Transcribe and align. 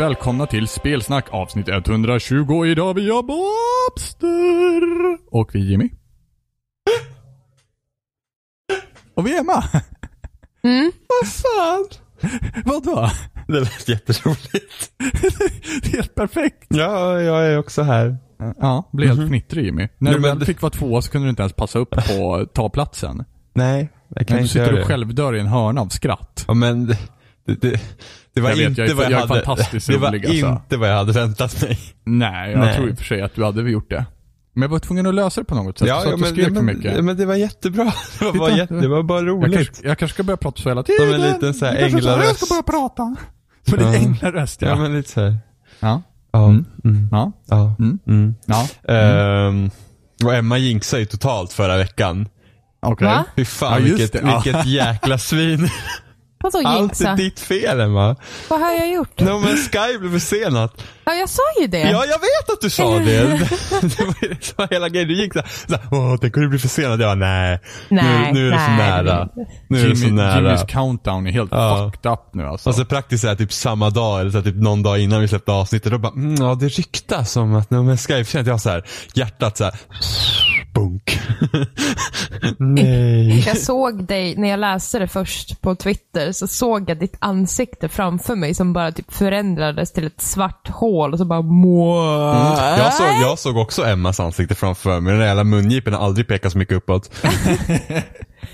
välkomna 0.00 0.46
till 0.46 0.68
Spelsnack 0.68 1.26
avsnitt 1.30 1.68
120. 1.68 2.64
Idag 2.66 2.94
vi 2.94 3.10
har 3.10 3.22
Bobster. 3.22 4.82
Och 5.30 5.54
vi 5.54 5.60
är 5.60 5.64
Jimmy. 5.64 5.90
Och 9.14 9.26
vi 9.26 9.36
är 9.36 9.40
Emma. 9.40 9.64
Mm. 10.62 10.92
Vad 11.08 11.28
fan? 11.32 11.84
Vadå? 12.64 13.10
Det 13.48 13.60
lät 13.60 13.88
jätteroligt. 13.88 14.90
Helt 15.92 16.14
perfekt. 16.14 16.66
Ja, 16.68 17.20
jag 17.20 17.46
är 17.46 17.58
också 17.58 17.82
här. 17.82 18.16
Ja, 18.58 18.88
blev 18.92 19.08
helt 19.08 19.28
fnittrig 19.28 19.64
Jimmy. 19.64 19.88
När 19.98 20.12
du 20.12 20.18
väl 20.20 20.38
det- 20.38 20.46
fick 20.46 20.62
vara 20.62 20.70
tvåa 20.72 21.02
så 21.02 21.10
kunde 21.10 21.26
du 21.26 21.30
inte 21.30 21.42
ens 21.42 21.52
passa 21.52 21.78
upp 21.78 21.90
på 21.90 22.46
ta 22.54 22.68
platsen. 22.68 23.24
Nej, 23.54 23.88
jag 24.08 24.26
kan 24.28 24.34
Men 24.34 24.36
du 24.36 24.42
inte 24.42 24.52
sitter 24.52 24.64
göra 24.64 24.72
och 24.74 24.78
det. 24.80 24.84
självdör 24.86 25.36
i 25.36 25.40
en 25.40 25.46
hörna 25.46 25.80
av 25.80 25.88
skratt. 25.88 26.44
Ja, 26.48 26.54
men 26.54 26.94
det, 28.34 28.40
var 28.40 28.50
Jag 28.50 28.56
vet, 28.56 28.68
inte 28.68 28.80
jag 28.80 28.90
är- 28.90 28.94
vad 28.94 29.04
jag, 29.04 29.12
jag 29.12 29.18
hade. 29.26 29.42
fantastiskt 29.44 29.86
det 29.86 29.96
var 29.96 30.08
rolig, 30.08 30.26
alltså. 30.26 30.46
inte 30.46 30.76
vad 30.76 30.88
jag 30.90 30.96
hade 30.96 31.12
väntat 31.12 31.62
mig. 31.62 31.78
Nej, 32.04 32.50
jag 32.50 32.60
Nej. 32.60 32.74
tror 32.76 32.88
i 32.90 32.92
och 32.92 32.98
för 32.98 33.04
sig 33.04 33.22
att 33.22 33.34
du 33.34 33.44
hade 33.44 33.70
gjort 33.70 33.90
det. 33.90 34.04
Men 34.54 34.62
jag 34.62 34.68
var 34.68 34.78
tvungen 34.78 35.06
att 35.06 35.14
lösa 35.14 35.40
det 35.40 35.44
på 35.44 35.54
något 35.54 35.78
sätt. 35.78 35.88
Ja, 35.88 35.94
så 35.94 36.00
att 36.00 36.04
ja, 36.10 36.10
du 36.16 36.22
men, 36.22 36.30
skrek 36.32 36.48
ja, 36.50 36.54
för 36.54 36.62
mycket. 36.62 36.96
ja, 36.96 37.02
men 37.02 37.16
det 37.16 37.26
var 37.26 37.34
jättebra. 37.34 37.84
Det 38.18 38.24
var, 38.24 38.32
bara 38.32 38.56
jätte, 38.56 38.74
det 38.74 38.88
var 38.88 39.02
bara 39.02 39.18
Jag, 39.18 39.28
roligt. 39.28 39.54
kanske, 39.54 39.88
jag 39.88 39.98
kanske 39.98 40.14
ska 40.14 40.22
börja 40.22 40.36
prata 40.36 40.62
så 40.62 40.68
hela 40.68 40.82
tiden. 40.82 41.06
Som 41.12 41.14
en 41.24 41.32
liten 41.32 41.54
så 41.54 41.64
här 41.66 41.72
sa, 41.72 41.78
Jag 41.80 41.88
änglaröst. 41.90 42.36
ska 42.46 42.46
börja 42.54 42.62
prata. 42.62 43.16
Som 43.68 43.78
en 43.78 43.84
Ja. 43.84 43.90
liten 43.92 44.06
änglaröst, 44.06 44.62
ja. 44.62 44.68
Ja, 44.68 44.76
men 44.76 44.94
lite 44.96 45.10
så 45.10 45.20
här. 45.20 45.38
Ja. 45.80 46.02
Ja. 46.32 46.44
Mm. 46.48 46.64
Mm. 46.84 47.08
Ja. 47.12 47.32
Ja. 47.48 47.74
Mm. 47.78 47.98
Mm. 48.06 48.34
Ja. 48.46 48.68
Ehm, 48.94 49.70
och 50.24 50.34
Emma 50.34 50.58
jinxade 50.58 51.00
ju 51.02 51.06
totalt 51.06 51.52
förra 51.52 51.76
veckan. 51.76 52.28
Okej. 52.82 53.06
Va? 53.08 53.24
Fy 53.36 53.44
fan 53.44 53.84
vilket, 53.84 54.14
vilket 54.14 54.66
jäkla 54.66 55.18
svin. 55.18 55.68
Vadå 56.42 56.68
Allt 56.68 57.00
är 57.00 57.16
ditt 57.16 57.40
fel 57.40 57.80
Emma. 57.80 58.16
Vad 58.48 58.60
har 58.60 58.70
jag 58.72 58.92
gjort? 58.92 59.20
No 59.20 59.38
men 59.38 59.56
Sky 59.56 59.98
blev 59.98 60.20
försenat. 60.20 60.82
Ja, 61.04 61.14
jag 61.14 61.28
sa 61.28 61.42
ju 61.60 61.66
det. 61.66 61.78
Ja, 61.80 62.04
jag 62.04 62.18
vet 62.18 62.50
att 62.52 62.60
du 62.60 62.70
sa 62.70 62.98
det. 62.98 63.22
det 63.80 64.04
var 64.04 64.14
ju 64.22 64.36
var 64.56 64.68
hela 64.70 64.88
grejen. 64.88 65.08
Du 65.08 65.16
gick 65.16 65.32
såhär, 65.32 65.48
så 65.68 65.74
här, 65.74 65.82
åh, 65.90 66.16
tänk 66.20 66.36
om 66.36 66.42
du 66.42 66.48
blir 66.48 66.58
försenad. 66.58 67.00
Jag 67.00 67.08
bara, 67.08 67.14
nej. 67.14 67.60
Nej, 67.88 68.32
nu, 68.32 68.40
nu 68.40 68.48
är 68.48 68.52
det 68.52 68.58
så 68.58 68.70
nej, 68.70 68.76
nära. 68.78 69.28
Nu 69.68 69.80
är 69.80 69.88
det 69.88 69.96
så 69.96 70.04
Jimmy, 70.04 70.16
nära. 70.16 70.36
Jimmys 70.36 70.64
countdown 70.68 71.26
är 71.26 71.30
helt 71.30 71.50
Ja. 71.52 71.90
fucked 71.92 72.12
up 72.12 72.20
nu 72.34 72.46
alltså. 72.46 72.68
Och 72.68 72.74
så 72.74 72.84
praktiskt 72.84 73.22
såhär, 73.22 73.34
typ 73.34 73.52
samma 73.52 73.90
dag, 73.90 74.20
eller 74.20 74.30
så 74.30 74.36
här, 74.38 74.44
typ 74.44 74.56
någon 74.56 74.82
dag 74.82 74.98
innan 74.98 75.20
vi 75.20 75.28
släppte 75.28 75.52
avsnittet, 75.52 75.92
då 75.92 75.98
bara, 75.98 76.12
mm, 76.12 76.34
ja 76.34 76.54
det 76.54 76.68
ryktas 76.68 77.36
om 77.36 77.54
att, 77.54 77.70
no, 77.70 77.82
men 77.82 77.96
Sky 77.98 78.14
är 78.14 78.24
försenat. 78.24 78.46
Jag 78.46 78.54
har 78.54 78.58
såhär, 78.58 78.84
hjärtat 79.14 79.58
såhär, 79.58 79.74
bunk. 80.72 81.20
nej. 82.58 83.40
Jag 83.46 83.58
såg 83.58 84.04
dig, 84.04 84.36
när 84.36 84.48
jag 84.48 84.60
läste 84.60 84.98
det 84.98 85.08
först 85.08 85.60
på 85.60 85.74
Twitter, 85.74 86.32
så 86.32 86.46
såg 86.46 86.90
jag 86.90 86.98
ditt 86.98 87.16
ansikte 87.18 87.88
framför 87.88 88.36
mig 88.36 88.54
som 88.54 88.72
bara 88.72 88.92
typ 88.92 89.12
förändrades 89.12 89.92
till 89.92 90.06
ett 90.06 90.20
svart 90.20 90.68
hål 90.68 91.12
och 91.12 91.18
så 91.18 91.24
bara. 91.24 91.38
Mm. 91.38 92.78
Jag 92.78 92.94
såg, 92.94 93.06
jag 93.22 93.38
såg 93.38 93.56
också 93.56 93.84
Emmas 93.84 94.20
ansikte 94.20 94.54
framför 94.54 95.00
mig. 95.00 95.10
Den 95.12 95.20
där 95.20 95.26
jävla 95.26 95.44
mungipen 95.44 95.94
har 95.94 96.00
aldrig 96.00 96.28
pekat 96.28 96.52
så 96.52 96.58
mycket 96.58 96.76
uppåt. 96.76 97.10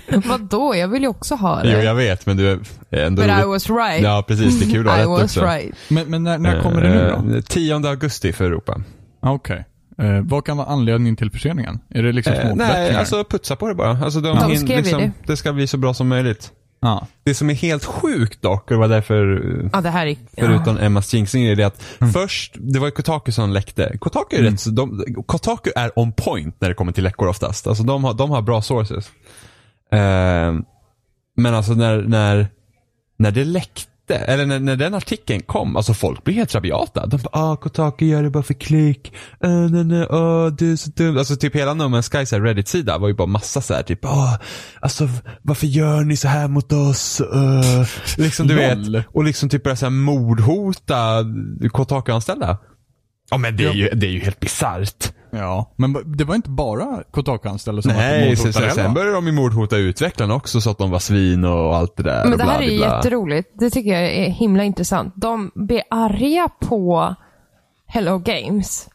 Vadå? 0.25 0.75
Jag 0.75 0.87
vill 0.87 1.01
ju 1.01 1.07
också 1.07 1.35
ha 1.35 1.61
Jo, 1.63 1.69
det. 1.71 1.83
jag 1.83 1.95
vet, 1.95 2.25
men 2.25 2.37
du 2.37 2.51
är 2.89 3.05
ändå 3.05 3.21
But 3.21 3.31
I 3.31 3.45
was 3.45 3.69
right. 3.69 4.03
Ja, 4.03 4.23
precis. 4.27 4.59
Det 4.59 4.65
är 4.65 4.71
kul 4.71 4.87
att 4.87 4.93
ha 4.93 5.01
rätt 5.01 5.07
was 5.07 5.23
också. 5.23 5.45
right. 5.45 5.75
Men, 5.89 6.07
men 6.07 6.23
när, 6.23 6.37
när 6.37 6.61
kommer 6.61 6.81
det 6.81 6.89
nu 6.89 7.31
då? 7.31 7.35
Eh, 7.35 7.41
10 7.41 7.75
augusti 7.75 8.33
för 8.33 8.45
Europa. 8.45 8.81
Okej. 9.21 9.65
Eh, 10.01 10.21
vad 10.23 10.45
kan 10.45 10.57
vara 10.57 10.67
anledningen 10.67 11.15
till 11.15 11.31
förseningen? 11.31 11.79
Är 11.89 12.03
det 12.03 12.11
liksom 12.11 12.33
små 12.41 12.49
Eh, 12.49 12.55
nej, 12.55 12.95
alltså 12.95 13.23
putsa 13.23 13.55
på 13.55 13.67
det 13.67 13.75
bara. 13.75 13.97
Alltså, 14.03 14.21
de, 14.21 14.37
skrev 14.57 14.69
ju 14.69 14.75
liksom, 14.77 14.99
det. 15.01 15.11
det 15.25 15.37
ska 15.37 15.53
bli 15.53 15.67
så 15.67 15.77
bra 15.77 15.93
som 15.93 16.07
möjligt. 16.07 16.51
Ja. 16.79 17.07
Det 17.23 17.33
som 17.33 17.49
är 17.49 17.53
helt 17.53 17.85
sjukt 17.85 18.41
dock, 18.41 18.63
och 18.63 18.69
det 18.69 18.77
var 18.77 18.87
därför, 18.87 19.49
eh, 19.63 19.69
Ja, 19.73 19.81
det 19.81 19.89
här 19.89 20.07
är... 20.07 20.15
förutom 20.37 20.77
Emmas 20.77 21.13
jinxing, 21.13 21.45
är 21.45 21.55
det 21.55 21.63
att 21.63 21.83
Mm. 22.01 22.13
först, 22.13 22.55
det 22.59 22.79
var 22.79 22.87
ju 22.87 22.91
Kotaku 22.91 23.31
som 23.31 23.49
läckte. 23.49 23.97
Kotaku 23.99 24.35
är 24.37 24.41
rätt 24.43 24.59
så, 24.59 24.69
de, 24.69 25.05
Kotaku 25.25 25.69
är 25.75 25.99
on 25.99 26.11
point 26.11 26.55
när 26.61 26.69
det 26.69 26.75
kommer 26.75 26.91
till 26.91 27.03
läckor 27.03 27.27
oftast. 27.27 27.67
Alltså 27.67 27.83
de 27.83 28.03
har, 28.03 28.13
de 28.13 28.29
har 28.29 28.41
bra 28.41 28.61
sources. 28.61 29.11
Eh, 29.91 30.53
men 31.37 31.53
alltså 31.55 31.73
när, 31.73 32.01
när, 32.01 32.47
när 33.17 33.31
det 33.31 33.43
läckte, 33.43 33.91
eller 34.15 34.45
när, 34.45 34.59
när 34.59 34.75
den 34.75 34.93
artikeln 34.93 35.41
kom, 35.41 35.75
alltså 35.75 35.93
folk 35.93 36.23
blev 36.23 36.35
helt 36.35 36.55
rabiata. 36.55 37.05
De 37.05 37.17
bara, 37.17 37.29
ah 37.51 37.55
Kotaku 37.55 38.05
gör 38.05 38.23
det 38.23 38.29
bara 38.29 38.43
för 38.43 38.53
klick. 38.53 39.13
Uh, 39.45 39.69
nej, 39.69 39.83
nej, 39.83 40.07
ah, 40.09 40.49
du 40.49 40.71
är 40.71 40.75
så 40.75 40.89
dum. 40.89 41.17
Alltså 41.17 41.35
typ 41.35 41.55
hela 41.55 41.73
No 41.73 41.83
Man's 41.83 42.11
Sky 42.11 42.37
Reddit-sida 42.37 42.97
var 42.97 43.07
ju 43.07 43.13
bara 43.13 43.27
massa 43.27 43.61
så 43.61 43.73
här, 43.73 43.83
typ, 43.83 44.05
ah, 44.05 44.39
alltså 44.81 45.09
varför 45.41 45.67
gör 45.67 46.03
ni 46.03 46.17
så 46.17 46.27
här 46.27 46.47
mot 46.47 46.71
oss? 46.71 47.21
Uh, 47.21 47.87
liksom 48.17 48.47
du 48.47 48.55
vet. 48.55 49.05
Och 49.13 49.23
liksom 49.23 49.49
typ 49.49 49.63
börja 49.63 49.75
så 49.75 49.85
här 49.85 49.91
mordhota 49.91 51.25
Kotaku-anställda. 51.71 52.57
Ja 53.29 53.37
men 53.37 53.57
det 53.57 53.65
är, 53.65 53.73
ju, 53.73 53.89
det 53.89 54.07
är 54.07 54.11
ju 54.11 54.19
helt 54.19 54.39
bisarrt. 54.39 55.13
Ja. 55.29 55.71
Men 55.75 55.97
det 56.17 56.23
var 56.23 56.35
inte 56.35 56.49
bara 56.49 57.03
Kotaku-anställda 57.11 57.81
som 57.81 57.91
Nej, 57.91 58.29
var 58.29 58.35
sen, 58.35 58.37
sen, 58.37 58.47
mordhotade 58.47 58.53
sen 58.53 58.77
heller, 58.77 58.89
va? 58.89 58.93
började 58.93 59.13
de 59.13 59.25
ju 59.27 59.31
mordhota 59.31 59.77
utvecklarna 59.77 60.35
också 60.35 60.61
så 60.61 60.69
att 60.69 60.77
de 60.77 60.91
var 60.91 60.99
svin 60.99 61.45
och 61.45 61.75
allt 61.75 61.97
det 61.97 62.03
där. 62.03 62.25
Men 62.25 62.37
det 62.37 62.43
här 62.43 62.57
bla, 62.57 62.67
är 62.67 62.71
ju 62.71 62.77
bla, 62.77 62.87
bla. 62.87 62.97
jätteroligt. 62.97 63.49
Det 63.53 63.69
tycker 63.69 63.93
jag 63.93 64.11
är 64.11 64.29
himla 64.29 64.63
intressant. 64.63 65.13
De 65.15 65.51
blir 65.55 65.81
arga 65.89 66.49
på 66.59 67.15
Hello 67.87 68.17
Games 68.17 68.89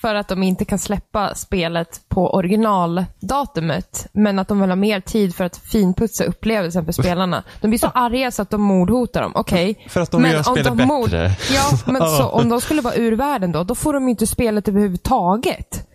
för 0.00 0.14
att 0.14 0.28
de 0.28 0.42
inte 0.42 0.64
kan 0.64 0.78
släppa 0.78 1.34
spelet 1.34 2.00
på 2.08 2.34
originaldatumet, 2.34 4.06
men 4.12 4.38
att 4.38 4.48
de 4.48 4.60
vill 4.60 4.70
ha 4.70 4.76
mer 4.76 5.00
tid 5.00 5.34
för 5.34 5.44
att 5.44 5.56
finputsa 5.56 6.24
upplevelsen 6.24 6.84
för 6.84 6.92
spelarna. 6.92 7.42
De 7.60 7.68
blir 7.68 7.78
så 7.78 7.86
arga 7.94 8.30
så 8.30 8.42
att 8.42 8.50
de 8.50 8.60
mordhotar 8.62 9.22
dem. 9.22 9.32
Okej. 9.34 9.86
För 9.88 10.00
att 10.00 10.10
de 10.10 10.24
göra 10.24 10.38
om 10.38 10.44
spelet 10.44 10.78
de 10.78 10.84
mord- 10.86 11.10
bättre. 11.10 11.36
Ja, 11.54 11.78
men 11.86 12.00
så, 12.02 12.28
om 12.28 12.48
de 12.48 12.60
skulle 12.60 12.82
vara 12.82 12.94
ur 12.94 13.12
världen 13.12 13.52
då, 13.52 13.64
då 13.64 13.74
får 13.74 13.92
de 13.92 14.04
ju 14.04 14.10
inte 14.10 14.26
spelet 14.26 14.68
överhuvudtaget. 14.68 15.86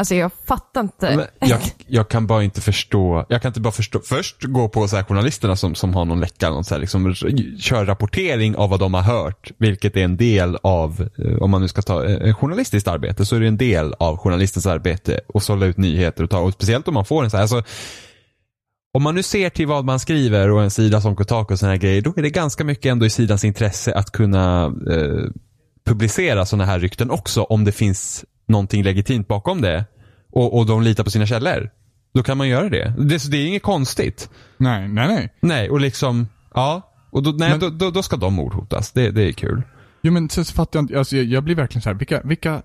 Alltså 0.00 0.14
jag 0.14 0.30
fattar 0.46 0.80
inte. 0.80 1.28
Jag, 1.38 1.60
jag 1.86 2.08
kan 2.08 2.26
bara 2.26 2.42
inte 2.44 2.60
förstå, 2.60 3.26
jag 3.28 3.42
kan 3.42 3.48
inte 3.48 3.60
bara 3.60 3.72
förstå, 3.72 4.00
först 4.04 4.44
gå 4.44 4.68
på 4.68 4.88
så 4.88 4.96
här 4.96 5.02
journalisterna 5.02 5.56
som, 5.56 5.74
som 5.74 5.94
har 5.94 6.04
någon 6.04 6.20
läcka, 6.20 6.50
någon 6.50 6.64
så 6.64 6.74
här, 6.74 6.80
liksom, 6.80 7.14
kör 7.58 7.84
rapportering 7.86 8.56
av 8.56 8.70
vad 8.70 8.80
de 8.80 8.94
har 8.94 9.02
hört, 9.02 9.50
vilket 9.58 9.96
är 9.96 10.04
en 10.04 10.16
del 10.16 10.58
av, 10.62 11.08
eh, 11.18 11.42
om 11.42 11.50
man 11.50 11.60
nu 11.60 11.68
ska 11.68 11.82
ta 11.82 12.04
en 12.04 12.34
journalistiskt 12.34 12.88
arbete, 12.88 13.26
så 13.26 13.36
är 13.36 13.40
det 13.40 13.46
en 13.46 13.56
del 13.56 13.94
av 13.98 14.16
journalistens 14.16 14.66
arbete 14.66 15.20
att 15.34 15.42
sålla 15.42 15.66
ut 15.66 15.76
nyheter 15.76 16.24
och 16.24 16.30
ta, 16.30 16.38
och 16.38 16.52
speciellt 16.52 16.88
om 16.88 16.94
man 16.94 17.04
får 17.04 17.24
en 17.24 17.30
så 17.30 17.36
här, 17.36 17.42
alltså, 17.42 17.62
om 18.94 19.02
man 19.02 19.14
nu 19.14 19.22
ser 19.22 19.50
till 19.50 19.66
vad 19.66 19.84
man 19.84 20.00
skriver 20.00 20.50
och 20.50 20.62
en 20.62 20.70
sida 20.70 21.00
som 21.00 21.16
Kotaku 21.16 21.54
och 21.54 21.58
sådana 21.58 21.72
här 21.72 21.80
grejer, 21.80 22.02
då 22.02 22.12
är 22.16 22.22
det 22.22 22.30
ganska 22.30 22.64
mycket 22.64 22.90
ändå 22.90 23.06
i 23.06 23.10
sidans 23.10 23.44
intresse 23.44 23.94
att 23.94 24.12
kunna 24.12 24.64
eh, 24.90 25.30
publicera 25.84 26.46
sådana 26.46 26.64
här 26.64 26.78
rykten 26.78 27.10
också 27.10 27.42
om 27.42 27.64
det 27.64 27.72
finns 27.72 28.24
någonting 28.50 28.82
legitimt 28.82 29.28
bakom 29.28 29.60
det 29.60 29.84
och, 30.32 30.58
och 30.58 30.66
de 30.66 30.82
litar 30.82 31.04
på 31.04 31.10
sina 31.10 31.26
källor. 31.26 31.70
Då 32.14 32.22
kan 32.22 32.38
man 32.38 32.48
göra 32.48 32.68
det. 32.68 32.94
Det, 32.98 33.30
det 33.30 33.36
är 33.36 33.46
inget 33.46 33.62
konstigt. 33.62 34.30
Nej, 34.56 34.88
nej, 34.88 35.08
nej. 35.08 35.32
Nej, 35.40 35.70
och 35.70 35.80
liksom, 35.80 36.28
ja. 36.54 36.92
Och 37.10 37.22
då, 37.22 37.30
nej, 37.30 37.50
Men- 37.50 37.60
då, 37.60 37.70
då, 37.70 37.90
då 37.90 38.02
ska 38.02 38.16
de 38.16 38.34
mordhotas. 38.34 38.92
Det, 38.92 39.10
det 39.10 39.22
är 39.22 39.32
kul. 39.32 39.62
Jo 40.02 40.12
men 40.12 40.28
sen 40.28 40.44
så 40.44 40.54
fattar 40.54 40.78
jag 40.78 40.84
inte, 40.84 40.98
alltså 40.98 41.16
jag, 41.16 41.24
jag 41.24 41.44
blir 41.44 41.54
verkligen 41.54 41.82
så 41.82 41.88
här, 41.88 41.96
vilka, 41.96 42.20
vilka, 42.24 42.62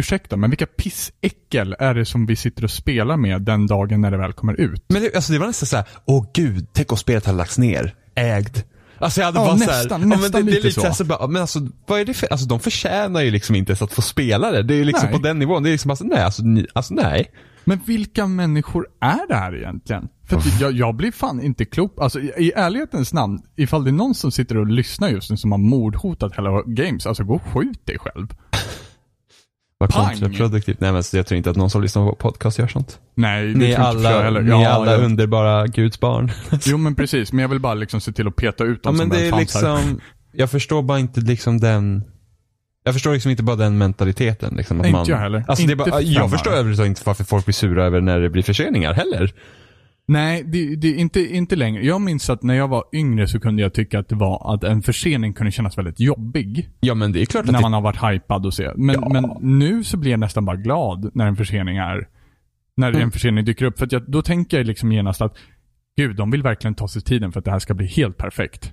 ursäkta, 0.00 0.36
men 0.36 0.50
vilka 0.50 0.66
pissäckel 0.66 1.76
är 1.78 1.94
det 1.94 2.04
som 2.04 2.26
vi 2.26 2.36
sitter 2.36 2.64
och 2.64 2.70
spelar 2.70 3.16
med 3.16 3.42
den 3.42 3.66
dagen 3.66 4.00
när 4.00 4.10
det 4.10 4.16
väl 4.16 4.32
kommer 4.32 4.60
ut? 4.60 4.84
Men 4.88 5.02
det, 5.02 5.14
alltså 5.14 5.32
det 5.32 5.38
var 5.38 5.46
nästan 5.46 5.66
så 5.66 5.76
här, 5.76 5.86
åh 6.04 6.26
gud, 6.34 6.66
tänk 6.72 6.92
om 6.92 6.98
spelet 6.98 7.26
hade 7.26 7.38
lagts 7.38 7.58
ner. 7.58 7.94
Ägd. 8.14 8.56
Alltså 9.00 9.20
jag 9.20 9.26
hade 9.26 9.38
Ja, 9.38 9.44
bara 9.44 9.54
nästan, 9.56 9.74
så 9.74 9.80
här, 9.82 9.88
ja, 9.90 9.98
men 9.98 10.08
nästan 10.08 10.44
det, 10.44 10.50
det 10.50 10.58
är 10.58 10.62
lite 10.62 10.70
så. 10.70 10.80
så. 10.80 10.86
Här, 10.86 10.94
så 10.94 11.04
bara, 11.04 11.26
men 11.26 11.42
alltså 11.42 11.60
vad 11.86 12.00
är 12.00 12.04
det 12.04 12.14
för, 12.14 12.26
alltså 12.26 12.46
de 12.46 12.60
förtjänar 12.60 13.20
ju 13.20 13.30
liksom 13.30 13.54
inte 13.56 13.70
ens 13.70 13.82
att 13.82 13.92
få 13.92 14.02
spela 14.02 14.50
det. 14.50 14.62
Det 14.62 14.74
är 14.74 14.78
ju 14.78 14.84
liksom 14.84 15.08
Nej. 15.10 15.16
på 15.18 15.22
den 15.22 15.38
nivån. 15.38 15.62
Det 15.62 15.68
är 15.68 15.72
liksom, 15.72 15.90
alltså 15.90 16.04
nej, 16.04 16.22
alltså, 16.22 16.42
ni, 16.42 16.66
alltså 16.72 16.94
nej. 16.94 17.30
Men 17.64 17.80
vilka 17.86 18.26
människor 18.26 18.86
är 19.00 19.28
det 19.28 19.34
här 19.34 19.56
egentligen? 19.56 20.08
För 20.28 20.42
jag, 20.60 20.72
jag 20.72 20.94
blir 20.94 21.12
fan 21.12 21.42
inte 21.42 21.64
klok. 21.64 21.94
Alltså 22.00 22.20
i, 22.20 22.32
i 22.36 22.52
ärlighetens 22.56 23.12
namn, 23.12 23.42
ifall 23.56 23.84
det 23.84 23.90
är 23.90 23.92
någon 23.92 24.14
som 24.14 24.30
sitter 24.30 24.56
och 24.56 24.66
lyssnar 24.66 25.08
just 25.08 25.30
nu 25.30 25.36
som 25.36 25.52
har 25.52 25.58
mordhotat 25.58 26.36
Hello 26.36 26.62
Games, 26.66 27.06
alltså 27.06 27.24
gå 27.24 27.34
och 27.34 27.42
skjut 27.42 27.86
dig 27.86 27.98
själv. 27.98 28.28
Vad 29.80 29.90
Pang! 29.90 30.06
kontraproduktivt. 30.20 30.80
Nej 30.80 30.92
men 30.92 31.02
så 31.02 31.16
jag 31.16 31.26
tror 31.26 31.36
inte 31.36 31.50
att 31.50 31.56
någon 31.56 31.70
som 31.70 31.82
lyssnar 31.82 32.06
på 32.10 32.14
podcast 32.14 32.58
gör 32.58 32.66
sånt. 32.66 32.98
Nej, 33.14 33.42
det 33.42 33.46
Ni 33.46 33.52
tror 33.52 33.64
inte 33.64 33.70
jag 33.72 33.80
alla, 33.86 34.22
heller. 34.22 34.40
ni 34.40 34.62
är 34.62 34.68
alla 34.68 34.92
ja. 34.92 34.98
underbara 34.98 35.66
Guds 35.66 36.00
barn. 36.00 36.32
Jo 36.64 36.78
men 36.78 36.94
precis, 36.94 37.32
men 37.32 37.42
jag 37.42 37.48
vill 37.48 37.60
bara 37.60 37.74
liksom 37.74 38.00
se 38.00 38.12
till 38.12 38.28
att 38.28 38.36
peta 38.36 38.64
ut 38.64 38.80
Ja 38.82 38.90
dem 38.90 38.96
men 38.96 39.06
som 39.10 39.18
det 39.18 39.28
en 39.28 39.34
är 39.34 39.38
liksom, 39.38 40.00
jag 40.32 40.50
förstår 40.50 40.82
bara 40.82 40.98
inte 40.98 41.20
liksom 41.20 41.60
den 41.60 42.04
jag 42.84 42.94
förstår 42.94 43.12
liksom 43.12 43.30
inte 43.30 43.42
bara 43.42 43.56
den 43.56 43.78
mentaliteten. 43.78 44.54
Liksom, 44.56 44.80
att 44.80 44.86
Inte 44.86 44.98
man, 44.98 45.06
jag 45.08 45.16
heller. 45.16 45.44
Alltså, 45.48 45.66
det 45.66 45.72
Inte 45.72 45.90
bara, 45.90 46.00
jag 46.02 46.30
förstår 46.30 46.50
överhuvudtaget 46.50 46.88
inte 46.88 47.02
varför 47.04 47.24
folk 47.24 47.44
blir 47.44 47.52
sura 47.52 47.84
över 47.84 48.00
när 48.00 48.20
det 48.20 48.30
blir 48.30 48.42
förseningar 48.42 48.92
heller. 48.92 49.32
Nej, 50.12 50.42
det, 50.46 50.76
det 50.76 50.88
är 50.88 50.94
inte, 50.94 51.20
inte 51.36 51.56
längre. 51.56 51.86
Jag 51.86 52.00
minns 52.00 52.30
att 52.30 52.42
när 52.42 52.54
jag 52.54 52.68
var 52.68 52.84
yngre 52.92 53.28
så 53.28 53.40
kunde 53.40 53.62
jag 53.62 53.74
tycka 53.74 53.98
att 53.98 54.08
det 54.08 54.14
var 54.14 54.54
att 54.54 54.64
en 54.64 54.82
försening 54.82 55.32
kunde 55.32 55.52
kännas 55.52 55.78
väldigt 55.78 56.00
jobbig. 56.00 56.70
Ja 56.80 56.94
men 56.94 57.12
det 57.12 57.20
är 57.20 57.26
klart 57.26 57.44
att 57.44 57.50
När 57.50 57.58
det, 57.58 57.62
man 57.62 57.72
har 57.72 57.80
varit 57.80 58.12
hypad 58.14 58.46
och 58.46 58.54
så. 58.54 58.72
Men, 58.76 58.96
Ja. 59.00 59.08
men 59.08 59.30
nu 59.40 59.84
så 59.84 59.96
blir 59.96 60.10
jag 60.10 60.20
nästan 60.20 60.44
bara 60.44 60.56
glad 60.56 61.10
när 61.14 61.26
en 61.26 61.36
försening 61.36 61.76
är 61.76 62.08
när 62.76 62.88
Mm. 62.88 63.02
en 63.02 63.10
försening 63.10 63.44
dyker 63.44 63.64
upp. 63.64 63.78
För 63.78 63.88
jag, 63.90 64.10
då 64.10 64.22
tänker 64.22 64.56
jag 64.56 64.66
liksom 64.66 64.92
genast 64.92 65.20
att 65.20 65.36
gud, 65.96 66.16
de 66.16 66.30
vill 66.30 66.42
verkligen 66.42 66.74
ta 66.74 66.88
sig 66.88 67.02
tiden 67.02 67.32
för 67.32 67.38
att 67.38 67.44
det 67.44 67.50
här 67.50 67.58
ska 67.58 67.74
bli 67.74 67.86
helt 67.86 68.16
perfekt. 68.16 68.72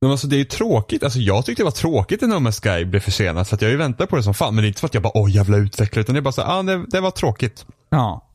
Men 0.00 0.10
alltså 0.10 0.26
det 0.26 0.36
är 0.36 0.38
ju 0.38 0.44
tråkigt. 0.44 1.02
Alltså 1.02 1.18
jag 1.18 1.46
tyckte 1.46 1.62
det 1.62 1.64
var 1.64 1.70
tråkigt 1.70 2.20
när 2.20 2.28
No 2.28 2.34
Man's 2.48 2.78
Sky 2.78 2.84
blev 2.84 3.00
försenat 3.00 3.48
för 3.48 3.56
att 3.56 3.62
jag 3.62 3.70
ju 3.70 3.76
väntat 3.76 4.08
på 4.10 4.16
det 4.16 4.22
som 4.22 4.34
fan. 4.34 4.54
Men 4.54 4.62
det 4.62 4.66
är 4.66 4.68
inte 4.68 4.80
för 4.80 4.86
att 4.86 4.94
jag 4.94 5.02
bara 5.02 5.16
åh 5.18 5.30
jävla 5.30 5.56
utvecklare 5.56 6.00
utan 6.00 6.14
det 6.14 6.18
är 6.18 6.22
bara 6.22 6.32
så 6.32 6.42
ah, 6.42 6.62
det, 6.62 6.84
det 6.90 7.00
var 7.00 7.10
tråkigt. 7.10 7.66
Ja. 7.90 8.30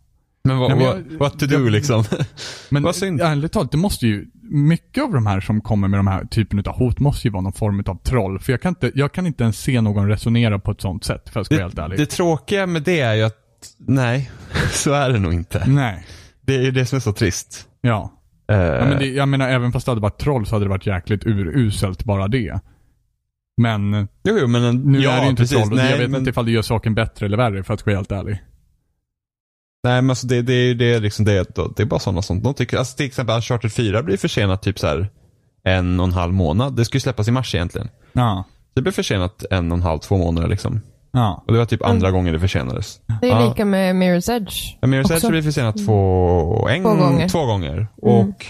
Men 0.49 0.57
vad, 0.59 0.69
Nej, 0.69 0.77
men 0.79 0.87
jag- 1.11 1.19
what 1.19 1.39
to 1.39 1.45
do 1.45 1.53
jag- 1.53 1.71
liksom. 1.71 2.03
Men 2.69 2.83
Vad 2.83 2.95
synd. 2.95 3.21
ärligt 3.21 3.51
talat, 3.51 3.71
det 3.71 3.77
måste 3.77 4.07
ju, 4.07 4.25
mycket 4.51 5.03
av 5.03 5.13
de 5.13 5.25
här 5.25 5.41
som 5.41 5.61
kommer 5.61 5.87
med 5.87 5.99
de 5.99 6.07
här 6.07 6.25
typen 6.25 6.59
av 6.59 6.75
hot 6.77 6.99
måste 6.99 7.27
ju 7.27 7.31
vara 7.31 7.41
någon 7.41 7.53
form 7.53 7.83
av 7.87 7.95
troll. 8.03 8.39
För 8.39 8.53
jag 8.53 8.61
kan 8.61 8.69
inte, 8.69 8.91
jag 8.95 9.11
kan 9.11 9.27
inte 9.27 9.43
ens 9.43 9.59
se 9.59 9.81
någon 9.81 10.07
resonera 10.09 10.59
på 10.59 10.71
ett 10.71 10.81
sånt 10.81 11.03
sätt, 11.03 11.29
för 11.29 11.39
att 11.39 11.51
vara 11.51 11.61
helt 11.61 11.75
Det, 11.75 11.81
ärlig. 11.81 11.97
det 11.99 12.05
tråkiga 12.05 12.67
med 12.67 12.83
det 12.83 12.99
är 12.99 13.13
ju 13.15 13.23
att 13.23 13.35
nej, 13.77 14.31
så 14.71 14.93
är 14.93 15.09
det 15.09 15.19
nog 15.19 15.33
inte. 15.33 15.63
Nej. 15.67 16.05
Det 16.41 16.55
är 16.55 16.61
ju 16.61 16.71
det 16.71 16.85
som 16.85 16.95
är 16.95 16.99
så 16.99 17.13
trist. 17.13 17.67
Ja. 17.81 18.13
Eh, 18.51 18.57
ja 18.57 18.85
men 18.85 18.99
det, 18.99 19.05
jag 19.05 19.27
menar, 19.29 19.49
även 19.49 19.71
fast 19.71 19.85
det 19.85 19.91
hade 19.91 20.01
varit 20.01 20.19
troll 20.19 20.45
så 20.45 20.55
hade 20.55 20.65
det 20.65 20.69
varit 20.69 20.85
jäkligt 20.85 21.25
uruselt 21.25 22.03
bara 22.03 22.27
det. 22.27 22.59
Men 23.61 24.07
jo, 24.23 24.37
jo, 24.41 24.47
men 24.47 24.63
en, 24.63 24.75
nu 24.75 24.99
ja, 24.99 25.11
är 25.11 25.17
det 25.17 25.23
ju 25.23 25.29
inte 25.29 25.41
precis. 25.43 25.57
troll 25.57 25.75
nej, 25.75 25.91
jag 25.91 25.97
vet 25.97 26.09
men, 26.09 26.19
inte 26.21 26.29
ifall 26.29 26.45
det 26.45 26.51
gör 26.51 26.61
saken 26.61 26.95
bättre 26.95 27.25
eller 27.25 27.37
värre 27.37 27.63
för 27.63 27.73
att 27.73 27.85
vara 27.85 27.95
helt 27.95 28.11
ärlig. 28.11 28.43
Nej 29.83 30.01
men 30.01 30.09
alltså 30.09 30.27
det, 30.27 30.41
det, 30.41 30.53
är 30.53 30.65
ju- 30.65 30.73
det 30.73 30.93
är 30.93 30.99
liksom 30.99 31.25
det, 31.25 31.55
det 31.75 31.83
är 31.83 31.85
bara 31.85 31.99
sådana 31.99 32.21
som 32.21 32.41
de 32.43 32.53
tycker, 32.53 32.77
alltså 32.77 32.97
till 32.97 33.05
exempel 33.05 33.35
Uncharted 33.35 33.71
4 33.73 34.03
blir 34.03 34.17
försenat 34.17 34.61
typ 34.61 34.79
så 34.79 34.87
här 34.87 35.09
en 35.63 35.99
och 35.99 36.05
en 36.05 36.13
halv 36.13 36.33
månad. 36.33 36.75
Det 36.75 36.85
skulle 36.85 36.97
ju 36.97 37.01
släppas 37.01 37.27
i 37.27 37.31
mars 37.31 37.55
egentligen. 37.55 37.89
Ja. 38.13 38.43
Det 38.73 38.81
blev 38.81 38.91
försenat 38.91 39.43
en 39.51 39.71
och 39.71 39.77
en 39.77 39.83
halv, 39.83 39.99
två 39.99 40.17
månader 40.17 40.47
liksom. 40.47 40.81
Ja. 41.11 41.43
Och 41.47 41.53
det 41.53 41.59
var 41.59 41.65
typ 41.65 41.83
andra 41.85 42.11
gången 42.11 42.33
det 42.33 42.39
försenades. 42.39 42.99
Det 43.21 43.27
är 43.29 43.31
Ja. 43.41 43.49
lika 43.49 43.65
med 43.65 43.95
Mirror's 43.95 44.31
Edge. 44.31 44.75
Ja, 44.81 44.87
Mirror's 44.87 45.13
Edge 45.13 45.29
blev 45.29 45.41
försenat 45.43 45.77
två, 45.85 46.67
en, 46.69 46.83
Två 46.83 46.95
gånger. 46.95 47.29
Två 47.29 47.45
gånger. 47.45 47.87
Och 48.01 48.45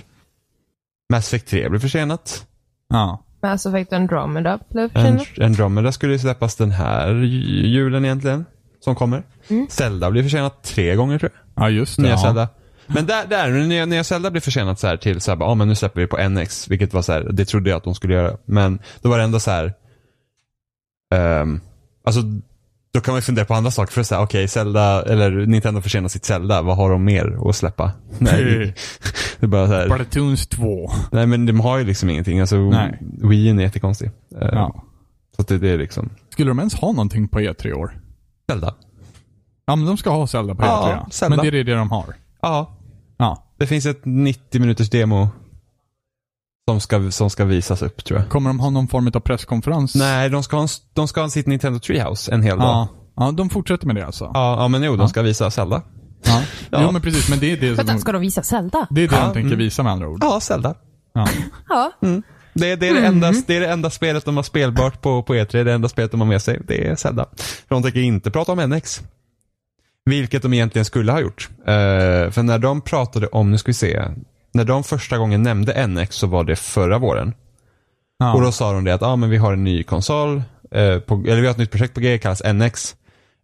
Mass 1.14 1.28
Effect 1.34 1.48
3 1.50 1.70
blev 1.70 1.80
försenat. 1.80 2.46
Ja. 2.90 3.24
Mass 3.44 3.66
Effect 3.66 3.94
Andromeda 3.94 4.60
blev 4.70 4.90
En, 4.98 5.20
försenat. 5.20 5.46
Andromeda 5.50 5.92
skulle 5.92 6.14
ju 6.14 6.20
släppas 6.20 6.56
den 6.56 6.72
här 6.72 7.10
ju- 7.14 7.68
julen 7.68 8.06
egentligen. 8.06 8.46
Som 8.80 8.96
kommer. 8.96 9.24
Mm. 9.50 9.68
Zelda 9.70 10.12
blev 10.12 10.24
försenat 10.24 10.64
tre 10.64 10.96
gånger 10.96 11.20
tror 11.20 11.32
jag. 11.56 11.64
Ja, 11.64 11.70
just 11.70 11.96
det. 11.96 12.02
Nya 12.02 12.12
ja. 12.12 12.18
Zelda. 12.18 12.50
Men 12.88 13.06
där, 13.06 13.28
där 13.28 13.50
nya, 13.52 13.86
nya 13.86 14.04
Zelda 14.04 14.32
blev 14.32 14.42
försenat 14.42 14.80
så 14.80 14.88
här 14.88 14.98
till 14.98 15.22
så 15.22 15.32
här, 15.36 15.44
ah, 15.44 15.56
men 15.56 15.68
nu 15.68 15.76
släpper 15.76 16.02
vi 16.02 16.08
på 16.08 16.30
NX. 16.30 16.68
Vilket 16.68 16.94
var 16.94 17.02
så 17.02 17.12
här, 17.12 17.28
det 17.32 17.46
trodde 17.46 17.70
jag 17.70 17.78
att 17.78 17.84
de 17.84 17.96
skulle 17.96 18.14
göra. 18.14 18.38
Men 18.46 18.80
då 19.02 19.10
var 19.10 19.18
det 19.18 19.24
ändå 19.24 19.40
så 19.40 19.52
här. 19.52 19.74
ehm, 21.16 21.62
alltså, 22.06 22.22
då 22.94 23.02
kan 23.02 23.12
man 23.12 23.18
ju 23.18 23.22
fundera 23.22 23.46
på 23.46 23.54
andra 23.54 23.72
saker. 23.72 23.94
För 23.94 24.02
att 24.02 24.08
säga, 24.08 24.22
okej, 24.22 24.48
Zelda, 24.48 25.04
eller 25.04 25.32
Nintendo 25.32 25.82
försenar 25.82 26.08
sitt 26.10 26.26
Zelda. 26.26 26.62
Vad 26.62 26.78
har 26.78 26.90
de 26.90 27.04
mer 27.04 27.50
att 27.50 27.56
släppa? 27.56 27.92
Nej, 28.18 28.74
det 29.40 29.46
är 29.46 29.48
bara 29.48 29.68
så 29.68 29.74
här. 29.74 29.86
Splatoons 29.86 30.48
2. 30.48 30.92
Nej 31.12 31.26
men 31.28 31.46
de 31.46 31.60
har 31.60 31.78
ju 31.78 31.84
liksom 31.84 32.10
ingenting. 32.10 32.40
Alltså, 32.40 32.58
Nej. 32.58 33.00
Wii 33.24 33.50
är 33.50 33.56
jättekonstig. 33.62 34.12
Eh, 34.42 34.48
Ja. 34.52 34.84
Så 35.36 35.42
att 35.42 35.48
det, 35.48 35.58
det 35.58 35.70
är 35.70 35.78
liksom 35.78 36.10
Skulle 36.30 36.50
de 36.50 36.60
ens 36.60 36.74
ha 36.76 36.92
någonting 36.92 37.28
på 37.28 37.40
E3 37.40 37.68
i 37.68 37.74
år? 37.74 38.00
Zelda. 38.50 38.76
Ja, 39.70 39.76
men 39.76 39.86
de 39.86 39.98
ska 39.98 40.10
ha 40.10 40.28
Zelda 40.28 40.56
på 40.56 40.64
Ja, 40.64 41.06
E3 41.12 41.22
ja. 41.22 41.30
Men 41.30 41.40
det 41.40 41.48
är 41.48 41.52
det 41.52 41.76
de 41.76 41.92
har. 41.92 42.16
Ja, 42.42 42.78
Ja. 43.18 43.44
det 43.58 43.68
finns 43.68 43.86
ett 43.86 44.02
90 44.04 44.62
minuters 44.62 44.90
demo 44.90 45.30
som 46.70 46.80
ska, 46.80 47.12
som 47.12 47.30
ska 47.30 47.46
visas 47.46 47.82
upp 47.82 48.04
tror 48.06 48.20
jag. 48.20 48.30
Kommer 48.30 48.50
de 48.50 48.60
ha 48.60 48.70
någon 48.70 48.88
form 48.88 49.12
av 49.14 49.20
presskonferens? 49.20 49.96
Nej, 49.96 50.30
de 50.30 50.44
ska 50.44 50.56
ha, 50.56 50.64
en, 50.64 50.70
de 50.94 51.08
ska 51.08 51.22
ha 51.22 51.30
sitt 51.30 51.48
Nintendo 51.48 51.80
Treehouse 51.80 52.32
en 52.32 52.42
hel 52.44 52.58
dag. 52.58 52.68
Ja. 52.68 52.88
Ja, 53.16 53.32
de 53.32 53.50
fortsätter 53.50 53.88
med 53.88 53.96
det 53.96 54.06
alltså. 54.06 54.32
Ja, 54.34 54.62
ja 54.62 54.68
men 54.68 54.84
jo, 54.84 54.96
de 54.96 55.10
ska 55.10 55.22
visa 55.22 55.52
Zelda. 55.52 55.82
Ja. 56.24 56.42
Ja. 56.70 56.82
Jo, 56.84 56.92
men 56.92 57.02
precis. 57.02 57.30
Men 57.30 57.40
det 57.40 57.52
är 57.52 57.58
det 57.58 57.68
som 57.68 57.76
Vänta, 57.76 57.94
de, 57.94 58.00
ska 58.00 58.12
de 58.12 58.22
visa 58.22 58.44
Zelda? 58.44 58.88
det 58.90 59.04
är 59.04 59.08
det 59.08 59.16
Ja, 59.16 59.22
de 59.22 59.34
tänker 59.34 59.48
mm. 59.48 59.58
visa 59.60 59.84
med 59.84 59.92
andra 59.92 60.08
ord. 60.08 60.20
Ja, 60.22 60.40
Zelda. 60.40 60.76
Ja. 61.14 61.28
Ja. 61.70 61.92
Det, 62.54 62.76
det, 62.76 62.88
är 62.88 62.94
det, 62.94 63.06
enda, 63.06 63.32
det 63.48 63.56
är 63.56 63.60
det 63.60 63.68
enda 63.68 63.90
spelet 63.90 64.26
de 64.26 64.36
har 64.36 64.44
spelbart 64.44 65.02
på, 65.02 65.24
på 65.24 65.36
E3, 65.36 65.64
det 65.64 65.74
enda 65.74 65.90
spelet 65.90 66.12
de 66.12 66.22
har 66.22 66.28
med 66.28 66.42
sig. 66.42 66.62
Det 66.68 66.88
är 66.88 66.96
Zelda. 66.96 67.26
För 67.38 67.76
de 67.76 67.84
tänker 67.84 68.00
inte 68.00 68.32
prata 68.32 68.52
om 68.52 68.70
NX. 68.70 69.02
Vilket 70.10 70.42
de 70.42 70.54
egentligen 70.54 70.86
skulle 70.86 71.12
ha 71.12 71.20
gjort. 71.20 71.50
Eh, 71.60 72.32
för 72.32 72.44
när 72.44 72.60
de 72.60 72.82
pratade 72.82 73.28
om, 73.28 73.52
nu 73.52 73.58
ska 73.58 73.70
vi 73.70 73.74
se, 73.74 74.02
när 74.54 74.64
de 74.64 74.84
första 74.84 75.18
gången 75.18 75.44
nämnde 75.44 75.88
NX 75.88 76.16
så 76.16 76.28
var 76.28 76.44
det 76.44 76.56
förra 76.56 76.98
våren. 76.98 77.34
Ja. 78.20 78.34
Och 78.34 78.42
då 78.42 78.52
sa 78.52 78.74
de 78.74 78.84
det 78.84 78.94
att 78.94 79.04
ah, 79.04 79.16
men 79.16 79.30
vi 79.30 79.38
har 79.38 79.54
en 79.54 79.64
ny 79.64 79.84
konsol, 79.84 80.42
eh, 80.72 81.00
på, 81.00 81.16
eller 81.16 81.42
vi 81.42 81.46
har 81.48 81.52
ett 81.52 81.58
nytt 81.58 81.72
projekt 81.72 81.94
på 81.94 82.00
G, 82.00 82.18
kallas 82.18 82.42
NX. 82.54 82.96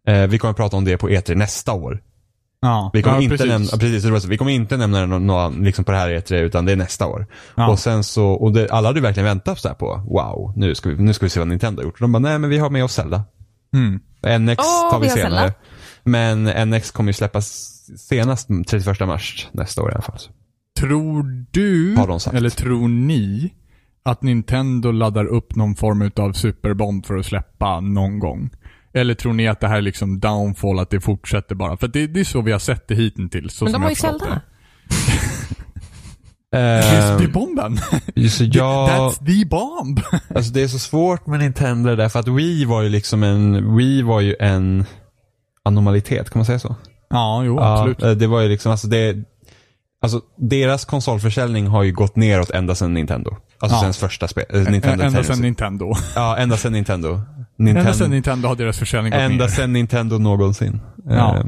Eh, 0.07 0.27
vi 0.27 0.37
kommer 0.37 0.51
att 0.51 0.57
prata 0.57 0.77
om 0.77 0.85
det 0.85 0.97
på 0.97 1.09
E3 1.09 1.35
nästa 1.35 1.73
år. 1.73 2.01
ja. 2.61 2.91
Vi 2.93 3.01
kommer, 3.01 3.15
ja, 3.17 3.21
inte, 3.21 3.37
precis. 3.37 3.51
nämna, 3.51 3.67
precis, 3.67 4.03
det 4.03 4.11
var 4.11 4.19
så. 4.19 4.27
vi 4.27 4.37
kommer 4.37 4.51
inte 4.51 4.77
nämna 4.77 4.99
det 4.99 5.05
nå- 5.05 5.19
nå- 5.19 5.49
liksom 5.49 5.85
på 5.85 5.91
det 5.91 5.97
här 5.97 6.09
E3 6.09 6.35
utan 6.35 6.65
det 6.65 6.71
är 6.71 6.75
nästa 6.75 7.07
år. 7.07 7.27
Ja. 7.55 7.67
Och 7.67 7.79
sen 7.79 8.03
så, 8.03 8.25
och 8.27 8.51
det, 8.53 8.69
alla 8.69 8.89
hade 8.89 9.01
verkligen 9.01 9.25
väntat 9.25 9.59
så 9.59 9.67
här 9.67 9.75
på, 9.75 10.01
wow, 10.07 10.53
nu 10.55 10.75
ska, 10.75 10.89
vi, 10.89 10.95
nu 10.95 11.13
ska 11.13 11.25
vi 11.25 11.29
se 11.29 11.39
vad 11.39 11.47
Nintendo 11.47 11.81
har 11.81 11.85
gjort. 11.85 11.93
Och 11.93 12.01
de 12.01 12.11
bara, 12.11 12.19
nej 12.19 12.39
men 12.39 12.49
vi 12.49 12.57
har 12.57 12.69
med 12.69 12.83
oss 12.83 12.93
Zelda. 12.93 13.23
Mm. 13.73 13.99
NX 14.45 14.59
Åh, 14.59 14.91
tar 14.91 14.99
vi 14.99 15.07
vi 15.07 15.13
senare. 15.13 15.31
Zelda. 15.39 15.53
Men 16.05 16.69
NX 16.69 16.91
kommer 16.91 17.09
ju 17.09 17.13
släppas 17.13 17.47
senast 17.97 18.47
31 18.67 18.99
mars 18.99 19.47
nästa 19.51 19.81
år 19.81 19.91
i 19.91 19.93
alla 19.93 20.01
fall. 20.01 20.19
Tror 20.79 21.45
du, 21.51 21.95
eller 22.33 22.49
tror 22.49 22.87
ni, 22.87 23.53
att 24.03 24.23
Nintendo 24.23 24.91
laddar 24.91 25.25
upp 25.25 25.55
någon 25.55 25.75
form 25.75 26.11
av 26.15 26.33
superbomb 26.33 27.05
för 27.05 27.17
att 27.17 27.25
släppa 27.25 27.79
någon 27.79 28.19
gång? 28.19 28.49
Eller 28.93 29.13
tror 29.13 29.33
ni 29.33 29.47
att 29.47 29.59
det 29.59 29.67
här 29.67 29.77
är 29.77 29.81
liksom 29.81 30.19
downfall, 30.19 30.79
att 30.79 30.89
det 30.89 31.01
fortsätter 31.01 31.55
bara? 31.55 31.77
För 31.77 31.87
det, 31.87 32.07
det 32.07 32.19
är 32.19 32.23
så 32.23 32.41
vi 32.41 32.51
har 32.51 32.59
sett 32.59 32.87
det 32.87 32.95
hittills. 32.95 33.53
Så 33.53 33.65
Men 33.65 33.73
de 33.73 33.81
har 33.81 33.89
ju 33.89 33.95
Zelda. 33.95 34.25
Det, 34.25 34.41
Eh, 36.55 37.19
jag, 38.43 38.89
That's 38.89 39.25
the 39.25 39.45
bomb. 39.45 39.99
Alltså 40.35 40.53
det 40.53 40.61
är 40.61 40.67
så 40.67 40.79
svårt 40.79 41.27
med 41.27 41.39
Nintendo 41.39 41.95
därför 41.95 42.19
att 42.19 42.27
Wii 42.27 42.65
var 42.65 42.81
ju 42.81 42.89
liksom 42.89 43.23
en, 43.23 43.75
Wii 43.75 44.01
var 44.01 44.21
ju 44.21 44.35
en 44.39 44.85
anomalitet, 45.65 46.29
kan 46.29 46.39
man 46.39 46.45
säga 46.45 46.59
så? 46.59 46.75
ja, 47.09 47.43
jo, 47.43 47.59
absolut. 47.59 48.03
eh, 48.03 48.11
det 48.11 48.27
var 48.27 48.41
ju 48.41 48.49
liksom, 48.49 48.71
alltså 48.71 48.87
det, 48.87 49.15
alltså 50.01 50.21
deras 50.37 50.85
konsolförsäljning 50.85 51.67
har 51.67 51.83
ju 51.83 51.91
gått 51.91 52.15
neråt 52.15 52.49
ända 52.49 52.75
sedan 52.75 52.93
Nintendo. 52.93 53.35
Alltså 53.59 53.77
Ja. 53.77 53.81
sen 53.81 53.93
första 53.93 54.27
spel, 54.27 54.45
äh, 54.49 54.71
Nintendo 54.71 55.03
Ända 55.03 55.23
sedan 55.23 55.41
Nintendo. 55.41 55.93
Ja, 56.15 56.37
ända 56.37 56.57
sedan 56.57 56.71
Nintendo. 56.73 57.09
Ända 57.09 57.23
Nintendo 57.57 57.93
sedan 57.93 58.11
Nintendo 58.11 58.47
har 58.47 58.55
deras 58.55 58.79
försäljning 58.79 59.11
gått 59.11 59.21
Ända 59.21 59.47
sedan 59.47 59.73
Nintendo 59.73 60.17
någonsin. 60.17 60.79
Ja. 61.09 61.37
Eh, 61.37 61.43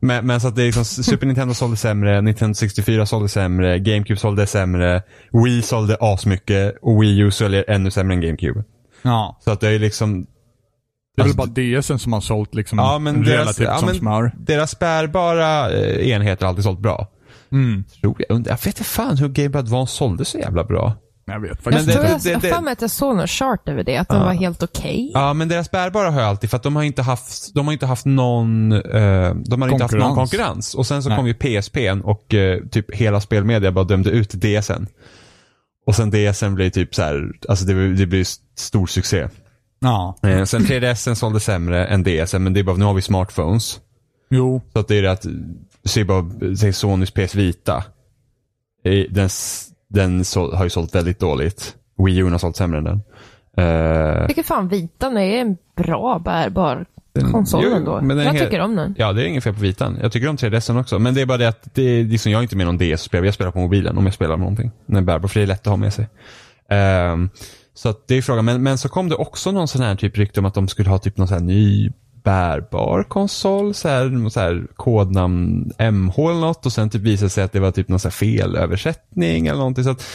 Men, 0.00 0.26
men 0.26 0.40
så 0.40 0.48
att 0.48 0.56
det 0.56 0.62
är 0.62 0.66
liksom, 0.66 0.84
Super 0.84 1.26
Nintendo 1.26 1.54
sålde 1.54 1.76
sämre, 1.76 2.20
Nintendo 2.20 2.54
64 2.54 3.06
sålde 3.06 3.28
sämre, 3.28 3.78
GameCube 3.78 4.20
sålde 4.20 4.46
sämre, 4.46 5.02
Wii 5.44 5.62
sålde 5.62 5.96
asmycket 6.00 6.74
och 6.82 7.02
Wii 7.02 7.18
U 7.18 7.30
säljer 7.30 7.64
ännu 7.68 7.90
sämre 7.90 8.14
än 8.14 8.20
GameCube. 8.20 8.64
Ja. 9.02 9.38
Så 9.44 9.50
att 9.50 9.60
det 9.60 9.68
är 9.68 9.78
liksom, 9.78 10.26
Det 11.24 11.24
är 11.24 11.28
Alltså, 11.28 11.62
väl 11.62 11.72
bara 11.74 11.80
DSen 11.80 11.98
som 11.98 12.12
har 12.12 12.20
sålt 12.20 12.54
liksom 12.54 12.78
ja 12.78 12.98
men 12.98 13.22
deras, 13.22 13.38
relativt 13.38 13.66
ja, 13.66 13.78
som 13.78 13.86
men 13.86 13.94
smör. 13.94 14.32
deras 14.38 14.78
bärbara 14.78 15.70
eh, 15.72 16.10
enheter 16.10 16.42
har 16.44 16.48
alltid 16.48 16.64
sålt 16.64 16.80
bra. 16.80 17.06
Mm. 17.52 17.84
Tror 18.00 18.16
jag. 18.28 18.38
Jag 18.46 18.52
vet 18.52 18.66
inte 18.66 18.84
fan 18.84 19.16
hur 19.16 19.28
Game 19.28 19.48
Boy 19.48 19.58
Advance 19.60 19.96
sålde 19.96 20.24
så 20.24 20.38
jävla 20.38 20.64
bra. 20.64 20.92
Jag 21.26 21.40
vet 21.40 21.50
Men 21.50 21.72
faktiskt 21.74 21.94
Jag 21.94 21.96
inte. 21.96 22.10
jag 22.12 22.20
det- 22.22 22.34
har 22.34 22.40
det- 22.52 22.56
för 22.56 22.62
mig 22.64 22.72
att 22.72 22.80
jag 22.82 22.90
såg 22.90 23.16
någon 23.16 23.26
chart 23.26 23.68
över 23.68 23.84
det, 23.84 23.96
att 23.96 24.08
den 24.08 24.18
Ja. 24.18 24.24
var 24.24 24.32
helt 24.32 24.62
okej. 24.62 25.10
Ja, 25.14 25.32
men 25.34 25.48
deras 25.48 25.70
bärbara 25.70 26.10
har 26.10 26.20
jag 26.20 26.28
alltid, 26.28 26.50
för 26.50 26.56
att 26.56 26.62
de 26.62 26.76
har 26.76 26.82
inte 26.82 27.02
haft, 27.02 27.54
de 27.54 27.66
har 27.66 27.72
inte 27.72 27.86
haft 27.86 28.04
någon, 28.06 28.72
eh, 28.72 29.34
de 29.34 29.62
har 29.62 29.68
inte 29.68 29.84
haft 29.84 29.94
någon 29.94 30.14
Konkurrens. 30.14 30.74
Och 30.74 30.86
sen 30.86 31.02
så 31.02 31.08
Nej. 31.08 31.18
kom 31.18 31.26
ju 31.26 31.34
PSPn 31.34 32.00
och 32.00 32.34
eh, 32.34 32.60
typ 32.70 32.94
hela 32.94 33.20
spelmedia 33.20 33.72
bara 33.72 33.84
dömde 33.84 34.10
ut 34.10 34.30
DSen. 34.30 34.86
Och 35.86 35.94
sen 35.96 36.10
DSen 36.10 36.54
blev 36.54 36.70
typ 36.70 36.94
så 36.94 37.02
här, 37.02 37.30
alltså 37.48 37.64
det, 37.64 37.94
det 37.94 38.06
blev 38.06 38.24
stor 38.56 38.86
succé. 38.86 39.28
Ja. 39.80 40.16
Eh, 40.22 40.44
sen 40.44 40.62
3DSen 40.62 41.14
sålde 41.14 41.40
sämre 41.40 41.86
än 41.86 42.02
DSen, 42.02 42.42
men 42.42 42.52
det 42.52 42.60
är 42.60 42.64
bara, 42.64 42.76
nu 42.76 42.84
har 42.84 42.94
vi 42.94 43.02
smartphones. 43.02 43.80
Jo. 44.30 44.60
Så 44.72 44.78
att 44.78 44.88
det 44.88 44.98
är 44.98 45.02
det 45.02 45.10
att, 45.12 45.26
se 45.84 46.04
bara, 46.04 46.24
Sonys 46.72 47.10
PS 47.10 47.34
Vita. 47.34 47.84
Den, 49.10 49.28
den 49.88 50.24
så, 50.24 50.54
har 50.54 50.64
ju 50.64 50.70
sålt 50.70 50.94
väldigt 50.94 51.18
dåligt. 51.20 51.76
Wii 52.06 52.18
U 52.18 52.30
har 52.30 52.38
sålt 52.38 52.56
sämre 52.56 52.78
än 52.78 52.84
den. 52.84 53.00
Eh, 53.56 53.64
Jag 53.64 54.28
tycker 54.28 54.42
fan 54.42 54.68
Vitan 54.68 55.16
är 55.16 55.40
en 55.40 55.56
bra 55.76 56.18
bärbar 56.18 56.86
konsol 57.32 57.62
jo, 57.64 57.74
ändå. 57.74 58.00
men 58.00 58.08
den 58.08 58.18
är 58.18 58.24
Jag 58.24 58.32
helt- 58.32 58.44
tycker 58.44 58.60
om 58.60 58.76
den. 58.76 58.94
Ja, 58.98 59.12
det 59.12 59.22
är 59.22 59.26
inget 59.26 59.44
fel 59.44 59.54
på 59.54 59.60
vitan. 59.60 59.98
Jag 60.02 60.12
tycker 60.12 60.28
om 60.28 60.36
3DSen 60.36 60.80
också. 60.80 60.98
Men 60.98 61.14
det 61.14 61.20
är 61.20 61.26
bara 61.26 61.38
det 61.38 61.48
att 61.48 61.74
det 61.74 61.82
är 61.82 62.04
liksom, 62.04 62.32
jag 62.32 62.38
är 62.38 62.42
inte 62.42 62.56
med 62.56 62.66
någon 62.66 62.78
DS-spel. 62.78 63.24
Jag 63.24 63.34
spelar 63.34 63.50
på 63.50 63.58
mobilen 63.58 63.98
om 63.98 64.04
jag 64.04 64.14
spelar 64.14 64.30
med 64.36 64.40
någonting. 64.40 64.70
När 64.86 65.00
bärbar, 65.00 65.28
för 65.28 65.40
det 65.40 65.44
är 65.44 65.46
lätt 65.46 65.60
att 65.60 65.66
ha 65.66 65.76
med 65.76 65.94
sig. 65.94 66.08
Ehm, 66.68 67.30
så 67.74 67.88
att 67.88 68.08
det 68.08 68.14
är 68.14 68.22
frågan. 68.22 68.44
Men, 68.44 68.62
men 68.62 68.78
så 68.78 68.88
kom 68.88 69.08
det 69.08 69.14
också 69.14 69.52
någon 69.52 69.68
sån 69.68 69.82
här 69.82 69.94
typ 69.94 70.18
rykte 70.18 70.40
om 70.40 70.46
att 70.46 70.54
de 70.54 70.68
skulle 70.68 70.90
ha 70.90 70.98
typ 70.98 71.16
någon 71.16 71.28
sån 71.28 71.38
här 71.38 71.44
ny 71.44 71.90
bärbar 72.22 73.02
konsol. 73.02 73.74
Så 73.74 73.88
här, 73.88 74.28
så 74.28 74.40
här 74.40 74.66
kodnamn 74.76 75.72
MH 75.78 76.18
eller 76.18 76.40
något. 76.40 76.66
Och 76.66 76.72
sen 76.72 76.90
typ 76.90 77.02
visade 77.02 77.26
det 77.26 77.30
sig 77.30 77.44
att 77.44 77.52
det 77.52 77.60
var 77.60 77.70
typ 77.70 77.88
någon 77.88 78.00
så 78.00 78.08
här 78.08 78.12
felöversättning 78.12 79.46
eller 79.46 79.58
någonting. 79.58 79.84
Så 79.84 79.90
att, 79.90 80.06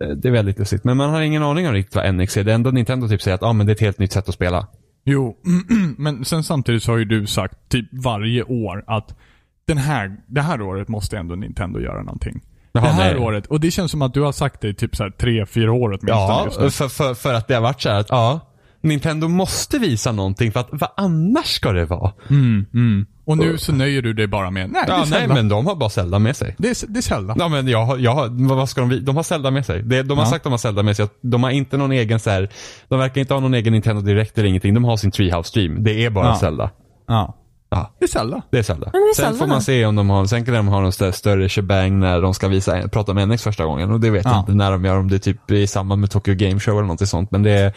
eh, 0.00 0.08
det 0.08 0.28
är 0.28 0.32
väldigt 0.32 0.58
lustigt. 0.58 0.84
Men 0.84 0.96
man 0.96 1.10
har 1.10 1.20
ingen 1.20 1.42
aning 1.42 1.68
om 1.68 1.74
riktigt 1.74 1.94
vad 1.94 2.14
NX 2.14 2.36
är. 2.36 2.44
Det 2.44 2.52
enda 2.52 2.70
Nintendo 2.70 3.08
typ 3.08 3.22
säger 3.22 3.34
att 3.34 3.42
ah, 3.42 3.52
men 3.52 3.66
det 3.66 3.70
är 3.70 3.74
ett 3.74 3.80
helt 3.80 3.98
nytt 3.98 4.12
sätt 4.12 4.28
att 4.28 4.34
spela. 4.34 4.66
Jo, 5.04 5.36
men 5.98 6.24
sen 6.24 6.44
samtidigt 6.44 6.82
så 6.82 6.92
har 6.92 6.98
ju 6.98 7.04
du 7.04 7.26
sagt 7.26 7.68
typ 7.68 7.88
varje 7.92 8.42
år 8.42 8.84
att 8.86 9.16
den 9.64 9.78
här, 9.78 10.16
det 10.26 10.40
här 10.40 10.62
året 10.62 10.88
måste 10.88 11.18
ändå 11.18 11.34
Nintendo 11.34 11.80
göra 11.80 12.02
någonting. 12.02 12.40
Jaha, 12.72 12.82
det 12.84 12.88
här 12.90 13.14
nej. 13.14 13.22
året. 13.22 13.46
Och 13.46 13.60
det 13.60 13.70
känns 13.70 13.90
som 13.90 14.02
att 14.02 14.14
du 14.14 14.20
har 14.20 14.32
sagt 14.32 14.60
det 14.60 14.68
i 14.68 14.74
typ 14.74 14.96
så 14.96 15.02
här 15.02 15.10
tre, 15.10 15.46
fyra 15.46 15.72
år 15.72 15.88
åtminstone 15.88 16.12
Ja, 16.12 16.42
just 16.44 16.60
nu. 16.60 16.70
för, 16.70 16.88
för, 16.88 17.14
för 17.14 17.34
att 17.34 17.48
det 17.48 17.54
har 17.54 17.60
varit 17.62 17.80
så 17.82 17.88
här 17.90 18.00
att 18.00 18.06
ja, 18.10 18.40
Nintendo 18.80 19.28
måste 19.28 19.78
visa 19.78 20.12
någonting 20.12 20.52
för 20.52 20.60
att 20.60 20.68
vad 20.72 20.90
annars 20.96 21.46
ska 21.46 21.72
det 21.72 21.84
vara? 21.84 22.12
Mm, 22.30 22.66
mm. 22.74 23.06
Och 23.24 23.38
nu 23.38 23.58
så 23.58 23.72
nöjer 23.72 24.02
du 24.02 24.12
dig 24.12 24.26
bara 24.26 24.50
med, 24.50 24.70
nej 24.70 24.82
det 24.86 24.92
är 24.92 24.96
Ja, 24.98 25.04
nej 25.10 25.28
men 25.28 25.48
de 25.48 25.66
har 25.66 25.74
bara 25.76 25.90
Zelda 25.90 26.18
med 26.18 26.36
sig. 26.36 26.54
Det, 26.58 26.68
är, 26.68 26.86
det 26.92 26.98
är 26.98 27.02
Zelda. 27.02 27.34
Ja 27.38 27.48
men 27.48 27.68
jag, 27.68 27.84
har- 27.84 27.98
jag, 27.98 28.14
har- 28.14 28.54
vad 28.56 28.68
ska 28.68 28.80
de, 28.80 29.04
de 29.04 29.16
har 29.16 29.22
Zelda 29.22 29.50
med 29.50 29.66
sig. 29.66 29.82
Det, 29.82 30.02
de 30.02 30.18
har 30.18 30.24
Ja. 30.24 30.30
sagt 30.30 30.36
att 30.36 30.42
de 30.44 30.50
har 30.52 30.58
Zelda 30.58 30.82
med 30.82 30.96
sig. 30.96 31.06
De 31.22 31.42
har 31.42 31.50
inte 31.50 31.76
någon 31.76 31.92
egen 31.92 32.20
så 32.20 32.30
här, 32.30 32.48
de 32.88 32.98
verkar 32.98 33.20
inte 33.20 33.34
ha 33.34 33.40
någon 33.40 33.54
egen 33.54 33.72
Nintendo 33.72 34.02
Direct 34.02 34.38
eller 34.38 34.48
ingenting. 34.48 34.74
De 34.74 34.84
har 34.84 34.96
sin 34.96 35.10
Treehouse 35.10 35.48
Stream. 35.48 35.84
Det 35.84 36.04
är 36.04 36.10
bara 36.10 36.26
Ja. 36.26 36.36
Zelda. 36.36 36.70
Ja. 37.08 37.38
Ja, 37.74 37.90
Det 37.98 38.04
är 38.04 38.08
Zelda. 38.08 38.42
det 38.50 38.58
är 38.58 38.62
Zelda. 38.62 38.90
det 38.92 38.98
är 38.98 39.14
sen 39.14 39.24
Zelda 39.24 39.38
får 39.38 39.46
man 39.46 39.62
se 39.62 39.86
om 39.86 39.96
de 39.96 40.10
har, 40.10 40.26
sen 40.26 40.44
kan 40.44 40.54
de 40.54 40.68
ha 40.68 40.80
någon 40.80 40.92
större, 40.92 41.12
större 41.12 41.48
shebang 41.48 42.00
när 42.00 42.20
de 42.22 42.34
ska 42.34 42.48
visa, 42.48 42.88
prata 42.88 43.12
om 43.12 43.18
NX 43.28 43.42
första 43.42 43.64
gången. 43.64 43.90
Och 43.92 44.00
det 44.00 44.10
vet 44.10 44.24
jag 44.24 44.34
Ja. 44.34 44.40
inte 44.40 44.54
när 44.54 44.70
de 44.70 44.84
gör, 44.84 44.96
om 44.98 45.08
det 45.08 45.16
är 45.16 45.18
typ 45.18 45.50
i 45.50 45.66
samband 45.66 46.00
med 46.00 46.10
Tokyo 46.10 46.34
Game 46.34 46.60
Show 46.60 46.78
eller 46.78 46.88
något 46.88 47.08
sånt. 47.08 47.30
Men 47.30 47.42
det 47.42 47.50
är, 47.50 47.72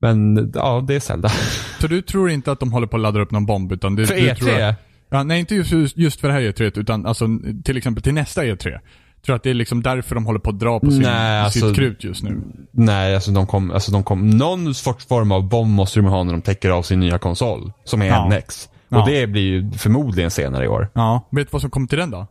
men 0.00 0.50
ja, 0.54 0.84
det 0.88 0.94
är 0.94 1.00
Zelda. 1.00 1.28
Så 1.80 1.86
du 1.86 2.02
tror 2.02 2.30
inte 2.30 2.52
att 2.52 2.60
de 2.60 2.72
håller 2.72 2.86
på 2.86 2.96
att 2.96 3.02
ladda 3.02 3.20
upp 3.20 3.30
någon 3.30 3.46
bomb 3.46 3.72
utan 3.72 3.96
du, 3.96 4.06
För 4.06 4.14
du 4.14 4.20
E3? 4.20 4.34
Tror 4.34 4.60
att, 4.62 4.76
ja, 5.10 5.22
nej, 5.22 5.40
inte 5.40 5.54
just, 5.54 5.96
just 5.96 6.20
för 6.20 6.28
det 6.28 6.34
här 6.34 6.40
E3 6.40 6.78
utan 6.80 7.06
alltså 7.06 7.26
till 7.64 7.76
exempel 7.76 8.02
till 8.02 8.14
nästa 8.14 8.44
E3. 8.44 8.56
Tror 8.58 8.78
du 9.22 9.36
att 9.36 9.42
det 9.42 9.50
är 9.50 9.54
liksom 9.54 9.82
därför 9.82 10.14
de 10.14 10.26
håller 10.26 10.38
på 10.40 10.50
att 10.50 10.58
dra 10.60 10.80
på 10.80 10.90
sin, 10.90 11.02
Nej, 11.02 11.40
alltså- 11.40 11.66
sitt 11.68 11.76
krut 11.76 12.04
just 12.04 12.22
nu? 12.22 12.40
Nej, 12.72 13.14
alltså 13.14 13.30
de 13.30 13.46
kom, 13.46 13.70
alltså 13.70 13.92
de 13.92 14.02
kom, 14.04 14.30
någon 14.30 14.74
sorts 14.74 15.06
form 15.06 15.32
av 15.32 15.48
bomb 15.48 15.70
måste 15.70 15.98
de 16.00 16.06
ha 16.06 16.22
när 16.24 16.32
de 16.32 16.42
täcker 16.42 16.70
av 16.70 16.82
sin 16.82 17.00
nya 17.00 17.18
konsol. 17.18 17.72
Som 17.84 18.02
är 18.02 18.06
Ja. 18.06 18.28
NX. 18.28 18.68
Ja. 18.88 19.02
Och 19.02 19.08
det 19.08 19.26
blir 19.26 19.42
ju 19.42 19.70
förmodligen 19.72 20.30
senare 20.30 20.64
i 20.64 20.68
år. 20.68 20.88
Ja. 20.94 21.28
Vet 21.30 21.46
du 21.48 21.50
vad 21.52 21.60
som 21.60 21.70
kommer 21.70 21.86
till 21.86 21.98
den 21.98 22.10
då? 22.10 22.26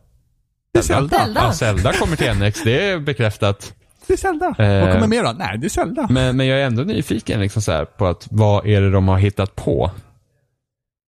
Det 0.72 0.78
är 0.78 0.82
Zelda. 0.82 1.18
Zelda. 1.18 1.40
Ja, 1.44 1.52
Zelda 1.52 1.92
kommer 1.92 2.16
till 2.16 2.34
NX, 2.34 2.62
det 2.62 2.88
är 2.90 2.98
bekräftat. 2.98 3.74
Det 4.06 4.12
är 4.12 4.16
Zelda. 4.16 4.46
Eh. 4.58 4.80
Vad 4.84 4.92
kommer 4.94 5.06
mer 5.06 5.22
då? 5.22 5.32
Nej, 5.38 5.58
det 5.58 5.66
är 5.66 5.68
Zelda. 5.68 6.06
Men, 6.10 6.36
men 6.36 6.46
jag 6.46 6.60
är 6.60 6.66
ändå 6.66 6.82
nyfiken 6.82 7.40
liksom 7.40 7.62
så 7.62 7.72
här 7.72 7.84
på 7.84 8.06
att 8.06 8.26
vad 8.30 8.66
är 8.66 8.80
det 8.80 8.90
de 8.90 9.08
har 9.08 9.18
hittat 9.18 9.56
på? 9.56 9.90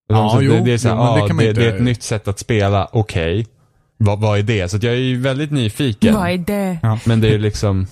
De, 0.09 0.15
Ja, 0.17 0.31
så 0.35 0.43
jo, 0.43 0.53
det, 0.53 0.61
det, 0.61 0.73
är 0.73 0.79
så 0.79 0.89
här, 0.89 0.97
jo, 0.97 1.15
det 1.15 1.21
ja, 1.21 1.27
kan 1.27 1.37
man 1.37 1.45
det, 1.45 1.49
inte- 1.51 1.61
det 1.61 1.67
är 1.71 1.75
ett 1.77 1.83
nytt 1.83 2.03
sätt 2.03 2.29
att 2.29 2.39
spela, 2.39 2.89
okej. 2.93 3.47
Vad, 3.97 4.21
vad 4.21 4.39
är 4.39 4.43
det? 4.43 4.69
Så 4.69 4.77
att 4.77 4.83
jag 4.83 4.93
är 4.95 4.99
ju 4.99 5.21
väldigt 5.21 5.51
nyfiken. 5.51 6.15
Vad 6.15 6.31
är 6.31 6.39
det? 6.39 6.79
Men 7.07 7.21
det 7.21 7.35
är 7.35 7.39
liksom, 7.39 7.87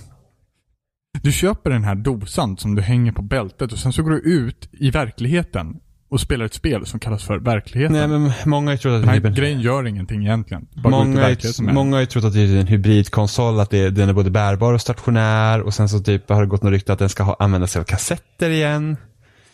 Du 1.21 1.31
köper 1.31 1.69
den 1.69 1.83
här 1.83 1.95
dosan 1.95 2.57
som 2.57 2.75
du 2.75 2.81
hänger 2.81 3.11
på 3.11 3.21
bältet 3.21 3.71
och 3.71 3.79
sen 3.79 3.93
så 3.93 4.03
går 4.03 4.11
du 4.11 4.17
ut 4.19 4.69
i 4.71 4.91
verkligheten 4.91 5.79
och 6.09 6.21
spelar 6.21 6.45
ett 6.45 6.53
spel 6.53 6.85
som 6.85 6.99
kallas 6.99 7.23
för 7.23 7.37
verkligheten. 7.39 7.97
nej 7.97 8.07
men 8.07 8.31
många 8.45 8.67
har 8.67 8.71
ju 8.71 8.77
trott 8.77 8.93
att 8.93 9.01
Den 9.01 9.09
är 9.09 9.13
här 9.19 9.25
en 9.25 9.33
grejen 9.35 9.61
gör 9.61 9.87
ingenting 9.87 10.21
egentligen. 10.25 10.67
Bara 10.83 10.89
Många, 10.89 11.35
den. 11.57 11.73
många 11.75 11.95
har 11.95 12.01
ju 12.01 12.05
trott 12.05 12.23
att 12.23 12.33
det 12.33 12.39
är 12.41 12.57
en 12.57 12.67
hybridkonsol, 12.67 13.59
att 13.59 13.69
det, 13.69 13.89
den 13.89 14.09
är 14.09 14.13
både 14.13 14.29
bärbar 14.31 14.73
och 14.73 14.81
stationär 14.81 15.61
och 15.61 15.73
sen 15.73 15.89
så 15.89 15.99
typ 15.99 16.29
har 16.29 16.41
det 16.41 16.47
gått 16.47 16.63
något 16.63 16.71
rykte 16.71 16.93
att 16.93 16.99
den 16.99 17.09
ska 17.09 17.23
ha, 17.23 17.35
använda 17.39 17.67
sig 17.67 17.79
av 17.79 17.83
kassetter 17.83 18.49
igen. 18.49 18.97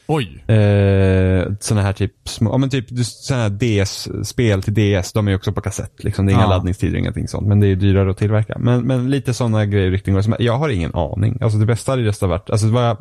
Oj. 0.07 0.43
Eh, 0.47 1.45
sådana 1.59 1.81
här 1.85 1.93
typ 1.93 2.11
små, 2.25 2.51
ja 2.51 2.57
men 2.57 2.69
typ 2.69 2.85
sådana 3.05 3.43
här 3.43 3.49
DS-spel 3.49 4.63
till 4.63 4.73
DS, 4.73 5.13
de 5.13 5.27
är 5.27 5.31
ju 5.31 5.35
också 5.37 5.51
på 5.53 5.61
kassett 5.61 6.03
liksom. 6.03 6.25
Det 6.25 6.31
är 6.31 6.33
inga 6.33 6.43
Ja. 6.43 6.49
laddningstider, 6.49 6.97
ingenting 6.97 7.27
sånt. 7.27 7.47
Men 7.47 7.59
det 7.59 7.65
är 7.65 7.69
ju 7.69 7.75
dyrare 7.75 8.11
att 8.11 8.17
tillverka. 8.17 8.57
Men, 8.59 8.81
men 8.83 9.09
lite 9.09 9.33
sådana 9.33 9.65
grejer 9.65 10.21
som- 10.21 10.35
Jag 10.39 10.57
har 10.57 10.69
ingen 10.69 10.95
aning. 10.95 11.37
Alltså 11.41 11.57
det 11.57 11.65
bästa 11.65 11.91
hade 11.91 12.01
ju 12.01 12.07
nästan 12.07 12.29
varit, 12.29 12.49
alltså 12.49 12.67
vad 12.67 12.83
jag, 12.87 12.97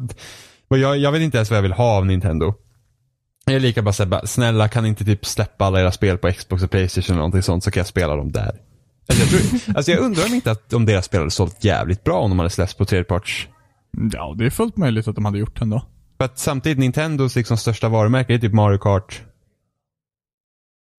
vad 0.68 0.78
jag, 0.78 0.98
jag 0.98 1.12
vet 1.12 1.22
inte 1.22 1.38
ens 1.38 1.50
vad 1.50 1.56
jag 1.58 1.62
vill 1.62 1.72
ha 1.72 1.96
av 1.96 2.06
Nintendo. 2.06 2.54
Jag 3.44 3.54
är 3.56 3.60
lika 3.60 3.82
bara 3.82 3.92
säga, 3.92 4.06
bara, 4.06 4.26
snälla 4.26 4.68
kan 4.68 4.86
inte 4.86 5.04
typ 5.04 5.26
släppa 5.26 5.64
alla 5.64 5.80
era 5.80 5.92
spel 5.92 6.18
på 6.18 6.32
Xbox 6.32 6.62
och 6.62 6.70
Playstation 6.70 7.12
eller 7.14 7.18
någonting 7.18 7.42
sånt 7.42 7.64
så 7.64 7.70
kan 7.70 7.80
jag 7.80 7.86
spela 7.86 8.16
dem 8.16 8.32
där. 8.32 8.60
Alltså 9.08 9.24
jag, 9.24 9.30
tror, 9.30 9.74
alltså 9.76 9.92
jag 9.92 10.00
undrar 10.00 10.26
om 10.26 10.34
inte 10.34 10.50
att 10.50 10.72
om 10.72 10.86
deras 10.86 11.04
spel 11.04 11.20
hade 11.20 11.30
sålt 11.30 11.64
jävligt 11.64 12.04
bra 12.04 12.20
om 12.20 12.30
de 12.30 12.38
hade 12.38 12.50
släppts 12.50 12.74
på 12.74 12.84
tredjeparts 12.84 13.48
Ja, 14.12 14.34
det 14.38 14.46
är 14.46 14.50
fullt 14.50 14.76
möjligt 14.76 15.08
att 15.08 15.14
de 15.14 15.24
hade 15.24 15.38
gjort 15.38 15.58
den 15.58 15.70
då. 15.70 15.82
för 16.18 16.24
att 16.24 16.38
samtidigt 16.38 16.78
Nintendos 16.78 17.36
liksom 17.36 17.56
största 17.56 17.88
varumärke 17.88 18.34
är 18.34 18.38
typ 18.38 18.52
Mario 18.52 18.78
Kart. 18.78 19.22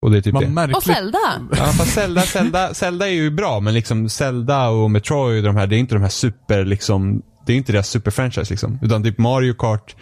Och 0.01 0.11
det 0.11 0.17
är 0.17 0.21
typ 0.21 0.33
Vad 0.33 0.43
det. 0.43 0.49
märkligt. 0.49 0.77
Och 0.77 0.83
Zelda. 0.83 1.17
Ja 1.51 1.65
fast 1.65 1.93
Zelda, 1.93 2.21
Zelda, 2.21 2.73
Zelda 2.73 3.07
är 3.07 3.13
ju 3.13 3.31
bra 3.31 3.59
men 3.59 3.73
liksom 3.73 4.09
Zelda 4.09 4.67
och 4.69 4.91
Metroid 4.91 5.37
och 5.47 5.53
de 5.53 5.55
här, 5.59 5.67
det 5.67 5.75
är 5.75 5.77
inte 5.79 5.95
de 5.95 6.01
här 6.01 6.09
super 6.09 6.65
liksom, 6.65 7.21
det 7.45 7.53
är 7.53 7.57
inte 7.57 7.71
deras 7.71 7.89
super-franchise 7.89 8.49
liksom. 8.49 8.79
Utan 8.81 9.03
typ 9.03 9.17
Mario 9.17 9.53
Kart 9.53 9.95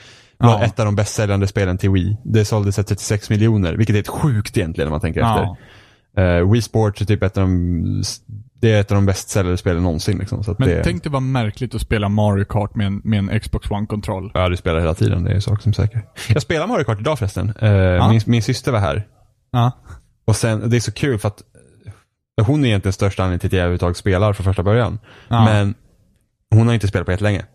var 0.44 0.60
Ja. 0.60 0.64
ett 0.64 0.80
av 0.80 0.86
de 0.86 0.96
bäst 0.96 1.16
säljande 1.16 1.48
spelen 1.48 1.78
till 1.78 1.90
Wii. 1.90 2.18
Det 2.24 2.46
såldes 2.46 2.76
till 2.76 2.84
36 2.86 3.30
miljoner, 3.30 3.74
vilket 3.74 3.96
är 3.96 4.00
ett 4.00 4.08
sjukt 4.08 4.58
egentligen 4.58 4.86
när 4.88 4.92
man 4.92 5.02
tänker 5.02 5.20
Ja. 5.20 5.34
efter. 5.36 5.64
Uh, 6.42 6.52
Wii 6.52 6.62
Sports 6.62 7.02
är 7.02 7.06
typ 7.06 7.24
ett 7.24 7.38
av 7.38 7.44
de, 7.44 8.04
det 8.62 8.72
är 8.72 8.82
ett 8.82 8.92
av 8.92 8.96
de 8.96 9.06
bäst 9.06 9.30
säljande 9.30 9.58
spelen 9.58 9.84
någonsin 9.84 10.18
liksom. 10.18 10.44
Så 10.44 10.56
Men 10.60 10.68
det, 10.68 10.84
tänk 10.84 11.04
dig 11.04 11.12
vad 11.12 11.22
märkligt 11.24 11.76
att 11.76 11.82
spela 11.82 12.10
Mario 12.10 12.46
Kart 12.46 12.76
med 12.76 12.88
en, 12.88 13.02
med 13.04 13.20
en 13.20 13.40
Xbox 13.40 13.72
One-kontroll. 13.72 14.32
Ja, 14.34 14.50
du 14.50 14.58
spelar 14.58 14.80
hela 14.80 14.94
tiden, 14.94 15.24
det 15.24 15.32
är 15.32 15.36
en 15.36 15.42
sak 15.42 15.62
som 15.62 15.70
är 15.70 15.74
säker. 15.74 16.02
Jag 16.30 16.42
spelar 16.42 16.68
Mario 16.68 16.84
Kart 16.84 17.00
idag 17.00 17.20
förresten. 17.20 17.54
Eh, 17.62 18.10
min, 18.10 18.22
min 18.26 18.42
syster 18.44 18.72
var 18.72 18.80
här. 18.80 19.08
Ja. 19.52 19.72
Och 20.26 20.36
sen, 20.36 20.70
det 20.70 20.76
är 20.76 20.80
så 20.82 20.92
kul 20.92 21.20
för 21.20 21.28
att 21.28 21.42
eh, 22.42 22.46
hon 22.48 22.64
är 22.64 22.68
egentligen 22.68 22.94
största 22.94 23.24
anledningen 23.24 23.40
till 23.40 23.48
att 23.48 23.54
jag 23.54 23.60
överhuvudtaget 23.60 23.98
spelar 23.98 24.34
från 24.34 24.44
första 24.44 24.64
början. 24.64 25.00
Ja. 25.28 25.46
Men 25.46 25.74
hon 26.52 26.68
har 26.68 26.74
inte 26.74 26.88
spelat 26.88 27.06
på 27.06 27.12
jättelänge. 27.12 27.46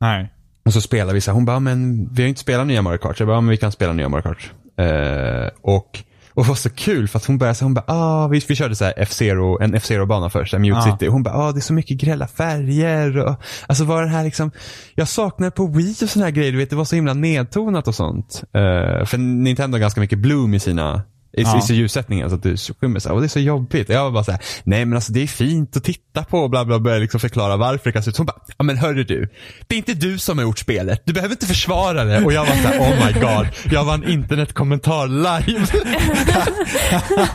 Nej. 0.00 0.32
Och 0.68 0.74
så 0.74 0.80
spelar 0.80 1.14
vi 1.14 1.20
så 1.20 1.30
här, 1.30 1.34
hon 1.34 1.44
bara, 1.44 1.60
men 1.60 2.08
vi 2.12 2.22
har 2.22 2.28
inte 2.28 2.40
spelat 2.40 2.66
nya 2.66 2.82
Mario 2.82 2.98
Kart. 2.98 3.18
Jag 3.18 3.28
bara, 3.28 3.40
men 3.40 3.50
vi 3.50 3.56
kan 3.56 3.72
spela 3.72 3.92
nya 3.92 4.08
Mario 4.08 4.22
Kart. 4.22 4.52
Eh, 4.78 5.48
och, 5.60 5.98
och 6.34 6.42
det 6.42 6.48
var 6.48 6.54
så 6.54 6.70
kul 6.70 7.08
för 7.08 7.18
att 7.18 7.24
hon 7.24 7.38
började 7.38 7.54
så 7.54 7.64
här, 7.64 7.66
hon 7.66 7.74
bara, 7.74 7.84
ah, 7.86 8.28
vi, 8.28 8.42
vi 8.48 8.54
körde 8.54 8.76
så 8.76 8.84
här 8.84 8.94
F-Zero, 8.96 9.62
en 9.62 9.74
F-Zero-bana 9.74 10.30
först, 10.30 10.54
en 10.54 10.62
Mute 10.62 10.74
Ja. 10.76 10.82
City. 10.92 11.06
Hon 11.06 11.22
bara, 11.22 11.34
ah, 11.34 11.52
det 11.52 11.58
är 11.58 11.60
så 11.60 11.72
mycket 11.72 11.96
grälla 11.96 12.26
färger 12.26 13.18
och, 13.18 13.34
alltså 13.66 13.84
var 13.84 14.02
det 14.02 14.08
här 14.08 14.24
liksom, 14.24 14.50
jag 14.94 15.08
saknar 15.08 15.50
på 15.50 15.66
Wii 15.66 15.92
och 15.92 16.08
sådana 16.10 16.24
här 16.26 16.32
grejer, 16.32 16.52
du 16.52 16.58
vet, 16.58 16.70
det 16.70 16.76
var 16.76 16.84
så 16.84 16.94
himla 16.94 17.14
nedtonat 17.14 17.88
och 17.88 17.94
sånt. 17.94 18.42
Eh, 18.52 19.04
för 19.04 19.18
Nintendo 19.18 19.74
har 19.74 19.80
ganska 19.80 20.00
mycket 20.00 20.18
bloom 20.18 20.54
i 20.54 20.60
sina 20.60 21.02
i, 21.32 21.42
Ja. 21.42 21.62
i 21.70 21.74
ljussättningen 21.74 22.30
så 22.30 22.36
att 22.36 22.42
det 22.42 22.56
skymmer 22.80 23.00
så 23.00 23.08
här, 23.08 23.14
och 23.14 23.20
det 23.20 23.26
är 23.26 23.28
så 23.28 23.40
jobbigt. 23.40 23.88
Jag 23.88 24.04
var 24.04 24.10
bara 24.10 24.24
så 24.24 24.30
här, 24.32 24.40
nej 24.64 24.84
men 24.84 24.96
alltså 24.96 25.12
det 25.12 25.22
är 25.22 25.26
fint 25.26 25.76
att 25.76 25.84
titta 25.84 26.24
på 26.24 26.38
och 26.38 26.50
bla 26.50 26.64
bla 26.64 26.78
bla, 26.78 26.92
liksom 26.98 27.20
förklara 27.20 27.56
varför 27.56 27.84
det 27.84 27.92
kan 27.92 28.02
se 28.02 28.10
ut 28.10 28.16
så. 28.16 28.20
Hon 28.20 28.26
bara, 28.26 28.40
ja 28.58 28.64
men 28.64 28.76
hörru 28.76 29.04
du, 29.04 29.28
det 29.66 29.74
är 29.74 29.76
inte 29.78 29.94
du 29.94 30.18
som 30.18 30.38
har 30.38 30.44
gjort 30.44 30.58
spelet. 30.58 31.02
Du 31.04 31.12
behöver 31.12 31.32
inte 31.34 31.46
försvara 31.46 32.04
det. 32.04 32.24
Och 32.24 32.32
jag 32.32 32.40
var 32.40 32.52
så 32.52 32.68
här, 32.68 32.78
oh 32.78 33.06
my 33.06 33.12
god, 33.12 33.72
jag 33.72 33.84
var 33.84 33.94
en 33.94 34.08
internetkommentar 34.08 35.08
live. 35.08 35.66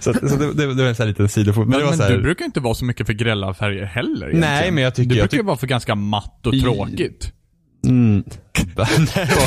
så 0.00 0.14
så 0.14 0.36
det, 0.36 0.52
det, 0.54 0.74
det 0.74 0.82
var 0.82 0.88
en 0.88 0.94
sån 0.94 1.02
här 1.04 1.08
liten 1.08 1.28
sidofot. 1.28 1.68
Men, 1.68 1.80
Men, 1.80 1.90
men 1.90 2.00
här, 2.00 2.10
du 2.10 2.22
brukar 2.22 2.44
inte 2.44 2.60
vara 2.60 2.74
så 2.74 2.84
mycket 2.84 3.06
för 3.06 3.12
grälla 3.14 3.54
färger 3.54 3.84
heller 3.84 4.26
egentligen. 4.26 4.40
Nej, 4.40 4.70
men 4.70 4.84
jag 4.84 4.94
tycker- 4.94 5.10
Du 5.10 5.16
jag 5.16 5.28
brukar 5.28 5.42
tyck- 5.42 5.46
vara 5.46 5.56
för 5.56 5.66
ganska 5.66 5.94
matt 5.94 6.46
och 6.46 6.60
tråkigt. 6.62 7.32
mm, 7.86 8.24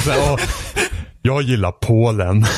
så 0.03 0.12
här, 0.12 0.31
åh, 0.34 0.39
jag 1.22 1.41
gillar 1.41 1.72
Polen. 1.72 2.46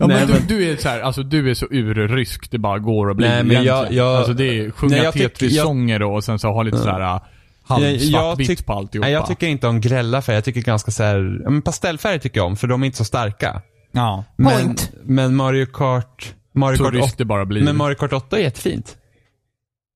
Ja, 0.00 0.06
Nej, 0.06 0.16
men 0.18 0.26
du, 0.26 0.32
men- 0.32 0.46
du 0.46 0.70
är 0.72 0.76
så 0.76 0.88
här, 0.88 1.00
alltså 1.00 1.22
du 1.22 1.50
är 1.50 1.54
så 1.54 1.66
urrysk 1.70 2.50
det 2.50 2.58
bara 2.58 2.78
går 2.78 3.10
att 3.10 3.16
bli 3.16 3.28
Nej, 3.28 3.44
men 3.44 3.56
jag- 3.56 3.64
egentligen. 3.64 4.04
jag- 4.06 4.16
Alltså 4.16 4.32
det 4.32 4.44
är 4.44 4.70
sjunga 4.70 4.94
Nej, 4.96 5.04
jag 5.04 5.14
Tetris-sånger 5.14 6.02
och 6.02 6.24
sen 6.24 6.38
så 6.38 6.48
ha 6.48 6.62
lite 6.62 6.78
så 6.78 6.90
här 6.90 7.00
äh, 7.00 7.20
halvsvart-vitt 7.62 8.50
tyck- 8.50 8.64
på 8.66 8.72
alltihopa. 8.72 9.06
nej, 9.06 9.12
jag 9.12 9.26
tycker 9.26 9.46
inte 9.46 9.66
om 9.68 9.80
grälla 9.80 10.22
färger. 10.22 10.36
Jag 10.36 10.44
tycker 10.44 10.60
ganska 10.60 10.90
så 10.90 11.02
här, 11.02 11.18
men 11.50 11.62
pastellfärger 11.62 12.18
tycker 12.18 12.40
jag 12.40 12.46
om 12.46 12.56
för 12.56 12.66
de 12.66 12.82
är 12.82 12.86
inte 12.86 12.98
så 12.98 13.04
starka. 13.04 13.62
Ja. 13.92 14.24
Men, 14.36 14.52
Point. 14.52 14.90
men 15.04 15.36
Mario 15.36 15.66
Kart, 15.66 16.34
Mario 16.54 16.76
Kart 16.84 16.94
rysk 16.94 17.04
8, 17.04 17.14
det 17.18 17.24
bara 17.24 17.44
blir. 17.44 17.62
men 17.64 17.76
Mario 17.76 17.94
Kart 17.94 18.12
8 18.12 18.38
är 18.38 18.42
jättefint. 18.42 18.96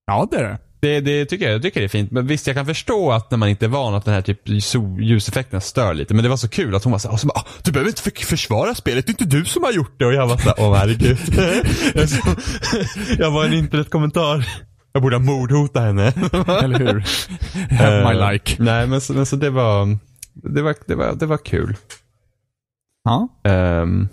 Ja, 0.07 0.29
det 0.31 0.37
är 0.37 0.43
det. 0.45 0.59
Det, 0.85 1.01
det 1.01 1.25
tycker 1.27 1.45
jag, 1.45 1.55
jag 1.55 1.63
tycker 1.63 1.81
det 1.81 1.87
är 1.87 1.89
fint. 1.89 2.11
Men 2.11 2.27
visst, 2.27 2.47
jag 2.47 2.57
kan 2.57 2.67
förstå 2.67 3.13
att 3.13 3.31
när 3.31 3.39
man 3.39 3.49
inte 3.49 3.65
är 3.65 3.69
van 3.69 3.95
att 3.95 4.05
den 4.05 4.15
här 4.15 4.23
typ 4.23 4.41
ljuseffekten 4.99 5.61
stör 5.61 5.95
lite. 5.95 6.15
Men 6.15 6.23
det 6.23 6.29
var 6.29 6.37
så 6.37 6.49
kul 6.49 6.75
att 6.75 6.85
hon 6.85 6.91
var 6.93 6.99
så, 6.99 7.09
här, 7.09 7.13
och 7.13 7.21
så 7.21 7.27
bara, 7.27 7.39
"Ah, 7.39 7.45
du 7.63 7.73
behöver 7.73 7.89
inte 7.91 8.03
för, 8.03 8.27
försvara 8.27 8.75
spelet, 8.75 9.07
det 9.07 9.11
är 9.11 9.23
inte 9.23 9.37
du 9.37 9.45
som 9.45 9.63
har 9.63 9.73
gjort 9.73 9.95
det. 9.99 10.07
Och 10.07 10.15
jag 10.15 10.27
var 10.27 10.37
så 10.37 10.49
här, 10.49 10.55
åh 10.59 10.75
herregud. 10.77 11.19
Jag 13.19 13.31
var 13.31 13.45
en 13.45 13.53
internetkommentar. 13.53 14.47
Jag 14.93 15.03
borde 15.03 15.17
ha 15.17 15.23
mordhota 15.23 15.81
henne. 15.81 16.07
Eller 16.63 16.79
hur? 16.79 17.05
Have 17.77 18.05
my 18.15 18.21
Eh, 18.21 18.33
like. 18.33 18.63
Nej, 18.63 18.87
men 18.87 19.01
så, 19.01 19.13
men 19.13 19.27
så 19.27 19.37
det 19.37 19.51
var, 19.51 19.99
det 20.35 20.63
var, 20.63 20.75
det 20.87 20.95
var, 20.95 21.13
det 21.15 21.27
var 21.27 21.39
kul. 21.39 21.77
Ja. 23.05 23.29
Ehm, 23.51 24.09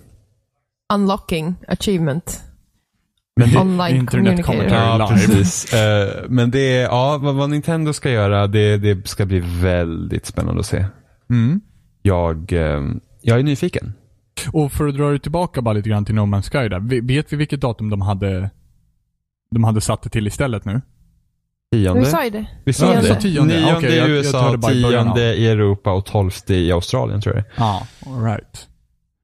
Unlocking 0.94 1.56
achievement. 1.68 2.42
Men 3.36 3.50
det, 3.50 3.60
Online 3.60 3.96
Internet 3.98 4.46
commentary. 4.46 4.80
Ja, 4.82 4.98
live. 5.10 5.28
precis. 5.28 5.74
Eh, 5.74 6.10
men 6.30 6.52
det, 6.52 6.60
är- 6.78 6.82
ja, 6.84 7.18
vad, 7.22 7.36
vad 7.36 7.50
Nintendo 7.50 7.94
ska 7.94 8.10
göra, 8.12 8.48
det, 8.48 8.78
det 8.78 9.08
ska 9.08 9.26
bli 9.26 9.40
väldigt 9.62 10.26
spännande 10.26 10.60
att 10.60 10.66
se. 10.66 10.86
Mm. 11.30 11.62
Jag, 12.02 12.54
ehm, 12.54 13.00
jag 13.22 13.40
är 13.40 13.44
nyfiken. 13.44 13.94
Och 14.54 14.72
för 14.72 14.88
att 14.88 14.96
dra 14.98 15.12
det 15.12 15.20
tillbaka 15.20 15.62
bara 15.62 15.74
lite 15.74 15.90
grann 15.90 16.06
till 16.06 16.16
No 16.16 16.20
Man's 16.22 16.50
Sky 16.52 16.70
där. 16.70 17.02
Vet 17.02 17.34
vi 17.34 17.38
vilket 17.38 17.62
datum 17.62 17.90
de 17.90 18.02
hade 18.02 18.50
de 19.52 19.64
hade 19.64 19.82
satt 19.82 20.02
det 20.02 20.10
till 20.10 20.28
istället 20.28 20.66
nu? 20.66 20.82
Tionde? 21.76 22.00
Vi 22.00 22.06
sa 22.06 22.24
ju 22.24 22.30
det. 22.30 22.46
Vi 22.66 22.74
sa 22.74 22.86
Tionde. 22.92 23.08
det. 23.10 23.22
Tionde. 23.22 23.54
Nionde 23.60 23.78
Okej, 23.78 23.92
i 23.94 23.98
jag- 23.98 24.10
jag 24.10 24.18
USA, 24.18 24.58
början 24.58 25.08
av. 25.08 25.14
tionde 25.16 25.36
i 25.36 25.48
Europa 25.48 25.92
och 25.92 26.06
tolfte 26.06 26.56
i 26.56 26.72
Australien 26.72 27.22
tror 27.22 27.36
jag 27.36 27.44
Ja, 27.58 27.88
alright. 28.08 28.68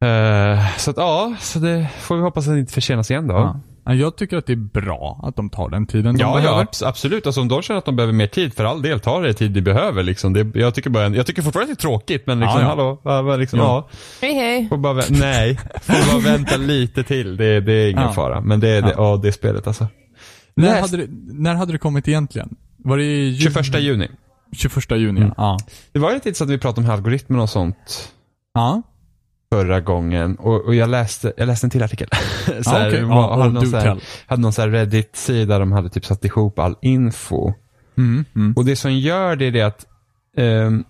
Eh, 0.05 0.77
Så 0.77 0.91
att 0.91 0.97
ja, 0.97 1.35
så 1.39 1.59
det 1.59 1.87
får 1.99 2.15
vi 2.15 2.21
hoppas 2.21 2.47
att 2.47 2.53
det 2.53 2.59
inte 2.59 2.73
försenas 2.73 3.11
igen 3.11 3.27
då. 3.27 3.33
Ja. 3.33 3.59
Ja, 3.88 3.94
Jag 3.94 4.15
tycker 4.15 4.38
att 4.38 4.46
det 4.46 4.53
är 4.53 4.82
bra 4.82 5.20
att 5.24 5.36
de 5.36 5.50
tar 5.50 5.70
den 5.70 5.86
tiden 5.88 6.17
de 6.17 6.22
Ja, 6.22 6.34
behöver. 6.36 6.58
ja 6.58 6.63
abs- 6.63 6.88
absolut. 6.88 7.25
Alltså 7.25 7.41
om 7.41 7.48
de 7.48 7.62
känner 7.62 7.77
att 7.77 7.86
de 7.86 7.96
behöver 7.96 8.13
mer 8.13 8.27
tid, 8.27 8.53
för 8.53 8.63
all 8.63 8.82
del, 8.82 9.00
ta 9.00 9.20
det 9.20 9.34
tid 9.34 9.51
de 9.51 9.62
behöver. 9.62 10.03
Liksom. 10.03 10.34
Det, 10.34 10.51
jag, 10.60 10.75
tycker 10.75 10.89
bara, 10.89 11.08
jag 11.08 11.25
tycker 11.25 11.41
fortfarande 11.41 11.72
att 11.72 11.77
det 11.79 11.82
är 11.82 11.89
tråkigt, 11.89 12.27
men 12.27 12.39
liksom, 12.39 12.62
Ja, 12.62 12.98
ja. 13.03 13.12
hallå, 13.12 13.38
liksom, 13.38 13.60
Ja. 13.60 13.65
ja. 13.91 13.98
Hej 14.22 14.34
hej. 14.36 14.70
Får 14.70 14.77
bara, 14.77 15.03
nej, 15.10 15.60
får 15.82 16.12
bara 16.13 16.38
vänta 16.38 16.58
lite 16.58 17.03
till. 17.03 17.38
Det, 17.38 17.60
det 17.62 17.74
är 17.74 17.89
ingen 17.89 18.03
Ja. 18.03 18.13
fara. 18.13 18.41
Men 18.41 18.60
det 18.60 18.70
är 18.70 18.82
det, 18.82 18.94
ja. 18.98 19.20
det 19.22 19.27
är 19.27 19.32
spelet 19.32 19.67
alltså. 19.67 19.88
När, 20.56 20.67
Näst- 20.67 20.82
hade 20.82 20.98
det, 20.98 21.08
när 21.34 21.56
hade 21.56 21.72
det 21.72 21.77
kommit 21.77 22.08
egentligen? 22.08 22.56
Var 22.77 22.98
det 22.98 23.03
i 23.03 23.27
juni? 23.29 23.39
21 23.63 23.79
juni. 23.82 24.08
21 24.53 24.91
juni, 24.91 25.22
Mm. 25.22 25.34
ja. 25.38 25.58
Det 25.91 26.00
var 26.00 26.13
lite 26.13 26.29
intressant 26.29 26.50
att 26.50 26.53
vi 26.56 26.58
pratade 26.60 26.88
om 26.88 26.94
algoritmer 26.94 27.39
och 27.39 27.50
sånt 27.50 28.12
Ja. 28.53 28.82
Förra 29.51 29.79
gången. 29.79 30.35
Och, 30.35 30.65
och 30.65 30.75
jag, 30.75 30.89
läste, 30.89 31.33
jag 31.37 31.47
läste 31.47 31.65
en 31.67 31.71
till 31.71 31.83
artikel. 31.83 32.07
så 32.63 32.69
här, 32.69 32.89
okej. 32.89 33.03
var- 33.03 33.15
Ja, 33.15 33.37
hade, 33.37 33.53
någon 33.53 33.67
så 33.67 33.77
här, 33.77 33.99
hade 34.27 34.41
någon 34.41 34.53
så 34.53 34.67
Reddit-sida 34.67 35.59
de 35.59 35.71
hade 35.71 35.89
typ 35.89 36.05
satt 36.05 36.25
ihop 36.25 36.59
all 36.59 36.75
info. 36.81 37.53
Mm, 37.97 38.25
mm. 38.35 38.53
Och 38.57 38.65
det 38.65 38.75
som 38.75 38.93
gör 38.93 39.35
det 39.35 39.45
är 39.45 39.51
det 39.51 39.61
att 39.61 39.85
ehm, 40.37 40.83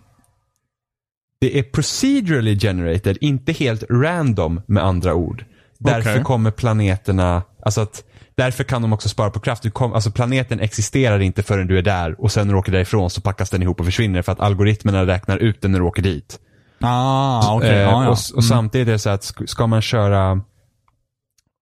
det 1.42 1.60
är 1.60 1.64
procedurally 1.64 2.60
generated, 2.60 3.18
inte 3.22 3.52
helt 3.52 3.84
random 3.90 4.62
med 4.68 4.84
andra 4.84 5.14
ord. 5.14 5.46
Därför 5.80 6.12
Okej. 6.12 6.24
kommer 6.24 6.52
planeterna, 6.52 7.44
alltså 7.64 7.82
att 7.82 8.04
Därför 8.38 8.64
kan 8.64 8.82
de 8.82 8.94
också 8.94 9.10
spara 9.10 9.30
på 9.30 9.40
kraft. 9.40 9.64
Du 9.64 9.72
kom, 9.72 9.94
alltså 9.94 10.12
planeten 10.12 10.60
existerar 10.60 11.20
inte 11.20 11.44
förrän 11.44 11.68
du 11.68 11.78
är 11.78 11.82
där 11.82 12.22
och 12.22 12.32
sen 12.32 12.48
när 12.48 12.54
du 12.54 12.60
åker 12.60 12.72
därifrån 12.72 13.10
så 13.10 13.22
packas 13.22 13.50
den 13.50 13.64
ihop 13.64 13.80
och 13.80 13.86
försvinner 13.86 14.22
för 14.22 14.32
att 14.32 14.40
algoritmerna 14.40 15.06
räknar 15.06 15.38
ut 15.38 15.62
den 15.62 15.72
när 15.72 15.80
du 15.80 15.86
åker 15.86 16.02
dit. 16.02 16.40
Ah, 16.80 17.56
okej. 17.56 17.70
Eh, 17.70 17.80
ja, 17.80 18.04
ja. 18.04 18.10
Och, 18.10 18.18
och 18.36 18.44
samtidigt 18.44 18.88
är 18.88 18.92
det 18.92 19.00
så 19.00 19.10
att 19.10 19.22
sk- 19.22 19.46
ska 19.46 19.68
man 19.68 19.82
köra 19.82 20.42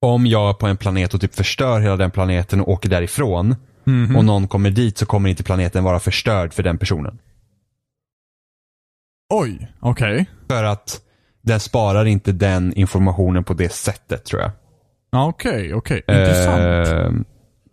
om 0.01 0.27
jag 0.27 0.49
är 0.49 0.53
på 0.53 0.67
en 0.67 0.77
planet 0.77 1.13
och 1.13 1.21
typ 1.21 1.35
förstör 1.35 1.79
hela 1.79 1.97
den 1.97 2.11
planeten 2.11 2.61
och 2.61 2.67
åker 2.69 2.89
därifrån 2.89 3.55
Mhm. 3.87 4.15
och 4.15 4.25
någon 4.25 4.47
kommer 4.47 4.69
dit 4.69 4.97
så 4.97 5.05
kommer 5.05 5.29
inte 5.29 5.43
planeten 5.43 5.83
vara 5.83 5.99
förstörd 5.99 6.53
för 6.53 6.63
den 6.63 6.77
personen. 6.77 7.19
Oj, 9.33 9.71
okej. 9.79 10.25
För 10.49 10.63
att 10.63 11.01
den 11.41 11.59
sparar 11.59 12.05
inte 12.05 12.31
den 12.31 12.73
informationen 12.73 13.43
på 13.43 13.53
det 13.53 13.71
sättet 13.71 14.25
tror 14.25 14.41
jag. 14.41 14.51
Ja, 15.11 15.25
okej, 15.27 15.73
okej. 15.73 15.97
Intressant. 16.07 16.87
Eh, 16.87 17.11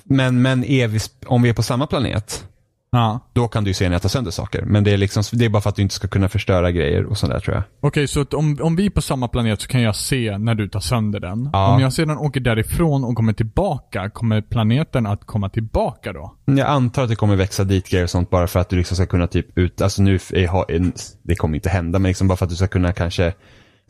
men 0.04 0.42
men 0.42 0.64
är 0.64 0.88
vi, 0.88 0.98
om 1.26 1.42
vi 1.42 1.48
är 1.48 1.54
på 1.54 1.62
samma 1.62 1.86
planet, 1.86 2.48
Ja. 2.96 3.20
då 3.32 3.48
kan 3.48 3.64
du 3.64 3.70
ju 3.70 3.74
se 3.74 3.88
när 3.88 3.94
jag 3.94 4.02
tar 4.02 4.08
sönder 4.08 4.30
saker. 4.30 4.62
Men 4.62 4.84
det 4.84 4.90
är, 4.92 4.96
liksom, 4.96 5.22
det 5.32 5.44
är 5.44 5.48
bara 5.48 5.62
för 5.62 5.70
att 5.70 5.76
du 5.76 5.82
inte 5.82 5.94
ska 5.94 6.08
kunna 6.08 6.28
förstöra 6.28 6.70
grejer 6.70 7.04
och 7.04 7.18
sådär 7.18 7.40
tror 7.40 7.54
jag. 7.56 7.64
Okej, 7.80 8.08
så 8.08 8.20
att 8.20 8.34
om, 8.34 8.58
om 8.62 8.76
vi 8.76 8.86
är 8.86 8.90
på 8.90 9.02
samma 9.02 9.28
planet 9.28 9.60
så 9.60 9.68
kan 9.68 9.82
jag 9.82 9.96
se 9.96 10.38
när 10.38 10.54
du 10.54 10.68
tar 10.68 10.80
sönder 10.80 11.20
den. 11.20 11.50
Ja. 11.52 11.74
Om 11.74 11.80
jag 11.80 11.92
sedan 11.92 12.18
åker 12.18 12.40
därifrån 12.40 13.04
och 13.04 13.16
kommer 13.16 13.32
tillbaka, 13.32 14.10
kommer 14.10 14.40
planeten 14.40 15.06
att 15.06 15.26
komma 15.26 15.48
tillbaka 15.48 16.12
då? 16.12 16.34
Jag 16.44 16.68
antar 16.68 17.02
att 17.02 17.08
det 17.08 17.16
kommer 17.16 17.36
växa 17.36 17.64
dit 17.64 17.88
grejer 17.88 18.04
och 18.04 18.10
sånt 18.10 18.30
bara 18.30 18.46
för 18.46 18.60
att 18.60 18.68
du 18.68 18.76
liksom 18.76 18.96
ska 18.96 19.06
kunna 19.06 19.26
typ 19.26 19.58
ut, 19.58 19.80
alltså 19.80 20.02
nu 20.02 20.14
är, 20.14 20.92
det 21.22 21.34
kommer 21.34 21.54
inte 21.54 21.68
hända, 21.68 21.98
men 21.98 22.08
liksom 22.08 22.28
bara 22.28 22.36
för 22.36 22.44
att 22.44 22.50
du 22.50 22.56
ska 22.56 22.66
kunna 22.66 22.92
kanske 22.92 23.32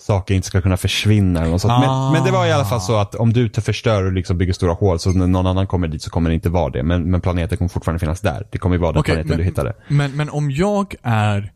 saker 0.02 0.35
inte 0.35 0.47
ska 0.47 0.61
kunna 0.61 0.76
försvinna 0.76 1.40
eller 1.40 1.50
något. 1.50 1.64
Ah. 1.64 1.80
Men, 1.80 2.12
men 2.12 2.25
det 2.25 2.30
var 2.38 2.47
i 2.47 2.52
alla 2.52 2.64
fall 2.64 2.80
så 2.80 2.97
att 2.97 3.14
om 3.14 3.32
du 3.32 3.49
tar 3.49 3.62
förstör 3.62 4.04
och 4.04 4.12
liksom 4.12 4.38
bygger 4.38 4.52
stora 4.52 4.73
hål 4.73 4.99
så 4.99 5.11
när 5.12 5.26
någon 5.26 5.47
annan 5.47 5.66
kommer 5.66 5.88
dit 5.88 6.02
så 6.02 6.11
kommer 6.11 6.30
det 6.30 6.35
inte 6.35 6.50
vara 6.50 6.71
det. 6.71 6.82
Men, 6.82 7.11
men 7.11 7.21
planeten 7.21 7.59
kommer 7.59 7.68
fortfarande 7.68 7.99
finnas 8.00 8.21
där. 8.21 8.47
Det 8.52 8.59
kommer 8.59 8.76
ju 8.76 8.80
vara 8.82 8.92
den 8.92 9.00
Okej, 9.00 9.12
planeten 9.14 9.28
men- 9.28 9.38
du 9.38 9.44
hittade. 9.44 9.73
Men, 9.88 10.17
men 10.17 10.30
om 10.30 10.50
jag 10.50 10.95
är 11.02 11.52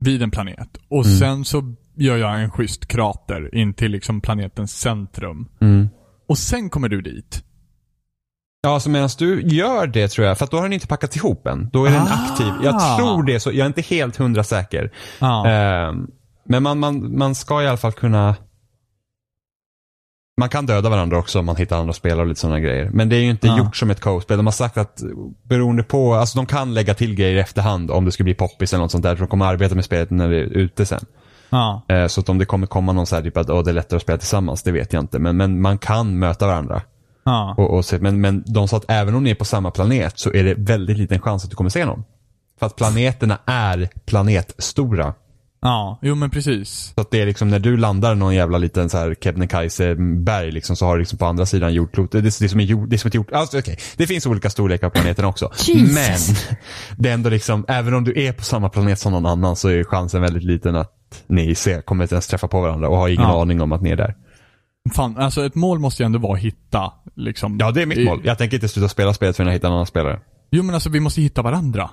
vid 0.00 0.22
en 0.22 0.30
planet 0.30 0.68
och 0.90 1.04
Mm. 1.04 1.18
sen 1.18 1.44
så 1.44 1.74
gör 1.96 2.16
jag 2.16 2.42
en 2.42 2.50
schysst 2.50 2.86
krater 2.88 3.54
in 3.54 3.74
till 3.74 3.90
liksom 3.92 4.20
planetens 4.20 4.80
centrum. 4.80 5.48
Mm. 5.60 5.88
Och 6.28 6.38
sen 6.38 6.70
kommer 6.70 6.88
du 6.88 7.00
dit. 7.02 7.44
Ja, 8.62 8.80
så 8.80 8.90
medan 8.90 9.08
du 9.18 9.42
gör 9.42 9.86
det 9.86 10.08
tror 10.08 10.26
jag, 10.26 10.38
för 10.38 10.48
då 10.50 10.56
har 10.56 10.62
den 10.64 10.72
inte 10.72 10.86
packat 10.86 11.16
ihop 11.16 11.46
än. 11.46 11.68
Då 11.72 11.84
är 11.84 11.90
den 11.90 12.02
Ah. 12.02 12.24
aktiv. 12.30 12.52
Jag 12.64 12.96
tror 12.96 13.22
det, 13.22 13.40
så 13.40 13.50
jag 13.50 13.58
är 13.58 13.66
inte 13.66 13.82
helt 13.82 14.16
hundra 14.16 14.44
säker. 14.44 14.92
Ja. 15.18 15.46
Ehm, 15.48 16.06
men 16.48 16.62
man, 16.62 16.78
man, 16.78 17.18
man 17.18 17.34
ska 17.34 17.62
i 17.62 17.66
alla 17.68 17.76
fall 17.76 17.92
kunna 17.92 18.34
man 20.40 20.48
kan 20.48 20.66
döda 20.66 20.88
varandra 20.88 21.18
också 21.18 21.38
om 21.38 21.46
man 21.46 21.56
hittar 21.56 21.78
andra 21.80 21.92
spelare 21.92 22.20
och 22.20 22.26
lite 22.26 22.40
sådana 22.40 22.60
grejer. 22.60 22.90
Men 22.92 23.08
det 23.08 23.16
är 23.16 23.20
ju 23.20 23.30
inte 23.30 23.46
Ja. 23.46 23.58
gjort 23.58 23.76
som 23.76 23.90
ett 23.90 24.00
co-spel. 24.00 24.36
De 24.36 24.46
har 24.46 24.52
sagt 24.52 24.76
att 24.76 25.02
beroende 25.42 25.82
på, 25.82 26.14
alltså 26.14 26.38
de 26.38 26.46
kan 26.46 26.74
lägga 26.74 26.94
till 26.94 27.14
grejer 27.14 27.36
i 27.36 27.40
efterhand 27.40 27.90
om 27.90 28.04
det 28.04 28.12
skulle 28.12 28.24
bli 28.24 28.34
poppis 28.34 28.72
eller 28.72 28.82
något 28.82 28.90
sånt 28.90 29.02
där. 29.04 29.16
För 29.16 29.24
de 29.24 29.28
kommer 29.30 29.44
arbeta 29.46 29.74
med 29.74 29.84
spelet 29.84 30.10
när 30.10 30.28
det 30.28 30.36
är 30.36 30.40
ute 30.40 30.86
sen. 30.86 31.00
ja. 31.50 31.82
Eh, 31.88 32.06
så 32.06 32.20
att 32.20 32.28
om 32.28 32.38
det 32.38 32.44
kommer 32.44 32.66
komma 32.66 32.92
någon 32.92 33.06
så 33.06 33.14
här 33.16 33.22
typ 33.22 33.36
att 33.36 33.50
åh, 33.50 33.64
det 33.64 33.70
är 33.70 33.74
lättare 33.74 33.96
att 33.96 34.02
spela 34.02 34.18
tillsammans, 34.18 34.62
det 34.62 34.72
vet 34.72 34.92
jag 34.92 35.02
inte. 35.02 35.18
Men, 35.18 35.36
men 35.36 35.60
man 35.60 35.78
kan 35.78 36.18
möta 36.18 36.46
varandra. 36.46 36.82
Ja. 37.24 37.54
Och, 37.58 37.74
och 37.76 37.84
se, 37.84 37.98
men, 37.98 38.20
men 38.20 38.44
de 38.46 38.68
sa 38.68 38.76
att 38.76 38.84
även 38.90 39.14
om 39.14 39.24
ni 39.24 39.30
är 39.30 39.34
på 39.34 39.44
samma 39.44 39.70
planet 39.70 40.18
så 40.18 40.32
är 40.32 40.44
det 40.44 40.54
väldigt 40.54 40.98
liten 40.98 41.20
chans 41.20 41.44
att 41.44 41.50
du 41.50 41.56
kommer 41.56 41.70
se 41.70 41.84
någon. 41.84 42.04
För 42.58 42.66
att 42.66 42.76
planeterna 42.76 43.38
är 43.46 43.88
planetstora. 44.04 45.14
Ja, 45.60 45.98
jo 46.02 46.14
men 46.14 46.30
precis. 46.30 46.92
Så 46.94 47.00
att 47.00 47.10
det 47.10 47.20
är 47.22 47.26
liksom 47.26 47.48
när 47.48 47.58
du 47.58 47.76
landar 47.76 48.14
någon 48.14 48.34
jävla 48.34 48.58
liten 48.58 48.88
så 48.90 48.98
här 48.98 49.14
Kebnekaise-berg 49.20 50.50
liksom, 50.50 50.76
så 50.76 50.86
har 50.86 50.94
du 50.94 50.98
liksom 51.00 51.18
på 51.18 51.26
andra 51.26 51.46
sidan 51.46 51.74
jordklotet, 51.74 52.12
det, 52.24 52.38
det, 52.38 52.44
är 52.44 52.48
som 52.48 52.60
jord, 52.60 52.88
det 52.88 52.96
är 52.96 52.98
som 52.98 53.08
ett 53.08 53.14
jord, 53.14 53.32
alltså, 53.32 53.58
okej. 53.58 53.78
Det 53.96 54.06
finns 54.06 54.26
olika 54.26 54.50
storlekar 54.50 54.88
på 54.88 54.92
planeterna 54.94 55.28
också. 55.28 55.50
Jesus. 55.66 56.46
Men 56.48 56.56
det 56.98 57.08
är 57.10 57.14
ändå 57.14 57.30
liksom, 57.30 57.64
även 57.68 57.94
om 57.94 58.04
du 58.04 58.22
är 58.22 58.32
på 58.32 58.42
samma 58.44 58.68
planet 58.68 58.98
som 58.98 59.12
någon 59.12 59.26
annan 59.26 59.56
så 59.56 59.68
är 59.68 59.84
chansen 59.84 60.22
väldigt 60.22 60.44
liten 60.44 60.76
att 60.76 60.92
ni 61.26 61.54
ser, 61.54 61.82
kommer 61.82 62.04
inte 62.04 62.14
ens 62.14 62.26
träffa 62.26 62.48
på 62.48 62.60
varandra 62.60 62.88
och 62.88 62.96
har 62.96 63.08
ingen 63.08 63.22
Ja. 63.22 63.42
aning 63.42 63.60
om 63.60 63.72
att 63.72 63.82
ni 63.82 63.90
är 63.90 63.96
där. 63.96 64.14
Fan, 64.94 65.16
alltså 65.18 65.44
ett 65.46 65.54
mål 65.54 65.78
måste 65.78 66.02
ju 66.02 66.04
ändå 66.04 66.18
vara 66.18 66.32
att 66.36 66.42
hitta 66.42 66.92
liksom. 67.16 67.56
Ja, 67.60 67.70
det 67.70 67.82
är 67.82 67.86
mitt 67.86 67.98
i- 67.98 68.04
mål. 68.04 68.20
Jag 68.24 68.38
tänker 68.38 68.56
inte 68.56 68.68
sluta 68.68 68.88
spela 68.88 69.14
spelet 69.14 69.36
förrän 69.36 69.46
jag 69.46 69.54
hittar 69.54 69.68
en 69.68 69.74
annan 69.74 69.86
spelare. 69.86 70.20
Jo 70.50 70.62
men 70.62 70.74
alltså 70.74 70.90
vi 70.90 71.00
måste 71.00 71.20
hitta 71.22 71.42
varandra. 71.42 71.90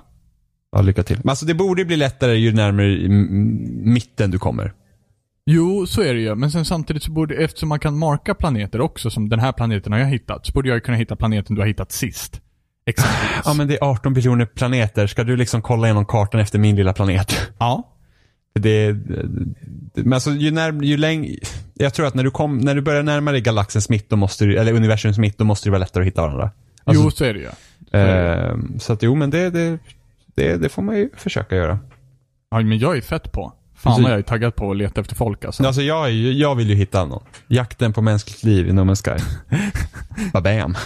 Ja, 0.72 0.82
lycka 0.82 1.02
till. 1.02 1.16
Men 1.22 1.30
alltså 1.30 1.46
det 1.46 1.54
borde 1.54 1.84
bli 1.84 1.96
lättare 1.96 2.34
ju 2.34 2.52
närmare 2.52 3.08
mitten 3.92 4.30
du 4.30 4.38
kommer. 4.38 4.72
Jo, 5.50 5.86
så 5.86 6.02
är 6.02 6.14
det 6.14 6.20
ju. 6.20 6.34
Men 6.34 6.50
sen 6.50 6.64
samtidigt 6.64 7.02
så 7.02 7.10
borde, 7.10 7.34
eftersom 7.34 7.68
man 7.68 7.78
kan 7.78 7.98
marka 7.98 8.34
planeter 8.34 8.80
också, 8.80 9.10
som 9.10 9.28
den 9.28 9.40
här 9.40 9.52
planeten 9.52 9.92
har 9.92 9.98
jag 10.00 10.06
hittat, 10.06 10.46
så 10.46 10.52
borde 10.52 10.68
jag 10.68 10.84
kunna 10.84 10.96
hitta 10.96 11.16
planeten 11.16 11.54
du 11.54 11.62
har 11.62 11.68
hittat 11.68 11.92
sist. 11.92 12.40
Exempelvis. 12.86 13.42
Ja 13.44 13.54
men 13.54 13.68
det 13.68 13.74
är 13.74 13.84
18 13.84 14.14
biljoner 14.14 14.46
planeter. 14.46 15.06
Ska 15.06 15.24
du 15.24 15.36
liksom 15.36 15.62
kolla 15.62 15.86
igenom 15.86 16.06
kartan 16.06 16.40
efter 16.40 16.58
min 16.58 16.76
lilla 16.76 16.92
planet? 16.92 17.50
ja. 17.58 17.92
Det, 18.54 18.92
det, 18.92 18.92
men 19.94 20.12
alltså 20.12 20.30
ju, 20.30 20.50
när, 20.50 20.82
ju 20.82 20.96
längre, 20.96 21.34
jag 21.74 21.94
tror 21.94 22.06
att 22.06 22.14
när 22.14 22.24
du, 22.24 22.30
kom, 22.30 22.58
när 22.58 22.74
du 22.74 22.80
börjar 22.80 23.02
närma 23.02 23.32
dig 23.32 23.40
galaxens 23.40 23.88
mitt, 23.88 24.10
då 24.10 24.16
måste 24.16 24.44
du, 24.44 24.58
eller 24.58 24.72
universums 24.72 25.18
mitt, 25.18 25.38
då 25.38 25.44
måste 25.44 25.66
det 25.68 25.70
vara 25.70 25.78
lättare 25.78 26.02
att 26.02 26.06
hitta 26.06 26.22
varandra. 26.22 26.50
Alltså, 26.84 27.04
jo, 27.04 27.10
så 27.10 27.24
är 27.24 27.34
det 27.34 27.40
ju. 27.40 27.48
Så 27.90 27.96
är 27.96 28.06
det. 28.06 28.42
eh, 28.42 28.78
så 28.78 28.92
att 28.92 29.02
jo, 29.02 29.14
men 29.14 29.30
det, 29.30 29.50
det, 29.50 29.78
det, 30.36 30.56
det 30.56 30.68
får 30.68 30.82
man 30.82 30.96
ju 30.96 31.10
försöka 31.16 31.56
göra. 31.56 31.78
Ja, 32.50 32.60
men 32.60 32.78
jag 32.78 32.96
är 32.96 33.00
fett 33.00 33.32
på. 33.32 33.52
Fan 33.76 34.02
vad 34.02 34.12
jag 34.12 34.18
är 34.18 34.22
taggad 34.22 34.56
på 34.56 34.70
att 34.70 34.76
leta 34.76 35.00
efter 35.00 35.14
folk 35.14 35.44
alltså. 35.44 35.66
Alltså 35.66 35.82
jag, 35.82 36.04
är 36.06 36.10
ju- 36.10 36.32
jag 36.32 36.54
vill 36.54 36.70
ju 36.70 36.74
hitta 36.76 37.04
någon. 37.04 37.22
Jakten 37.48 37.92
på 37.92 38.02
mänskligt 38.02 38.42
liv 38.44 38.68
i 38.68 38.72
No 38.72 38.80
Man's 38.80 39.04
Sky. 39.04 39.24
Babam. 40.32 40.76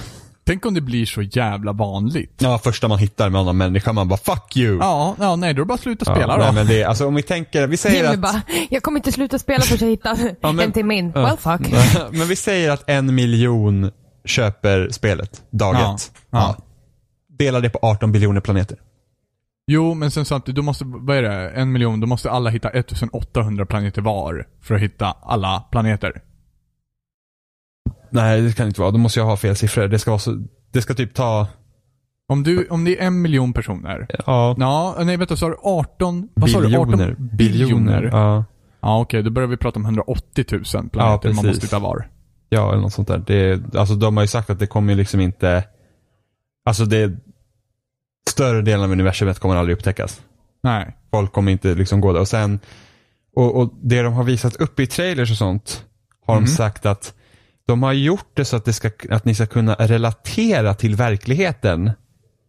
Tänk 0.44 0.66
om 0.66 0.74
det 0.74 0.80
blir 0.80 1.06
så 1.06 1.22
jävla 1.22 1.72
vanligt. 1.72 2.34
Ja, 2.38 2.58
första 2.58 2.88
man 2.88 2.98
hittar 2.98 3.28
med 3.30 3.40
annan 3.40 3.56
människa, 3.56 3.92
man 3.92 4.08
bara 4.08 4.16
fuck 4.18 4.56
you. 4.56 4.78
Ja, 4.80 5.14
ja 5.18 5.36
nej 5.36 5.54
då 5.54 5.58
är 5.60 5.64
det 5.64 5.68
bara 5.68 5.74
att 5.74 5.80
sluta 5.80 6.04
Ja, 6.08 6.14
spela 6.14 6.36
nej, 6.36 6.46
då. 6.46 6.52
men 6.52 6.66
det, 6.66 6.84
alltså 6.84 7.06
om 7.06 7.14
vi 7.14 7.22
tänker, 7.22 7.66
vi 7.66 7.76
säger 7.76 7.96
Jimmy 7.96 8.08
att... 8.14 8.20
bara, 8.20 8.42
jag 8.70 8.82
kommer 8.82 8.98
inte 8.98 9.12
sluta 9.12 9.38
spela 9.38 9.60
förrän 9.62 9.78
jag 9.80 9.90
hittar 9.90 10.18
Ja, 10.40 10.52
men- 10.52 10.64
en 10.64 10.72
till 10.72 10.84
min. 10.84 11.12
Ja. 11.14 11.20
Well 11.22 11.36
fuck. 11.36 11.72
Men 12.18 12.28
vi 12.28 12.36
säger 12.36 12.70
att 12.70 12.84
en 12.90 13.14
miljon 13.14 13.90
köper 14.24 14.88
spelet 14.90 15.42
dag 15.50 15.74
Ja, 15.74 15.94
ett. 15.94 16.12
ja. 16.30 16.56
Dela 17.38 17.60
det 17.60 17.70
på 17.70 17.78
18 17.82 18.12
biljoner 18.12 18.40
planeter. 18.40 18.78
Jo, 19.72 19.94
men 19.94 20.11
sen 20.11 20.24
samtidigt, 20.24 20.56
då 20.56 20.62
måste, 20.62 20.85
vad 20.87 21.16
är 21.16 21.22
det? 21.22 21.50
En 21.50 21.72
miljon, 21.72 22.00
då 22.00 22.06
måste 22.06 22.30
alla 22.30 22.50
hitta 22.50 22.68
1800 22.70 23.66
planeter 23.66 24.02
var 24.02 24.46
för 24.62 24.74
att 24.74 24.80
hitta 24.80 25.06
alla 25.22 25.61
planeter. 25.70 26.22
Nej, 28.11 28.40
det 28.40 28.56
kan 28.56 28.66
inte 28.66 28.80
vara. 28.80 28.90
Då 28.90 28.98
måste 28.98 29.20
jag 29.20 29.26
ha 29.26 29.37
fel 29.37 29.56
siffror. 29.56 29.88
Det 29.88 29.98
ska 29.98 30.11
vara 30.11 30.18
så, 30.18 30.44
det 30.72 30.83
ska 30.83 30.94
typ 30.94 31.14
ta, 31.14 31.46
Om 32.28 32.42
du, 32.42 32.66
om 32.68 32.85
det 32.85 33.00
är 33.00 33.06
en 33.06 33.22
miljon 33.22 33.52
personer. 33.52 34.06
ja, 34.26 34.56
Ja, 34.59 34.96
nej 35.04 35.16
vänta, 35.16 35.35
har 35.40 35.50
du 35.50 35.56
18, 35.62 36.28
vad 36.35 36.50
sa 36.50 36.61
du? 36.61 36.66
18 36.76 36.90
biljoner. 36.90 37.16
biljoner? 37.18 38.02
Ja, 38.12 38.44
Ja. 38.80 39.00
okej, 39.00 39.22
då 39.22 39.30
börjar 39.30 39.48
vi 39.48 39.56
prata 39.56 39.78
om 39.78 39.85
180 39.85 40.44
000 40.50 40.62
planeter 40.64 41.28
Ja, 41.28 41.35
man 41.35 41.46
måste 41.46 41.66
hitta 41.66 41.78
var. 41.78 42.09
ja, 42.48 42.72
eller 42.72 42.83
något 42.83 42.92
sånt 42.92 43.09
där. 43.09 43.22
Det, 43.26 43.74
alltså 43.76 43.94
de 43.94 44.16
har 44.16 44.24
ju 44.24 44.28
sagt 44.28 44.50
att 44.50 44.59
det 44.59 44.66
kommer 44.66 44.94
liksom 44.94 45.20
inte, 45.20 45.64
alltså 46.64 46.85
det, 46.85 47.12
större 48.40 48.62
delen 48.62 48.85
av 48.85 48.92
universumet 48.92 49.38
kommer 49.38 49.57
aldrig 49.57 49.76
upptäckas. 49.76 50.20
Nej. 50.62 50.96
Folk 51.11 51.33
kommer 51.33 51.53
inte 51.53 51.74
liksom 51.74 52.00
gå 52.00 52.12
där. 52.12 52.20
Och 52.20 52.29
sen, 52.29 52.61
och, 53.37 53.57
och 53.57 53.72
det 53.83 54.03
de 54.03 54.12
har 54.12 54.24
visat 54.24 54.57
upp 54.57 54.81
i 54.81 54.87
trailers 54.87 55.31
och 55.31 55.37
sånt, 55.37 55.85
har 56.26 56.35
Mhm. 56.35 56.44
de 56.44 56.50
sagt 56.50 56.87
att 56.87 57.14
de 57.66 57.83
har 57.83 57.92
gjort 57.92 58.31
det 58.35 58.44
så 58.44 58.57
att, 58.57 58.64
det 58.64 58.72
ska, 58.72 58.90
att 59.11 59.24
ni 59.24 59.35
ska 59.35 59.46
kunna 59.46 59.74
relatera 59.74 60.74
till 60.74 60.94
verkligheten. 60.96 61.90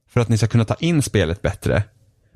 För 0.09 0.21
att 0.21 0.29
ni 0.29 0.37
ska 0.37 0.47
kunna 0.47 0.65
ta 0.65 0.75
in 0.79 1.01
spelet 1.01 1.41
bättre. 1.41 1.83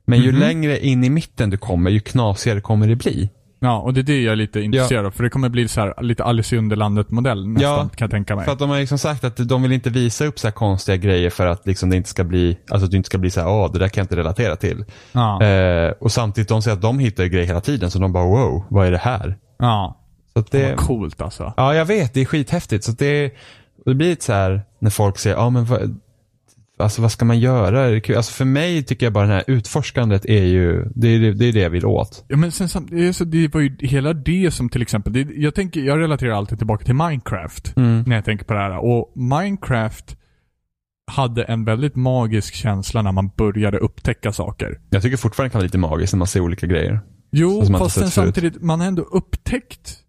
Men 0.06 0.20
ju 0.22 0.32
Mhm. 0.32 0.40
längre 0.40 0.80
in 0.86 1.04
i 1.04 1.10
mitten 1.10 1.50
du 1.50 1.58
kommer, 1.58 1.92
ju 1.92 2.00
knasigare 2.00 2.62
kommer 2.62 2.88
det 2.88 2.96
bli. 2.96 3.30
Ja, 3.66 3.78
och 3.80 3.94
det 3.94 4.02
är 4.02 4.04
det 4.04 4.22
jag 4.22 4.32
är 4.32 4.36
lite 4.36 4.62
intresserad 4.62 5.06
av. 5.06 5.12
För 5.12 5.24
det 5.24 5.30
kommer 5.30 5.50
bli 5.50 5.68
så 5.68 5.82
här 5.82 6.04
lite 6.04 6.24
Alice 6.24 6.56
i 6.56 6.58
Underlandet-modell 6.60 7.48
nästan, 7.48 7.72
Ja, 7.72 7.78
kan 7.96 8.06
jag 8.06 8.12
tänka 8.12 8.36
mig. 8.36 8.46
För 8.46 8.52
att 8.52 8.60
de 8.60 8.70
har 8.70 8.80
liksom 8.80 8.98
sagt 8.98 9.24
att 9.24 9.38
de 9.50 9.62
vill 9.62 9.72
inte 9.72 9.90
visa 9.90 10.26
upp 10.26 10.40
så 10.40 10.48
här 10.48 10.52
konstiga 10.52 10.98
grejer 10.98 11.30
för 11.30 11.48
att 11.48 11.68
liksom 11.68 11.90
det 11.90 11.98
inte 11.98 12.10
ska 12.10 12.24
bli, 12.24 12.58
alltså 12.70 12.86
att 12.86 12.92
du 12.92 12.98
inte 12.98 13.08
ska 13.08 13.18
bli 13.18 13.30
så 13.30 13.42
här, 13.42 13.50
åh 13.50 13.72
det 13.74 13.80
där 13.80 13.88
kan 13.88 14.02
jag 14.02 14.04
inte 14.06 14.16
relatera 14.16 14.56
till. 14.56 14.86
Ja, 15.12 15.44
Eh, 15.44 15.92
och 16.00 16.12
samtidigt 16.12 16.50
de 16.50 16.62
säger 16.62 16.76
att 16.76 16.82
de 16.82 17.00
hittar 17.00 17.26
grejer 17.26 17.48
hela 17.48 17.62
tiden 17.62 17.92
så 17.92 18.00
de 18.00 18.14
bara 18.14 18.26
wow, 18.26 18.64
vad 18.70 18.88
är 18.88 18.92
det 18.92 18.98
här? 18.98 19.38
ja. 19.60 20.02
Så 20.34 20.42
Det 20.42 20.58
det, 20.58 20.70
var 20.70 20.76
coolt 20.76 21.22
alltså. 21.22 21.54
ja 21.58 21.76
jag 21.76 21.86
vet, 21.86 22.14
det 22.14 22.22
är 22.22 22.26
skithäftigt. 22.26 22.84
Så 22.84 22.92
det, 22.92 23.34
det 23.86 23.94
blir 23.96 24.10
lite 24.10 24.26
så 24.26 24.34
här 24.34 24.62
när 24.80 24.90
folk 24.90 25.18
säger, 25.18 25.36
ja 25.36 25.50
men 25.50 25.66
vad, 25.66 26.00
alltså 26.78 27.02
vad 27.02 27.12
ska 27.12 27.26
man 27.26 27.40
göra? 27.40 28.02
Alltså 28.18 28.34
för 28.34 28.46
mig 28.46 28.84
tycker 28.84 29.06
jag 29.06 29.14
bara 29.14 29.28
det 29.28 29.34
här 29.34 29.44
utforskandet 29.48 30.26
är 30.26 30.44
ju, 30.44 30.86
det 30.96 31.08
är 31.08 31.20
det, 31.20 31.34
det, 31.34 31.46
är 31.46 31.54
det 31.54 31.60
jag 31.60 31.70
vill 31.70 31.86
åt. 31.86 32.26
Ja 32.28 32.38
men 32.38 32.52
sen 32.52 32.70
så, 33.14 33.24
det 33.24 33.54
var 33.54 33.62
ju 33.62 33.78
hela 33.80 34.14
det 34.14 34.52
som 34.54 34.70
till 34.70 34.82
exempel, 34.82 35.14
det, 35.14 35.28
jag 35.36 35.56
tänker, 35.56 35.82
jag 35.82 36.00
relaterar 36.00 36.32
alltid 36.32 36.58
tillbaka 36.58 36.86
till 36.86 36.96
Minecraft. 36.96 37.74
När 37.76 38.16
jag 38.16 38.26
tänker 38.26 38.46
på 38.46 38.54
det 38.54 38.60
här. 38.60 38.78
Och 38.78 39.14
Minecraft 39.16 40.18
hade 41.12 41.44
en 41.44 41.66
väldigt 41.66 41.96
magisk 41.96 42.54
känsla 42.54 43.02
när 43.02 43.12
man 43.12 43.32
började 43.38 43.78
upptäcka 43.78 44.34
saker. 44.34 44.80
Jag 44.90 45.02
tycker 45.02 45.18
fortfarande 45.18 45.48
det 45.48 45.52
kan 45.52 45.60
vara 45.60 45.66
lite 45.66 45.78
magiskt 45.78 46.14
när 46.14 46.18
man 46.18 46.28
ser 46.28 46.40
olika 46.40 46.68
grejer. 46.68 47.00
Jo, 47.32 47.60
inte 47.60 47.74
fast 47.74 48.00
sen 48.00 48.10
samtidigt, 48.10 48.62
man 48.62 48.80
har 48.80 48.88
ändå 48.88 49.02
upptäckt 49.02 50.05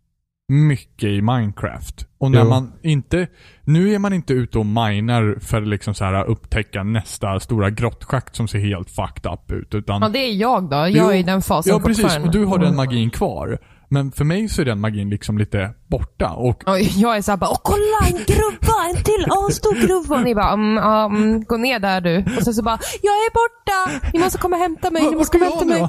mycket 0.49 1.09
i 1.09 1.23
Minecraft. 1.23 2.07
Och 2.19 2.31
när 2.31 2.41
Jo. 2.43 2.49
man 2.49 2.73
inte, 2.83 3.27
nu 3.65 3.95
är 3.95 3.99
man 3.99 4.13
inte 4.13 4.33
ute 4.33 4.59
och 4.59 4.67
minar 4.67 5.39
för 5.41 5.63
att 5.63 5.69
liksom 5.69 5.95
så 5.95 6.05
här 6.05 6.25
upptäcka 6.25 6.83
nästa 6.83 7.41
stora 7.41 7.71
grottschakt 7.71 8.37
som 8.37 8.49
ser 8.49 8.59
helt 8.59 8.91
fucked 8.91 9.33
up 9.33 9.53
ut. 9.53 9.75
Utan, 9.75 10.03
Ja, 10.03 10.09
det 10.09 10.19
är 10.19 10.33
jag 10.35 10.71
då. 10.71 10.77
Jag 10.77 10.91
Jo, 10.91 11.09
är 11.11 11.15
i 11.15 11.23
den 11.23 11.43
fasen 11.43 11.73
Ja, 11.73 11.81
precis. 11.81 12.17
Och 12.17 12.31
du 12.31 12.45
har 12.45 12.59
den 12.59 12.77
magin 12.77 13.11
kvar. 13.11 13.59
Men 13.89 14.13
för 14.13 14.25
mig 14.25 14.49
så 14.49 14.61
är 14.61 14.65
den 14.65 14.81
magin 14.81 15.11
liksom 15.11 15.39
lite 15.39 15.71
borta. 15.87 16.31
Och 16.31 16.69
Och 16.69 16.81
jag 16.81 17.17
är 17.17 17.23
såhär 17.23 17.37
bara, 17.37 17.51
åh 17.51 17.59
kolla 17.63 18.07
en 18.07 18.25
gruva, 18.27 18.75
en 18.91 18.97
till 19.05 19.27
asstor 19.49 19.87
gruva. 19.87 20.17
Och 20.17 20.23
ni 20.23 20.35
bara, 20.35 20.53
mm, 20.53 20.79
mm, 20.79 21.45
gå 21.45 21.57
ner 21.57 21.79
där 21.79 22.01
du. 22.01 22.25
Och 22.37 22.43
sen 22.43 22.55
så 22.55 22.63
bara, 22.63 22.79
jag 23.03 23.13
är 23.13 23.31
borta! 23.33 24.07
Ni 24.13 24.21
måste 24.21 24.39
komma 24.39 24.57
och 24.57 24.63
hämta 24.63 24.91
mig, 24.91 25.03
ni 25.03 25.17
måste 25.17 25.39
komma 25.39 25.51
och 25.51 25.59
hämta 25.59 25.75
mig. 25.75 25.89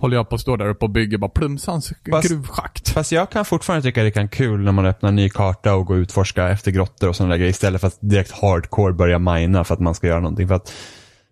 Håller 0.00 0.16
jag 0.16 0.28
på 0.28 0.34
att 0.34 0.40
stå 0.40 0.56
där 0.56 0.68
uppe 0.68 0.84
och 0.84 0.90
bygger 0.90 1.18
bara 1.18 1.30
plumsans 1.30 1.92
Fast- 2.10 2.28
gruvschakt. 2.28 2.88
Fast 2.88 3.12
jag 3.12 3.30
kan 3.30 3.44
fortfarande 3.44 3.82
tycka 3.82 4.02
det 4.02 4.10
kan 4.10 4.28
kul 4.28 4.64
när 4.64 4.72
man 4.72 4.86
öppnar 4.86 5.08
en 5.08 5.16
ny 5.16 5.28
karta 5.28 5.74
och 5.74 5.86
går 5.86 5.94
och 5.94 5.98
utforska 5.98 6.48
efter 6.48 6.70
grottor 6.70 7.08
och 7.08 7.16
sådana 7.16 7.36
grejer 7.36 7.50
istället 7.50 7.80
för 7.80 7.88
att 7.88 7.98
direkt 8.00 8.30
hardcore 8.30 8.92
börja 8.92 9.18
mina 9.18 9.64
för 9.64 9.74
att 9.74 9.80
man 9.80 9.94
ska 9.94 10.06
göra 10.06 10.20
någonting. 10.20 10.48
För 10.48 10.54
att, 10.54 10.72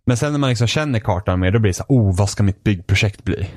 men 0.06 0.16
sen 0.16 0.32
när 0.32 0.38
man 0.38 0.50
liksom 0.50 0.66
känner 0.66 0.98
kartan 0.98 1.40
mer, 1.40 1.50
då 1.50 1.58
blir 1.58 1.70
det 1.70 1.74
så 1.74 1.84
här, 1.88 1.96
oh 1.96 2.16
vad 2.18 2.30
ska 2.30 2.42
mitt 2.42 2.64
byggprojekt 2.64 3.24
bli? 3.24 3.48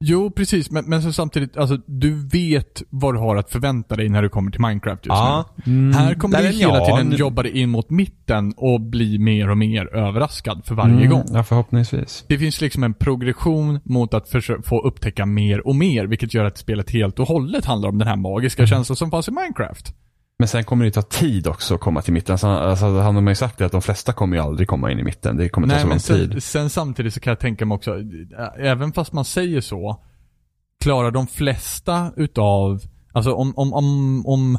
Jo, 0.00 0.30
precis. 0.30 0.70
Men, 0.70 0.84
men 0.84 1.02
så 1.02 1.12
samtidigt, 1.12 1.56
alltså 1.56 1.76
du 1.86 2.28
vet 2.28 2.82
vad 2.90 3.14
du 3.14 3.18
har 3.18 3.36
att 3.36 3.50
förvänta 3.50 3.96
dig 3.96 4.08
när 4.08 4.22
du 4.22 4.28
kommer 4.28 4.50
till 4.50 4.60
Minecraft 4.60 5.06
just 5.06 5.22
nu. 5.66 5.92
Här 5.92 6.14
kommer 6.14 6.42
Där 6.42 6.48
du 6.48 6.56
hela 6.58 6.74
jag. 6.74 6.86
tiden 6.86 7.12
jobba 7.12 7.42
dig 7.42 7.58
in 7.58 7.70
mot 7.70 7.90
mitten 7.90 8.54
och 8.56 8.80
bli 8.80 9.18
mer 9.18 9.50
och 9.50 9.58
mer 9.58 9.94
överraskad 9.94 10.62
för 10.64 10.74
varje 10.74 11.06
gång. 11.06 11.24
Ja, 11.32 11.42
förhoppningsvis. 11.42 12.24
Det 12.28 12.38
finns 12.38 12.60
liksom 12.60 12.82
en 12.84 12.94
progression 12.94 13.80
mot 13.84 14.14
att 14.14 14.28
få 14.64 14.80
upptäcka 14.80 15.26
mer 15.26 15.66
och 15.66 15.76
mer, 15.76 16.06
vilket 16.06 16.34
gör 16.34 16.44
att 16.44 16.58
spelet 16.58 16.90
helt 16.90 17.18
och 17.18 17.28
hållet 17.28 17.64
handlar 17.64 17.88
om 17.88 17.98
den 17.98 18.08
här 18.08 18.16
magiska 18.16 18.66
känslan 18.66 18.96
som 18.96 19.10
fanns 19.10 19.28
i 19.28 19.30
Minecraft. 19.30 19.94
Men 20.44 20.48
sen 20.48 20.64
kommer 20.64 20.84
det 20.84 20.90
ta 20.90 21.02
tid 21.02 21.46
också 21.46 21.74
att 21.74 21.80
komma 21.80 22.02
till 22.02 22.12
mitten. 22.12 22.32
Alltså, 22.32 22.46
alltså, 22.46 22.84
han 22.84 23.14
har 23.14 23.22
man 23.22 23.30
ju 23.30 23.34
sagt 23.34 23.58
det 23.58 23.64
att 23.66 23.72
de 23.72 23.82
flesta 23.82 24.12
kommer 24.12 24.36
ju 24.36 24.42
aldrig 24.42 24.68
komma 24.68 24.90
in 24.92 24.98
i 24.98 25.02
mitten. 25.02 25.36
Det 25.36 25.48
kommer 25.48 25.68
ta 25.68 25.74
Nej, 25.74 25.80
så 25.82 25.86
men 25.88 26.20
lång 26.20 26.30
tid. 26.30 26.30
sen, 26.32 26.40
sen 26.40 26.70
samtidigt 26.70 27.14
så 27.14 27.20
kan 27.20 27.30
jag 27.30 27.38
tänka 27.40 27.66
mig 27.66 27.74
också, 27.76 27.96
även 28.58 28.92
fast 28.92 29.12
man 29.12 29.24
säger 29.24 29.60
så, 29.60 30.02
klarar 30.82 31.10
de 31.10 31.26
flesta 31.26 32.12
utav, 32.16 32.80
alltså 33.12 33.32
om, 33.34 33.52
om, 33.56 33.72
om, 33.72 34.22
om 34.26 34.58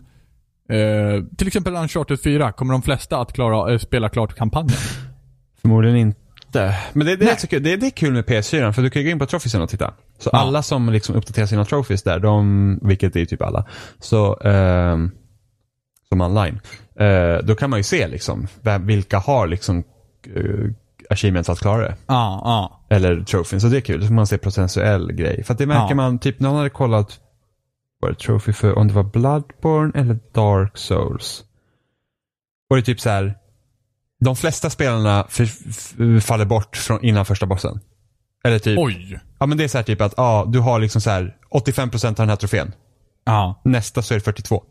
eh, 0.69 1.23
till 1.37 1.47
exempel 1.47 1.75
Uncharted 1.75 2.21
4, 2.23 2.51
kommer 2.51 2.73
de 2.73 2.81
flesta 2.81 3.17
att 3.17 3.33
klara, 3.33 3.73
eh, 3.73 3.77
spela 3.79 4.09
klart 4.09 4.35
kampanjen? 4.35 4.77
Förmodligen 5.61 5.97
inte. 5.97 6.75
Men 6.93 7.07
det, 7.07 7.15
det, 7.15 7.29
är 7.31 7.35
så 7.35 7.47
kul. 7.47 7.63
det, 7.63 7.75
det 7.77 7.85
är 7.85 7.91
kul 7.91 8.13
med 8.13 8.25
PS4 8.25 8.71
för 8.71 8.81
du 8.81 8.89
kan 8.89 9.01
ju 9.01 9.07
gå 9.07 9.11
in 9.11 9.19
på 9.19 9.25
trofésen 9.25 9.61
och 9.61 9.69
titta. 9.69 9.93
Så 10.19 10.29
Ja. 10.33 10.39
alla 10.39 10.63
som 10.63 10.89
liksom 10.89 11.15
uppdaterar 11.15 11.45
sina 11.45 11.65
trophies 11.65 12.03
där, 12.03 12.19
de, 12.19 12.79
vilket 12.81 13.15
är 13.15 13.19
ju 13.19 13.25
typ 13.25 13.41
alla, 13.41 13.65
så, 13.99 14.39
ehm, 14.39 15.11
som 16.15 16.21
online, 16.21 16.59
eh, 16.99 17.37
då 17.45 17.55
kan 17.55 17.69
man 17.69 17.79
ju 17.79 17.83
se 17.83 18.07
liksom 18.07 18.47
vem, 18.61 18.87
vilka 18.87 19.19
har 19.19 19.47
liksom 19.47 19.83
uh, 20.37 20.71
achievements 21.09 21.49
att 21.49 21.59
klara 21.59 21.81
det. 21.81 21.95
Ja, 22.07 22.41
ja. 22.43 22.85
Eller 22.95 23.21
trofén, 23.23 23.61
så 23.61 23.67
det 23.67 23.77
är 23.77 23.81
kul. 23.81 24.01
Så 24.01 24.07
får 24.07 24.13
man 24.13 24.27
se 24.27 24.37
procentuell 24.37 25.11
grej. 25.13 25.43
För 25.43 25.53
att 25.53 25.57
det 25.57 25.65
märker 25.65 25.89
Ja. 25.89 25.95
man, 25.95 26.19
typ 26.19 26.39
någon 26.39 26.55
hade 26.55 26.69
kollat, 26.69 27.19
var 27.99 28.09
det 28.09 28.15
trophy 28.15 28.53
för, 28.53 28.77
om 28.77 28.87
det 28.87 28.93
var 28.93 29.03
Bloodborne 29.03 29.99
eller 29.99 30.19
Dark 30.33 30.77
Souls. 30.77 31.43
Och 32.69 32.75
det 32.75 32.81
är 32.81 32.85
typ 32.85 32.99
så 32.99 33.09
här. 33.09 33.35
de 34.19 34.35
flesta 34.35 34.69
spelarna 34.69 35.27
faller 36.21 36.45
bort 36.45 36.77
från 36.77 37.03
innan 37.05 37.25
första 37.25 37.45
bossen. 37.45 37.79
Eller 38.43 38.59
typ, 38.59 38.79
Oj. 38.79 39.19
ja 39.39 39.45
men 39.45 39.57
det 39.57 39.63
är 39.63 39.67
så 39.67 39.77
här 39.77 39.83
typ 39.83 40.01
att, 40.01 40.13
ja 40.17 40.45
du 40.47 40.59
har 40.59 40.79
liksom 40.79 41.01
så 41.01 41.09
här 41.09 41.35
85% 41.51 42.07
av 42.07 42.13
den 42.15 42.29
här 42.29 42.35
trofén. 42.35 42.71
Ja. 43.25 43.61
Nästa 43.65 44.01
så 44.01 44.13
är 44.13 44.17
det 44.17 44.23
42. 44.23 44.63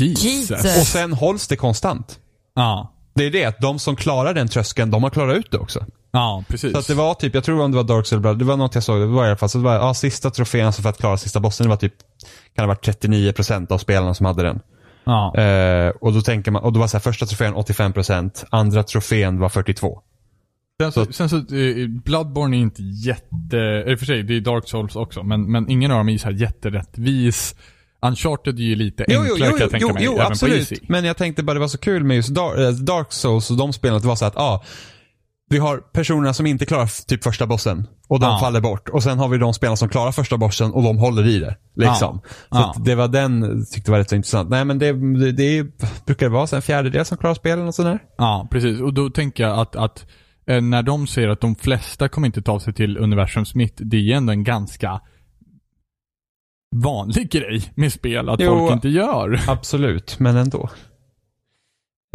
Jesus. 0.00 0.24
Jesus. 0.24 0.80
Och 0.80 0.86
sen 0.86 1.12
hålls 1.12 1.48
det 1.48 1.56
konstant. 1.56 2.18
Ja. 2.54 2.94
Det 3.14 3.24
är 3.24 3.30
det, 3.30 3.44
att 3.44 3.60
de 3.60 3.78
som 3.78 3.96
klarar 3.96 4.34
den 4.34 4.48
tröskeln, 4.48 4.90
de 4.90 5.02
har 5.02 5.10
klarat 5.10 5.36
ut 5.36 5.50
det 5.50 5.58
också. 5.58 5.84
Ja, 6.10 6.44
precis. 6.48 6.72
Så 6.72 6.78
att 6.78 6.86
det 6.86 6.94
var 6.94 7.14
typ, 7.14 7.34
jag 7.34 7.44
tror 7.44 7.60
om 7.60 7.70
det 7.70 7.76
var 7.76 7.84
Dark 7.84 8.06
Souls, 8.06 8.38
det 8.38 8.44
var 8.44 8.56
något 8.56 8.74
jag 8.74 8.84
såg, 8.84 9.00
det 9.00 9.06
var 9.06 9.24
i 9.24 9.28
alla 9.28 9.36
fall, 9.36 9.48
så 9.48 9.58
det 9.58 9.64
var, 9.64 9.74
ja, 9.74 9.94
sista 9.94 10.30
trofén 10.30 10.66
alltså 10.66 10.82
för 10.82 10.88
att 10.88 10.98
klara 10.98 11.16
sista 11.16 11.40
bossen, 11.40 11.64
det 11.64 11.70
var 11.70 11.76
typ, 11.76 11.94
kan 11.98 12.28
det 12.54 12.62
ha 12.62 12.66
varit 12.66 13.02
39% 13.02 13.72
av 13.72 13.78
spelarna 13.78 14.14
som 14.14 14.26
hade 14.26 14.42
den. 14.42 14.60
ja. 15.04 15.36
Eh, 15.36 15.88
och 15.88 16.12
då 16.12 16.20
tänker 16.20 16.50
man, 16.50 16.62
och 16.62 16.72
då 16.72 16.80
var 16.80 16.86
så 16.86 16.96
här, 16.96 17.02
första 17.02 17.26
trofén 17.26 17.54
85%, 17.54 18.44
andra 18.50 18.82
trofén 18.82 19.38
var 19.38 19.48
42. 19.48 20.02
Sen 20.82 20.92
så, 20.92 21.12
sen 21.12 21.28
så 21.28 21.36
eh, 21.36 21.88
Bloodborne 22.04 22.56
är 22.56 22.60
inte 22.60 22.82
jätte, 22.82 23.84
i 23.86 23.94
och 23.94 23.98
för 23.98 24.06
sig 24.06 24.22
det 24.22 24.36
är 24.36 24.40
Dark 24.40 24.68
Souls 24.68 24.96
också, 24.96 25.22
men, 25.22 25.52
men 25.52 25.70
ingen 25.70 25.90
av 25.90 25.98
dem 25.98 26.08
är 26.08 26.18
så 26.18 26.24
här 26.24 26.34
jätterättvis. 26.34 27.54
Uncharted 28.02 28.58
är 28.58 28.62
ju 28.62 28.74
lite 28.74 29.04
enklare 29.08 29.38
kan 29.50 29.60
jag 29.60 29.70
tänka 29.70 29.92
mig, 29.92 30.04
även 30.06 30.38
på 30.38 30.48
Easy. 30.48 30.76
Men 30.88 31.04
jag 31.04 31.16
tänkte 31.16 31.42
bara 31.42 31.54
det 31.54 31.60
var 31.60 31.68
så 31.68 31.78
kul 31.78 32.04
med 32.04 32.16
just 32.16 32.34
Dark, 32.34 32.58
eh, 32.58 32.70
Dark 32.70 33.12
Souls 33.12 33.50
och 33.50 33.56
de 33.56 33.72
spelen, 33.72 33.96
att 33.96 34.02
det 34.02 34.08
var 34.08 34.16
så 34.16 34.24
att, 34.24 34.36
ah, 34.36 34.64
vi 35.50 35.58
har 35.58 35.76
personerna 35.78 36.34
som 36.34 36.46
inte 36.46 36.66
klarar 36.66 37.06
typ 37.06 37.24
första 37.24 37.46
bossen 37.46 37.86
och 38.08 38.20
de 38.20 38.26
Ja. 38.30 38.38
faller 38.40 38.60
bort. 38.60 38.88
Och 38.88 39.02
sen 39.02 39.18
har 39.18 39.28
vi 39.28 39.38
de 39.38 39.54
spelarna 39.54 39.76
som 39.76 39.88
klarar 39.88 40.12
första 40.12 40.36
bossen 40.36 40.72
och 40.72 40.82
de 40.82 40.98
håller 40.98 41.26
i 41.26 41.38
det. 41.38 41.56
Liksom. 41.76 42.20
Ja. 42.50 42.56
Så 42.56 42.64
att 42.70 42.84
det 42.84 42.94
var 42.94 43.08
den, 43.08 43.64
tyckte 43.72 43.90
var 43.90 43.98
rätt 43.98 44.08
så 44.08 44.16
intressant. 44.16 44.50
Nej 44.50 44.64
men 44.64 44.78
det, 44.78 44.92
det, 45.20 45.32
det 45.32 45.66
brukar 46.06 46.26
det 46.26 46.32
vara 46.32 46.46
så 46.46 46.56
en 46.56 46.62
fjärdedel 46.62 47.04
som 47.04 47.18
klarar 47.18 47.34
spelen 47.34 47.66
och 47.66 47.74
sådär? 47.74 47.98
Ja, 48.18 48.48
precis. 48.50 48.80
Och 48.80 48.94
då 48.94 49.10
tänker 49.10 49.42
jag 49.44 49.58
att, 49.58 49.76
att 49.76 50.06
eh, 50.46 50.60
när 50.60 50.82
de 50.82 51.06
säger 51.06 51.28
att 51.28 51.40
de 51.40 51.54
flesta 51.56 52.08
kommer 52.08 52.26
inte 52.26 52.42
ta 52.42 52.60
sig 52.60 52.74
till 52.74 52.98
universums 52.98 53.54
mitt, 53.54 53.74
det 53.78 53.96
är 53.96 54.16
ändå 54.16 54.32
en 54.32 54.44
ganska 54.44 55.00
vanlig 56.76 57.30
grej 57.30 57.72
med 57.74 57.92
spel 57.92 58.28
att 58.28 58.40
Jo. 58.40 58.58
folk 58.58 58.72
inte 58.72 58.88
gör. 58.88 59.40
Absolut, 59.48 60.18
men 60.18 60.36
ändå. 60.36 60.70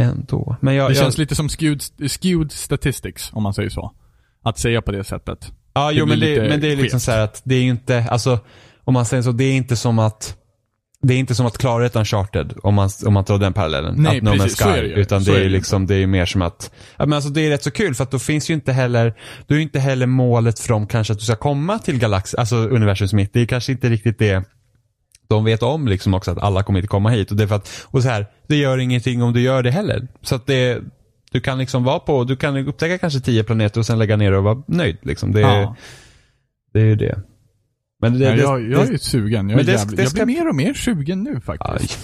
Ändå. 0.02 0.56
Men 0.62 0.76
jag, 0.76 0.90
Det 0.92 0.96
jag, 0.96 1.04
känns 1.04 1.18
lite 1.18 1.36
som 1.36 1.50
skewed, 1.50 1.82
skewed 2.22 2.52
statistics, 2.52 3.30
om 3.34 3.44
man 3.44 3.54
säger 3.54 3.70
så. 3.70 3.92
Att 4.44 4.58
säga 4.60 4.82
på 4.82 4.92
det 4.92 5.04
sättet. 5.04 5.52
Ja, 5.74 5.88
Det 5.88 5.94
jo, 5.94 6.06
men 6.06 6.20
det, 6.20 6.50
men 6.50 6.62
det 6.62 6.72
är 6.72 6.76
liksom 6.76 7.00
skevt. 7.00 7.04
så 7.04 7.12
här 7.12 7.20
att 7.24 7.42
det 7.46 7.56
är 7.56 7.62
ju 7.62 7.70
inte, 7.70 8.06
alltså 8.10 8.40
om 8.84 8.94
man 8.94 9.06
säger 9.06 9.24
så, 9.24 9.32
det 9.32 9.44
är 9.44 9.54
inte 9.56 9.76
som 9.76 10.00
att 10.00 10.38
det 11.04 11.14
är 11.14 11.18
inte 11.18 11.36
som 11.36 11.46
att 11.46 11.58
klara 11.58 11.86
ett 11.86 11.96
Uncharted 11.96 12.54
om 12.64 12.74
man, 12.74 12.90
om 13.06 13.14
man 13.14 13.26
tar 13.26 13.38
den 13.38 13.54
parallellen. 13.54 13.96
Nej, 13.98 14.18
att 14.18 14.24
No 14.24 14.32
precis, 14.32 14.58
så 14.58 14.70
är 14.70 14.74
Sky. 14.74 14.82
det 14.82 14.88
ju. 14.88 14.94
Utan 14.94 15.22
Så 15.26 15.32
det 15.32 15.38
är 15.38 15.40
är, 15.40 15.44
det 15.44 15.50
liksom, 15.50 15.88
det 15.88 15.96
är 15.96 16.08
mer 16.08 16.26
som 16.26 16.42
att, 16.42 16.72
ja, 16.98 17.06
men 17.06 17.14
alltså 17.14 17.30
det 17.30 17.42
är 17.42 17.50
rätt 17.50 17.64
så 17.64 17.72
kul 17.72 17.96
för 17.96 18.04
att 18.04 18.12
då 18.12 18.20
finns 18.20 18.50
ju 18.50 18.54
inte 18.54 18.72
heller, 18.74 19.14
då 19.48 19.56
är 19.56 19.60
inte 19.60 19.80
heller 19.80 20.06
målet 20.06 20.68
dem 20.68 20.88
kanske 20.88 21.14
att 21.14 21.20
du 21.20 21.26
ska 21.26 21.36
komma 21.36 21.80
till 21.80 22.00
galax, 22.00 22.36
alltså 22.36 22.56
universums 22.56 23.14
mitt. 23.14 23.34
Det 23.34 23.42
är 23.42 23.46
kanske 23.46 23.72
inte 23.72 23.90
riktigt 23.90 24.20
det 24.20 24.44
de 25.28 25.44
vet 25.46 25.64
om 25.64 25.88
liksom 25.88 26.14
också 26.14 26.32
att 26.32 26.38
alla 26.38 26.64
kommer 26.64 26.80
inte 26.80 26.88
komma 26.88 27.10
hit. 27.10 27.32
Och 27.32 27.38
det 27.38 27.44
är 27.44 27.48
för 27.48 27.56
att, 27.56 27.86
och 27.86 28.04
så 28.04 28.10
här, 28.10 28.26
det 28.48 28.56
gör 28.56 28.78
ingenting 28.78 29.24
om 29.24 29.34
du 29.34 29.42
gör 29.42 29.64
det 29.64 29.72
heller. 29.72 30.08
Så 30.22 30.36
att 30.36 30.46
det, 30.46 30.82
du 31.32 31.42
kan 31.42 31.58
liksom 31.58 31.84
vara 31.84 32.00
på, 32.00 32.24
du 32.24 32.36
kan 32.36 32.68
upptäcka 32.68 32.98
kanske 32.98 33.20
tio 33.20 33.44
planeter 33.44 33.80
och 33.80 33.86
sen 33.86 34.00
lägga 34.00 34.18
ner 34.18 34.32
och 34.32 34.44
vara 34.44 34.64
nöjd 34.68 34.98
liksom. 35.02 35.32
Det, 35.32 35.40
Ja. 35.42 35.76
det 36.74 36.80
är 36.82 36.86
ju 36.86 36.96
det. 36.96 37.20
Men 38.10 38.20
det, 38.20 38.26
Ja, 38.26 38.32
det, 38.32 38.42
jag, 38.42 38.72
jag 38.72 38.88
är 38.88 38.92
ju 38.92 38.98
sugen. 38.98 39.50
Jag, 39.50 39.56
men 39.58 39.60
är 39.60 39.64
det- 39.64 39.72
jävligt, 39.72 39.98
det 39.98 40.04
jag 40.04 40.12
ska- 40.12 40.26
blir 40.26 40.36
mer 40.36 40.50
och 40.50 40.56
mer 40.56 40.74
sugen 40.74 41.24
nu 41.24 41.32
aj, 41.36 41.42
faktiskt. 41.42 42.00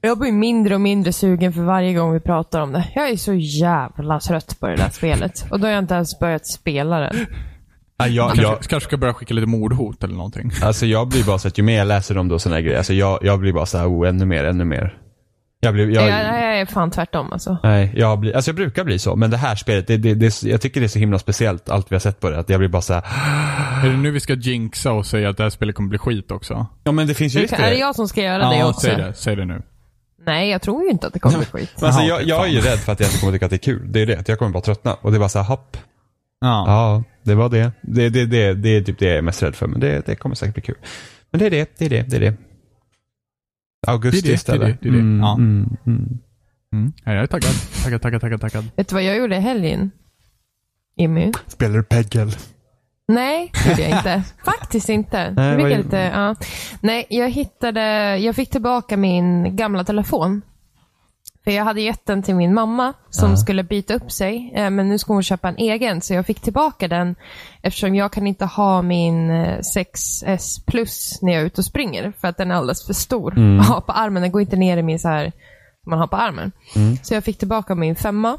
Jag 0.00 0.18
blir 0.18 0.32
mindre 0.32 0.74
och 0.74 0.80
mindre 0.80 1.12
sugen 1.12 1.52
för 1.52 1.62
varje 1.62 1.94
gång 1.94 2.12
vi 2.12 2.20
pratar 2.20 2.60
om 2.60 2.72
det. 2.72 2.88
Jag 2.94 3.10
är 3.10 3.16
så 3.16 3.34
jävla 3.34 4.20
trött 4.20 4.56
på 4.60 4.66
det 4.66 4.76
där 4.76 4.88
spelet. 4.90 5.46
Och 5.50 5.60
då 5.60 5.66
har 5.66 5.72
jag 5.72 5.78
inte 5.82 5.94
ens 5.94 6.18
börjat 6.20 6.46
spela 6.46 6.98
det. 7.00 7.26
aj, 7.96 8.14
jag, 8.14 8.26
Kanske, 8.28 8.42
jag, 8.44 8.60
kanske 8.62 8.88
ska 8.88 8.96
börja 8.96 9.14
skicka 9.14 9.34
lite 9.34 9.46
mordhot 9.46 10.04
eller 10.04 10.14
någonting. 10.14 10.50
alltså 10.62 10.86
jag 10.86 11.08
blir 11.08 11.24
bara 11.24 11.38
så 11.38 11.48
att 11.48 11.58
ju 11.58 11.62
mer 11.62 11.78
jag 11.78 11.86
läser 11.88 12.18
om 12.18 12.28
det 12.28 12.34
och 12.34 12.42
sådana 12.42 12.60
grejer, 12.60 12.76
alltså 12.78 12.94
jag, 12.94 13.18
jag 13.22 13.40
blir 13.40 13.52
bara 13.52 13.66
så 13.66 13.78
här, 13.78 13.86
oh, 13.86 14.08
ännu 14.08 14.24
mer, 14.24 14.44
ännu 14.44 14.64
mer. 14.64 14.98
Jag, 15.64 15.74
blev, 15.74 15.90
Jag, 15.90 16.02
jag, 16.08 16.10
jag 16.20 16.60
är 16.60 16.66
fan 16.66 16.90
tvärtom 16.90 17.32
alltså. 17.32 17.56
nej, 17.62 17.92
jag, 17.96 18.18
blir, 18.18 18.36
alltså 18.36 18.48
jag 18.48 18.56
brukar 18.56 18.84
bli 18.84 18.98
så, 18.98 19.16
men 19.16 19.30
det 19.30 19.36
här 19.36 19.54
spelet, 19.56 19.86
det, 19.86 19.96
det, 19.96 20.14
det, 20.14 20.42
jag 20.42 20.60
tycker 20.60 20.80
det 20.80 20.86
är 20.86 20.88
så 20.88 20.98
himla 20.98 21.18
speciellt 21.18 21.68
allt 21.70 21.92
vi 21.92 21.94
har 21.94 22.00
sett 22.00 22.20
på 22.20 22.30
det. 22.30 22.38
Att 22.38 22.48
jag 22.48 22.58
blir 22.60 22.68
bara 22.68 22.82
så 22.82 22.94
här, 22.94 23.02
Är 23.86 23.90
det 23.90 23.96
nu 23.96 24.10
vi 24.10 24.20
ska 24.20 24.34
jinxa 24.34 24.92
och 24.92 25.06
säga 25.06 25.28
att 25.30 25.36
det 25.36 25.42
här 25.42 25.50
spelet 25.50 25.74
kommer 25.74 25.88
bli 25.88 25.98
skit 25.98 26.30
också? 26.30 26.66
ja 26.84 26.92
men 26.92 27.06
det 27.06 27.14
finns 27.14 27.34
ju 27.34 27.38
Det 27.38 27.42
risk 27.44 27.52
är 27.54 27.62
det 27.62 27.68
det. 27.70 27.76
jag 27.76 27.94
som 27.94 28.08
ska 28.08 28.22
göra 28.22 28.48
det 28.50 28.56
Ja, 28.58 28.68
också? 28.68 28.80
säg 28.86 28.96
det. 28.96 29.14
Säg 29.14 29.36
det 29.36 29.44
nu. 29.44 29.62
Nej, 30.26 30.50
jag 30.50 30.62
tror 30.62 30.82
ju 30.84 30.90
inte 30.90 31.06
att 31.06 31.12
det 31.12 31.18
kommer 31.18 31.36
bli 31.36 31.46
skit. 31.46 31.72
Men 31.80 31.84
alltså, 31.86 32.02
jag, 32.02 32.22
jag 32.22 32.44
är 32.46 32.50
ju 32.50 32.60
rädd 32.60 32.78
för 32.78 32.92
att 32.92 33.00
jag 33.00 33.08
inte 33.08 33.18
kommer 33.20 33.32
tycka 33.32 33.44
att 33.46 33.50
det 33.50 33.56
är 33.56 33.58
kul. 33.58 33.92
Det 33.92 34.02
är 34.02 34.06
det, 34.06 34.28
jag 34.28 34.38
kommer 34.38 34.50
bara 34.52 34.62
tröttna. 34.62 34.94
Och 34.94 35.10
det 35.10 35.16
är 35.16 35.18
bara 35.18 35.28
så 35.28 35.38
här, 35.38 35.46
hopp. 35.46 35.76
Ja. 36.40 36.64
Ja, 36.66 37.02
det 37.22 37.34
var 37.34 37.48
det. 37.48 37.72
Det, 37.82 38.08
det, 38.08 38.26
det, 38.26 38.54
det 38.54 38.68
är 38.76 38.82
typ 38.82 38.98
det 38.98 39.06
jag 39.06 39.16
är 39.16 39.22
mest 39.22 39.42
rädd 39.42 39.54
för, 39.56 39.66
men 39.66 39.80
det, 39.80 40.06
det 40.06 40.14
kommer 40.16 40.34
säkert 40.34 40.54
bli 40.54 40.62
kul. 40.62 40.76
Men 41.30 41.38
det 41.38 41.46
är 41.46 41.50
det, 41.50 41.70
det 41.78 41.84
är 41.84 41.90
det, 41.90 42.02
det 42.02 42.16
är 42.16 42.20
det. 42.20 42.34
Augusti 43.86 44.20
Det 44.20 44.26
är 44.26 44.30
det, 44.30 44.34
istället. 44.34 44.60
det 44.60 44.66
är 44.66 44.68
det, 44.70 44.78
det 44.82 44.88
är 44.88 44.92
det. 44.92 44.98
Mm, 44.98 45.20
Ja. 45.20 45.34
mm, 45.34 45.76
mm. 45.86 46.18
Mm. 46.72 46.92
Ja, 47.04 47.12
jag 47.12 47.22
är 47.22 47.26
taggad. 47.26 47.50
Taggad, 47.84 48.02
taggad, 48.02 48.20
taggad, 48.20 48.40
taggad. 48.40 48.64
Vet 48.76 48.88
du 48.88 48.94
vad 48.94 49.02
jag 49.04 49.16
gjorde 49.16 49.36
i 49.36 49.40
helgen? 49.40 49.90
Jimmy? 50.96 51.32
Spelar 51.46 51.76
du 51.76 51.82
Peggle? 51.82 52.30
Nej, 53.08 53.50
det 53.64 53.70
gjorde 53.70 53.82
jag 53.82 53.98
inte. 53.98 54.22
Faktiskt 54.44 54.88
inte. 54.88 55.30
Nej, 55.30 55.60
jag 55.60 55.78
lite, 55.78 55.96
ja. 55.96 56.34
Nej, 56.80 57.06
jag 57.10 57.30
hittade, 57.30 58.16
jag 58.18 58.36
fick 58.36 58.50
tillbaka 58.50 58.96
min 58.96 59.56
gamla 59.56 59.84
telefon. 59.84 60.42
För 61.44 61.50
jag 61.50 61.64
hade 61.64 61.80
gett 61.80 62.06
den 62.06 62.22
till 62.22 62.34
min 62.34 62.54
mamma 62.54 62.92
som 63.10 63.30
Ja. 63.30 63.36
skulle 63.36 63.62
byta 63.62 63.94
upp 63.94 64.12
sig. 64.12 64.52
eh, 64.54 64.70
Men 64.70 64.88
nu 64.88 64.98
ska 64.98 65.12
hon 65.12 65.22
köpa 65.22 65.48
en 65.48 65.56
egen, 65.56 66.00
så 66.00 66.14
jag 66.14 66.26
fick 66.26 66.40
tillbaka 66.40 66.88
den. 66.88 67.14
Eftersom 67.62 67.94
jag 67.94 68.12
kan 68.12 68.26
inte 68.26 68.44
ha 68.44 68.82
min 68.82 69.30
eh, 69.30 69.58
6S 69.76 70.66
plus 70.66 71.18
när 71.22 71.32
jag 71.32 71.42
är 71.42 71.46
ute 71.46 71.60
och 71.60 71.64
springer. 71.64 72.12
För 72.20 72.28
att 72.28 72.36
den 72.36 72.50
är 72.50 72.54
alldeles 72.54 72.86
för 72.86 72.92
stor 72.94 73.32
Mm. 73.36 73.60
att 73.60 73.66
ha 73.68 73.80
på 73.80 73.92
armen. 73.92 74.22
Den 74.22 74.32
går 74.32 74.40
inte 74.40 74.56
ner 74.56 74.76
i 74.76 74.82
min 74.82 74.98
så 74.98 75.08
här, 75.08 75.32
som 75.82 75.90
man 75.90 75.98
har 75.98 76.06
på 76.06 76.16
armen. 76.16 76.52
Mm. 76.76 76.96
Så 77.02 77.14
jag 77.14 77.24
fick 77.24 77.38
tillbaka 77.38 77.74
min 77.74 77.96
femma. 77.96 78.38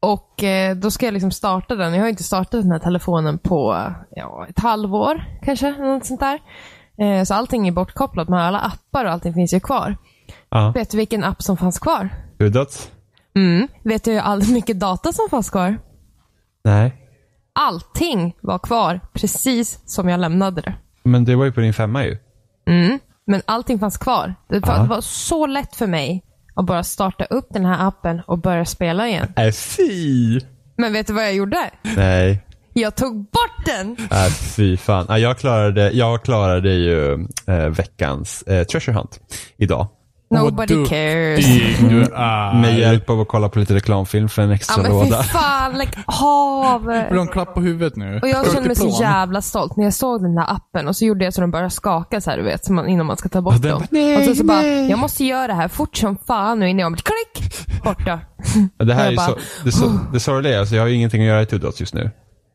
Och 0.00 0.42
eh, 0.44 0.76
då 0.76 0.90
ska 0.90 1.06
jag 1.06 1.12
liksom 1.12 1.30
starta 1.30 1.74
den. 1.74 1.94
Jag 1.94 2.00
har 2.02 2.08
inte 2.08 2.22
startat 2.24 2.62
den 2.62 2.70
här 2.72 2.78
telefonen 2.78 3.38
på 3.38 3.92
ja, 4.10 4.46
ett 4.48 4.58
halvår 4.58 5.24
kanske. 5.44 5.70
Något 5.70 6.06
sånt 6.06 6.20
där. 6.20 6.38
Eh, 6.98 7.24
så 7.24 7.34
allting 7.34 7.68
är 7.68 7.72
bortkopplat. 7.72 8.28
Men 8.28 8.38
alla 8.38 8.58
appar 8.58 9.04
och 9.04 9.10
allting 9.10 9.34
finns 9.34 9.54
ju 9.54 9.60
kvar. 9.60 9.96
Ja. 10.48 10.72
Vet 10.74 10.90
du 10.90 10.96
vilken 10.96 11.24
app 11.24 11.42
som 11.42 11.56
fanns 11.56 11.78
kvar? 11.78 12.08
Uddat? 12.38 12.90
Mm. 13.36 13.68
Vet 13.82 14.04
du 14.04 14.12
hur 14.12 14.18
all 14.20 14.48
mycket 14.52 14.80
data 14.80 15.12
som 15.12 15.28
fanns 15.30 15.50
kvar? 15.50 15.78
Nej. 16.64 16.94
Allting 17.52 18.36
var 18.40 18.58
kvar 18.58 19.00
precis 19.12 19.80
som 19.86 20.08
jag 20.08 20.20
lämnade 20.20 20.60
det. 20.60 20.74
Men 21.04 21.24
det 21.24 21.36
var 21.36 21.44
ju 21.44 21.52
på 21.52 21.60
din 21.60 21.74
femma 21.74 22.04
ju. 22.04 22.18
Mm. 22.66 22.98
Men 23.26 23.42
allting 23.44 23.78
fanns 23.78 23.96
kvar. 23.96 24.34
Det 24.48 24.66
var, 24.66 24.78
det 24.78 24.88
var 24.88 25.00
så 25.00 25.46
lätt 25.46 25.76
för 25.76 25.86
mig 25.86 26.22
att 26.54 26.66
bara 26.66 26.82
starta 26.82 27.24
upp 27.24 27.46
den 27.50 27.64
här 27.64 27.88
appen 27.88 28.20
och 28.26 28.38
börja 28.38 28.64
spela 28.64 29.08
igen. 29.08 29.32
Äh, 29.36 29.52
fy! 29.52 30.40
Men 30.76 30.92
vet 30.92 31.06
du 31.06 31.12
vad 31.12 31.24
jag 31.24 31.34
gjorde? 31.34 31.70
Nej. 31.96 32.42
Jag 32.72 32.94
tog 32.96 33.16
bort 33.16 33.66
den! 33.66 33.96
Äh, 34.10 34.26
fy 34.56 34.76
fan. 34.76 35.06
Ja, 35.08 35.18
jag, 35.18 35.38
klarade, 35.38 35.90
jag 35.90 36.22
klarade 36.22 36.72
ju 36.72 37.12
eh, 37.46 37.68
veckans 37.68 38.42
eh, 38.42 38.64
Treasure 38.64 38.96
Hunt 38.96 39.20
idag. 39.56 39.86
Nobody 40.30 40.74
Vad 40.74 40.88
cares. 40.88 41.46
du 41.80 42.02
är. 42.02 42.54
Med 42.60 42.78
hjälp 42.78 43.10
av 43.10 43.20
att 43.20 43.28
kolla 43.28 43.48
på 43.48 43.58
lite 43.58 43.74
reklamfilm 43.74 44.28
för 44.28 44.42
en 44.42 44.48
Ja 44.48 44.54
extra 44.54 44.82
men 44.82 45.06
fy 45.06 45.12
fan, 45.12 45.78
lägg 45.78 45.88
av! 46.06 46.84
Vill 46.86 47.04
du 47.10 47.16
ha 47.16 47.22
en 47.22 47.28
klapp 47.28 47.54
på 47.54 47.60
huvudet 47.60 47.96
nu? 47.96 48.18
Och 48.22 48.28
jag 48.28 48.52
kände 48.52 48.68
mig 48.68 48.76
så 48.76 48.98
jävla 49.00 49.42
stolt 49.42 49.76
när 49.76 49.84
jag 49.84 49.94
såg 49.94 50.22
den 50.22 50.34
där 50.34 50.54
appen 50.54 50.88
och 50.88 50.96
så 50.96 51.04
gjorde 51.04 51.24
jag 51.24 51.34
så 51.34 51.40
den 51.40 51.50
började 51.50 51.70
skaka 51.70 52.20
så 52.20 52.30
här, 52.30 52.36
du 52.38 52.44
vet, 52.44 52.64
så 52.64 52.72
man, 52.72 52.88
innan 52.88 53.06
man 53.06 53.16
ska 53.16 53.28
ta 53.28 53.40
bort 53.42 53.62
den 53.62 53.70
dem. 53.70 53.82
"Nej, 53.90 54.16
och 54.16 54.22
så, 54.24 54.34
så 54.34 54.44
bara, 54.44 54.60
nej." 54.62 54.90
jag 54.90 54.98
måste 54.98 55.24
göra 55.24 55.46
det 55.46 55.54
här 55.54 55.68
fort 55.68 55.96
som 55.96 56.16
fan 56.26 56.58
nu 56.58 56.68
innan 56.68 56.80
jag 56.80 56.92
blir 56.92 57.02
klick, 57.02 57.66
borta. 57.84 58.20
Det 58.78 58.94
här 58.94 59.12
är 59.12 59.16
bara, 59.16 59.26
så, 59.26 59.36
det, 59.64 59.72
så, 59.72 59.98
det 60.12 60.20
sorgliga 60.20 60.54
är, 60.54 60.60
alltså 60.60 60.74
jag 60.74 60.82
har 60.82 60.88
ju 60.88 60.94
ingenting 60.94 61.22
att 61.22 61.28
göra 61.28 61.42
i 61.42 61.46
Two 61.46 61.72
just 61.76 61.94
nu. 61.94 62.10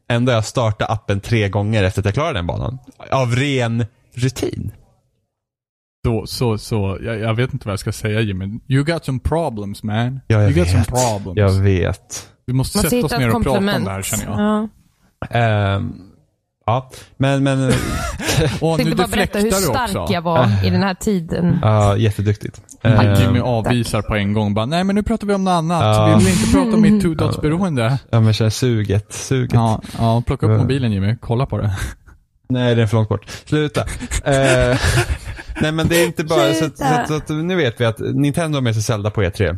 Ändå 0.10 0.32
har 0.32 0.36
jag 0.38 0.46
startat 0.46 0.90
appen 0.90 1.20
tre 1.20 1.50
gånger 1.50 1.84
efter 1.84 2.02
att 2.02 2.06
jag 2.06 2.14
klarade 2.14 2.40
den 2.40 2.48
banan. 2.48 2.80
Av 3.12 3.36
ren 3.36 3.86
rutin. 4.16 4.72
Så, 6.06 6.26
så, 6.28 6.58
så. 6.58 6.98
Jag, 7.02 7.20
jag 7.20 7.34
vet 7.34 7.54
inte 7.54 7.68
vad 7.68 7.72
jag 7.74 7.80
ska 7.80 7.92
säga 7.92 8.22
Jimmy. 8.22 8.60
You 8.68 8.84
got 8.84 9.06
some 9.06 9.20
problems 9.20 9.84
man. 9.84 10.20
Ja, 10.28 10.42
you 10.44 10.54
got 10.54 10.68
some 10.68 10.80
vet. 10.80 10.88
problems. 10.88 11.38
Jag 11.38 11.52
vet. 11.64 12.28
Vi 12.46 12.54
måste 12.54 12.78
Måste 12.78 12.90
sätta 12.90 13.06
oss 13.06 13.12
ner 13.12 13.28
och 13.36 13.44
prata 13.44 13.50
om 13.50 13.56
komplement. 13.56 13.86
det 13.86 13.92
här 13.92 14.02
känner 14.02 14.26
jag. 14.26 14.40
Ja. 14.40 15.38
Ehm, 15.40 15.94
ja, 16.66 16.90
men, 17.18 17.44
men, 17.44 17.72
Åh, 18.62 18.76
Jag 18.80 18.86
nu 18.90 18.96
bara 18.96 19.08
berätta 19.08 19.40
hur 19.40 19.52
stark 19.52 19.96
också. 19.96 20.14
jag 20.14 20.22
var 20.22 20.66
i 20.66 20.70
den 20.70 20.84
här 20.84 20.94
tiden. 20.94 21.60
ja, 21.62 21.98
jätteduktigt. 21.98 22.62
Men 22.84 22.94
Ehm, 23.08 23.22
Jimmy 23.22 23.40
avvisar 23.40 24.02
på 24.02 24.16
en 24.16 24.34
gång 24.34 24.54
bara, 24.54 24.66
nej 24.66 24.84
men 24.84 24.96
nu 24.96 25.04
pratar 25.04 25.28
vi 25.28 25.34
om 25.34 25.44
något 25.44 25.52
annat. 25.52 25.82
Ja. 25.84 26.18
Vi 26.18 26.26
vill 26.26 26.34
inte 26.34 26.52
prata 26.52 26.74
om 26.76 26.82
mitt 26.82 27.02
two 27.04 27.14
dots 27.16 27.42
beroende. 27.42 27.98
ja, 28.10 28.20
men 28.20 28.34
känner 28.34 28.50
suget, 28.50 29.14
suget. 29.14 29.54
Ja, 29.54 29.82
ja, 29.98 30.24
plocka 30.28 30.46
upp 30.46 30.60
mobilen 30.62 30.92
Jimmy. 30.92 31.16
Kolla 31.22 31.46
på 31.46 31.58
det. 31.58 31.72
Nej, 32.50 32.76
den 32.76 32.84
är 32.84 32.88
för 32.88 32.98
långt 32.98 33.10
bort. 33.10 33.26
Sluta. 33.46 33.86
Eh, 35.62 35.64
nej, 35.64 35.72
men 35.72 35.88
det 35.88 36.02
är 36.02 36.06
inte 36.06 36.24
bara 36.24 36.54
så, 36.54 36.66
att- 36.66 36.78
så, 36.78 36.84
att- 36.86 37.08
så 37.08 37.14
att 37.14 37.30
nu 37.30 37.56
vet 37.56 37.82
vi 37.82 37.86
att 37.86 38.00
Nintendo 38.00 38.58
har 38.58 38.62
med 38.62 38.74
sig 38.74 38.84
Zelda 38.84 39.10
på 39.10 39.22
E3. 39.24 39.58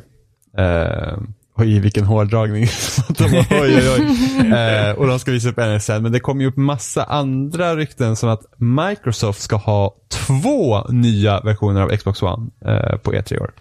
Uh, 0.60 1.24
oj, 1.58 1.80
vilken 1.80 2.06
hårdragning. 2.06 2.66
De 3.18 3.24
oj, 3.36 3.46
oj, 3.52 3.90
oj. 3.98 4.52
Eh, 4.54 4.92
och 4.92 5.08
de 5.08 5.20
ska 5.20 5.32
visa 5.32 5.50
upp 5.50 5.58
NSN. 5.58 5.92
Men 6.04 6.12
det 6.12 6.20
kommer 6.20 6.42
ju 6.42 6.48
upp 6.48 6.58
massa 6.58 7.04
andra 7.04 7.76
rykten 7.76 8.16
som 8.16 8.30
att 8.30 8.42
Microsoft 8.58 9.42
ska 9.42 9.56
ha 9.56 9.96
två 10.12 10.84
nya 10.90 11.40
versioner 11.40 11.82
av 11.82 11.90
Xbox 11.98 12.22
One 12.22 12.50
eh, 12.66 12.98
på 12.98 13.14
E3 13.14 13.34
i 13.34 13.40
år. 13.40 13.52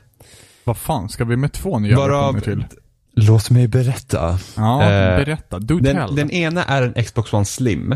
Vad 0.64 0.76
fan, 0.76 1.08
ska 1.08 1.24
vi 1.24 1.36
med 1.36 1.52
två 1.52 1.78
nya 1.78 1.96
Varav, 1.96 2.34
versioner 2.34 2.40
till? 2.66 2.78
låt 3.16 3.50
mig 3.50 3.68
berätta. 3.68 4.38
Ja, 4.56 4.82
eh, 4.82 5.16
berätta. 5.16 5.58
Do 5.58 5.78
Den, 5.78 5.96
tell. 5.96 6.16
den 6.16 6.30
ena 6.30 6.64
är 6.64 6.82
en 6.96 7.04
Xbox 7.04 7.32
One 7.32 7.44
Slim. 7.44 7.94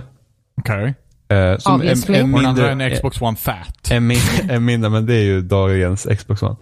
Okej. 0.61 0.94
Eh, 1.28 1.58
som 1.58 1.80
är, 1.80 1.84
är 1.86 2.12
den 2.12 2.34
andra 2.34 2.52
mindre, 2.68 2.84
en 2.86 2.96
Xbox 2.96 3.20
One 3.20 3.36
Fat. 3.36 3.90
En, 3.90 4.06
min, 4.06 4.18
en 4.48 4.64
mindre, 4.64 4.90
men 4.90 5.06
det 5.06 5.14
är 5.14 5.22
ju 5.24 5.40
dagens 5.40 6.06
Xbox 6.18 6.42
One. 6.42 6.56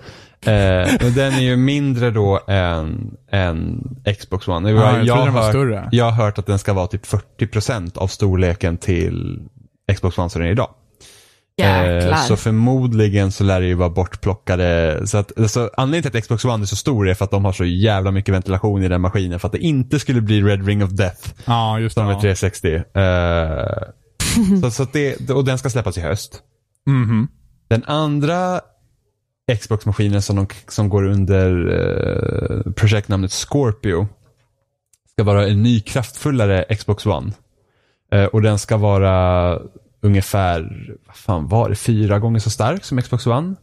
Eh, 0.47 0.91
men 1.01 1.15
den 1.15 1.33
är 1.33 1.41
ju 1.41 1.57
mindre 1.57 2.11
då 2.11 2.41
än, 2.49 3.17
än 3.31 3.83
Xbox 4.19 4.49
One. 4.49 4.71
Ja, 4.71 4.99
jag 5.03 5.15
har 5.17 5.25
den 5.25 5.35
var 5.35 5.43
hört, 5.43 5.51
större. 5.51 5.89
jag 5.93 6.05
har 6.05 6.25
hört 6.25 6.39
att 6.39 6.47
den 6.47 6.59
ska 6.59 6.73
vara 6.73 6.87
typ 6.87 7.03
40% 7.39 7.99
av 7.99 8.07
storleken 8.09 8.77
till 8.77 9.41
Xbox 9.95 10.19
One 10.19 10.31
som 10.31 10.41
den 10.41 10.49
är 10.49 10.53
idag. 10.53 10.69
Jäklar. 11.57 12.11
Eh, 12.13 12.17
så 12.23 12.37
förmodligen 12.37 13.33
så 13.33 13.45
lär 13.45 13.61
det 13.61 13.67
ju 13.67 13.75
vara 13.75 13.89
bortplockade. 13.91 15.01
Så 15.07 15.19
att, 15.19 15.39
alltså, 15.39 15.71
anledningen 15.77 16.11
till 16.11 16.19
att 16.19 16.25
Xbox 16.25 16.45
One 16.45 16.65
är 16.65 16.67
så 16.67 16.77
stor 16.77 17.09
är 17.09 17.15
för 17.15 17.25
att 17.25 17.31
de 17.31 17.45
har 17.45 17.53
så 17.53 17.65
jävla 17.65 18.11
mycket 18.11 18.35
ventilation 18.35 18.83
i 18.83 18.89
den 18.89 19.01
maskinen. 19.01 19.41
För 19.41 19.49
att 19.49 19.53
det 19.53 19.59
inte 19.59 19.99
skulle 19.99 20.21
bli 20.21 20.43
Red 20.43 20.67
Ring 20.67 20.85
of 20.85 20.91
Death 20.91 21.29
Ja, 21.45 21.79
just 21.81 21.97
det. 21.97 22.01
som 22.01 22.09
är 22.09 22.13
Ja. 22.13 22.21
360. 22.21 22.75
Eh, 22.75 22.83
så, 24.61 24.71
så 24.71 24.87
det, 24.93 25.31
och 25.31 25.45
den 25.45 25.59
ska 25.59 25.71
släppas 25.71 25.99
i 25.99 26.01
höst. 26.01 26.43
Mhm. 26.87 27.29
Den 27.69 27.85
andra 27.85 28.61
Xbox-maskinen 29.61 30.23
som, 30.23 30.37
de, 30.37 30.47
som 30.69 30.89
går 30.89 31.05
under 31.05 31.51
eh, 31.73 32.73
projektnamnet 32.73 33.33
Scorpio 33.33 34.09
ska 35.13 35.25
vara 35.25 35.49
en 35.49 35.63
ny 35.63 35.81
kraftfullare 35.81 36.75
Xbox 36.77 37.07
One. 37.07 37.33
Eh, 38.13 38.25
och 38.25 38.43
den 38.43 38.59
ska 38.59 38.77
vara 38.77 39.59
ungefär, 40.01 40.87
vad 41.07 41.17
fan 41.17 41.49
var 41.49 41.69
det, 41.69 41.77
fyra 41.77 42.19
gånger 42.19 42.39
så 42.39 42.51
stark 42.51 42.85
som 42.85 43.03
Xbox 43.03 43.27
One. 43.27 43.55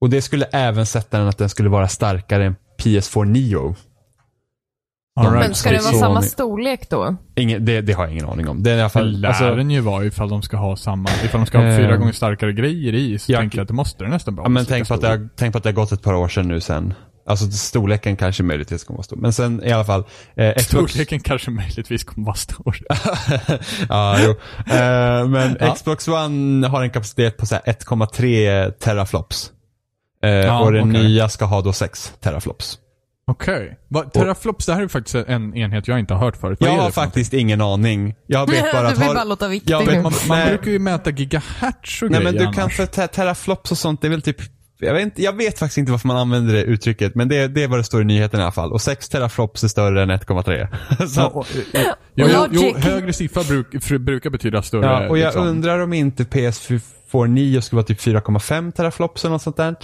Och 0.00 0.10
det 0.10 0.22
skulle 0.22 0.44
även 0.44 0.86
sätta 0.86 1.18
den 1.18 1.28
att 1.28 1.38
den 1.38 1.48
skulle 1.48 1.68
vara 1.68 1.88
starkare 1.88 2.44
än 2.44 2.56
PS4 2.82 3.24
Neo. 3.24 3.74
All 5.26 5.32
right. 5.32 5.46
Men 5.46 5.54
ska 5.54 5.70
det 5.70 5.78
vara 5.82 5.92
så- 5.92 5.98
samma 5.98 6.22
storlek 6.22 6.90
då? 6.90 7.16
Ingen, 7.36 7.64
det, 7.64 7.80
det 7.80 7.92
har 7.92 8.04
jag 8.04 8.12
ingen 8.12 8.26
aning 8.28 8.48
om. 8.48 8.62
Det 8.62 8.70
är 8.70 8.76
i 8.76 8.80
alla 8.80 8.88
fall, 8.88 9.20
lär 9.20 9.28
alltså, 9.28 9.54
den 9.54 9.70
ju 9.70 9.80
vara 9.80 10.04
ifall 10.04 10.28
de 10.28 10.42
ska 10.42 10.56
ha 10.56 10.76
samma, 10.76 11.08
ifall 11.24 11.40
de 11.40 11.46
ska 11.46 11.58
ha 11.58 11.76
fyra 11.76 11.92
Eh, 11.92 11.98
gånger 11.98 12.12
starkare 12.12 12.52
grejer 12.52 12.94
i 12.94 13.18
så 13.18 13.32
ja. 13.32 13.38
tänker 13.38 13.58
jag 13.58 13.62
att 13.62 13.68
det 13.68 13.74
måste 13.74 14.04
det 14.04 14.10
nästan 14.10 14.34
vara. 14.36 14.44
Ja, 14.44 14.48
men 14.48 14.66
tänk 14.66 14.88
på, 14.88 14.94
att 14.94 15.00
det 15.00 15.08
har, 15.08 15.28
tänk 15.36 15.52
på 15.52 15.58
att 15.58 15.64
det 15.64 15.68
har 15.70 15.74
gått 15.74 15.92
ett 15.92 16.02
par 16.02 16.14
år 16.14 16.28
sedan 16.28 16.48
nu 16.48 16.60
sen. 16.60 16.94
Alltså 17.26 17.50
storleken 17.50 18.16
kanske 18.16 18.42
möjligtvis 18.42 18.84
kommer 18.84 18.96
vara 18.98 19.04
stor. 19.04 19.16
Men 19.16 19.32
sen 19.32 19.64
i 19.64 19.72
alla 19.72 19.84
fall. 19.84 20.04
Eh, 20.36 20.54
Xbox... 20.54 20.92
Storleken 20.92 21.20
kanske 21.20 21.50
möjligtvis 21.50 22.04
kommer 22.04 22.26
vara 22.26 22.36
stor. 22.36 22.78
ja, 23.88 24.16
jo. 24.24 24.30
Eh, 24.74 25.28
men 25.28 25.56
Ja. 25.60 25.74
Xbox 25.74 26.08
One 26.08 26.66
har 26.68 26.82
en 26.82 26.90
kapacitet 26.90 27.36
på 27.36 27.46
så 27.46 27.54
här 27.54 27.62
1,3 27.72 28.70
teraflops. 28.70 29.50
Eh, 30.24 30.30
Ja, 30.30 30.60
och 30.60 30.72
den 30.72 30.90
okej. 30.90 31.02
nya 31.02 31.28
ska 31.28 31.44
ha 31.44 31.60
då 31.62 31.72
6 31.72 32.12
teraflops. 32.20 32.78
Okej. 33.28 33.78
Okay. 33.90 34.10
Teraflops, 34.10 34.66
det 34.66 34.74
här 34.74 34.82
är 34.82 34.88
faktiskt 34.88 35.14
en 35.14 35.56
enhet 35.56 35.88
jag 35.88 35.98
inte 35.98 36.14
har 36.14 36.20
hört 36.20 36.36
förut. 36.36 36.58
Vad 36.60 36.70
Jag 36.70 36.74
har 36.74 36.84
för 36.84 36.92
faktiskt 37.02 37.34
ingen 37.34 37.60
aning. 37.60 38.14
Jag 38.26 38.50
vet 38.50 38.72
bara 38.72 38.82
du 38.82 38.88
att 38.88 38.98
vill 38.98 39.06
har... 39.06 39.14
bara 39.14 39.24
låta 39.24 39.48
viktig 39.48 39.72
Ja, 39.72 39.80
nu. 39.80 39.86
men 39.86 40.02
något? 40.02 40.28
Man, 40.28 40.38
man 40.38 40.48
brukar 40.48 40.70
ju 40.70 40.78
mäta 40.78 41.10
gigahertz 41.10 42.02
och 42.02 42.10
Nej 42.10 42.20
grejer 42.20 42.32
men 42.32 42.46
du 42.46 42.52
kan 42.52 42.62
annars. 42.62 42.76
för 42.76 42.86
te- 42.86 43.06
teraflops 43.06 43.70
och 43.70 43.78
sånt, 43.78 44.00
det 44.00 44.08
är 44.08 44.10
väl 44.10 44.22
typ 44.22 44.36
jag 44.80 44.94
vet, 44.94 45.02
inte, 45.02 45.22
jag 45.22 45.36
vet 45.36 45.58
faktiskt 45.58 45.78
inte 45.78 45.92
varför 45.92 46.08
man 46.08 46.16
använder 46.16 46.54
det 46.54 46.62
uttrycket, 46.62 47.14
men 47.14 47.28
det, 47.28 47.48
det 47.48 47.62
är 47.62 47.68
vad 47.68 47.78
det 47.78 47.84
står 47.84 48.02
i 48.02 48.04
nyheten 48.04 48.40
i 48.40 48.42
alla 48.42 48.52
fall. 48.52 48.72
Och 48.72 48.80
6 48.80 49.08
teraflops 49.08 49.64
är 49.64 49.68
större 49.68 50.02
än 50.02 50.10
1,3. 50.10 51.06
Så- 51.06 51.20
Ja, 51.20 51.26
och, 51.26 51.46
eh, 51.74 51.82
jo, 52.14 52.26
jo, 52.50 52.74
högre 52.76 53.12
siffra 53.12 53.42
bruk, 53.42 54.00
brukar 54.00 54.30
betyda 54.30 54.62
större. 54.62 54.86
Ja, 54.86 55.08
och 55.08 55.18
jag 55.18 55.26
liksom. 55.26 55.46
undrar 55.46 55.78
om 55.80 55.92
inte 55.92 56.22
PS4 56.22 57.26
Neo 57.26 57.60
skulle 57.60 57.76
vara 57.76 57.86
typ 57.86 58.00
4,5 58.00 58.72
teraflops 58.72 59.24
eller 59.24 59.32
något 59.32 59.42
sånt 59.42 59.56
där. 59.56 59.76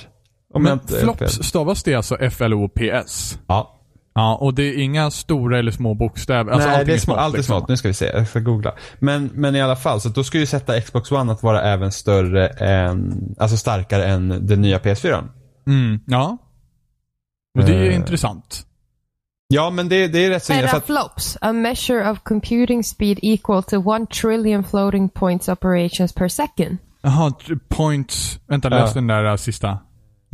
Om 0.55 0.63
Men 0.63 0.73
inte- 0.73 0.95
flops 1.01 1.43
stavas 1.43 1.83
det 1.83 1.95
alltså 1.95 2.17
F-L-O-P-S? 2.21 3.39
Ja. 3.47 3.71
Ja, 4.17 4.35
och 4.41 4.55
det 4.55 4.63
är 4.63 4.79
inga 4.83 5.11
stora 5.11 5.59
eller 5.59 5.71
små 5.71 5.95
bokstäver? 5.95 6.53
Alltså 6.53 6.69
Nej, 6.69 6.85
det 6.85 6.93
är 6.95 6.99
små, 6.99 7.15
smått, 7.15 7.19
allt 7.19 7.35
är 7.35 7.39
liksom. 7.39 7.59
smått. 7.61 7.69
Nu 7.69 7.77
ska 7.77 7.89
vi 7.89 7.95
se, 7.95 8.07
jag 8.07 8.29
ska 8.29 8.41
googla. 8.41 8.73
Men, 8.99 9.31
men 9.35 9.57
i 9.57 9.61
alla 9.63 9.77
fall, 9.77 10.01
så 10.01 10.09
då 10.09 10.25
ska 10.25 10.39
ju 10.39 10.47
sätta 10.47 10.81
Xbox 10.81 11.13
One 11.13 11.33
att 11.33 11.43
vara 11.43 11.63
även 11.63 11.93
större 11.93 12.49
än, 12.49 13.35
alltså 13.39 13.57
starkare 13.57 14.05
än 14.07 14.47
den 14.47 14.61
nya 14.61 14.79
PS4. 14.79 15.25
Mm, 15.67 16.01
ja. 16.07 16.39
Och 17.59 17.65
det 17.65 17.75
är 17.75 17.91
Eh. 17.91 17.95
intressant. 17.97 18.67
Ja, 19.49 19.71
men 19.71 19.89
det, 19.89 20.09
det 20.09 20.25
är 20.27 20.31
rätt 20.31 20.45
så... 20.45 20.53
att- 20.53 20.61
Teraflops, 20.61 21.39
a 21.41 21.53
measure 21.53 22.11
of 22.11 22.19
computing 22.23 22.85
speed 22.85 23.19
equal 23.23 23.63
to 23.63 23.77
one 23.77 24.07
trillion 24.07 24.65
floating 24.65 25.09
points 25.09 25.49
operations 25.49 26.13
per 26.13 26.29
second. 26.29 26.77
Jaha, 27.03 27.33
points. 27.69 28.39
Vänta, 28.47 28.69
läs 28.69 28.81
Ja. 28.91 28.95
den 28.95 29.07
där 29.07 29.25
äh, 29.25 29.37
sista. 29.37 29.79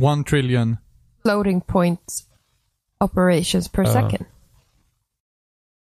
One 0.01 0.23
trillion. 0.23 0.77
Floating 1.23 1.61
points 1.61 2.23
operations 2.99 3.69
per 3.69 3.83
Ja. 3.83 3.93
second. 3.93 4.25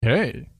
Okej. 0.06 0.50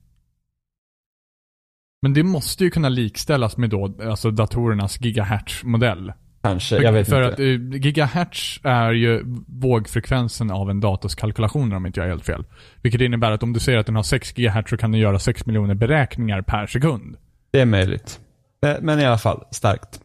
Men 2.01 2.13
det 2.13 2.23
måste 2.23 2.63
ju 2.63 2.69
kunna 2.69 2.89
likställas 2.89 3.57
med 3.57 3.69
då, 3.69 3.93
alltså 4.03 4.31
datorernas 4.31 5.01
gigahertz-modell. 5.01 6.13
Kanske, 6.41 6.75
För, 6.75 6.83
jag 6.83 6.91
vet 6.91 7.09
för 7.09 7.21
inte. 7.21 7.33
att 7.33 7.39
eh, 7.39 7.79
gigahertz 7.85 8.59
är 8.63 8.91
ju 8.91 9.23
vågfrekvensen 9.47 10.51
av 10.51 10.69
en 10.69 10.79
dators 10.79 11.15
kalkylationer 11.15 11.75
om 11.75 11.85
inte 11.85 11.99
jag 11.99 12.05
är 12.05 12.09
helt 12.11 12.25
fel. 12.25 12.45
Vilket 12.81 13.01
innebär 13.01 13.31
att 13.31 13.43
om 13.43 13.53
du 13.53 13.59
säger 13.59 13.77
att 13.79 13.85
den 13.85 13.95
har 13.95 14.03
6 14.03 14.37
gigahertz 14.37 14.69
så 14.69 14.77
kan 14.77 14.91
den 14.91 15.01
göra 15.01 15.19
6 15.19 15.45
miljoner 15.45 15.73
beräkningar 15.75 16.41
per 16.41 16.67
sekund. 16.67 17.17
Det 17.51 17.61
är 17.61 17.65
möjligt. 17.65 18.19
Eh, 18.65 18.75
Men 18.81 18.99
i 18.99 19.05
alla 19.05 19.17
fall, 19.17 19.43
starkt 19.51 20.01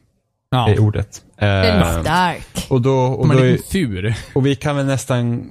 Ja. 0.51 0.69
är 0.71 0.81
ordet. 0.81 1.25
Den 1.41 1.49
är 1.83 1.97
Eh, 1.97 2.01
stark. 2.03 2.67
och, 2.71 2.81
då, 2.83 2.99
och, 2.99 3.29
De 3.29 3.31
har 3.31 3.37
då 3.41 3.47
är, 3.47 3.57
tur. 3.57 4.15
och 4.35 4.47
vi 4.47 4.57
kan 4.57 4.77
väl 4.77 4.87
nästan, 4.87 5.51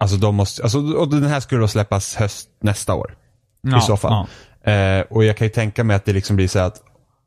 alltså 0.00 0.16
de 0.16 0.34
måste, 0.34 0.62
alltså, 0.62 0.78
och 0.78 1.08
den 1.08 1.22
här 1.22 1.40
skulle 1.40 1.60
då 1.60 1.68
släppas 1.68 2.14
höst 2.16 2.48
nästa 2.62 2.94
år. 2.94 3.14
Ja, 3.62 3.80
så 3.80 3.96
fall. 3.96 4.26
Eh, 4.64 5.00
och 5.10 5.24
jag 5.24 5.36
kan 5.36 5.46
ju 5.46 5.50
tänka 5.50 5.84
mig 5.84 5.96
att 5.96 6.04
det 6.04 6.12
liksom 6.12 6.36
blir 6.36 6.48
så 6.48 6.58
att, 6.58 6.82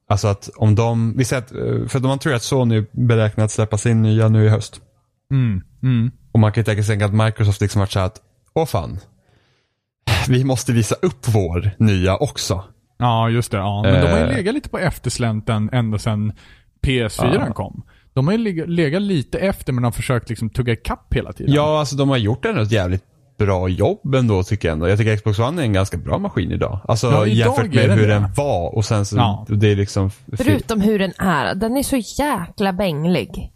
alltså 0.09 0.27
att 0.27 0.49
om 0.55 0.75
de, 0.75 1.17
vi 1.17 1.25
säger 1.25 1.41
att, 1.41 1.51
eh, 1.51 1.87
för 1.87 1.99
man 1.99 2.19
tror 2.19 2.33
att 2.33 2.43
Sony 2.43 2.85
beräknar 2.91 3.45
att 3.45 3.51
släppa 3.51 3.77
sin 3.77 4.01
nya 4.01 4.27
nu 4.29 4.45
i 4.45 4.49
höst. 4.49 4.81
Ja. 5.29 5.35
Mm, 5.35 5.61
mm. 5.83 6.11
Och 6.31 6.39
man 6.39 6.51
kan 6.51 6.61
ju 6.61 6.65
tänka 6.65 6.83
sig 6.83 7.03
att 7.03 7.13
Microsoft 7.13 7.61
liksom 7.61 7.79
varit 7.79 7.91
så 7.91 7.99
att, 7.99 8.17
åh 8.53 8.65
fan, 8.65 8.99
vi 10.27 10.43
måste 10.43 10.71
visa 10.71 10.95
upp 11.01 11.27
vår 11.27 11.71
nya 11.77 12.15
också. 12.17 12.63
Ja, 12.97 13.29
just 13.29 13.51
det. 13.51 13.57
Ja. 13.57 13.81
Men 13.83 14.01
de 14.01 14.07
har 14.11 14.17
ju 14.17 14.23
Eh. 14.23 14.35
legat 14.35 14.53
lite 14.53 14.69
på 14.69 14.77
efterslänten 14.79 15.69
ända 15.73 15.97
sedan 15.99 16.33
PS4 16.83 17.33
Ja. 17.47 17.53
kom. 17.53 17.83
De 18.13 18.27
har 18.27 18.33
ju 18.33 18.37
leg- 18.39 18.67
legat 18.67 19.01
lite 19.01 19.39
efter 19.39 19.73
men 19.73 19.83
har 19.83 19.91
försökt 19.91 20.29
liksom 20.29 20.49
tugga 20.49 20.73
ikapp 20.73 21.13
hela 21.13 21.33
tiden. 21.33 21.53
Ja, 21.53 21.79
alltså 21.79 21.95
de 21.95 22.09
har 22.09 22.17
gjort 22.17 22.45
ändå 22.45 22.61
ett 22.61 22.71
jävligt 22.71 23.03
bra 23.37 23.69
jobb 23.69 24.15
ändå 24.15 24.43
tycker 24.43 24.67
jag 24.67 24.73
ändå. 24.73 24.87
Jag 24.89 24.97
tycker 24.97 25.15
Xbox 25.17 25.39
One 25.39 25.61
är 25.61 25.65
en 25.65 25.73
ganska 25.73 25.97
bra 25.97 26.17
maskin 26.17 26.51
idag. 26.51 26.79
Alltså 26.87 27.07
Ja, 27.07 27.27
idag 27.27 27.27
jämfört 27.37 27.73
med 27.73 27.89
den 27.89 27.99
hur 27.99 28.07
det. 28.07 28.13
den 28.13 28.33
var 28.33 28.75
och 28.75 28.85
sen 28.85 29.05
så, 29.05 29.15
Ja. 29.17 29.45
det 29.49 29.67
är 29.71 29.75
liksom... 29.75 30.11
Förutom 30.37 30.81
hur 30.81 30.99
den 30.99 31.13
är. 31.17 31.55
Den 31.55 31.77
är 31.77 31.83
så 31.83 31.97
jäkla 32.21 32.73
bänglig. 32.73 33.51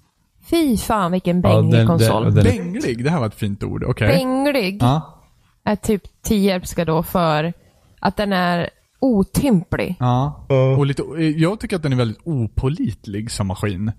Fy 0.49 0.77
fan 0.77 1.11
vilken 1.11 1.41
Ja, 1.41 1.49
bänglig 1.49 1.79
den- 1.79 1.87
konsol. 1.87 2.23
den- 2.23 2.33
den- 2.35 2.43
Bänglig, 2.43 3.03
det 3.03 3.09
här 3.09 3.19
var 3.19 3.27
ett 3.27 3.35
fint 3.35 3.63
ord. 3.63 3.83
Okej. 3.83 4.07
Bänglig 4.07 4.77
Ja. 4.81 5.21
är 5.63 5.75
typ 5.75 6.01
Tierp 6.23 6.67
ska 6.67 6.85
då 6.85 7.03
för 7.03 7.53
att 7.99 8.17
den 8.17 8.33
är 8.33 8.69
otymplig. 8.99 9.95
Ja. 9.99 10.45
Och 10.77 10.85
lite, 10.85 11.03
jag 11.37 11.59
tycker 11.59 11.75
att 11.75 11.83
den 11.83 11.93
är 11.93 11.97
väldigt 11.97 12.21
opolitlig 12.23 13.31
som 13.31 13.47
maskin. 13.47 13.91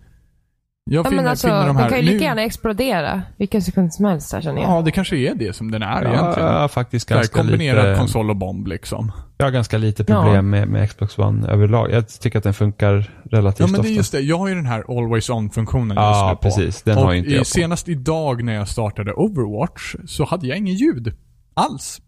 Jag 0.91 1.07
Ja, 1.07 1.11
finner, 1.11 1.23
men 1.23 1.31
alltså, 1.31 1.47
finner 1.47 1.61
de 1.61 1.67
den 1.67 1.77
här... 1.77 1.89
kan 1.89 1.99
ju 1.99 2.05
nu- 2.05 2.13
lika 2.13 2.25
gärna 2.25 2.43
explodera 2.43 3.23
vilken 3.37 3.63
sekund 3.63 3.95
som 3.95 4.05
helst 4.05 4.33
här 4.33 4.41
känner 4.41 4.63
jag. 4.63 4.71
Ja, 4.71 4.83
det 4.83 4.91
kanske 4.91 5.17
är 5.17 5.35
det 5.35 5.57
som 5.57 5.71
den 5.71 5.83
är 5.83 6.03
egentligen. 6.07 6.49
Ja, 6.49 6.69
faktiskt 6.69 7.09
ganska 7.09 7.39
kombinerad 7.39 7.87
lite, 7.89 7.99
konsol 7.99 8.31
och 8.31 8.37
bomb 8.37 8.67
liksom. 8.67 9.13
Jag 9.39 9.47
har 9.47 9.51
ganska 9.51 9.79
lite 9.79 10.05
problem 10.05 10.35
Ja. 10.35 10.43
med, 10.43 10.69
med 10.69 10.89
Xbox 10.89 11.19
One 11.19 11.49
överlag. 11.49 11.91
Jag 11.91 12.09
tycker 12.09 12.39
att 12.39 12.45
den 12.45 12.55
funkar 12.55 13.11
relativt 13.31 13.61
Ja 13.61 13.67
men 13.67 13.73
det 13.73 13.79
ofta. 13.81 13.91
är 13.93 13.95
just 13.97 14.13
det, 14.13 14.21
jag 14.21 14.39
har 14.39 14.49
ju 14.49 14.55
den 14.55 14.67
här 14.67 14.85
always 14.99 15.31
on-funktionen 15.31 15.97
Ja, 15.97 16.11
just 16.11 16.31
nu 16.31 16.37
på. 16.51 16.57
precis. 16.57 16.83
Den 16.83 16.99
och 16.99 17.05
har 17.05 17.13
ju 17.13 17.19
inte 17.19 17.31
i- 17.31 17.35
jag 17.35 17.41
på. 17.41 17.45
senast 17.45 17.89
idag 17.89 18.45
när 18.45 18.55
jag 18.55 18.69
startade 18.69 19.13
Overwatch 19.13 19.95
så 20.07 20.25
hade 20.25 20.47
jag 20.47 20.59
ingen 20.59 20.75
ljud. 20.75 21.15
Alls. 21.55 22.01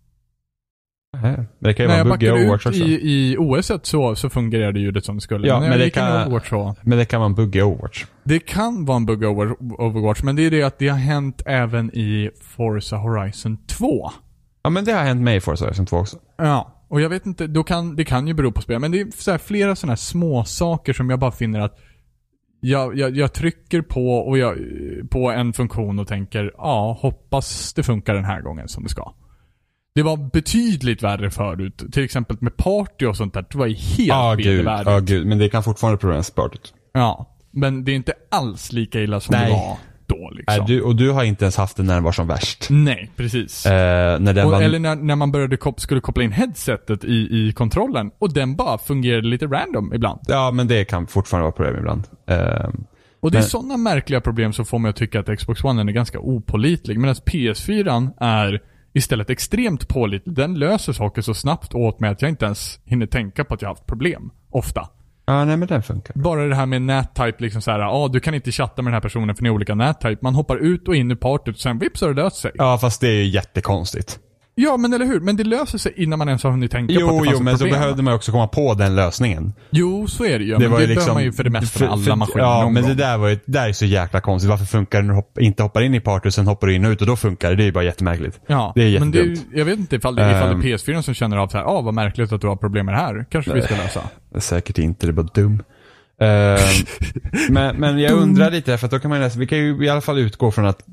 Nej, 1.12 1.36
Men 1.36 1.46
det 1.58 1.74
kan 1.74 1.84
ju 1.84 1.88
vara 1.88 2.00
en 2.00 2.08
bugg 2.08 2.22
i 2.22 2.30
Overwatch 2.30 2.66
ut 2.66 2.72
också. 2.72 2.84
i, 2.84 3.00
i 3.32 3.36
OS 3.38 3.70
så, 3.82 4.14
så 4.16 4.30
fungerade 4.30 4.80
ljudet 4.80 5.04
som 5.04 5.14
det 5.14 5.20
skulle. 5.20 5.48
Ja, 5.48 5.60
men 5.60 5.68
men 5.70 5.78
det 5.78 5.90
kan- 5.90 6.22
Overwatch 6.26 6.48
så. 6.48 6.74
Men 6.82 6.98
det 6.98 7.04
kan 7.04 7.20
vara 7.20 7.26
en 7.28 7.34
bugg 7.34 7.56
i 7.56 7.62
Overwatch. 7.62 8.04
Det 8.24 8.38
kan 8.38 8.84
vara 8.84 8.96
en 8.96 9.06
bugg 9.06 9.22
i 9.22 9.26
Overwatch, 9.26 10.22
men 10.22 10.36
det 10.36 10.42
är 10.46 10.50
det 10.50 10.62
att 10.62 10.78
det 10.78 10.88
har 10.88 10.98
hänt 10.98 11.42
även 11.46 11.90
i 11.94 12.30
Forza 12.42 12.96
Horizon 12.96 13.56
2. 13.66 14.10
Ja 14.62 14.70
men 14.70 14.84
det 14.84 14.92
har 14.92 15.02
hänt 15.04 15.22
mig 15.22 15.36
i 15.36 15.40
Forza 15.40 15.64
Horizon 15.64 15.86
2 15.86 15.96
också. 15.96 16.16
Ja, 16.38 16.84
och 16.88 17.00
jag 17.00 17.08
vet 17.08 17.26
inte, 17.26 17.46
då 17.46 17.64
kan, 17.64 17.96
det 17.96 18.04
kan 18.04 18.26
ju 18.28 18.34
bero 18.34 18.52
på 18.52 18.62
spel, 18.62 18.78
men 18.78 18.90
det 18.92 19.00
är 19.00 19.06
så 19.16 19.30
här 19.30 19.38
flera 19.38 19.76
sådana 19.76 19.90
här 19.92 19.96
små 19.96 20.44
saker 20.44 20.92
som 20.92 21.10
jag 21.10 21.18
bara 21.18 21.30
finner 21.32 21.60
att 21.60 21.78
jag, 22.60 22.98
jag, 22.98 23.16
jag 23.16 23.32
trycker 23.32 23.82
på, 23.82 24.14
och 24.14 24.38
jag, 24.38 24.58
på 25.10 25.30
en 25.30 25.52
funktion 25.52 25.98
och 25.98 26.08
tänker, 26.08 26.52
ja, 26.56 26.98
hoppas 27.00 27.74
det 27.74 27.82
funkar 27.82 28.14
den 28.14 28.24
här 28.24 28.40
gången 28.40 28.68
som 28.68 28.82
det 28.82 28.88
ska. 28.88 29.12
Det 29.98 30.02
var 30.02 30.16
betydligt 30.32 31.02
värre 31.02 31.30
förut, 31.30 31.82
till 31.92 32.04
exempel 32.04 32.36
med 32.40 32.56
party 32.56 33.06
och 33.06 33.16
sånt 33.16 33.34
där. 33.34 33.44
Det 33.50 33.58
var 33.58 33.66
ju 33.66 33.74
helt 33.74 34.38
gud, 34.38 34.46
vedervärdigt. 34.46 34.90
ja 34.90 34.98
gud. 35.00 35.26
Men 35.26 35.38
det 35.38 35.48
kan 35.48 35.62
fortfarande 35.62 35.98
problem 35.98 36.16
med 36.16 36.26
sportet. 36.26 36.60
Ja, 36.92 37.36
men 37.50 37.84
det 37.84 37.92
är 37.92 37.96
inte 37.96 38.12
alls 38.30 38.72
lika 38.72 39.00
illa 39.00 39.20
som 39.20 39.32
Nej. 39.36 39.44
det 39.46 39.52
var 39.52 39.76
då 40.06 40.30
liksom. 40.30 40.54
Nej, 40.58 40.64
du, 40.66 40.82
och 40.82 40.96
du 40.96 41.10
har 41.10 41.24
inte 41.24 41.44
ens 41.44 41.56
haft 41.56 41.76
den 41.76 41.86
när 41.86 41.94
den 41.94 42.02
var 42.02 42.12
som 42.12 42.26
värst. 42.26 42.66
Nej, 42.70 43.10
precis. 43.16 43.66
Eh, 43.66 43.72
när 44.20 44.32
den 44.34 44.46
Och, 44.46 44.52
var... 44.52 44.62
Eller 44.62 44.78
när, 44.78 44.96
när 44.96 45.16
man 45.16 45.32
började 45.32 45.56
kop- 45.56 45.80
skulle 45.80 46.00
koppla 46.00 46.22
in 46.24 46.32
headsetet 46.32 47.04
i, 47.04 47.28
i 47.30 47.52
kontrollen 47.52 48.10
och 48.18 48.32
den 48.32 48.56
bara 48.56 48.78
fungerade 48.78 49.26
lite 49.28 49.46
random 49.46 49.94
ibland. 49.94 50.20
Ja 50.26 50.50
men 50.50 50.68
det 50.68 50.84
kan 50.84 51.06
fortfarande 51.06 51.42
vara 51.42 51.52
problem 51.52 51.76
ibland. 51.78 52.02
Eh, 52.26 52.68
Och 53.20 53.30
det 53.30 53.38
är 53.38 53.40
Men- 53.40 53.48
sådana 53.48 53.76
märkliga 53.76 54.20
problem 54.20 54.52
som 54.52 54.64
får 54.66 54.78
mig 54.78 54.88
att 54.88 54.96
tycka 54.96 55.20
att 55.20 55.38
Xbox 55.38 55.64
One 55.64 55.82
är 55.82 55.86
ganska 55.86 56.18
opolitlig. 56.20 56.98
Medan 56.98 57.14
PS4 57.14 58.10
är 58.20 58.60
istället 58.92 59.30
extremt 59.30 59.88
pålitlig. 59.88 60.34
Den 60.34 60.54
löser 60.54 60.92
saker 60.92 61.22
så 61.22 61.34
snabbt 61.34 61.74
åt 61.74 62.00
mig 62.00 62.10
att 62.10 62.22
jag 62.22 62.28
inte 62.28 62.44
ens 62.44 62.80
hinner 62.84 63.06
tänka 63.06 63.44
på 63.44 63.54
att 63.54 63.62
jag 63.62 63.68
haft 63.68 63.86
problem. 63.86 64.30
Ofta. 64.50 64.88
ja 65.26 65.44
nej 65.44 65.56
men 65.56 65.68
den 65.68 65.82
funkar. 65.82 66.14
Bara 66.14 66.44
det 66.44 66.54
här 66.54 66.66
med 66.66 66.82
nät-type, 66.82 67.36
liksom 67.38 67.62
så 67.62 67.70
här, 67.70 67.78
ja 67.78 67.90
ah, 67.90 68.08
du 68.08 68.20
kan 68.20 68.34
inte 68.34 68.52
chatta 68.52 68.82
med 68.82 68.90
den 68.90 68.94
här 68.94 69.00
personen 69.00 69.36
för 69.36 69.42
ni 69.42 69.48
är 69.48 69.52
olika 69.52 69.74
nät-type. 69.74 70.18
Man 70.20 70.34
hoppar 70.34 70.56
ut 70.56 70.88
och 70.88 70.96
in 70.96 71.10
i 71.10 71.16
partyt 71.16 71.54
och 71.54 71.60
sen 71.60 71.78
vips 71.78 72.00
har 72.00 72.08
det 72.08 72.22
löst 72.22 72.36
sig. 72.36 72.50
Ja 72.54 72.78
fast 72.78 73.00
det 73.00 73.08
är 73.08 73.14
ju 73.14 73.26
jättekonstigt. 73.26 74.20
Men 74.78 74.92
eller 74.92 75.04
hur? 75.06 75.20
Men 75.20 75.36
det 75.36 75.44
löser 75.44 75.78
sig 75.78 75.92
innan 75.96 76.18
man 76.18 76.28
ens 76.28 76.42
har 76.42 76.50
hunnit 76.50 76.70
tänka 76.70 76.94
på 76.94 77.00
att 77.00 77.00
Jo, 77.16 77.24
det 77.24 77.30
jo 77.30 77.36
ett 77.36 77.42
men 77.42 77.58
så 77.58 77.64
problem. 77.64 77.80
behövde 77.80 78.02
man 78.02 78.14
också 78.14 78.32
komma 78.32 78.48
på 78.48 78.74
den 78.74 78.94
lösningen. 78.96 79.52
Jo, 79.70 80.06
så 80.06 80.24
är 80.24 80.38
det 80.38 80.44
ju. 80.44 80.50
men 80.52 80.60
det 80.60 80.68
behöver 80.68 81.12
man 81.14 81.22
ju 81.24 81.32
för 81.32 81.44
det 81.44 81.50
mesta 81.50 81.80
med 81.84 81.92
alla 81.92 82.16
maskiner 82.16 82.40
Ja, 82.44 82.70
men 82.70 82.82
gång. 82.82 82.90
det 82.90 83.02
där, 83.04 83.18
var 83.18 83.28
ju, 83.28 83.34
det 83.34 83.52
där 83.52 83.68
är 83.68 83.72
så 83.72 83.84
jäkla 83.86 84.20
konstigt. 84.20 84.50
Varför 84.50 84.64
funkar 84.64 84.98
det 85.00 85.06
när 85.06 85.12
du 85.14 85.16
hopp, 85.18 85.38
inte 85.38 85.62
hoppar 85.62 85.80
in 85.82 85.94
i 85.94 86.00
party 86.00 86.28
och 86.28 86.34
sen 86.34 86.46
hoppar 86.46 86.66
du 86.66 86.74
in 86.74 86.84
och 86.84 86.90
ut 86.90 87.00
och 87.00 87.06
då 87.06 87.16
funkar 87.16 87.50
det? 87.50 87.56
Det 87.56 87.62
är 87.62 87.66
ju 87.66 87.72
bara 87.72 87.84
jättemärkligt. 87.84 88.40
Ja, 88.46 88.72
Det 88.74 88.82
är 88.82 89.00
men 89.00 89.10
det 89.10 89.18
jättedumt. 89.18 89.46
jag 89.54 89.64
vet 89.64 89.78
inte 89.78 89.96
ifall 89.96 90.14
det, 90.14 90.30
ifall 90.30 90.50
Ehm. 90.52 90.60
det 90.60 90.72
är 90.72 90.76
PS4 90.76 91.02
som 91.02 91.14
känner 91.14 91.36
av 91.36 91.48
så 91.48 91.56
här, 91.58 91.64
ah 91.64 91.80
vad 91.80 91.94
märkligt 91.94 92.32
att 92.32 92.40
du 92.40 92.46
har 92.46 92.56
problem 92.56 92.86
med 92.86 92.94
det 92.94 92.98
här. 92.98 93.26
Kanske 93.30 93.52
vi 93.54 93.62
ska 93.62 93.76
lösa. 93.76 94.00
Säkert 94.38 94.78
inte, 94.78 95.06
det 95.06 95.10
är 95.10 95.12
bara 95.12 95.28
dum. 95.34 95.62
Eh, 96.20 96.28
men, 97.50 97.76
men 97.76 97.98
jag 97.98 98.12
undrar 98.12 98.50
lite, 98.50 98.78
för 98.78 98.86
att 98.86 98.90
då 98.90 98.98
kan 98.98 99.08
man 99.10 99.20
nästan, 99.20 99.40
vi 99.40 99.46
kan 99.46 99.58
ju 99.58 99.84
i 99.84 99.88
alla 99.88 100.00
fall 100.00 100.18
utgå 100.18 100.50
från 100.50 100.66
att 100.66 100.84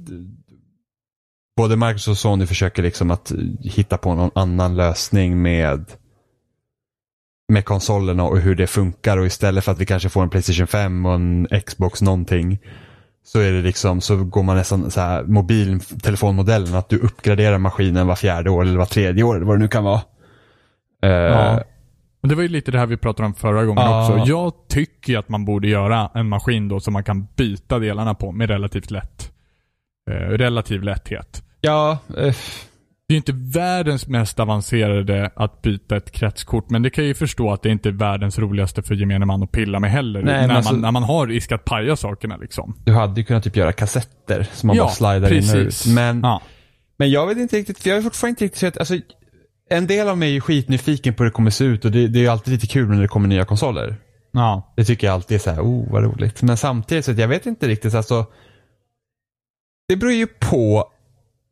både 1.57 1.75
Microsoft 1.75 2.07
och 2.07 2.17
Sony 2.17 2.45
försöker 2.45 2.83
liksom 2.83 3.11
att 3.11 3.31
hitta 3.61 3.97
på 3.97 4.15
någon 4.15 4.31
annan 4.35 4.75
lösning 4.75 5.41
med 5.41 5.85
med 7.47 7.65
konsolerna 7.65 8.23
och 8.23 8.39
hur 8.39 8.55
det 8.55 8.67
funkar 8.67 9.17
och 9.17 9.25
istället 9.25 9.63
för 9.63 9.71
att 9.71 9.79
vi 9.79 9.85
kanske 9.85 10.09
får 10.09 10.23
en 10.23 10.29
Playstation 10.29 10.67
5 10.67 11.05
och 11.05 11.13
en 11.15 11.47
Xbox 11.65 12.01
någonting 12.01 12.59
så 13.23 13.39
är 13.39 13.51
det 13.51 13.61
liksom, 13.61 14.01
så 14.01 14.23
går 14.23 14.43
man 14.43 14.57
nästan 14.57 14.91
så 14.91 15.01
här 15.01 15.23
mobiltelefonmodellen 15.23 16.75
att 16.75 16.89
du 16.89 16.97
uppgraderar 16.97 17.57
maskinen 17.57 18.07
var 18.07 18.15
fjärde 18.15 18.49
år 18.49 18.61
eller 18.61 18.77
var 18.77 18.85
tredje 18.85 19.23
år 19.23 19.35
eller 19.35 19.45
vad 19.45 19.55
det 19.55 19.61
nu 19.61 19.67
kan 19.67 19.83
vara. 19.83 20.01
Eh, 21.03 21.09
Ja. 21.09 21.63
Men 22.21 22.29
det 22.29 22.35
var 22.35 22.43
ju 22.43 22.49
lite 22.49 22.71
det 22.71 22.79
här 22.79 22.85
vi 22.85 22.97
pratade 22.97 23.27
om 23.27 23.33
förra 23.33 23.65
gången 23.65 23.83
Ja. 23.83 24.13
också. 24.13 24.29
Jag 24.29 24.53
tycker 24.69 25.17
att 25.17 25.29
man 25.29 25.45
borde 25.45 25.67
göra 25.67 26.11
en 26.13 26.29
maskin 26.29 26.67
då 26.67 26.79
som 26.79 26.93
man 26.93 27.03
kan 27.03 27.27
byta 27.35 27.79
delarna 27.79 28.13
på 28.13 28.31
med 28.31 28.49
relativt 28.49 28.91
lätt. 28.91 29.31
Eh, 30.11 30.13
relativ 30.13 30.83
lätthet. 30.83 31.43
Ja, 31.65 31.97
eh, 32.17 32.35
Det 33.07 33.13
är 33.13 33.17
inte 33.17 33.31
världens 33.35 34.07
mest 34.07 34.39
avancerade 34.39 35.31
att 35.35 35.61
byta 35.61 35.97
ett 35.97 36.11
kretskort, 36.11 36.69
men 36.69 36.81
det 36.81 36.89
kan 36.89 37.03
jag 37.03 37.07
ju 37.07 37.13
förstå 37.13 37.51
att 37.51 37.61
det 37.61 37.69
inte 37.69 37.89
är 37.89 37.93
världens 37.93 38.39
roligaste 38.39 38.83
för 38.83 38.95
gemene 38.95 39.25
man 39.25 39.43
att 39.43 39.51
pilla 39.51 39.79
med 39.79 39.91
heller. 39.91 40.21
Nej, 40.23 40.47
när, 40.47 40.55
alltså- 40.55 40.71
man, 40.73 40.81
när 40.81 40.91
man 40.91 41.03
har 41.03 41.27
risk 41.27 41.51
att 41.51 41.65
paja 41.65 41.95
sakerna 41.95 42.37
liksom. 42.37 42.77
du 42.85 42.93
hade 42.93 43.21
ju 43.21 43.25
kunnat 43.25 43.43
typ 43.43 43.55
göra 43.55 43.71
kassetter 43.71 44.47
som 44.53 44.67
man 44.67 44.75
Ja, 44.75 44.83
bara 44.83 44.91
slidar 44.91 45.33
in 45.33 45.37
och 45.43 45.51
precis. 45.53 45.87
ut. 45.87 45.93
Men, 45.93 46.19
Ja. 46.23 46.41
men 46.97 47.11
jag 47.11 47.27
vet 47.27 47.37
inte 47.37 47.57
riktigt, 47.57 47.79
för 47.79 47.89
jag 47.89 47.97
är 47.97 48.01
fortfarande 48.01 48.29
inte 48.31 48.43
riktigt 48.43 48.59
sett, 48.59 48.77
alltså 48.77 48.95
en 49.69 49.87
del 49.87 50.07
av 50.07 50.17
mig 50.17 50.29
är 50.29 50.33
ju 50.33 50.41
skitnyfiken 50.41 51.13
på 51.13 51.23
hur 51.23 51.29
det 51.29 51.33
kommer 51.33 51.49
se 51.51 51.63
ut 51.65 51.85
och 51.85 51.91
det, 51.91 52.07
det 52.07 52.19
är 52.19 52.21
ju 52.21 52.27
alltid 52.27 52.53
lite 52.53 52.67
kul 52.67 52.89
när 52.89 53.01
det 53.01 53.07
kommer 53.07 53.27
nya 53.27 53.45
konsoler. 53.45 53.95
ja. 54.31 54.73
Det 54.77 54.83
tycker 54.85 55.07
jag 55.07 55.13
alltid 55.13 55.35
är 55.35 55.39
så 55.39 55.51
här, 55.51 55.61
oh 55.61 55.91
vad 55.91 56.03
roligt. 56.03 56.41
Men 56.41 56.57
samtidigt 56.57 57.05
så 57.05 57.11
att 57.11 57.17
jag 57.17 57.27
vet 57.27 57.45
inte 57.45 57.67
riktigt, 57.67 57.93
alltså 57.95 58.25
Det 59.89 59.95
beror 59.95 60.13
ju 60.13 60.27
på 60.27 60.91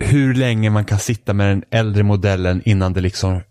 hur 0.03 0.33
länge 0.33 0.69
man 0.69 0.85
kan 0.85 0.99
sitta 0.99 1.33
med 1.33 1.47
den 1.49 1.63
äldre 1.71 2.03
modellen 2.03 2.61
innan 2.65 2.93
det 2.93 3.01
liksom 3.01 3.41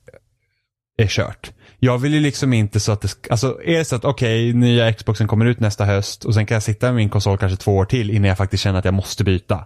är 0.99 1.07
kört. 1.07 1.53
Jag 1.79 1.99
vill 1.99 2.15
ju 2.15 2.21
liksom 2.21 2.53
inte 2.53 2.81
så 2.81 2.93
att 2.93 3.01
det, 3.01 3.09
sk- 3.09 3.27
alltså 3.31 3.61
är 3.65 3.79
det 3.79 3.85
så 3.85 3.97
att 3.97 4.05
okej, 4.05 4.53
nya 4.53 4.93
Xboxen 4.93 5.29
kommer 5.29 5.47
ut 5.47 5.61
nästa 5.61 5.85
höst 5.85 6.25
och 6.25 6.35
sen 6.35 6.47
kan 6.47 6.55
jag 6.55 6.63
sitta 6.63 6.87
med 6.87 6.95
min 6.95 7.09
konsol 7.09 7.39
kanske 7.39 7.57
två 7.57 7.77
år 7.77 7.85
till 7.85 8.11
innan 8.11 8.29
jag 8.29 8.39
faktiskt 8.39 8.63
känner 8.63 8.79
att 8.79 8.85
jag 8.85 8.95
måste 8.95 9.25
byta. 9.25 9.65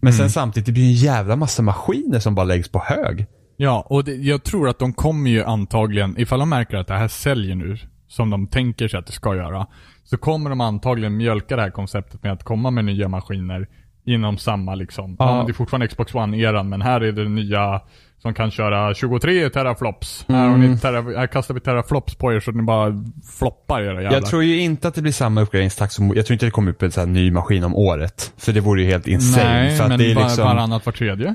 Men 0.00 0.12
sen 0.12 0.30
samtidigt, 0.30 0.66
det 0.66 0.72
blir 0.72 0.82
ju 0.82 0.88
en 0.88 0.94
jävla 0.94 1.36
massa 1.36 1.62
maskiner 1.62 2.18
som 2.18 2.34
bara 2.34 2.44
läggs 2.46 2.68
på 2.68 2.78
hög. 2.78 3.26
Ja, 3.56 3.86
och 3.90 4.04
det, 4.04 4.14
jag 4.14 4.42
tror 4.44 4.68
att 4.68 4.78
de 4.78 4.92
kommer 4.92 5.30
ju 5.30 5.44
antagligen, 5.44 6.20
ifall 6.20 6.38
de 6.38 6.48
märker 6.48 6.76
att 6.76 6.86
det 6.86 6.94
här 6.94 7.08
säljer 7.08 7.54
nu, 7.54 7.78
som 8.08 8.30
de 8.30 8.46
tänker 8.46 8.88
sig 8.88 8.98
att 8.98 9.06
det 9.06 9.12
ska 9.12 9.36
göra, 9.36 9.66
så 10.04 10.16
kommer 10.16 10.50
de 10.50 10.60
antagligen 10.60 11.16
mjölka 11.16 11.56
det 11.56 11.62
här 11.62 11.70
konceptet 11.70 12.22
med 12.22 12.32
att 12.32 12.44
komma 12.44 12.70
med 12.70 12.84
nya 12.84 13.08
maskiner 13.08 13.68
inom 14.04 14.38
samma 14.38 14.74
liksom. 14.74 15.16
Ja. 15.18 15.38
Ja. 15.38 15.44
det 15.44 15.50
är 15.50 15.54
fortfarande 15.54 15.88
Xbox 15.88 16.12
One-eran, 16.12 16.68
men 16.68 16.82
här 16.82 17.00
är 17.00 17.12
det 17.12 17.28
nya 17.28 17.80
som 18.22 18.34
kan 18.34 18.50
köra 18.50 18.94
23 18.94 19.50
teraflops. 19.50 20.24
Här, 20.28 20.48
har 20.48 20.56
ni 20.56 20.78
terra, 20.78 21.18
här 21.18 21.26
kastar 21.26 21.54
vi 21.54 21.60
teraflops 21.60 22.14
på 22.14 22.32
er 22.32 22.40
så 22.40 22.50
att 22.50 22.56
ni 22.56 22.62
bara 22.62 23.04
floppar 23.38 23.82
era 23.82 24.02
jävlar. 24.02 24.12
Jag 24.12 24.26
tror 24.26 24.42
ju 24.42 24.60
inte 24.60 24.88
att 24.88 24.94
det 24.94 25.02
blir 25.02 25.12
samma 25.12 25.40
uppgraderingstakt 25.40 25.92
som, 25.92 26.12
jag 26.16 26.26
tror 26.26 26.32
inte 26.34 26.46
det 26.46 26.50
kommer 26.50 26.70
upp 26.70 26.82
en 26.82 26.90
sån 26.90 27.00
här 27.00 27.12
ny 27.12 27.30
maskin 27.30 27.64
om 27.64 27.74
året. 27.74 28.32
För 28.36 28.52
det 28.52 28.60
vore 28.60 28.82
ju 28.82 28.88
helt 28.88 29.06
insane. 29.06 29.44
Nej, 29.44 29.88
men 29.88 29.98
det 29.98 30.10
är 30.10 30.14
var, 30.14 30.22
liksom, 30.22 30.44
varannat, 30.44 30.86
var 30.86 30.92
tredje. 30.92 31.34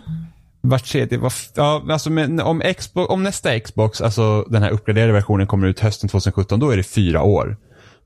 Vart 0.62 0.86
tredje, 0.86 1.18
var, 1.18 1.34
ja, 1.56 1.84
alltså 1.90 2.10
men 2.10 2.40
om, 2.40 2.62
Xbox, 2.78 3.10
om 3.10 3.24
nästa 3.24 3.60
Xbox, 3.60 4.02
alltså 4.02 4.46
den 4.50 4.64
här 4.64 4.70
uppgraderade 4.70 5.14
versionen 5.14 5.48
kommer 5.48 5.68
ut 5.68 5.80
hösten 5.80 6.10
2017, 6.10 6.60
då 6.60 6.70
är 6.70 6.78
det 6.78 6.84
fyra 6.84 7.22
år. 7.22 7.58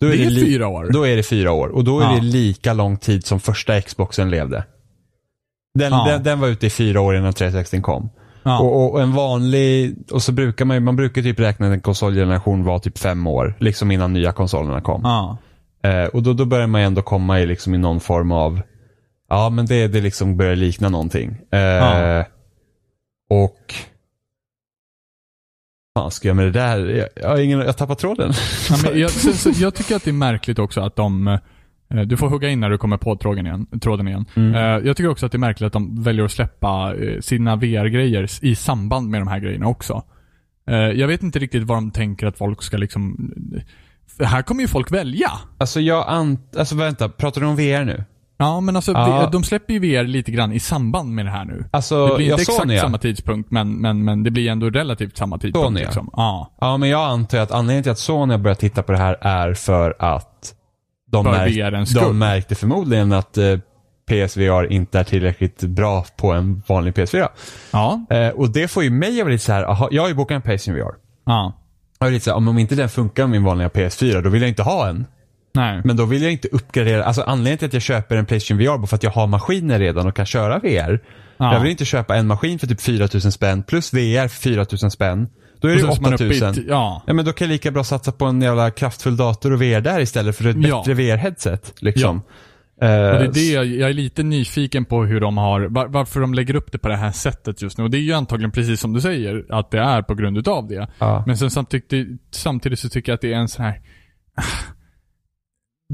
Då 0.02 0.08
Det 0.08 0.14
är 0.26 0.30
li- 0.30 0.46
fyra 0.46 0.68
år? 0.68 0.90
Då 0.94 1.08
är 1.08 1.16
det 1.16 1.24
fyra 1.24 1.52
år 1.52 1.68
och 1.68 1.84
då 1.84 2.00
är 2.00 2.04
Ja. 2.04 2.12
det 2.16 2.22
lika 2.22 2.74
lång 2.74 2.98
tid 2.98 3.26
som 3.26 3.40
första 3.40 3.82
Xboxen 3.82 4.30
levde. 4.30 4.64
Den, 5.80 5.92
Ja. 5.92 6.06
den, 6.10 6.24
den 6.24 6.40
var 6.40 6.48
ute 6.48 6.68
i 6.68 6.70
fyra 6.70 7.02
år 7.02 7.16
innan 7.18 7.34
360 7.34 7.82
kom. 7.82 8.10
Ja. 8.44 8.60
Och, 8.60 8.92
och 8.94 9.02
en 9.02 9.14
vanlig, 9.14 9.96
och 10.12 10.24
så 10.24 10.32
brukar 10.32 10.66
man 10.66 10.84
man 10.84 10.96
brukar 10.96 11.22
typ 11.22 11.40
räkna 11.40 11.68
att 11.68 11.74
en 11.74 11.82
konsolgeneration 11.82 12.64
var 12.64 12.80
typ 12.80 12.98
fem 12.98 13.28
år, 13.28 13.56
liksom 13.60 13.92
innan 13.92 14.14
nya 14.14 14.32
konsolerna 14.32 14.82
kom. 14.82 15.02
Ja. 15.04 15.38
Eh, 15.90 16.06
och 16.06 16.24
då, 16.24 16.34
då 16.34 16.46
börjar 16.46 16.68
man 16.68 16.82
ändå 16.82 17.02
komma 17.02 17.40
i, 17.40 17.46
liksom, 17.46 17.76
i 17.76 17.78
någon 17.78 18.00
form 18.00 18.32
av, 18.32 18.62
ja 19.30 19.50
men 19.50 19.66
det, 19.66 19.88
det 19.88 20.02
liksom 20.02 20.38
börjar 20.38 20.56
likna 20.56 20.90
någonting. 20.90 21.38
Eh. 21.52 22.26
Och, 23.30 23.74
vad 25.94 26.14
ska 26.14 26.28
jag 26.28 26.36
med 26.38 26.46
det 26.46 26.52
där? 26.52 27.08
Jag, 27.16 27.46
jag, 27.46 27.66
jag 27.66 27.78
tappar 27.78 27.96
tråden. 27.96 28.32
Ja, 28.70 28.78
men 28.84 29.00
jag, 29.00 29.12
jag 29.56 29.76
tycker 29.76 29.96
att 29.96 30.04
det 30.04 30.12
är 30.12 30.14
märkligt 30.14 30.60
också 30.60 30.82
att 30.82 30.96
de 30.96 31.28
eh, 31.28 31.40
du 32.06 32.18
får 32.18 32.30
hugga 32.30 32.50
in 32.50 32.60
när 32.60 32.70
du 32.70 32.78
kommer 32.78 32.98
på 32.98 33.16
tråden 33.16 33.46
igen. 33.46 33.68
Tråden 33.82 34.08
igen. 34.08 34.26
Mm. 34.36 34.56
Eh, 34.56 34.88
Jag 34.88 34.98
tycker 34.98 35.10
också 35.10 35.26
att 35.26 35.32
det 35.32 35.36
är 35.36 35.40
märkligt 35.40 35.68
att 35.68 35.74
de 35.74 36.04
väljer 36.04 36.26
att 36.26 36.32
släppa 36.32 36.96
eh, 36.96 37.20
sina 37.20 37.56
VR-grejer 37.56 38.28
i 38.42 38.56
samband 38.56 39.10
med 39.10 39.22
de 39.22 39.28
här 39.28 39.40
grejerna 39.40 39.68
också. 39.68 40.04
Jag 40.96 41.08
vet 41.08 41.24
inte 41.24 41.40
riktigt 41.40 41.64
vad 41.64 41.78
de 41.78 41.92
tänker 41.92 42.28
att 42.28 42.38
folk 42.38 42.64
ska 42.64 42.78
liksom... 42.78 43.32
Här 44.20 44.42
kommer 44.42 44.62
ju 44.62 44.68
folk 44.68 44.92
välja. 44.92 45.32
Alltså 45.58 45.80
jag 45.80 46.06
ant, 46.08 46.56
alltså 46.58 46.76
vänta, 46.76 47.10
pratar 47.10 47.42
du 47.42 47.48
om 47.48 47.56
VR 47.56 47.86
nu? 47.86 48.04
Ja, 48.42 48.60
men 48.60 48.76
alltså 48.76 48.92
Ja. 48.92 49.30
de 49.32 49.44
släpper 49.44 49.74
ju 49.74 49.80
VR 49.80 50.04
lite 50.04 50.32
grann 50.32 50.52
i 50.52 50.60
samband 50.60 51.16
med 51.16 51.26
det 51.26 51.32
här 51.32 51.46
nu. 51.46 51.66
Alltså, 51.72 52.08
det 52.08 52.16
blir 52.16 52.26
inte 52.32 52.42
exakt 52.42 52.58
Sony, 52.58 52.78
samma 52.78 52.98
tidpunkt, 52.98 53.52
men, 53.52 53.74
men, 53.74 54.06
men 54.06 54.24
det 54.24 54.32
blir 54.32 54.50
ändå 54.50 54.70
relativt 54.70 55.18
samma 55.18 55.38
tidpunkt. 55.38 55.66
Sony, 55.68 55.80
liksom. 55.80 56.10
ja. 56.14 56.52
Ja, 56.62 56.78
men 56.78 56.90
jag 56.90 57.02
antar 57.02 57.38
att 57.38 57.52
anledningen 57.52 57.84
till 57.84 57.92
att 57.92 58.00
Sony 58.00 58.34
har 58.34 58.40
börjat 58.40 58.60
titta 58.60 58.84
på 58.84 58.92
det 58.92 58.98
här 58.98 59.18
är 59.22 59.54
för 59.54 59.96
att 60.00 60.54
de, 61.12 61.26
För 61.26 61.32
märk, 61.32 61.94
de 61.94 62.20
märkte 62.20 62.56
förmodligen 62.56 63.12
att 63.14 63.38
eh, 63.38 63.58
PSVR 64.10 64.72
inte 64.72 65.00
är 65.00 65.04
tillräckligt 65.04 65.62
bra 65.62 66.06
på 66.18 66.32
en 66.32 66.64
vanlig 66.68 66.94
PS4. 66.94 67.28
Ja. 67.72 68.06
Eh, 68.10 68.30
och 68.30 68.50
det 68.50 68.68
får 68.68 68.84
ju 68.84 68.90
mig 68.90 69.20
att 69.20 69.26
bli 69.26 69.34
lite 69.34 69.46
så 69.46 69.54
här, 69.54 69.64
aha, 69.64 69.88
jag 69.92 70.02
har 70.02 70.10
ju 70.10 70.16
bokat 70.16 70.46
en 70.46 70.52
PS4 70.52 70.74
VR. 70.74 70.92
Ja. 71.26 71.54
Jag 72.00 72.08
är 72.08 72.12
lite 72.12 72.24
så 72.26 72.30
här, 72.32 72.38
om 72.38 72.48
om 72.48 72.58
inte 72.58 72.76
den 72.76 72.90
funkar 72.90 73.24
med 73.24 73.30
min 73.32 73.44
vanliga 73.44 73.68
PS4, 73.68 74.22
då 74.22 74.30
vill 74.30 74.42
jag 74.42 74.50
inte 74.50 74.64
ha 74.64 74.88
en. 74.88 75.06
Nej. 75.54 75.82
Men 75.84 75.98
då 75.98 76.06
vill 76.06 76.22
jag 76.22 76.32
inte 76.32 76.48
uppgradera, 76.48 77.04
alltså 77.04 77.22
anledningen 77.22 77.58
till 77.58 77.68
att 77.68 77.74
jag 77.74 77.82
köper 77.82 78.16
en 78.16 78.26
Playstation 78.26 78.58
VR 78.58 78.78
bara 78.78 78.88
för 78.88 78.96
att 78.96 79.04
jag 79.04 79.12
har 79.12 79.28
maskiner 79.28 79.80
redan 79.80 80.08
och 80.08 80.16
kan 80.16 80.26
köra 80.26 80.60
VR. 80.60 81.00
Ja. 81.38 81.54
Jag 81.54 81.60
vill 81.62 81.72
inte 81.72 81.86
köpa 81.86 82.16
en 82.16 82.28
maskin 82.28 82.60
för 82.60 82.68
typ 82.68 82.82
4000 82.82 83.32
spänn 83.32 83.64
plus 83.64 83.94
VR 83.94 84.28
för 84.28 84.36
4000 84.42 84.92
spänn. 84.92 85.28
Då 85.60 85.68
är 85.68 85.72
det 85.76 85.80
sen 85.82 85.92
så 85.94 85.98
är 85.98 86.02
man 86.02 86.14
uppe 86.14 86.24
i 86.24 86.28
8000. 86.28 86.54
t- 86.54 86.62
ja. 86.68 87.04
Ja 87.08 87.14
men 87.14 87.26
då 87.26 87.34
kan 87.34 87.48
jag 87.48 87.52
lika 87.54 87.72
bra 87.72 87.84
satsa 87.84 88.12
på 88.12 88.26
en 88.26 88.42
jävla 88.42 88.72
kraftfull 88.72 89.18
dator 89.18 89.54
och 89.54 89.62
VR 89.62 89.82
där 89.82 90.00
istället 90.00 90.36
för 90.38 90.48
ett 90.48 90.56
Ja. 90.68 90.78
bättre 90.78 90.94
VR-headset. 90.94 91.74
Liksom. 91.80 92.22
Eh, 92.82 92.88
Och 92.90 93.20
det 93.20 93.26
är 93.26 93.34
det 93.34 93.52
jag, 93.52 93.66
jag 93.66 93.90
är 93.90 93.94
lite 93.94 94.24
nyfiken 94.24 94.86
på 94.86 95.04
hur 95.06 95.20
de 95.20 95.38
har, 95.38 95.62
var, 95.62 95.88
varför 95.88 96.20
de 96.22 96.34
lägger 96.34 96.56
upp 96.56 96.72
det 96.72 96.78
på 96.78 96.88
det 96.88 96.96
här 96.96 97.12
sättet 97.12 97.62
just 97.62 97.78
nu. 97.78 97.84
Och 97.84 97.90
det 97.92 97.98
är 97.98 98.02
ju 98.02 98.14
antagligen 98.14 98.52
precis 98.52 98.80
som 98.80 98.94
du 98.94 99.02
säger, 99.02 99.46
att 99.50 99.72
det 99.72 99.80
är 99.80 100.02
på 100.02 100.16
grund 100.16 100.38
utav 100.38 100.68
det. 100.68 100.88
Ja. 101.00 101.24
Men 101.28 101.38
sen 101.38 101.52
samtidigt, 101.52 102.08
samtidigt 102.32 102.80
så 102.80 102.90
tycker 102.90 103.12
jag 103.12 103.16
att 103.16 103.22
det 103.22 103.34
är 103.34 103.38
en 103.38 103.48
sån 103.48 103.66
här 103.66 103.80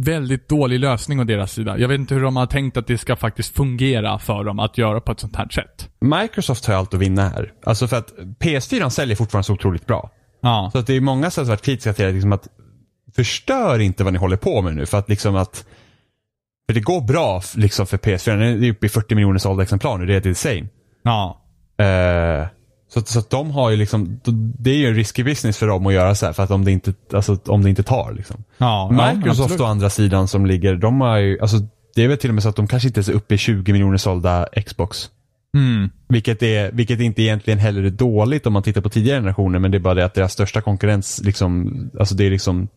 väldigt 0.06 0.50
dålig 0.50 0.80
lösning 0.80 1.20
av 1.20 1.26
deras 1.26 1.52
sida. 1.52 1.78
Jag 1.78 1.88
vet 1.88 2.00
inte 2.00 2.14
hur 2.14 2.22
de 2.22 2.36
har 2.36 2.46
tänkt 2.46 2.78
att 2.78 2.88
det 2.88 2.98
ska 2.98 3.16
faktiskt 3.16 3.56
fungera 3.56 4.20
för 4.20 4.44
dem 4.44 4.60
att 4.60 4.78
göra 4.78 5.02
på 5.02 5.12
ett 5.12 5.20
sånt 5.20 5.36
här 5.36 5.50
sätt. 5.50 5.90
Microsoft 6.00 6.66
har 6.66 6.76
allt 6.76 6.94
att 6.94 7.00
vinna 7.00 7.30
här. 7.30 7.54
Alltså 7.64 7.88
för 7.88 7.98
att 7.98 8.14
PS4 8.40 8.90
säljer 8.90 9.16
fortfarande 9.16 9.44
så 9.44 9.54
otroligt 9.54 9.86
bra. 9.86 10.12
Ja. 10.42 10.70
Så 10.74 10.80
att 10.80 10.88
det 10.88 10.94
är 10.94 11.02
många 11.02 11.32
som 11.32 11.44
har 11.44 11.50
varit 11.50 11.62
kritiska 11.62 11.94
till 11.94 12.06
det, 12.06 12.12
liksom 12.12 12.34
att 12.34 12.48
förstör 13.16 13.80
inte 13.80 14.04
vad 14.04 14.14
ni 14.14 14.20
håller 14.20 14.38
på 14.38 14.62
med 14.62 14.76
nu 14.76 14.86
för 14.86 14.98
att 14.98 15.10
liksom 15.10 15.36
att 15.36 15.66
för 16.68 16.74
det 16.74 16.80
går 16.80 17.02
bra 17.02 17.42
liksom 17.56 17.88
för 17.88 17.98
PS4. 17.98 18.38
Den 18.38 18.64
är 18.64 18.72
uppe 18.72 18.86
i 18.86 18.90
40 18.90 19.16
miljoner 19.16 19.40
sålda 19.40 19.64
exemplar 19.64 19.98
nu. 19.98 20.06
Det 20.06 20.26
är 20.26 20.28
insane. 20.28 20.68
Ja. 21.04 21.42
Eh, 21.78 22.48
så, 22.90 23.02
så 23.02 23.20
att 23.20 23.30
de 23.30 23.52
har 23.52 23.70
ju 23.70 23.78
liksom, 23.78 24.20
det 24.60 24.72
är 24.72 24.76
ju 24.76 24.88
en 24.88 24.96
risky 24.96 25.24
business 25.24 25.58
för 25.58 25.68
dem 25.68 25.88
att 25.88 25.94
göra 25.94 26.16
så 26.16 26.26
här 26.26 26.34
för 26.34 26.44
att 26.44 26.52
om 26.52 26.66
det 26.66 26.72
inte, 26.72 26.94
alltså, 27.14 27.38
om 27.46 27.64
det 27.64 27.70
inte 27.70 27.84
tar 27.84 28.14
liksom. 28.14 28.44
Ja. 28.58 28.90
Microsoft 28.92 29.42
absolut. 29.42 29.62
å 29.62 29.66
andra 29.66 29.90
sidan 29.90 30.28
som 30.28 30.46
ligger, 30.46 30.76
de 30.76 31.02
har 31.02 31.18
ju, 31.18 31.40
alltså 31.42 31.58
det 31.96 32.04
är 32.04 32.08
väl 32.08 32.18
till 32.18 32.30
och 32.30 32.34
med 32.34 32.44
så 32.44 32.50
att 32.50 32.56
de 32.56 32.68
kanske 32.68 32.88
inte 32.88 32.98
ens 32.98 33.10
är 33.10 33.14
uppe 33.14 33.36
i 33.36 33.38
20 33.38 33.74
miljoner 33.74 33.98
sålda 33.98 34.48
Xbox. 34.66 35.10
Mm. 35.56 35.90
Vilket, 36.10 36.44
är, 36.44 36.72
vilket 36.72 37.00
inte 37.00 37.22
egentligen 37.22 37.60
heller 37.60 37.84
är 37.84 37.90
dåligt 37.90 38.48
om 38.48 38.54
man 38.54 38.64
tittar 38.64 38.82
på 38.82 38.90
tidigare 38.90 39.20
generationer 39.20 39.60
men 39.60 39.72
det 39.72 39.78
är 39.78 39.80
bara 39.80 39.94
det 39.94 40.06
att 40.06 40.14
deras 40.14 40.34
största 40.34 40.62
konkurrens 40.62 41.22
liksom, 41.24 41.74
alltså 42.00 42.16
det 42.16 42.26
är 42.26 42.30
liksom 42.30 42.68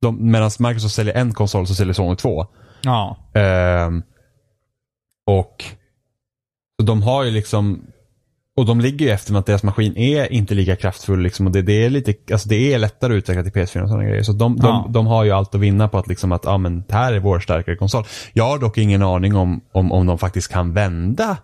de, 0.00 0.30
Medan 0.30 0.50
Microsoft 0.58 0.94
säljer 0.94 1.14
en 1.14 1.34
konsol 1.34 1.66
så 1.66 1.74
säljer 1.74 1.94
Sony 1.94 2.16
två. 2.16 2.46
Ja. 2.82 3.16
Ehm, 3.34 4.02
och 5.26 5.64
de 6.82 7.02
har 7.02 7.24
ju 7.24 7.30
liksom 7.30 7.82
och 8.58 8.66
de 8.66 8.80
ligger 8.80 9.06
ju 9.06 9.12
efter 9.12 9.32
med 9.32 9.40
att 9.40 9.46
deras 9.46 9.62
maskin 9.62 9.96
är 9.96 10.32
inte 10.32 10.54
lika 10.54 10.76
kraftfull 10.76 11.20
liksom 11.22 11.46
och 11.46 11.52
det, 11.52 11.62
det 11.62 11.84
är 11.84 11.90
lite, 11.90 12.14
alltså 12.32 12.48
det 12.48 12.72
är 12.74 12.78
lättare 12.78 13.12
att 13.12 13.16
utveckla 13.18 13.42
till 13.42 13.52
PS4 13.52 13.82
och 13.82 13.88
sådana 13.88 14.04
grejer. 14.04 14.22
Så 14.22 14.32
de, 14.32 14.58
Ja. 14.62 14.82
de, 14.86 14.92
de 14.92 15.06
har 15.06 15.24
ju 15.24 15.30
allt 15.30 15.54
att 15.54 15.60
vinna 15.60 15.88
på 15.88 15.98
att 15.98 16.08
liksom 16.08 16.32
att, 16.32 16.44
ja 16.44 16.58
men 16.58 16.84
det 16.88 16.94
här 16.94 17.12
är 17.12 17.18
vår 17.20 17.40
starkare 17.40 17.76
konsol. 17.76 18.04
Jag 18.32 18.44
har 18.44 18.58
dock 18.58 18.78
ingen 18.78 19.02
aning 19.02 19.36
om, 19.36 19.60
om, 19.72 19.92
om 19.92 20.06
de 20.06 20.18
faktiskt 20.18 20.52
kan 20.52 20.72
vända 20.74 21.36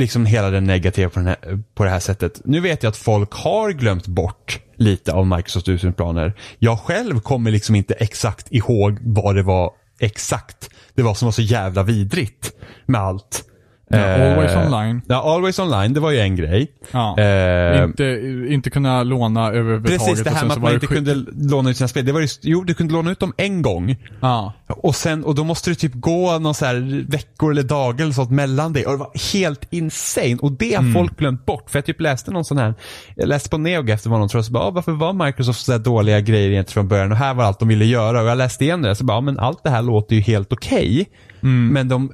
liksom 0.00 0.26
hela 0.26 0.50
den 0.50 0.64
negativa 0.64 1.10
på, 1.10 1.18
den 1.18 1.28
här, 1.28 1.62
på 1.74 1.84
det 1.84 1.90
här 1.90 1.98
sättet. 2.00 2.40
Nu 2.44 2.60
vet 2.60 2.82
jag 2.82 2.90
att 2.90 2.96
folk 2.96 3.32
har 3.32 3.70
glömt 3.70 4.06
bort 4.06 4.60
lite 4.76 5.12
av 5.12 5.26
Microsofts 5.26 5.68
ursprungsplaner. 5.68 6.32
Jag 6.58 6.78
själv 6.78 7.20
kommer 7.20 7.50
liksom 7.50 7.74
inte 7.74 7.94
exakt 7.94 8.46
ihåg 8.52 8.98
vad 9.00 9.34
det 9.36 9.42
var 9.42 9.70
exakt. 10.00 10.70
Det 10.94 11.02
var 11.02 11.14
som 11.14 11.26
var 11.26 11.32
så 11.32 11.42
jävla 11.42 11.82
vidrigt 11.82 12.52
med 12.86 13.00
allt. 13.00 13.44
Ja, 13.92 13.98
Eh, 13.98 14.32
always 14.32 14.56
online. 14.66 15.02
Ja, 15.08 15.34
always 15.34 15.58
online, 15.58 15.92
det 15.94 16.00
var 16.00 16.10
ju 16.10 16.18
en 16.20 16.36
grej. 16.36 16.68
Ja. 16.92 17.18
Eh, 17.18 17.84
inte, 17.84 18.04
inte 18.48 18.70
kunna 18.70 19.02
låna 19.02 19.46
överhuvudtaget. 19.52 20.00
Precis, 20.06 20.24
det 20.24 20.30
här 20.30 20.42
med 20.44 20.52
att 20.52 20.58
var 20.58 20.62
man 20.62 20.70
det 20.70 20.74
inte 20.74 20.86
skit- 20.86 20.94
kunde 21.06 21.14
låna 21.54 21.70
ut 21.70 21.76
sina 21.76 21.88
spel. 21.88 22.04
Det 22.06 22.12
var 22.12 22.20
ju, 22.20 22.28
jo, 22.42 22.64
du 22.64 22.74
kunde 22.74 22.94
låna 22.94 23.10
ut 23.10 23.20
dem 23.20 23.32
en 23.36 23.62
gång. 23.62 23.96
Ja. 24.20 24.52
Och 24.68 24.94
sen, 24.96 25.24
och 25.24 25.34
då 25.34 25.44
måste 25.44 25.70
det 25.70 25.74
typ 25.76 25.92
gå 25.94 26.38
någon 26.38 26.54
så 26.54 26.64
här 26.66 27.04
veckor 27.10 27.50
eller 27.50 27.62
dagar 27.62 28.02
eller 28.04 28.12
sånt 28.14 28.30
mellan 28.30 28.72
det. 28.72 28.86
Och 28.86 28.92
det 28.92 28.98
var 28.98 29.32
helt 29.32 29.66
insane. 29.70 30.36
Och 30.40 30.52
det 30.52 30.74
har 30.74 30.92
folk 30.92 31.18
glömt 31.18 31.46
bort. 31.46 31.70
För 31.70 31.78
jag 31.78 31.86
typ 31.86 32.00
läste 32.00 32.30
någon 32.30 32.44
sån 32.44 32.58
här, 32.58 32.74
jag 33.16 33.28
läste 33.28 33.50
på 33.50 33.58
Neogaf 33.58 33.94
efter 33.94 34.10
vad 34.10 34.18
någon 34.20 34.28
tror 34.28 34.38
jag, 34.38 34.44
så 34.46 34.52
bara, 34.52 34.64
ah, 34.64 34.70
varför 34.70 34.92
var 34.92 35.26
Microsoft 35.26 35.64
så 35.64 35.78
dåliga 35.78 36.20
grejer 36.20 36.50
egentligen 36.50 36.72
från 36.74 36.88
början? 36.88 37.12
Och 37.12 37.18
här 37.18 37.34
var 37.34 37.44
allt 37.44 37.58
de 37.58 37.68
ville 37.68 37.84
göra. 37.84 38.20
Och 38.22 38.26
jag 38.28 38.38
läste 38.38 38.64
igen 38.64 38.82
det, 38.82 38.94
så 38.94 39.04
bara, 39.04 39.18
ah, 39.18 39.20
men 39.20 39.38
allt 39.38 39.64
det 39.64 39.70
här 39.70 39.82
låter 39.82 40.14
ju 40.16 40.22
helt 40.22 40.52
okej. 40.52 41.06
Men 41.72 41.88
de, 41.88 42.12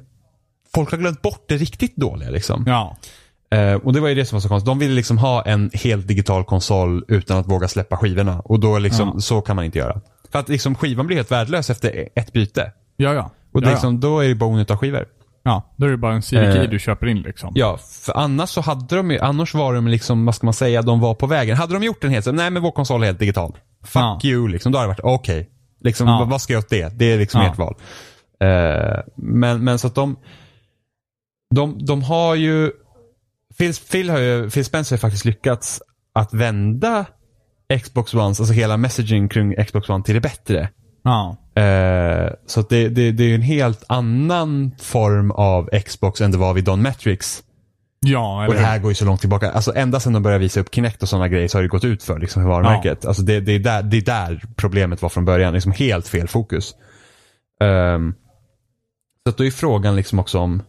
folk 0.75 0.91
har 0.91 0.97
glömt 0.97 1.21
bort 1.21 1.43
det 1.47 1.57
riktigt 1.57 1.95
dåliga 1.95 2.29
liksom. 2.29 2.63
Ja. 2.67 2.97
Eh, 3.57 3.73
och 3.73 3.93
det 3.93 3.99
var 3.99 4.07
ju 4.09 4.15
det 4.15 4.25
som 4.25 4.35
var 4.35 4.41
så 4.41 4.47
konstigt. 4.49 4.65
De 4.65 4.79
ville 4.79 4.93
liksom 4.93 5.17
ha 5.17 5.41
en 5.45 5.71
helt 5.73 6.07
digital 6.07 6.43
konsol 6.43 7.05
utan 7.07 7.37
att 7.37 7.47
våga 7.47 7.67
släppa 7.67 7.97
skivorna. 7.97 8.39
Och 8.39 8.59
då 8.59 8.79
liksom, 8.79 9.11
Ja. 9.13 9.19
så 9.19 9.41
kan 9.41 9.55
man 9.55 9.65
inte 9.65 9.79
göra. 9.79 10.01
För 10.31 10.39
att 10.39 10.49
liksom 10.49 10.75
skivan 10.75 11.07
blir 11.07 11.17
helt 11.17 11.31
värdelös 11.31 11.69
efter 11.69 12.09
ett 12.15 12.33
byte. 12.33 12.71
Ja, 12.97 13.13
ja. 13.13 13.31
Och 13.53 13.61
det 13.61 13.67
ja, 13.67 13.71
liksom, 13.71 13.99
då 13.99 14.19
är 14.19 14.27
det 14.27 14.35
bara 14.35 14.49
onödigt 14.49 14.71
av 14.71 14.77
skivor. 14.77 15.05
ja. 15.43 15.73
Då 15.77 15.85
är 15.85 15.89
det 15.91 15.97
bara 15.97 16.13
en 16.13 16.21
CD-key 16.21 16.63
Eh, 16.63 16.69
du 16.69 16.79
köper 16.79 17.07
in 17.07 17.17
liksom. 17.21 17.51
Ja, 17.55 17.77
för 18.05 18.13
annars 18.17 18.49
så 18.49 18.61
hade 18.61 18.95
de 18.95 19.11
ju, 19.11 19.19
annars 19.19 19.53
var 19.53 19.73
de 19.73 19.87
liksom, 19.87 20.25
vad 20.25 20.35
ska 20.35 20.47
man 20.47 20.53
säga, 20.53 20.81
de 20.81 20.99
var 20.99 21.13
på 21.15 21.27
vägen. 21.27 21.57
Hade 21.57 21.73
de 21.73 21.83
gjort 21.83 22.03
en 22.03 22.09
helt 22.09 22.25
så, 22.25 22.31
nej 22.31 22.49
men 22.49 22.63
vår 22.63 22.71
konsol 22.71 23.01
är 23.01 23.05
helt 23.05 23.19
digital. 23.19 23.57
Fuck 23.83 24.01
Ja. 24.01 24.19
you 24.23 24.47
liksom. 24.47 24.71
Då 24.71 24.77
hade 24.77 24.85
det 24.93 25.01
varit, 25.03 25.19
okej. 25.19 25.49
Liksom, 25.81 26.07
Ja. 26.07 26.27
vad- 26.29 26.41
ska 26.41 26.53
jag 26.53 26.59
åt 26.59 26.69
det? 26.69 26.97
Det 26.99 27.05
är 27.13 27.17
liksom 27.17 27.41
ert 27.41 27.57
val. 27.57 27.75
Eh, 28.41 28.99
men, 29.15 29.63
men 29.63 29.79
så 29.79 29.87
att 29.87 29.95
de, 29.95 30.15
de, 31.55 31.85
de 31.85 32.03
har 32.03 32.35
ju, 32.35 32.71
Phil, 33.57 33.73
Phil, 33.73 34.09
har 34.09 34.19
ju, 34.19 34.49
Phil 34.49 34.65
Spencer 34.65 34.95
har 34.95 34.99
faktiskt 34.99 35.25
lyckats 35.25 35.81
att 36.13 36.33
vända 36.33 37.05
Xbox 37.83 38.13
One, 38.13 38.25
alltså 38.25 38.43
hela 38.43 38.77
messaging 38.77 39.29
kring 39.29 39.65
Xbox 39.65 39.89
One 39.89 40.03
till 40.03 40.15
det 40.15 40.21
bättre. 40.21 40.69
Ja. 41.03 41.37
Eh, 41.61 42.31
så 42.45 42.61
det, 42.61 42.89
det, 42.89 43.11
det 43.11 43.23
är 43.23 43.27
ju 43.27 43.35
en 43.35 43.41
helt 43.41 43.83
annan 43.87 44.71
form 44.79 45.31
av 45.31 45.69
Xbox 45.85 46.21
än 46.21 46.31
det 46.31 46.37
var 46.37 46.53
vid 46.53 46.63
Don 46.63 46.81
Matrix. 46.81 47.43
Ja, 48.05 48.47
Och 48.47 48.53
det 48.53 48.59
här 48.59 48.79
går 48.79 48.91
ju 48.91 48.95
så 48.95 49.05
långt 49.05 49.19
tillbaka. 49.19 49.51
Alltså 49.51 49.75
ända 49.75 49.99
sedan 49.99 50.13
de 50.13 50.23
började 50.23 50.43
visa 50.43 50.59
upp 50.59 50.75
Kinect 50.75 51.03
och 51.03 51.09
sådana 51.09 51.27
grejer 51.27 51.47
så 51.47 51.57
har 51.57 51.61
det 51.61 51.67
gått 51.67 51.83
ut 51.83 52.03
för 52.03 52.19
liksom, 52.19 52.43
för 52.43 52.49
varumärket. 52.49 53.05
Alltså 53.05 53.23
det, 53.23 53.39
det, 53.39 53.51
är 53.51 53.59
där, 53.59 53.83
det 53.83 53.97
är 53.97 54.01
där 54.01 54.43
problemet 54.55 55.01
var 55.01 55.09
från 55.09 55.25
början. 55.25 55.53
Liksom 55.53 55.71
helt 55.71 56.07
fel 56.07 56.27
fokus. 56.27 56.75
Ehm, 57.61 58.13
så 59.23 59.29
att 59.29 59.37
då 59.37 59.45
är 59.45 59.51
frågan 59.51 59.95
liksom 59.95 60.19
också 60.19 60.39
om 60.39 60.61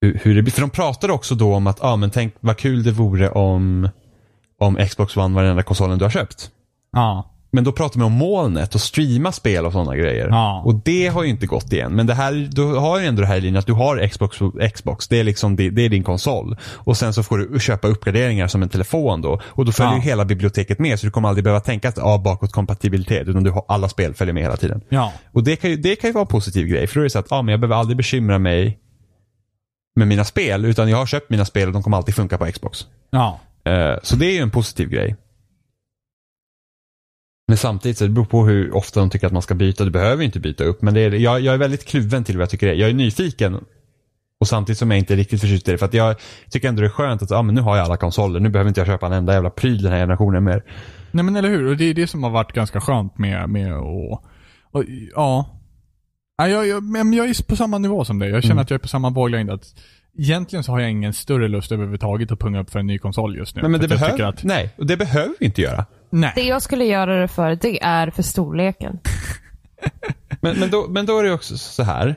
hur, 0.00 0.20
hur 0.22 0.34
det 0.34 0.42
blir. 0.42 0.52
För 0.52 0.60
de 0.60 0.70
pratade 0.70 1.12
också 1.12 1.34
då 1.34 1.54
om 1.54 1.66
att, 1.66 1.78
ja 1.82 1.88
ah, 1.88 1.96
men 1.96 2.10
tänk 2.10 2.34
vad 2.40 2.56
kul 2.56 2.82
det 2.82 2.92
vore 2.92 3.30
om, 3.30 3.88
om 4.60 4.76
Xbox 4.88 5.16
One 5.16 5.34
var 5.34 5.42
den 5.42 5.50
enda 5.50 5.62
konsolen 5.62 5.98
du 5.98 6.04
har 6.04 6.10
köpt. 6.10 6.50
Ja. 6.92 7.34
Men 7.50 7.64
då 7.64 7.72
pratar 7.72 7.98
man 7.98 8.06
om 8.06 8.12
molnet 8.12 8.74
och 8.74 8.80
streama 8.80 9.32
spel 9.32 9.66
och 9.66 9.72
sådana 9.72 9.96
grejer. 9.96 10.28
Ja. 10.28 10.62
Och 10.64 10.74
det 10.74 11.06
har 11.06 11.22
ju 11.22 11.30
inte 11.30 11.46
gått 11.46 11.72
igen. 11.72 11.92
Men 11.92 12.06
det 12.06 12.14
här, 12.14 12.48
du 12.52 12.62
har 12.64 13.00
ju 13.00 13.06
ändå 13.06 13.20
det 13.22 13.28
här 13.28 13.36
i 13.36 13.40
linjen 13.40 13.58
att 13.58 13.66
du 13.66 13.72
har 13.72 14.08
Xbox, 14.08 14.38
Xbox. 14.74 15.08
Det 15.08 15.20
är 15.20 15.24
liksom 15.24 15.56
det, 15.56 15.70
det 15.70 15.82
är 15.82 15.88
din 15.88 16.04
konsol. 16.04 16.56
Och 16.62 16.96
sen 16.96 17.12
så 17.12 17.22
får 17.22 17.38
du 17.38 17.60
köpa 17.60 17.88
uppgraderingar 17.88 18.48
som 18.48 18.62
en 18.62 18.68
telefon 18.68 19.22
då. 19.22 19.40
Och 19.44 19.64
då 19.64 19.72
följer 19.72 19.92
Ja. 19.92 19.96
ju 19.96 20.02
hela 20.02 20.24
biblioteket 20.24 20.78
med 20.78 20.98
så 21.00 21.06
du 21.06 21.10
kommer 21.10 21.28
aldrig 21.28 21.44
behöva 21.44 21.60
tänka 21.60 21.88
att 21.88 21.98
ah, 21.98 22.18
bakåtkompatibilitet. 22.18 23.28
Utan 23.28 23.44
du 23.44 23.50
har, 23.50 23.64
alla 23.68 23.88
spel 23.88 24.14
följer 24.14 24.34
med 24.34 24.42
hela 24.42 24.56
tiden. 24.56 24.80
Ja. 24.88 25.12
Och 25.32 25.44
det 25.44 25.56
kan 25.56 25.70
ju, 25.70 25.76
det 25.76 25.96
kan 25.96 26.08
ju 26.10 26.14
vara 26.14 26.22
en 26.22 26.28
positiv 26.28 26.66
grej. 26.66 26.86
För 26.86 26.94
då 26.94 27.00
är 27.00 27.04
det 27.04 27.10
så 27.10 27.18
att 27.18 27.32
ah, 27.32 27.42
men 27.42 27.52
jag 27.52 27.60
behöver 27.60 27.76
aldrig 27.76 27.96
bekymra 27.96 28.38
mig 28.38 28.78
med 29.98 30.08
mina 30.08 30.24
spel. 30.24 30.64
Utan 30.64 30.88
jag 30.90 30.96
har 30.96 31.06
köpt 31.06 31.30
mina 31.30 31.44
spel 31.44 31.66
och 31.68 31.72
de 31.72 31.82
kommer 31.82 31.96
alltid 31.96 32.14
funka 32.14 32.38
på 32.38 32.46
Xbox. 32.52 32.86
Ja. 33.10 33.40
Eh, 33.64 33.96
Så 34.02 34.16
det 34.16 34.26
är 34.26 34.32
ju 34.32 34.38
en 34.40 34.50
positiv 34.50 34.88
grej. 34.88 35.16
Men 37.48 37.56
samtidigt 37.56 37.98
så 37.98 38.04
det 38.04 38.10
beror 38.10 38.24
på 38.24 38.46
hur 38.46 38.74
ofta 38.76 39.00
de 39.00 39.10
tycker 39.10 39.26
att 39.26 39.32
man 39.32 39.42
ska 39.42 39.54
byta. 39.54 39.84
Du 39.84 39.90
behöver 39.90 40.24
inte 40.24 40.40
byta 40.40 40.64
upp. 40.64 40.82
Men 40.82 40.94
det 40.94 41.00
är, 41.00 41.10
jag, 41.10 41.40
jag 41.40 41.54
är 41.54 41.58
väldigt 41.58 41.84
kluven 41.86 42.24
till 42.24 42.36
vad 42.36 42.42
jag 42.42 42.50
tycker 42.50 42.66
det 42.66 42.72
är. 42.72 42.76
Jag 42.76 42.90
är 42.90 42.94
nyfiken. 42.94 43.64
Och 44.40 44.48
samtidigt 44.48 44.78
som 44.78 44.90
jag 44.90 44.98
inte 44.98 45.14
är 45.14 45.16
riktigt 45.16 45.40
förtjust 45.40 45.68
i 45.68 45.72
det. 45.72 45.78
För 45.78 45.86
att 45.86 45.94
jag 45.94 46.16
tycker 46.50 46.68
ändå 46.68 46.80
det 46.80 46.86
är 46.86 46.90
skönt 46.90 47.22
att 47.22 47.32
ah, 47.32 47.42
men 47.42 47.54
nu 47.54 47.60
har 47.60 47.76
jag 47.76 47.84
alla 47.84 47.96
konsoler. 47.96 48.40
Nu 48.40 48.48
behöver 48.48 48.68
inte 48.68 48.80
jag 48.80 48.86
köpa 48.86 49.06
en 49.06 49.12
enda 49.12 49.32
jävla 49.32 49.50
pryl 49.50 49.82
den 49.82 49.92
här 49.92 49.98
generationen 49.98 50.44
mer. 50.44 50.62
Nej 51.10 51.24
men 51.24 51.36
eller 51.36 51.48
hur, 51.48 51.66
och 51.66 51.76
det 51.76 51.84
är 51.84 51.94
det 51.94 52.06
som 52.06 52.22
har 52.22 52.30
varit 52.30 52.52
ganska 52.52 52.80
skönt 52.80 53.18
med, 53.18 53.48
med 53.48 53.74
och, 53.76 54.24
och 54.70 54.84
ja. 55.14 55.57
Ja 56.38 56.48
jag, 56.48 56.66
jag, 56.66 56.82
men 56.82 57.12
jag 57.12 57.28
är 57.28 57.44
på 57.48 57.56
samma 57.56 57.78
nivå 57.78 58.04
som 58.04 58.18
dig. 58.18 58.30
Jag 58.30 58.42
känner 58.42 58.52
Mm. 58.52 58.62
att 58.62 58.70
jag 58.70 58.78
är 58.78 58.82
på 58.82 58.88
samma 58.88 59.10
våglängd. 59.10 59.50
Att 59.50 59.74
egentligen 60.18 60.62
så 60.64 60.72
har 60.72 60.80
jag 60.80 60.90
ingen 60.90 61.12
större 61.12 61.48
lust 61.48 61.72
överhuvudtaget 61.72 62.32
att 62.32 62.40
punga 62.40 62.60
upp 62.60 62.70
för 62.70 62.78
en 62.78 62.86
ny 62.86 62.98
konsol 62.98 63.36
just 63.36 63.56
nu. 63.56 63.62
Men, 63.62 63.70
men 63.70 63.80
det, 63.80 63.88
tycker 63.88 64.24
att, 64.24 64.44
nej, 64.44 64.70
och 64.78 64.86
det 64.86 64.96
behöver 64.96 65.34
vi 65.40 65.46
inte 65.46 65.60
göra. 65.62 65.84
nej. 66.10 66.32
Det 66.34 66.42
jag 66.42 66.62
skulle 66.62 66.84
göra 66.84 67.20
det 67.20 67.28
för, 67.28 67.54
det 67.54 67.82
är 67.82 68.10
för 68.10 68.22
storleken. 68.22 68.98
Men, 70.40 70.58
men, 70.60 70.70
då, 70.70 70.86
men 70.88 71.06
då 71.06 71.18
är 71.18 71.24
det 71.24 71.32
också 71.32 71.58
så 71.58 71.82
här. 71.82 72.14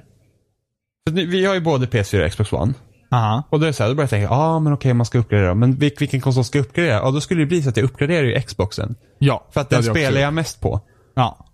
Vi 1.12 1.46
har 1.46 1.54
ju 1.54 1.60
både 1.62 1.86
PS4 1.86 2.26
och 2.26 2.32
Xbox 2.32 2.54
One. 2.54 2.74
Aha. 3.12 3.44
Och 3.50 3.60
då 3.60 3.66
är 3.66 3.68
det 3.68 3.74
så 3.74 3.84
här, 3.84 3.90
då 3.90 3.96
börjar 3.96 4.04
jag 4.04 4.10
tänka, 4.10 4.26
ja 4.26 4.36
ah, 4.38 4.60
men 4.60 4.74
okej 4.74 4.94
man 4.94 5.06
ska 5.06 5.18
uppgradera. 5.20 5.54
Men 5.54 5.76
vil, 5.76 5.92
vilken 6.00 6.22
konsol 6.22 6.44
ska 6.44 6.58
jag 6.58 6.66
uppgradera? 6.66 6.94
Ja 6.96 7.12
då 7.12 7.22
skulle 7.22 7.42
det 7.42 7.46
bli 7.46 7.64
så 7.64 7.70
att 7.70 7.78
jag 7.78 7.84
uppgraderar 7.84 8.24
ju 8.24 8.42
Xboxen. 8.42 8.96
Ja. 9.20 9.48
För 9.52 9.62
att 9.62 9.70
den 9.70 9.84
spelar 9.84 10.22
jag 10.22 10.34
mest 10.34 10.62
på. 10.62 10.82
Ja. 11.16 11.46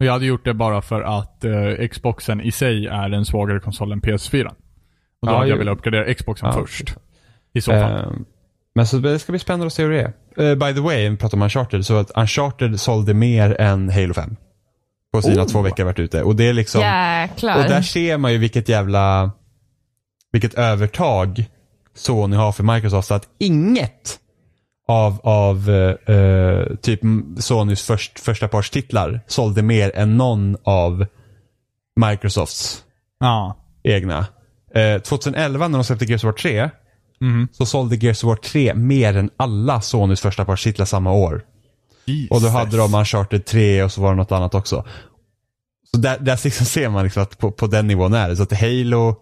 Och 0.00 0.06
jag 0.06 0.12
hade 0.12 0.26
gjort 0.26 0.44
det 0.44 0.54
bara 0.54 0.82
för 0.82 1.02
att 1.02 1.44
eh, 1.44 1.88
Xboxen 1.88 2.40
i 2.40 2.52
sig 2.52 2.86
är 2.86 3.10
en 3.10 3.24
svagare 3.24 3.60
konsol 3.60 3.92
än 3.92 4.00
PS4. 4.00 4.46
Och 4.46 4.54
då 5.26 5.32
Ja, 5.32 5.36
hade 5.38 5.50
jag 5.50 5.56
velat 5.56 5.78
uppgradera 5.78 6.14
Xboxen 6.14 6.48
Ja, 6.48 6.60
först. 6.60 6.94
I 7.52 7.60
så 7.60 7.70
fall. 7.72 7.92
Ehm, 7.92 8.24
men 8.74 8.86
så 8.86 8.96
det 8.98 9.18
ska 9.18 9.32
bli 9.32 9.38
spännande 9.38 9.66
att 9.66 9.72
se 9.72 9.82
hur 9.82 9.90
det 9.90 10.00
är. 10.36 10.50
Eh, 10.50 10.54
by 10.54 10.74
the 10.74 10.80
way, 10.80 11.08
vi 11.08 11.16
pratar 11.16 11.38
om 11.38 11.42
Uncharted, 11.42 11.86
så 11.86 11.96
att 11.96 12.10
Uncharted 12.16 12.80
sålde 12.80 13.14
mer 13.14 13.60
än 13.60 13.90
Halo 13.90 14.14
5. 14.14 14.36
På 15.12 15.22
sina 15.22 15.42
Oh. 15.42 15.46
två 15.46 15.62
veckor 15.62 15.84
varit 15.84 15.98
ute. 15.98 16.22
Och 16.22 16.36
det 16.36 16.48
är 16.48 16.52
liksom, 16.52 16.80
Jäklar. 16.80 17.56
och 17.58 17.62
där 17.70 17.82
ser 17.82 18.18
man 18.18 18.32
ju 18.32 18.38
vilket 18.38 18.68
jävla, 18.68 19.30
vilket 20.32 20.54
övertag 20.54 21.44
Sony 21.94 22.36
har 22.36 22.52
för 22.52 22.62
Microsoft. 22.64 23.08
Så 23.08 23.14
att 23.14 23.28
inget 23.38 24.18
av, 24.90 25.20
av 25.22 25.70
eh, 25.70 26.16
eh, 26.16 26.66
typ 26.82 27.00
Sonys 27.38 27.82
först, 27.82 28.20
första 28.20 28.48
parts 28.48 28.70
titlar 28.70 29.20
sålde 29.26 29.62
mer 29.62 29.96
än 29.96 30.16
någon 30.16 30.56
av 30.62 31.06
Microsofts 31.96 32.84
ja. 33.20 33.56
egna. 33.82 34.26
Eh, 34.74 35.00
2011 35.02 35.68
när 35.68 35.78
de 35.78 35.84
släppte 35.84 36.04
Gears 36.04 36.24
of 36.24 36.26
War 36.26 36.32
3 36.32 36.70
Mhm. 37.20 37.48
så 37.52 37.66
sålde 37.66 37.96
Gears 37.96 38.24
of 38.24 38.28
War 38.28 38.36
3 38.36 38.74
mer 38.74 39.16
än 39.16 39.30
alla 39.36 39.80
Sonys 39.80 40.20
första 40.20 40.44
partititlar 40.44 40.86
samma 40.86 41.12
år. 41.12 41.42
Och 42.30 42.40
då 42.40 42.48
hade 42.48 42.76
de 42.76 42.94
Uncharted 42.94 43.44
3 43.44 43.82
och 43.82 43.92
så 43.92 44.00
var 44.00 44.10
det 44.10 44.16
något 44.16 44.32
annat 44.32 44.54
också. 44.54 44.84
Så 45.94 46.00
där, 46.00 46.18
där 46.18 46.40
liksom 46.44 46.66
ser 46.66 46.88
man 46.88 47.04
liksom 47.04 47.22
att 47.22 47.38
på, 47.38 47.50
på 47.50 47.66
den 47.66 47.86
nivån 47.86 48.14
är 48.14 48.28
det. 48.28 48.36
Så 48.36 48.42
att 48.42 48.60
Halo, 48.60 49.16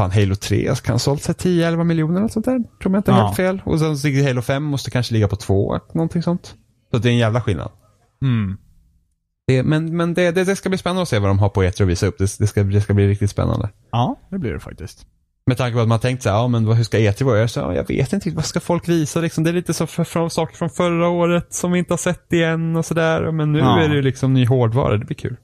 fan 0.00 0.10
Halo 0.10 0.34
3 0.34 0.74
kan 0.82 0.94
ha 0.94 0.98
sålt 0.98 1.22
sig 1.22 1.34
10-11 1.34 1.84
miljoner 1.84 2.18
eller 2.20 2.28
sånt 2.28 2.46
där. 2.46 2.58
Tror 2.58 2.94
jag 2.94 2.96
inte 2.98 3.10
är 3.12 3.16
Ja. 3.16 3.24
helt 3.24 3.36
fel. 3.36 3.62
Och 3.64 3.78
sen 3.78 3.98
så 3.98 4.08
Halo 4.26 4.42
5 4.42 4.62
måste 4.62 4.90
kanske 4.90 5.14
ligga 5.14 5.28
på 5.28 5.36
2, 5.36 5.78
någonting 5.94 6.22
sånt. 6.22 6.54
Så 6.90 6.96
att 6.96 7.02
det 7.02 7.08
är 7.08 7.12
en 7.12 7.18
jävla 7.18 7.40
skillnad. 7.40 7.70
Mm. 8.22 8.56
Det, 9.46 9.62
men 9.62 9.96
men 9.96 10.14
det, 10.14 10.30
det, 10.30 10.44
det 10.44 10.56
ska 10.56 10.68
bli 10.68 10.78
spännande 10.78 11.02
att 11.02 11.08
se 11.08 11.18
vad 11.18 11.30
de 11.30 11.38
har 11.38 11.48
på 11.48 11.62
E3 11.62 11.82
och 11.82 11.90
visa 11.90 12.06
upp. 12.06 12.18
Det, 12.18 12.38
det, 12.38 12.46
ska, 12.46 12.62
det 12.62 12.80
ska 12.80 12.94
bli 12.94 13.08
riktigt 13.08 13.30
spännande. 13.30 13.68
Ja, 13.92 14.16
det 14.30 14.38
blir 14.38 14.52
det 14.52 14.60
faktiskt. 14.60 15.06
Med 15.46 15.56
tanke 15.56 15.74
på 15.74 15.80
att 15.80 15.88
man 15.88 16.00
tänkt 16.00 16.22
så 16.22 16.28
här, 16.28 16.36
ja 16.36 16.48
men 16.48 16.66
hur 16.66 16.84
ska 16.84 16.98
E3 16.98 17.24
vara? 17.24 17.38
Jag, 17.38 17.50
sa, 17.50 17.60
ja, 17.60 17.74
jag 17.74 17.88
vet 17.88 18.12
inte, 18.12 18.30
vad 18.30 18.44
ska 18.44 18.60
folk 18.60 18.88
visa 18.88 19.20
liksom? 19.20 19.44
Det 19.44 19.50
är 19.50 19.54
lite 19.54 19.74
så 19.74 19.86
för, 19.86 20.04
från 20.04 20.30
saker 20.30 20.56
från 20.56 20.70
förra 20.70 21.08
året 21.08 21.46
som 21.54 21.72
vi 21.72 21.78
inte 21.78 21.92
har 21.92 21.98
sett 21.98 22.32
igen 22.32 22.76
och 22.76 22.84
sådär. 22.84 23.30
Men 23.32 23.52
nu 23.52 23.58
Ja. 23.58 23.80
är 23.80 23.88
det 23.88 23.94
ju 23.94 24.02
liksom 24.02 24.34
ny 24.34 24.46
hårdvara, 24.46 24.96
det 24.96 25.04
blir 25.04 25.16
kul. 25.16 25.36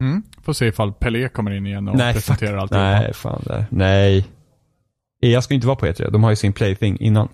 Mm. 0.00 0.22
Får 0.42 0.52
se 0.52 0.66
ifall 0.66 0.92
Pelé 0.92 1.28
kommer 1.28 1.50
in 1.50 1.66
igen 1.66 1.88
och 1.88 1.96
Nej, 1.96 2.12
presenterar 2.14 2.52
fuck. 2.52 2.60
allt. 2.62 2.70
Nej, 2.70 3.14
fan 3.14 3.42
där. 3.46 3.64
Nej. 3.70 4.26
EA 5.22 5.42
ska 5.42 5.54
inte 5.54 5.66
vara 5.66 5.76
på 5.76 5.86
E3, 5.86 6.10
de 6.10 6.22
har 6.24 6.30
ju 6.30 6.36
sin 6.36 6.52
plaything 6.52 6.96
innan. 7.00 7.28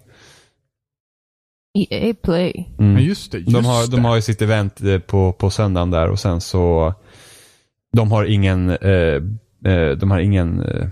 EA 1.90 2.14
Play. 2.22 2.68
Mm. 2.78 2.92
Men 2.92 3.02
just 3.04 3.32
det, 3.32 3.38
just 3.38 3.52
de, 3.52 3.64
har, 3.64 3.82
det. 3.90 3.96
de 3.96 4.04
har 4.04 4.16
ju 4.16 4.22
sitt 4.22 4.42
event 4.42 4.80
eh, 4.80 4.98
på, 4.98 5.32
på 5.32 5.50
söndagen 5.50 5.90
där 5.90 6.08
och 6.10 6.18
sen 6.20 6.40
så 6.40 6.94
de 7.96 8.12
har 8.12 8.24
ingen 8.24 8.70
eh, 8.70 9.22
eh, 9.72 9.90
de 9.96 10.10
har 10.10 10.18
ingen 10.18 10.60
eh, 10.62 10.88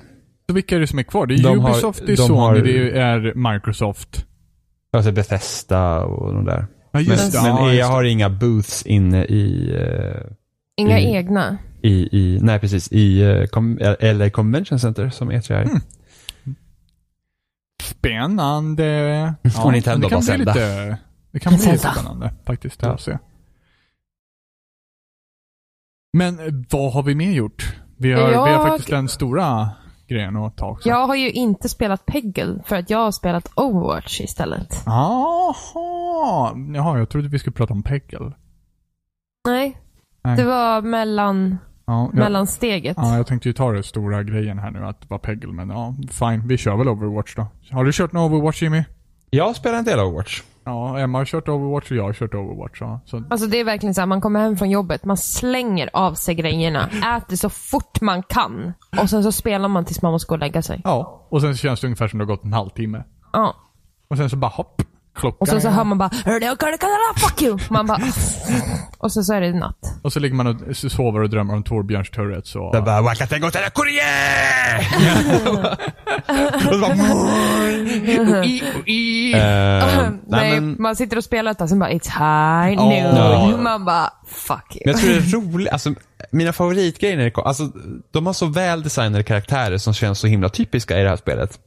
Så 0.48 0.54
vilka 0.54 0.76
är 0.76 0.80
det 0.80 0.86
som 0.86 0.98
är 0.98 1.02
kvar? 1.02 1.26
Det 1.26 1.34
är 1.34 1.42
De 1.42 1.58
har- 1.60 1.70
Ubisoft, 1.70 2.02
det 2.06 2.12
är 2.12 2.16
Sony, 2.16 2.38
har- 2.38 2.54
det 2.54 2.98
är 2.98 3.52
Microsoft. 3.52 4.26
alltså 4.92 5.12
Bethesda 5.12 6.00
och 6.04 6.34
de 6.34 6.44
där. 6.44 6.66
Ja, 6.92 7.00
Men, 7.00 7.04
det. 7.04 7.30
men 7.34 7.44
ja, 7.44 7.66
EA 7.68 7.74
just 7.74 7.88
det. 7.88 7.94
har 7.94 8.04
inga 8.04 8.30
booths 8.30 8.86
inne 8.86 9.24
i, 9.24 9.74
eh, 9.76 10.20
Inga 10.76 10.98
Mm. 10.98 11.14
egna. 11.14 11.58
i, 11.82 12.08
i 12.18 12.38
nej 12.42 12.60
precis, 12.60 12.92
i 12.92 13.20
eh, 13.22 13.46
com, 13.46 13.78
LA 14.00 14.30
Convention 14.30 14.78
Center 14.78 15.10
som 15.10 15.30
E3 15.32 15.52
är. 15.54 15.62
Mm. 15.62 15.80
Spännande. 17.82 19.34
Och 19.64 19.72
Nintendo 19.72 20.08
det 20.08 20.10
kan 20.14 20.16
bara 20.26 20.36
bli 20.36 20.44
sända. 20.44 20.52
lite, 20.54 20.98
Det 21.30 21.40
kan 21.40 21.56
bli 21.56 21.66
lite 21.66 21.78
spännande 21.92 22.32
faktiskt 22.46 22.82
Ja. 22.82 22.88
att 22.94 23.00
se. 23.00 23.18
Men 26.12 26.38
eh, 26.38 26.52
vad 26.70 26.92
har 26.92 27.02
vi 27.02 27.14
mer 27.14 27.32
gjort? 27.32 27.76
Vi 27.96 28.12
har, 28.12 28.28
vi 28.28 28.34
har 28.34 28.48
Jag- 28.48 28.62
faktiskt 28.68 28.90
den 28.90 29.08
stora 29.08 29.70
grejen 30.08 30.36
att 30.36 30.56
ta 30.56 30.66
också. 30.70 30.88
Jag 30.88 31.06
har 31.06 31.14
ju 31.14 31.30
inte 31.32 31.68
spelat 31.68 32.06
Peggle 32.06 32.62
för 32.66 32.76
att 32.76 32.90
jag 32.90 32.98
har 32.98 33.12
spelat 33.12 33.48
Overwatch 33.56 34.20
istället. 34.20 34.82
Jaha, 34.86 35.54
Jaha, 36.74 36.98
jag 36.98 37.08
trodde 37.08 37.28
vi 37.28 37.38
skulle 37.38 37.54
prata 37.54 37.72
om 37.72 37.82
Peggle. 37.82 38.32
Nej, 39.48 39.78
Nej. 40.24 40.36
det 40.36 40.44
var 40.44 40.82
mellan, 40.82 41.58
Ja, 41.86 42.04
jag, 42.12 42.14
mellansteget. 42.14 42.96
ja, 43.00 43.16
jag 43.16 43.26
tänkte 43.26 43.48
ju 43.48 43.52
ta 43.52 43.72
den 43.72 43.82
stora 43.82 44.22
grejen 44.22 44.58
här 44.58 44.70
nu, 44.70 44.84
att 44.86 45.00
det 45.00 45.06
var 45.10 45.18
Peggle, 45.18 45.52
men 45.52 45.68
ja, 45.70 45.94
fine. 46.10 46.48
Vi 46.48 46.56
kör 46.56 46.76
väl 46.76 46.88
Overwatch 46.88 47.34
då. 47.34 47.46
Har 47.70 47.84
du 47.84 47.92
kört 47.92 48.12
någon 48.12 48.32
Overwatch 48.32 48.62
Jimmy? 48.62 48.84
Jag 49.30 49.56
spelar 49.56 49.78
en 49.78 49.84
del 49.84 50.00
Overwatch. 50.00 50.42
Ja, 50.64 50.98
Emma 50.98 51.18
har 51.18 51.24
kört 51.24 51.48
Overwatch 51.48 51.90
och 51.90 51.96
jag 51.96 52.02
har 52.04 52.12
kört 52.12 52.34
Overwatch. 52.34 52.80
Ja. 52.80 53.00
Så, 53.06 53.22
Alltså 53.30 53.46
det 53.46 53.60
är 53.60 53.64
verkligen 53.64 53.94
så 53.94 54.00
här, 54.00 54.06
man 54.06 54.20
kommer 54.20 54.40
hem 54.40 54.56
från 54.56 54.70
jobbet, 54.70 55.04
man 55.04 55.16
slänger 55.16 55.90
av 55.92 56.14
sig 56.14 56.34
grejerna, 56.34 56.88
äter 57.16 57.36
så 57.36 57.48
fort 57.50 58.00
man 58.00 58.22
kan 58.22 58.72
och 59.02 59.10
sen 59.10 59.22
så 59.22 59.32
spelar 59.32 59.68
man 59.68 59.84
tills 59.84 60.02
man 60.02 60.12
måste 60.12 60.28
gå 60.28 60.34
och 60.34 60.38
lägga 60.38 60.62
sig. 60.62 60.80
ja, 60.84 61.26
och 61.28 61.40
sen 61.40 61.56
känns 61.56 61.80
det 61.80 61.86
ungefär 61.86 62.08
som 62.08 62.18
det 62.18 62.24
har 62.24 62.26
gått 62.26 62.44
en 62.44 62.52
halvtimme. 62.52 63.04
Ja. 63.32 63.54
Och 64.08 64.16
sen 64.16 64.30
så 64.30 64.36
bara 64.36 64.50
hopp, 64.50 64.82
klockan 65.14 65.38
Och 65.40 65.48
så, 65.48 65.60
så 65.60 65.68
hör 65.68 65.84
man 65.84 65.98
bara 65.98 66.10
fuck 67.16 67.42
you. 67.42 67.58
Man 67.70 67.86
bara 67.86 67.98
och 68.98 69.12
så, 69.12 69.22
så 69.22 69.34
är 69.34 69.40
det 69.40 69.52
natt. 69.52 69.98
Och 70.02 70.12
så 70.12 70.20
ligger 70.20 70.36
man 70.36 70.46
och 70.46 70.76
sover 70.76 71.22
och 71.22 71.30
drömmer 71.30 71.54
om 71.54 71.62
Torbjörns 71.62 72.10
turret 72.10 72.46
så... 72.46 72.72
Det 72.72 72.82
bara 72.82 73.02
Wakatengo 73.02 73.50
Tera 73.50 73.70
Korea! 73.70 74.78
Och 76.68 76.74
så 76.74 76.80
bara... 76.80 76.94
Eh, 79.34 80.10
Nej, 80.26 80.60
men, 80.60 80.76
Man 80.78 80.96
sitter 80.96 81.16
och 81.16 81.24
spelar 81.24 81.50
ett 81.50 81.58
tag, 81.58 81.68
sen 81.68 81.78
bara 81.78 81.90
it's 81.90 82.08
high 82.08 82.76
noon. 82.76 83.62
Man 83.62 83.84
bara 83.84 84.10
fuck 84.26 84.78
men 84.84 84.94
you. 84.94 85.00
jag 85.00 85.00
tror 85.00 85.10
det 85.10 85.16
är 85.16 85.52
roligt, 85.52 85.68
alltså 85.68 85.94
mina 86.30 86.52
favoritgrejer 86.52 87.16
när 87.16 87.24
det 87.24 87.30
kom, 87.30 87.46
alltså 87.46 87.70
de 88.10 88.26
har 88.26 88.32
så 88.32 88.46
väl 88.46 88.82
designade 88.82 89.22
karaktärer 89.24 89.78
som 89.78 89.94
känns 89.94 90.18
så 90.18 90.26
himla 90.26 90.48
typiska 90.48 91.00
i 91.00 91.02
det 91.02 91.08
här 91.08 91.16
spelet. 91.16 91.58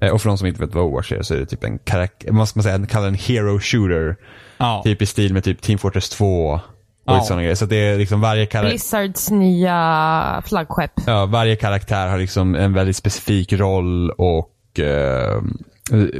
Eh, 0.00 0.10
Och 0.10 0.22
för 0.22 0.28
de 0.28 0.38
som 0.38 0.46
inte 0.46 0.60
vet 0.60 0.74
vad 0.74 0.84
Overwatch 0.84 1.12
är 1.12 1.22
så 1.22 1.34
är 1.34 1.38
det 1.38 1.46
typ 1.46 1.64
en 1.64 1.78
karaktär, 1.78 2.28
vad 2.32 2.48
ska 2.48 2.58
man 2.58 2.62
säga, 2.64 2.86
kallar 2.86 3.08
en 3.08 3.14
hero 3.14 3.60
shooter. 3.60 4.16
Ja. 4.58 4.80
Typ 4.84 5.02
i 5.02 5.06
stil 5.06 5.32
med 5.34 5.44
typ 5.44 5.62
Team 5.62 5.78
Fortress 5.78 6.08
2 6.10 6.46
och 6.50 6.60
Ja. 7.06 7.14
lite 7.14 7.26
sådana 7.26 7.42
grejer. 7.42 7.54
Så 7.56 7.66
det 7.66 7.76
är 7.76 7.98
liksom 7.98 8.20
varje 8.20 8.46
karaktär 8.46 8.70
Blizzards 8.70 9.30
nya 9.30 10.42
flaggskepp. 10.46 10.90
Ja, 11.06 11.26
varje 11.26 11.56
karaktär 11.56 12.08
har 12.08 12.18
liksom 12.18 12.54
en 12.54 12.72
väldigt 12.72 12.96
specifik 12.96 13.52
roll 13.52 14.10
och 14.10 14.80
eh, 14.80 15.40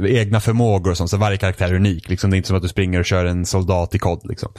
egna 0.05 0.39
förmågor 0.39 0.91
och 0.91 0.97
sånt. 0.97 1.09
Så 1.09 1.17
varje 1.17 1.37
karaktär 1.37 1.67
är 1.67 1.73
unik. 1.73 2.09
Liksom. 2.09 2.29
Det 2.29 2.35
är 2.35 2.37
inte 2.37 2.47
som 2.47 2.57
att 2.57 2.63
du 2.63 2.69
springer 2.69 2.99
och 2.99 3.05
kör 3.05 3.25
en 3.25 3.45
soldat 3.45 3.95
i 3.95 3.99
kod. 3.99 4.21
Liksom. 4.29 4.51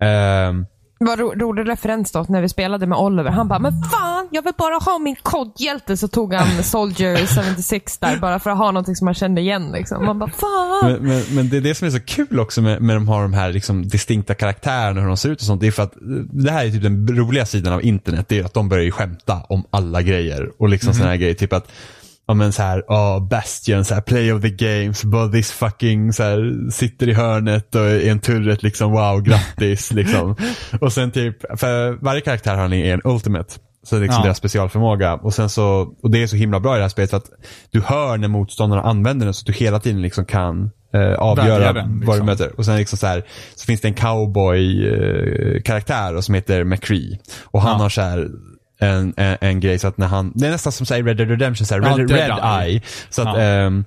Ehm, 0.00 0.66
Vad 0.98 1.18
ro, 1.18 1.34
rolig 1.34 1.68
referens 1.68 2.12
då 2.12 2.26
när 2.28 2.40
vi 2.42 2.48
spelade 2.48 2.86
med 2.86 2.98
Oliver. 2.98 3.30
Han 3.30 3.48
bara, 3.48 3.58
men 3.58 3.72
fan, 3.82 4.28
jag 4.30 4.42
vill 4.42 4.52
bara 4.58 4.74
ha 4.74 4.98
min 4.98 5.16
kodhjälte. 5.22 5.96
Så 5.96 6.08
tog 6.08 6.34
han 6.34 6.62
Soldier 6.64 7.16
76 7.16 7.98
där 7.98 8.16
bara 8.16 8.38
för 8.38 8.50
att 8.50 8.58
ha 8.58 8.66
någonting 8.70 8.96
som 8.96 9.04
man 9.04 9.14
kände 9.14 9.40
igen. 9.40 9.72
Liksom. 9.72 10.04
Man 10.04 10.18
bara, 10.18 10.30
fan. 10.30 10.92
men, 10.92 11.02
men, 11.02 11.22
men 11.30 11.48
det 11.48 11.56
är 11.56 11.60
det 11.60 11.74
som 11.74 11.86
är 11.86 11.90
så 11.90 12.00
kul 12.00 12.40
också 12.40 12.62
med, 12.62 12.82
med 12.82 12.96
de 12.96 13.08
har 13.08 13.22
de 13.22 13.32
här 13.32 13.52
liksom 13.52 13.88
distinkta 13.88 14.34
karaktärerna 14.34 15.00
hur 15.00 15.08
de 15.08 15.16
ser 15.16 15.30
ut 15.30 15.40
och 15.40 15.46
sånt. 15.46 15.60
Det 15.60 15.66
är 15.66 15.70
för 15.70 15.82
att 15.82 15.94
det 16.32 16.50
här 16.50 16.66
är 16.66 16.70
typ 16.70 16.82
den 16.82 17.08
roliga 17.16 17.46
sidan 17.46 17.72
av 17.72 17.84
internet. 17.84 18.26
Det 18.28 18.38
är 18.38 18.44
att 18.44 18.54
de 18.54 18.68
börjar 18.68 18.90
skämta 18.90 19.40
om 19.48 19.64
alla 19.70 20.02
grejer. 20.02 20.52
Och 20.58 20.68
liksom 20.68 20.94
såna 20.94 21.08
här 21.08 21.16
grejer. 21.16 21.34
Typ 21.34 21.52
att 21.52 21.70
Ja 22.26 22.34
men 22.34 22.52
såhär, 22.52 22.80
oh, 22.88 23.28
Bastion, 23.28 23.84
så 23.84 23.94
här, 23.94 24.00
play 24.00 24.32
of 24.32 24.42
the 24.42 24.50
games, 24.50 25.04
but 25.04 25.32
this 25.32 25.52
fucking 25.52 26.12
så 26.12 26.22
här, 26.22 26.70
sitter 26.70 27.08
i 27.08 27.12
hörnet 27.12 27.74
och 27.74 27.80
är 27.80 28.10
en 28.10 28.20
turret 28.20 28.62
liksom, 28.62 28.92
wow, 28.92 29.22
grattis 29.22 29.92
liksom. 29.92 30.36
Och 30.80 30.92
sen 30.92 31.10
typ, 31.10 31.58
för 31.60 31.92
varje 32.04 32.20
karaktär 32.20 32.56
har 32.56 32.72
en 32.74 33.00
ultimate. 33.04 33.54
Så 33.82 33.94
det 33.96 34.00
är 34.00 34.02
liksom 34.02 34.20
Ja. 34.20 34.24
deras 34.24 34.38
specialförmåga. 34.38 35.14
Och 35.14 35.34
sen 35.34 35.48
så, 35.48 35.94
och 36.02 36.10
det 36.10 36.22
är 36.22 36.26
så 36.26 36.36
himla 36.36 36.60
bra 36.60 36.74
i 36.74 36.78
det 36.78 36.82
här 36.84 36.88
spelet 36.88 37.10
för 37.10 37.16
att 37.16 37.30
du 37.70 37.80
hör 37.80 38.16
när 38.16 38.28
motståndarna 38.28 38.82
använder 38.82 39.26
den 39.26 39.34
så 39.34 39.42
att 39.42 39.46
du 39.46 39.52
hela 39.52 39.80
tiden 39.80 40.02
liksom 40.02 40.24
kan 40.24 40.70
eh, 40.94 41.12
avgöra 41.14 41.72
den, 41.72 42.02
vad 42.06 42.16
du 42.16 42.16
liksom. 42.20 42.26
möter. 42.26 42.52
Och 42.58 42.64
sen 42.64 42.76
liksom 42.76 42.98
så, 42.98 43.06
här, 43.06 43.22
så 43.54 43.64
finns 43.66 43.80
det 43.80 43.88
en 43.88 43.94
cowboy-karaktär 43.94 46.20
som 46.20 46.34
heter 46.34 46.64
McCree. 46.64 47.18
Och 47.44 47.62
han 47.62 47.72
Ja. 47.72 47.78
har 47.82 47.88
så 47.88 48.00
här 48.00 48.28
en, 48.78 49.14
en, 49.16 49.36
en 49.40 49.60
grej 49.60 49.78
så 49.78 49.88
att 49.88 49.98
när 49.98 50.06
han, 50.06 50.32
det 50.34 50.46
är 50.46 50.50
nästan 50.50 50.72
som 50.72 50.86
säger 50.86 51.04
Red 51.04 51.16
Dead 51.16 51.28
Redemption, 51.30 51.66
så 51.66 51.74
här, 51.74 51.82
Ja, 51.82 51.96
Red, 51.98 52.10
Red 52.10 52.30
Eye. 52.30 52.64
Eye. 52.66 52.82
Så 53.10 53.22
att 53.22 53.36
Ja. 53.36 53.40
ehm, 53.42 53.84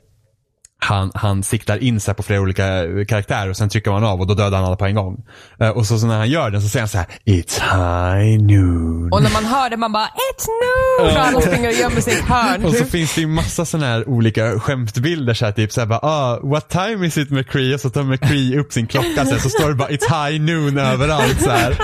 han, 0.79 1.11
han 1.15 1.43
siktar 1.43 1.83
in 1.83 1.99
sig 1.99 2.13
på 2.13 2.23
flera 2.23 2.41
olika 2.41 2.65
karaktärer 3.07 3.49
och 3.49 3.57
sen 3.57 3.69
trycker 3.69 3.91
man 3.91 4.03
av 4.03 4.21
och 4.21 4.27
då 4.27 4.33
dödar 4.33 4.57
han 4.57 4.65
alla 4.65 4.75
på 4.75 4.85
en 4.85 4.95
gång. 4.95 5.25
Eh, 5.59 5.69
och 5.69 5.85
så, 5.85 5.99
så 5.99 6.07
när 6.07 6.17
han 6.17 6.29
gör 6.29 6.49
den 6.51 6.61
så 6.61 6.69
säger 6.69 6.81
han 6.81 6.89
så 6.89 6.97
här 6.97 7.07
It's 7.25 7.59
high 7.61 8.41
noon. 8.43 9.13
Och 9.13 9.23
när 9.23 9.31
man 9.33 9.45
hör 9.45 9.69
det, 9.69 9.77
man 9.77 9.91
bara, 9.91 10.05
it's 10.07 10.47
noon. 10.47 11.13
För 11.13 11.19
alla 11.19 11.41
springer 11.41 11.67
och 11.69 11.73
gömmer 11.75 12.01
sig 12.01 12.13
i 12.13 12.15
ett 12.17 12.25
hörn. 12.25 12.65
Och 12.65 12.73
så 12.73 12.85
finns 12.85 13.15
det 13.15 13.21
ju 13.21 13.27
massa 13.27 13.65
sådana 13.65 13.87
här 13.87 14.09
olika 14.09 14.59
skämtbilder 14.59 15.33
så 15.33 15.45
här, 15.45 15.51
typ 15.51 15.71
såhär 15.71 15.87
bara 15.87 15.99
ah, 15.99 16.39
what 16.43 16.69
time 16.69 17.07
is 17.07 17.17
it 17.17 17.29
McCree? 17.29 17.73
Och 17.73 17.79
så 17.81 17.89
tar 17.89 18.03
McCree 18.03 18.59
upp 18.59 18.73
sin 18.73 18.87
klocka 18.87 19.25
sen 19.25 19.39
så 19.39 19.49
står 19.49 19.69
det 19.69 19.75
bara 19.75 19.89
it's 19.89 20.29
high 20.29 20.41
noon 20.41 20.77
överallt 20.77 21.41
så 21.41 21.49
här. 21.49 21.77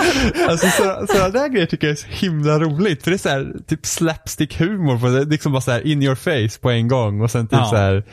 Alltså 0.49 0.67
så, 0.67 1.05
sådana 1.09 1.29
där 1.29 1.47
grejer 1.47 1.65
tycker 1.65 1.87
jag 1.87 1.91
är 1.91 1.95
så 2.01 2.07
himla 2.09 2.59
roligt. 2.59 3.03
För 3.03 3.11
det 3.11 3.15
är 3.15 3.19
så 3.19 3.29
här, 3.29 3.53
typ 3.67 3.85
slapstick 3.85 4.59
humor 4.59 4.99
på 4.99 5.07
det. 5.07 5.25
Liksom 5.25 5.51
bara 5.51 5.61
så 5.61 5.71
här 5.71 5.87
in 5.87 6.03
your 6.03 6.15
face 6.15 6.59
på 6.61 6.69
en 6.69 6.87
gång 6.87 7.21
och 7.21 7.31
sen 7.31 7.47
typ 7.47 7.59
Ja. 7.59 7.65
så 7.69 7.75
här. 7.75 8.03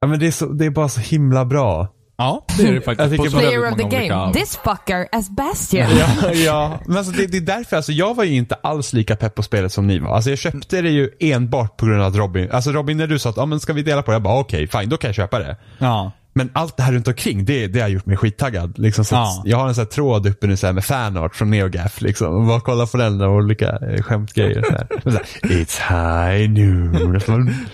Ja 0.00 0.08
men 0.08 0.18
det 0.18 0.26
är, 0.26 0.30
så, 0.30 0.46
det 0.46 0.64
är 0.66 0.70
bara 0.70 0.88
så 0.88 1.00
himla 1.00 1.44
bra. 1.44 1.88
Ja, 2.18 2.44
det 2.58 2.68
är 2.68 2.72
det 2.74 2.80
faktiskt. 2.80 3.10
Jag 3.24 3.30
Player 3.30 3.70
of 3.72 3.76
the 3.76 3.82
game, 3.82 4.26
olika- 4.26 4.32
this 4.32 4.56
fucker 4.56 5.08
as 5.12 5.30
Bastion. 5.30 5.80
Ja, 5.98 6.32
ja. 6.32 6.80
men 6.86 6.96
alltså 6.96 7.12
det, 7.12 7.26
det 7.26 7.36
är 7.36 7.40
därför, 7.40 7.76
alltså 7.76 7.92
jag 7.92 8.14
var 8.14 8.24
ju 8.24 8.34
inte 8.34 8.54
alls 8.54 8.92
lika 8.92 9.16
pepp 9.16 9.34
på 9.34 9.42
spelet 9.42 9.72
som 9.72 9.86
ni 9.86 9.98
var. 9.98 10.14
Alltså 10.14 10.30
jag 10.30 10.38
köpte 10.38 10.82
det 10.82 10.90
ju 10.90 11.10
enbart 11.20 11.76
på 11.76 11.86
grund 11.86 12.02
av 12.02 12.08
att 12.08 12.16
Robin, 12.16 12.50
alltså 12.52 12.70
Robin 12.72 12.96
när 12.96 13.06
du 13.06 13.18
sa 13.18 13.30
att, 13.30 13.36
ja 13.36 13.46
men 13.46 13.60
ska 13.60 13.72
vi 13.72 13.82
dela 13.82 14.02
på 14.02 14.10
det? 14.10 14.14
Jag 14.14 14.22
bara 14.22 14.38
okej, 14.38 14.66
fine, 14.66 14.88
då 14.88 14.96
kan 14.96 15.08
jag 15.08 15.14
köpa 15.14 15.38
det. 15.38 15.56
Ja. 15.78 16.12
Men 16.32 16.50
allt 16.52 16.76
det 16.76 16.82
här 16.82 16.92
runt 16.92 17.08
omkring, 17.08 17.44
det, 17.44 17.66
det 17.66 17.80
har 17.80 17.88
gjort 17.88 18.06
mig 18.06 18.16
skittaggad. 18.16 18.78
Liksom, 18.78 19.04
så 19.04 19.14
Ja. 19.14 19.42
Jag 19.44 19.58
har 19.58 19.68
en 19.68 19.74
sån 19.74 19.82
här 19.82 19.88
tråd 19.90 20.26
uppe 20.26 20.46
nu 20.46 20.56
så 20.56 20.66
här 20.66 20.74
med 20.74 20.84
fanart 20.84 21.34
från 21.34 21.50
NeoGaf. 21.50 22.00
Liksom, 22.00 22.34
och 22.34 22.46
bara 22.46 22.60
kolla 22.60 22.86
på 22.86 22.96
den 22.96 23.20
och 23.20 23.32
olika 23.32 23.68
eh, 23.68 24.02
skämtgrejer. 24.02 24.62
Så 24.62 24.72
här. 24.72 24.86
Så 25.04 25.10
här, 25.10 25.24
It's 25.42 26.36
high 26.38 26.50
noon. 26.50 27.54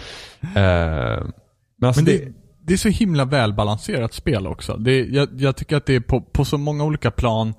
Eh, 0.56 1.22
men 1.82 1.88
alltså 1.88 2.02
Men 2.02 2.04
det, 2.04 2.24
det, 2.24 2.32
det 2.66 2.72
är 2.72 2.76
så 2.76 2.88
himla 2.88 3.24
välbalanserat 3.24 4.14
spel 4.14 4.46
också. 4.46 4.76
Det, 4.76 5.04
jag, 5.04 5.28
jag 5.36 5.56
tycker 5.56 5.76
att 5.76 5.86
det 5.86 5.94
är 5.94 6.00
på, 6.00 6.20
på 6.20 6.44
så 6.44 6.58
många 6.58 6.84
olika 6.84 7.10
plan 7.10 7.54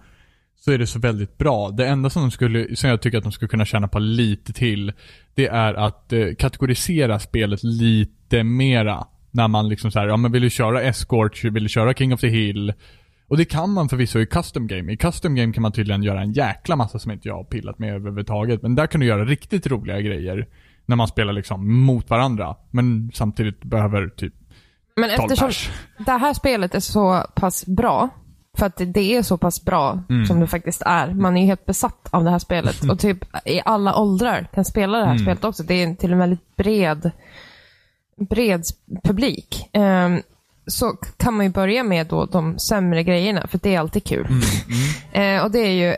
så 0.59 0.71
är 0.71 0.77
det 0.77 0.87
så 0.87 0.99
väldigt 0.99 1.37
bra. 1.37 1.69
Det 1.69 1.87
enda 1.87 2.09
som, 2.09 2.21
de 2.21 2.31
skulle, 2.31 2.75
som 2.75 2.89
jag 2.89 3.01
tycker 3.01 3.17
att 3.17 3.23
de 3.23 3.31
skulle 3.31 3.49
kunna 3.49 3.65
tjäna 3.65 3.87
på 3.87 3.99
lite 3.99 4.53
till, 4.53 4.93
det 5.33 5.47
är 5.47 5.73
att 5.73 6.13
eh, 6.13 6.27
kategorisera 6.39 7.19
spelet 7.19 7.63
lite 7.63 8.43
mera. 8.43 9.07
När 9.31 9.47
man 9.47 9.69
liksom 9.69 9.91
så 9.91 9.99
här, 9.99 10.07
ja 10.07 10.17
men 10.17 10.31
vill 10.31 10.41
du 10.41 10.49
köra 10.49 10.81
Escort, 10.81 11.43
vill 11.43 11.63
du 11.63 11.69
köra 11.69 11.93
King 11.93 12.13
of 12.13 12.19
the 12.19 12.27
Hill? 12.27 12.73
Och 13.27 13.37
det 13.37 13.45
kan 13.45 13.69
man 13.69 13.89
förvisso 13.89 14.19
i 14.19 14.25
custom 14.25 14.67
game. 14.67 14.93
I 14.93 14.97
custom 14.97 15.35
game 15.35 15.53
kan 15.53 15.61
man 15.61 15.71
tydligen 15.71 16.03
göra 16.03 16.21
en 16.21 16.31
jäkla 16.31 16.75
massa 16.75 16.99
som 16.99 17.11
inte 17.11 17.27
jag 17.27 17.35
har 17.35 17.43
pillat 17.43 17.79
med 17.79 17.95
överhuvudtaget. 17.95 18.61
Men 18.61 18.75
där 18.75 18.87
kan 18.87 19.01
du 19.01 19.07
göra 19.07 19.25
riktigt 19.25 19.67
roliga 19.67 20.01
grejer. 20.01 20.47
När 20.85 20.95
man 20.95 21.07
spelar 21.07 21.33
liksom 21.33 21.81
mot 21.81 22.09
varandra. 22.09 22.55
Men 22.71 23.11
samtidigt 23.13 23.63
behöver 23.63 24.07
typ 24.07 24.33
Men 24.95 25.09
12 25.09 25.23
eftersom 25.23 25.47
pers. 25.47 25.69
det 26.05 26.11
här 26.11 26.33
spelet 26.33 26.75
är 26.75 26.79
så 26.79 27.25
pass 27.35 27.65
bra, 27.65 28.09
för 28.57 28.65
att 28.65 28.81
det- 28.85 29.15
är 29.15 29.21
så 29.21 29.37
pass 29.37 29.65
bra 29.65 30.03
Mm. 30.09 30.25
som 30.25 30.39
det 30.39 30.47
faktiskt 30.47 30.81
är. 30.85 31.13
Man 31.13 31.37
är 31.37 31.41
ju 31.41 31.47
helt 31.47 31.65
besatt 31.65 32.07
av 32.11 32.23
det 32.23 32.29
här 32.31 32.39
spelet. 32.39 32.89
Och 32.89 32.99
typ 32.99 33.17
i 33.45 33.61
alla 33.65 33.95
åldrar 33.95 34.47
kan 34.53 34.65
spela 34.65 34.97
det 34.97 35.05
här 35.05 35.11
Mm. 35.11 35.23
spelet 35.25 35.43
också. 35.43 35.63
Det 35.63 35.73
är 35.83 35.95
till 35.95 36.11
en 36.13 36.19
väldigt 36.19 36.55
bred, 36.55 37.11
bred 38.29 38.63
publik. 39.03 39.69
Ehm, 39.73 40.21
så 40.67 40.89
kan 41.17 41.33
man 41.33 41.45
ju 41.45 41.51
börja 41.51 41.83
med 41.83 42.07
då 42.07 42.25
de 42.25 42.59
sämre 42.59 43.03
grejerna, 43.03 43.47
för 43.47 43.59
det 43.63 43.75
är 43.75 43.79
alltid 43.79 44.03
kul. 44.03 44.25
Mm, 44.25 44.41
Eh, 45.37 45.43
och 45.45 45.51
det 45.51 45.59
är 45.59 45.71
ju... 45.89 45.95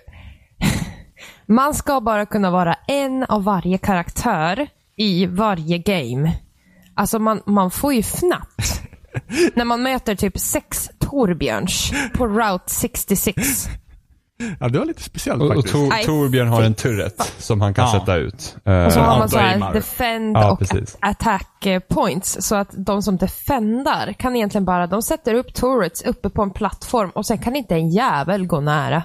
man 1.47 1.73
ska 1.73 2.01
bara 2.01 2.25
kunna 2.25 2.51
vara 2.51 2.75
en 2.87 3.23
av 3.23 3.43
varje 3.43 3.77
karaktär 3.77 4.67
i 4.97 5.25
varje 5.25 5.77
game. 5.77 6.31
Alltså 6.95 7.19
man, 7.19 7.41
man 7.45 7.71
får 7.71 7.93
ju 7.93 8.03
fnatt. 8.03 8.81
När 9.55 9.65
man 9.65 9.81
möter 9.83 10.15
typ 10.15 10.39
sex 10.39 10.89
Torbjörns 10.99 11.91
på 12.13 12.27
Route 12.27 12.69
66. 12.73 13.67
Ja, 14.59 14.67
det 14.69 14.79
var 14.79 14.85
lite 14.85 15.03
speciellt 15.03 15.41
och, 15.41 15.47
och 15.47 15.53
faktiskt. 15.55 15.73
Tor, 15.73 16.03
Torbjörn 16.05 16.47
har 16.47 16.61
en 16.61 16.73
turret 16.73 17.33
som 17.37 17.61
han 17.61 17.73
kan 17.73 17.85
Ja. 17.93 17.99
sätta 17.99 18.15
ut. 18.15 18.57
Eh, 18.65 18.85
Och 18.85 18.93
så 18.93 18.99
har 18.99 19.19
man 19.19 19.29
så 19.29 19.37
här 19.37 19.73
defend 19.73 20.37
Ja, 20.37 20.51
och 20.51 20.59
precis. 20.59 20.97
attack 21.01 21.65
eh, 21.65 21.79
points. 21.79 22.37
Så 22.39 22.55
att 22.55 22.69
de 22.77 23.01
som 23.01 23.17
defendar 23.17 24.13
kan 24.13 24.35
egentligen 24.35 24.65
bara, 24.65 24.87
de 24.87 25.01
sätter 25.01 25.33
upp 25.33 25.53
turrets 25.53 26.01
uppe 26.05 26.29
på 26.29 26.41
en 26.41 26.51
plattform 26.51 27.09
och 27.09 27.25
sen 27.25 27.37
kan 27.37 27.55
inte 27.55 27.75
en 27.75 27.89
jävel 27.89 28.47
gå 28.47 28.59
nära. 28.61 29.03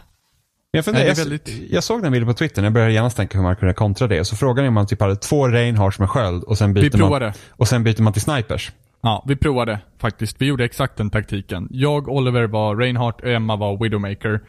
Jag, 0.73 0.85
funderar, 0.85 1.05
Nej, 1.07 1.15
väldigt- 1.15 1.71
jag 1.71 1.85
såg 1.85 2.03
den 2.03 2.13
bilden 2.13 2.27
på 2.29 2.35
Twitter, 2.35 2.63
jag 2.63 2.73
började 2.73 2.93
genast 2.93 3.17
tänka 3.17 3.39
hur 3.39 3.43
man 3.43 3.57
kunde 3.57 3.75
kontra 3.75 4.07
det. 4.07 4.25
Så 4.25 4.37
frågan 4.37 4.65
är 4.65 4.69
om 4.69 4.75
man 4.75 4.87
typ 4.87 5.01
hade 5.01 5.17
två 5.17 5.49
Reinhards 5.49 5.99
med 5.99 6.11
sköld 6.11 6.45
och 6.45 6.59
sen 6.59 6.75
byter, 6.75 6.99
man, 6.99 7.33
och 7.51 7.69
sen 7.69 7.85
byter 7.85 8.03
man 8.03 8.13
till 8.13 8.23
snipers. 8.23 8.73
Ja, 9.03 9.25
vi 9.29 9.37
provade 9.37 9.79
faktiskt. 9.99 10.37
Vi 10.41 10.47
gjorde 10.47 10.65
exakt 10.65 10.97
den 10.97 11.11
taktiken. 11.11 11.69
Jag, 11.71 12.09
Oliver 12.09 12.45
var 12.47 12.77
Reinhardt 12.77 13.21
och 13.21 13.29
Emma 13.31 13.57
var 13.57 13.83
Widowmaker. 13.83 14.41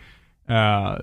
Eh, 0.50 0.96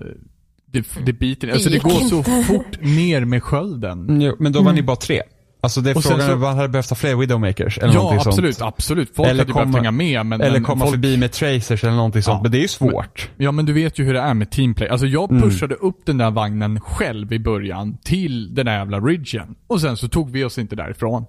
det, 0.65 0.87
det 1.05 1.13
biter 1.13 1.51
Alltså 1.51 1.69
det 1.69 1.83
går 1.83 1.89
så. 2.23 2.23
Mm. 2.31 2.43
fort 2.43 2.81
ner 2.81 3.25
med 3.25 3.43
skölden. 3.43 4.21
Jo, 4.21 4.35
men 4.39 4.51
då 4.51 4.61
var 4.61 4.73
ni 4.73 4.81
bara 4.83 4.95
tre. 4.95 5.21
Alltså 5.61 5.81
det 5.81 5.89
är 5.91 5.95
Och 5.97 6.03
sen 6.03 6.11
frågan 6.11 6.27
så- 6.27 6.33
om 6.33 6.39
man 6.41 6.55
hade 6.55 6.69
behövt 6.69 6.89
ha 6.89 6.95
fler 6.95 7.15
Widowmakers 7.15 7.77
eller 7.77 7.87
Ja, 7.93 7.93
någonting 7.93 8.27
absolut. 8.27 8.57
sånt. 8.57 8.73
Absolut. 8.73 9.15
Folk 9.15 9.27
hade 9.27 9.39
ju 9.43 9.53
behövt 9.53 9.75
hänga 9.75 9.91
med. 9.91 10.25
Men, 10.25 10.41
eller 10.41 10.51
men 10.51 10.63
komma 10.63 10.85
folk, 10.85 10.91
förbi 10.95 11.17
med 11.17 11.31
tracers 11.31 11.83
eller 11.83 11.93
någonting 11.95 12.21
sånt. 12.23 12.37
Ja. 12.37 12.41
Men 12.43 12.51
det 12.51 12.57
är 12.57 12.61
ju 12.61 12.67
svårt. 12.67 13.29
Ja, 13.37 13.51
men 13.51 13.65
du 13.65 13.73
vet 13.73 13.99
ju 13.99 14.03
hur 14.05 14.13
det 14.13 14.19
är 14.19 14.33
med 14.33 14.51
teamplay. 14.51 14.89
Alltså 14.89 15.07
jag 15.07 15.31
Mm. 15.31 15.43
pushade 15.43 15.75
upp 15.75 16.05
den 16.05 16.17
där 16.17 16.31
vagnen 16.31 16.79
själv 16.81 17.33
i 17.33 17.39
början 17.39 17.97
till 18.03 18.55
den 18.55 18.65
där 18.65 18.77
jävla 18.77 18.99
ridgen. 18.99 19.55
Och 19.67 19.81
sen 19.81 19.97
så 19.97 20.07
tog 20.07 20.31
vi 20.31 20.43
oss 20.43 20.57
inte 20.57 20.75
därifrån. 20.75 21.25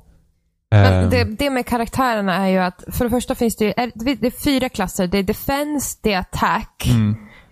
Men 0.70 1.04
Eh, 1.04 1.10
det, 1.10 1.24
det 1.24 1.50
med 1.50 1.66
karaktärerna 1.66 2.34
är 2.34 2.48
ju 2.48 2.58
att, 2.58 2.84
för 2.92 3.04
det 3.04 3.10
första 3.10 3.34
finns 3.34 3.56
det 3.56 3.64
ju, 3.64 3.72
är- 3.76 3.92
det 4.20 4.26
är 4.26 4.44
fyra 4.44 4.68
klasser. 4.68 5.06
Det 5.06 5.18
är 5.18 5.22
defense, 5.22 5.98
det 6.02 6.12
är 6.12 6.18
attack, 6.18 6.90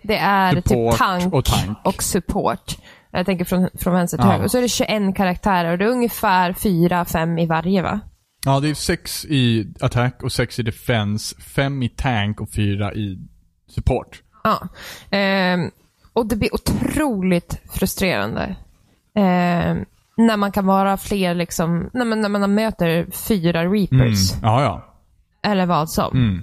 det 0.03 0.17
är 0.17 0.51
Mm. 0.51 0.63
Support 0.63 0.91
typ 0.91 0.99
tank 0.99 1.33
och 1.33 1.45
tank. 1.45 2.01
support. 2.01 2.77
Jag 3.11 3.25
tänker 3.25 3.45
från, 3.45 3.69
från 3.79 3.93
vänster 3.93 4.17
till 4.17 4.25
Ja. 4.25 4.31
höger. 4.31 4.45
Och 4.45 4.51
så 4.51 4.57
är 4.57 4.61
det 4.61 4.69
21 4.69 5.15
karaktärer 5.15 5.71
och 5.71 5.77
det 5.77 5.85
är 5.85 5.89
ungefär 5.89 6.53
4-5 6.53 7.39
i 7.41 7.45
varje 7.45 7.81
va? 7.81 7.99
Ja, 8.45 8.59
det 8.59 8.69
är 8.69 8.73
sex 8.73 9.25
i 9.25 9.73
attack 9.81 10.23
och 10.23 10.31
sex 10.31 10.59
i 10.59 10.63
defense, 10.63 11.35
fem 11.41 11.83
i 11.83 11.89
tank 11.89 12.41
och 12.41 12.49
fyra 12.51 12.93
i 12.93 13.19
support. 13.67 14.21
Ja. 14.43 14.67
Ehm, 15.11 15.71
och 16.13 16.25
det 16.27 16.35
blir 16.35 16.53
otroligt 16.55 17.61
frustrerande. 17.73 18.55
Ehm, 19.15 19.85
när 20.17 20.37
man 20.37 20.51
kan 20.51 20.65
vara 20.65 20.97
fler, 20.97 21.35
liksom, 21.35 21.89
när, 21.93 22.05
man, 22.05 22.21
när 22.21 22.29
man 22.29 22.53
möter 22.53 23.07
fyra 23.11 23.65
reapers. 23.65 24.33
Ja, 24.41 24.61
ja. 24.63 24.85
Eller 25.51 25.65
vad 25.65 25.89
som. 25.89 26.17
Mm. 26.17 26.41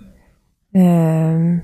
Ehm, 0.75 1.61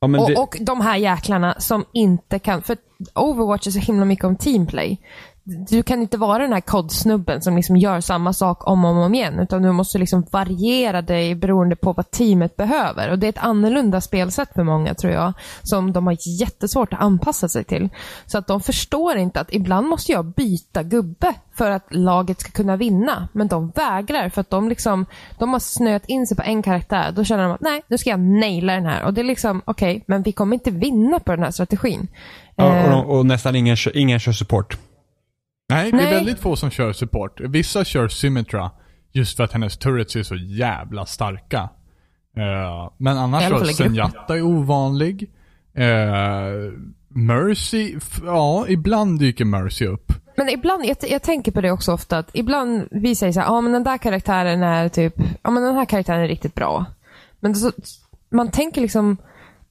Ja, 0.00 0.20
och, 0.20 0.30
det, 0.30 0.36
och 0.36 0.56
de 0.60 0.80
här 0.80 0.96
jäklarna 0.96 1.54
som 1.58 1.84
inte 1.92 2.38
kan... 2.38 2.62
För 2.62 2.76
Overwatch 3.14 3.66
är 3.66 3.70
så 3.70 3.78
himla 3.78 4.04
mycket 4.04 4.24
om 4.24 4.36
teamplay. 4.36 5.00
Du 5.48 5.82
kan 5.82 6.02
inte 6.02 6.18
vara 6.18 6.42
den 6.42 6.52
här 6.52 6.60
kodsnubben 6.60 7.42
som 7.42 7.56
liksom 7.56 7.76
gör 7.76 8.00
samma 8.00 8.32
sak 8.32 8.66
om 8.66 8.84
och 8.84 8.90
om 8.90 9.14
igen. 9.14 9.38
Utan 9.38 9.62
du 9.62 9.72
måste 9.72 9.98
liksom 9.98 10.26
variera 10.30 11.02
dig 11.02 11.34
beroende 11.34 11.76
på 11.76 11.92
vad 11.92 12.10
teamet 12.10 12.56
behöver. 12.56 13.10
Och 13.10 13.18
Det 13.18 13.26
är 13.26 13.28
ett 13.28 13.38
annorlunda 13.38 14.00
spelsätt 14.00 14.48
för 14.54 14.62
många 14.62 14.94
tror 14.94 15.12
jag. 15.12 15.32
Som 15.62 15.92
de 15.92 16.06
har 16.06 16.16
jättesvårt 16.40 16.92
att 16.92 17.00
anpassa 17.00 17.48
sig 17.48 17.64
till. 17.64 17.88
Så 18.26 18.38
att 18.38 18.46
de 18.46 18.60
förstår 18.60 19.16
inte 19.16 19.40
att 19.40 19.52
ibland 19.52 19.88
måste 19.88 20.12
jag 20.12 20.24
byta 20.24 20.82
gubbe 20.82 21.34
för 21.54 21.70
att 21.70 21.86
laget 21.90 22.40
ska 22.40 22.50
kunna 22.50 22.76
vinna. 22.76 23.28
Men 23.32 23.48
de 23.48 23.70
vägrar 23.70 24.28
för 24.28 24.40
att 24.40 24.50
de, 24.50 24.68
liksom, 24.68 25.06
de 25.38 25.52
har 25.52 25.60
snöat 25.60 26.06
in 26.06 26.26
sig 26.26 26.36
på 26.36 26.42
en 26.42 26.62
karaktär. 26.62 27.12
Då 27.12 27.24
känner 27.24 27.42
de 27.42 27.52
att 27.52 27.60
nej, 27.60 27.82
nu 27.88 27.98
ska 27.98 28.10
jag 28.10 28.20
naila 28.20 28.72
den 28.72 28.86
här. 28.86 29.04
Och 29.04 29.14
det 29.14 29.20
är 29.20 29.24
liksom, 29.24 29.62
okej, 29.64 30.04
men 30.06 30.22
vi 30.22 30.32
kommer 30.32 30.54
inte 30.54 30.70
vinna 30.70 31.18
på 31.18 31.32
den 31.32 31.42
här 31.42 31.50
strategin. 31.50 32.08
ja, 32.56 32.64
och, 32.64 32.76
Eh, 32.76 33.00
och 33.00 33.26
nästan 33.26 33.56
ingen, 33.56 33.76
ingen 33.94 34.20
kör 34.20 34.32
support. 34.32 34.78
Nej, 35.68 35.90
det 35.90 35.96
är 35.98 36.02
Nej. 36.02 36.14
väldigt 36.14 36.40
få 36.40 36.56
som 36.56 36.70
kör 36.70 36.92
support. 36.92 37.40
Vissa 37.40 37.84
kör 37.84 38.08
Symmetra 38.08 38.70
just 39.12 39.36
för 39.36 39.44
att 39.44 39.52
hennes 39.52 39.78
turrets 39.78 40.16
är 40.16 40.22
så 40.22 40.34
jävla 40.36 41.06
starka. 41.06 41.68
Eh, 42.36 42.90
men 42.96 43.18
annars 43.18 43.48
så. 43.48 43.64
Zenyatta 43.64 44.36
är 44.36 44.42
ovanlig. 44.42 45.30
Eh, 45.74 45.86
Mercy, 47.08 47.98
ja, 48.24 48.68
ibland 48.68 49.18
dyker 49.18 49.44
Mercy 49.44 49.86
upp. 49.86 50.12
Men 50.36 50.48
ibland, 50.48 50.84
jag, 50.84 50.96
jag 51.08 51.22
tänker 51.22 51.52
på 51.52 51.60
det 51.60 51.70
också 51.70 51.92
ofta, 51.92 52.18
att 52.18 52.30
ibland 52.32 52.88
vi 52.90 53.14
säger 53.14 53.32
så 53.32 53.40
här, 53.40 53.46
ja 53.46 53.60
men 53.60 53.72
den 53.72 53.84
där 53.84 53.98
karaktären 53.98 54.62
är 54.62 54.88
typ, 54.88 55.14
ja 55.42 55.50
men 55.50 55.62
den 55.62 55.74
här 55.74 55.84
karaktären 55.84 56.20
är 56.20 56.28
riktigt 56.28 56.54
bra. 56.54 56.84
Men 57.40 57.54
så, 57.54 57.72
man 58.30 58.50
tänker 58.50 58.80
liksom, 58.80 59.16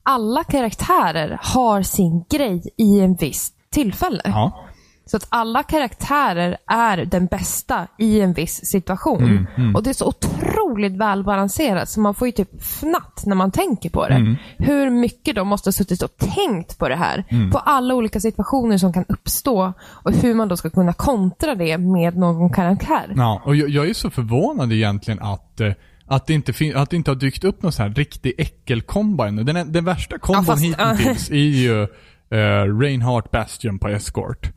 alla 0.03 0.43
karaktärer 0.43 1.39
har 1.41 1.81
sin 1.81 2.25
grej 2.29 2.63
i 2.77 2.99
en 2.99 3.15
viss 3.15 3.51
tillfälle. 3.69 4.21
Ja. 4.25 4.65
Så 5.07 5.17
att 5.17 5.27
alla 5.29 5.63
karaktärer 5.63 6.57
är 6.67 7.05
den 7.05 7.25
bästa 7.25 7.87
i 7.97 8.21
en 8.21 8.33
viss 8.33 8.65
situation. 8.65 9.47
Och 9.75 9.83
det 9.83 9.89
är 9.89 9.93
så 9.93 10.07
otroligt 10.07 10.97
välbalanserat 10.97 11.89
så 11.89 11.99
man 11.99 12.13
får 12.13 12.27
ju 12.27 12.31
typ 12.31 12.61
fnatt 12.61 13.23
när 13.25 13.35
man 13.35 13.51
tänker 13.51 13.89
på 13.89 14.07
det. 14.07 14.15
Hur 14.57 14.89
mycket 14.89 15.35
de 15.35 15.47
måste 15.47 15.67
ha 15.67 15.71
suttit 15.71 16.01
och 16.01 16.17
tänkt 16.17 16.79
på 16.79 16.89
det 16.89 16.95
här. 16.95 17.23
På 17.51 17.57
alla 17.57 17.95
olika 17.95 18.19
situationer 18.19 18.77
som 18.77 18.93
kan 18.93 19.05
uppstå 19.09 19.73
och 19.83 20.11
hur 20.11 20.33
man 20.33 20.47
då 20.47 20.57
ska 20.57 20.69
kunna 20.69 20.93
kontra 20.93 21.55
det 21.55 21.77
med 21.77 22.17
någon 22.17 22.49
karaktär. 22.49 23.13
Ja, 23.15 23.41
och 23.45 23.55
jag, 23.55 23.69
jag 23.69 23.89
är 23.89 23.93
så 23.93 24.09
förvånad 24.09 24.71
egentligen 24.73 25.19
att, 25.21 25.59
eh, 25.61 25.71
att, 26.07 26.27
det 26.27 26.33
inte 26.33 26.53
att 26.75 26.89
det 26.89 26.95
inte 26.95 27.11
har 27.11 27.15
dykt 27.15 27.43
upp 27.43 27.63
någon 27.63 27.71
sån 27.71 27.83
här 27.87 27.93
riktig 27.93 28.33
äckelkombo 28.37 29.23
ännu. 29.23 29.43
Den, 29.43 29.71
den 29.71 29.85
värsta 29.85 30.17
kombon 30.19 30.45
fast- 30.45 30.63
hittills 30.63 31.29
är 31.29 31.35
ju 31.35 31.81
uh, 31.81 32.79
Reinhardt 32.79 33.31
Bastion 33.31 33.79
på 33.79 33.87
Escort. 33.87 34.51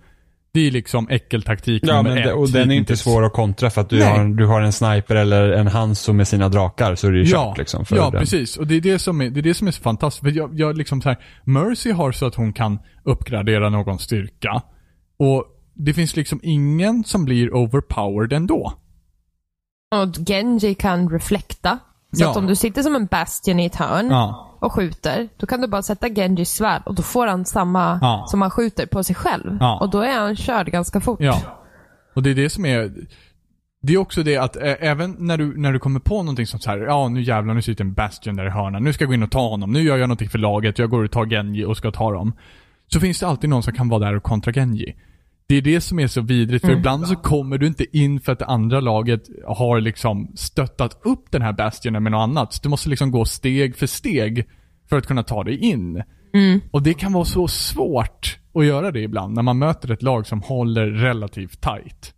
Det 0.59 0.66
är 0.66 0.70
liksom 0.70 1.09
äckeltaktik 1.09 1.82
Ja, 1.86 1.96
nummer 1.96 2.11
men 2.11 2.18
ett. 2.18 2.24
det, 2.24 2.32
och 2.32 2.50
den 2.50 2.70
är 2.70 2.74
inte 2.74 2.96
svår 2.96 3.24
att 3.24 3.32
kontra 3.32 3.70
för 3.70 3.80
att 3.80 3.90
du 3.90 3.98
Nej. 3.98 4.09
har, 4.18 4.24
du 4.24 4.46
har 4.46 4.61
en 4.61 4.72
sniper 4.72 5.16
eller 5.16 5.50
en 5.52 5.66
Hanzo 5.66 6.12
med 6.12 6.28
sina 6.28 6.48
drakar 6.48 6.94
så 6.94 7.06
är 7.06 7.11
det 7.12 7.18
ju 7.18 7.24
Ja, 7.24 7.44
kört 7.50 7.59
liksom. 7.59 7.84
För 7.84 7.96
ja 7.96 8.11
den. 8.11 8.20
precis. 8.20 8.56
Och 8.56 8.66
det 8.66 8.74
är 8.74 8.80
det 8.80 8.98
som 8.98 9.20
är, 9.20 9.30
det 9.30 9.40
är, 9.40 9.42
det 9.42 9.54
som 9.54 9.66
är 9.68 9.70
så 9.72 9.82
fantastiskt. 9.82 10.22
För 10.24 10.30
jag, 10.38 10.50
jag 10.61 10.76
liksom 10.78 11.02
så 11.02 11.09
här, 11.09 11.18
Mercy 11.44 11.90
har 11.92 12.12
så 12.12 12.26
att 12.26 12.34
hon 12.34 12.52
kan 12.52 12.78
uppgradera 13.04 13.68
någon 13.70 13.98
styrka. 13.98 14.62
Och 15.18 15.44
det 15.74 15.94
finns 15.94 16.16
liksom 16.16 16.40
ingen 16.42 17.04
som 17.04 17.24
blir 17.24 17.54
overpowered 17.54 18.32
ändå. 18.32 18.72
Och 19.94 20.26
Genji 20.28 20.74
kan 20.74 21.11
reflekta. 21.11 21.78
Så 22.12 22.22
Ja. 22.24 22.30
att 22.30 22.36
om 22.36 22.46
du 22.46 22.56
sitter 22.56 22.82
som 22.82 22.94
en 22.96 23.06
Bastion 23.06 23.61
i 23.61 23.64
ett 23.66 23.76
hörn 23.76 24.06
Ja. 24.11 24.47
Och 24.61 24.72
skjuter, 24.72 25.28
då 25.36 25.46
kan 25.46 25.61
du 25.61 25.66
bara 25.66 25.82
sätta 25.82 26.09
Genjis 26.09 26.50
svärd 26.50 26.82
och 26.86 26.94
då 26.94 27.02
får 27.02 27.26
han 27.26 27.44
samma 27.44 27.98
Ja. 28.02 28.24
som 28.28 28.42
han 28.42 28.50
skjuter 28.50 28.86
på 28.86 29.04
sig 29.04 29.14
själv. 29.16 29.56
Ja. 29.61 29.78
Och 29.80 29.90
då 29.90 30.00
är 30.00 30.18
han 30.20 30.36
körd 30.36 30.66
ganska 30.66 31.00
fort. 31.00 31.20
Ja. 31.20 31.40
Och 32.14 32.22
det 32.22 32.30
är 32.30 32.34
det 32.34 32.50
som 32.50 32.66
är... 32.66 32.92
Det 33.82 33.92
är 33.94 33.98
också 33.98 34.22
det 34.22 34.36
att 34.36 34.56
även 34.61 35.16
när 35.18 35.38
du, 35.38 35.56
när 35.61 35.72
du 35.72 35.78
kommer 35.78 36.00
på 36.00 36.22
någonting 36.22 36.46
som 36.46 36.61
så 36.61 36.70
här, 36.70 36.78
ja 36.78 37.09
nu 37.09 37.22
jävlar 37.22 37.54
nu 37.54 37.62
sitter 37.62 37.84
en 37.84 37.94
Bastion 37.94 38.36
där 38.36 38.46
i 38.46 38.50
hörnan, 38.50 38.84
nu 38.84 38.92
ska 38.92 39.04
jag 39.04 39.09
gå 39.09 39.14
in 39.14 39.22
och 39.22 39.30
ta 39.30 39.48
honom, 39.48 39.72
nu 39.72 39.82
gör 39.82 39.96
jag 39.96 40.09
någonting 40.09 40.28
för 40.28 40.38
laget, 40.38 40.78
jag 40.78 40.90
går 40.90 41.04
och 41.04 41.11
tar 41.11 41.26
Genji 41.26 41.64
och 41.64 41.76
ska 41.76 41.90
ta 41.90 42.12
dem. 42.12 42.32
Så 42.86 43.00
finns 43.00 43.20
det 43.20 43.26
alltid 43.26 43.50
någon 43.50 43.62
som 43.62 43.74
kan 43.74 43.88
vara 43.88 44.00
där 44.04 44.16
och 44.16 44.22
kontra 44.22 44.52
Genji. 44.52 44.96
Det 45.49 45.55
är 45.55 45.62
det 45.62 45.80
som 45.80 45.99
är 45.99 46.07
så 46.07 46.20
vidrigt, 46.20 46.64
för 46.64 46.72
ibland 46.72 47.09
så 47.09 47.16
kommer 47.16 47.59
du 47.59 47.66
inte 47.66 47.99
in 47.99 48.20
för 48.20 48.32
att 48.32 48.38
det 48.38 48.46
andra 48.46 48.80
laget 48.80 49.22
har 49.46 49.80
liksom 49.80 50.32
stöttat 50.34 51.01
upp 51.05 51.30
den 51.30 51.42
här 51.42 51.53
Bastionen 51.53 52.03
med 52.03 52.12
något 52.12 52.22
annat. 52.22 52.53
Så 52.53 52.61
du 52.62 52.68
måste 52.68 52.88
liksom 52.88 53.11
gå 53.11 53.24
steg 53.24 53.76
för 53.76 53.86
steg 53.86 54.49
för 54.88 54.96
att 54.96 55.07
kunna 55.07 55.22
ta 55.22 55.44
dig 55.44 55.57
in. 55.59 56.03
Och 56.70 56.82
det 56.82 56.94
kan 56.94 57.12
vara 57.12 57.24
så 57.24 57.49
svårt 57.49 58.38
att 58.55 58.64
göra 58.64 58.90
det 58.90 59.01
ibland 59.01 59.34
när 59.34 59.42
man 59.42 59.59
möter 59.59 59.90
ett 59.90 60.03
lag 60.03 60.26
som 60.26 60.42
håller 60.42 60.86
relativt 60.86 61.61
tight. 61.61 62.14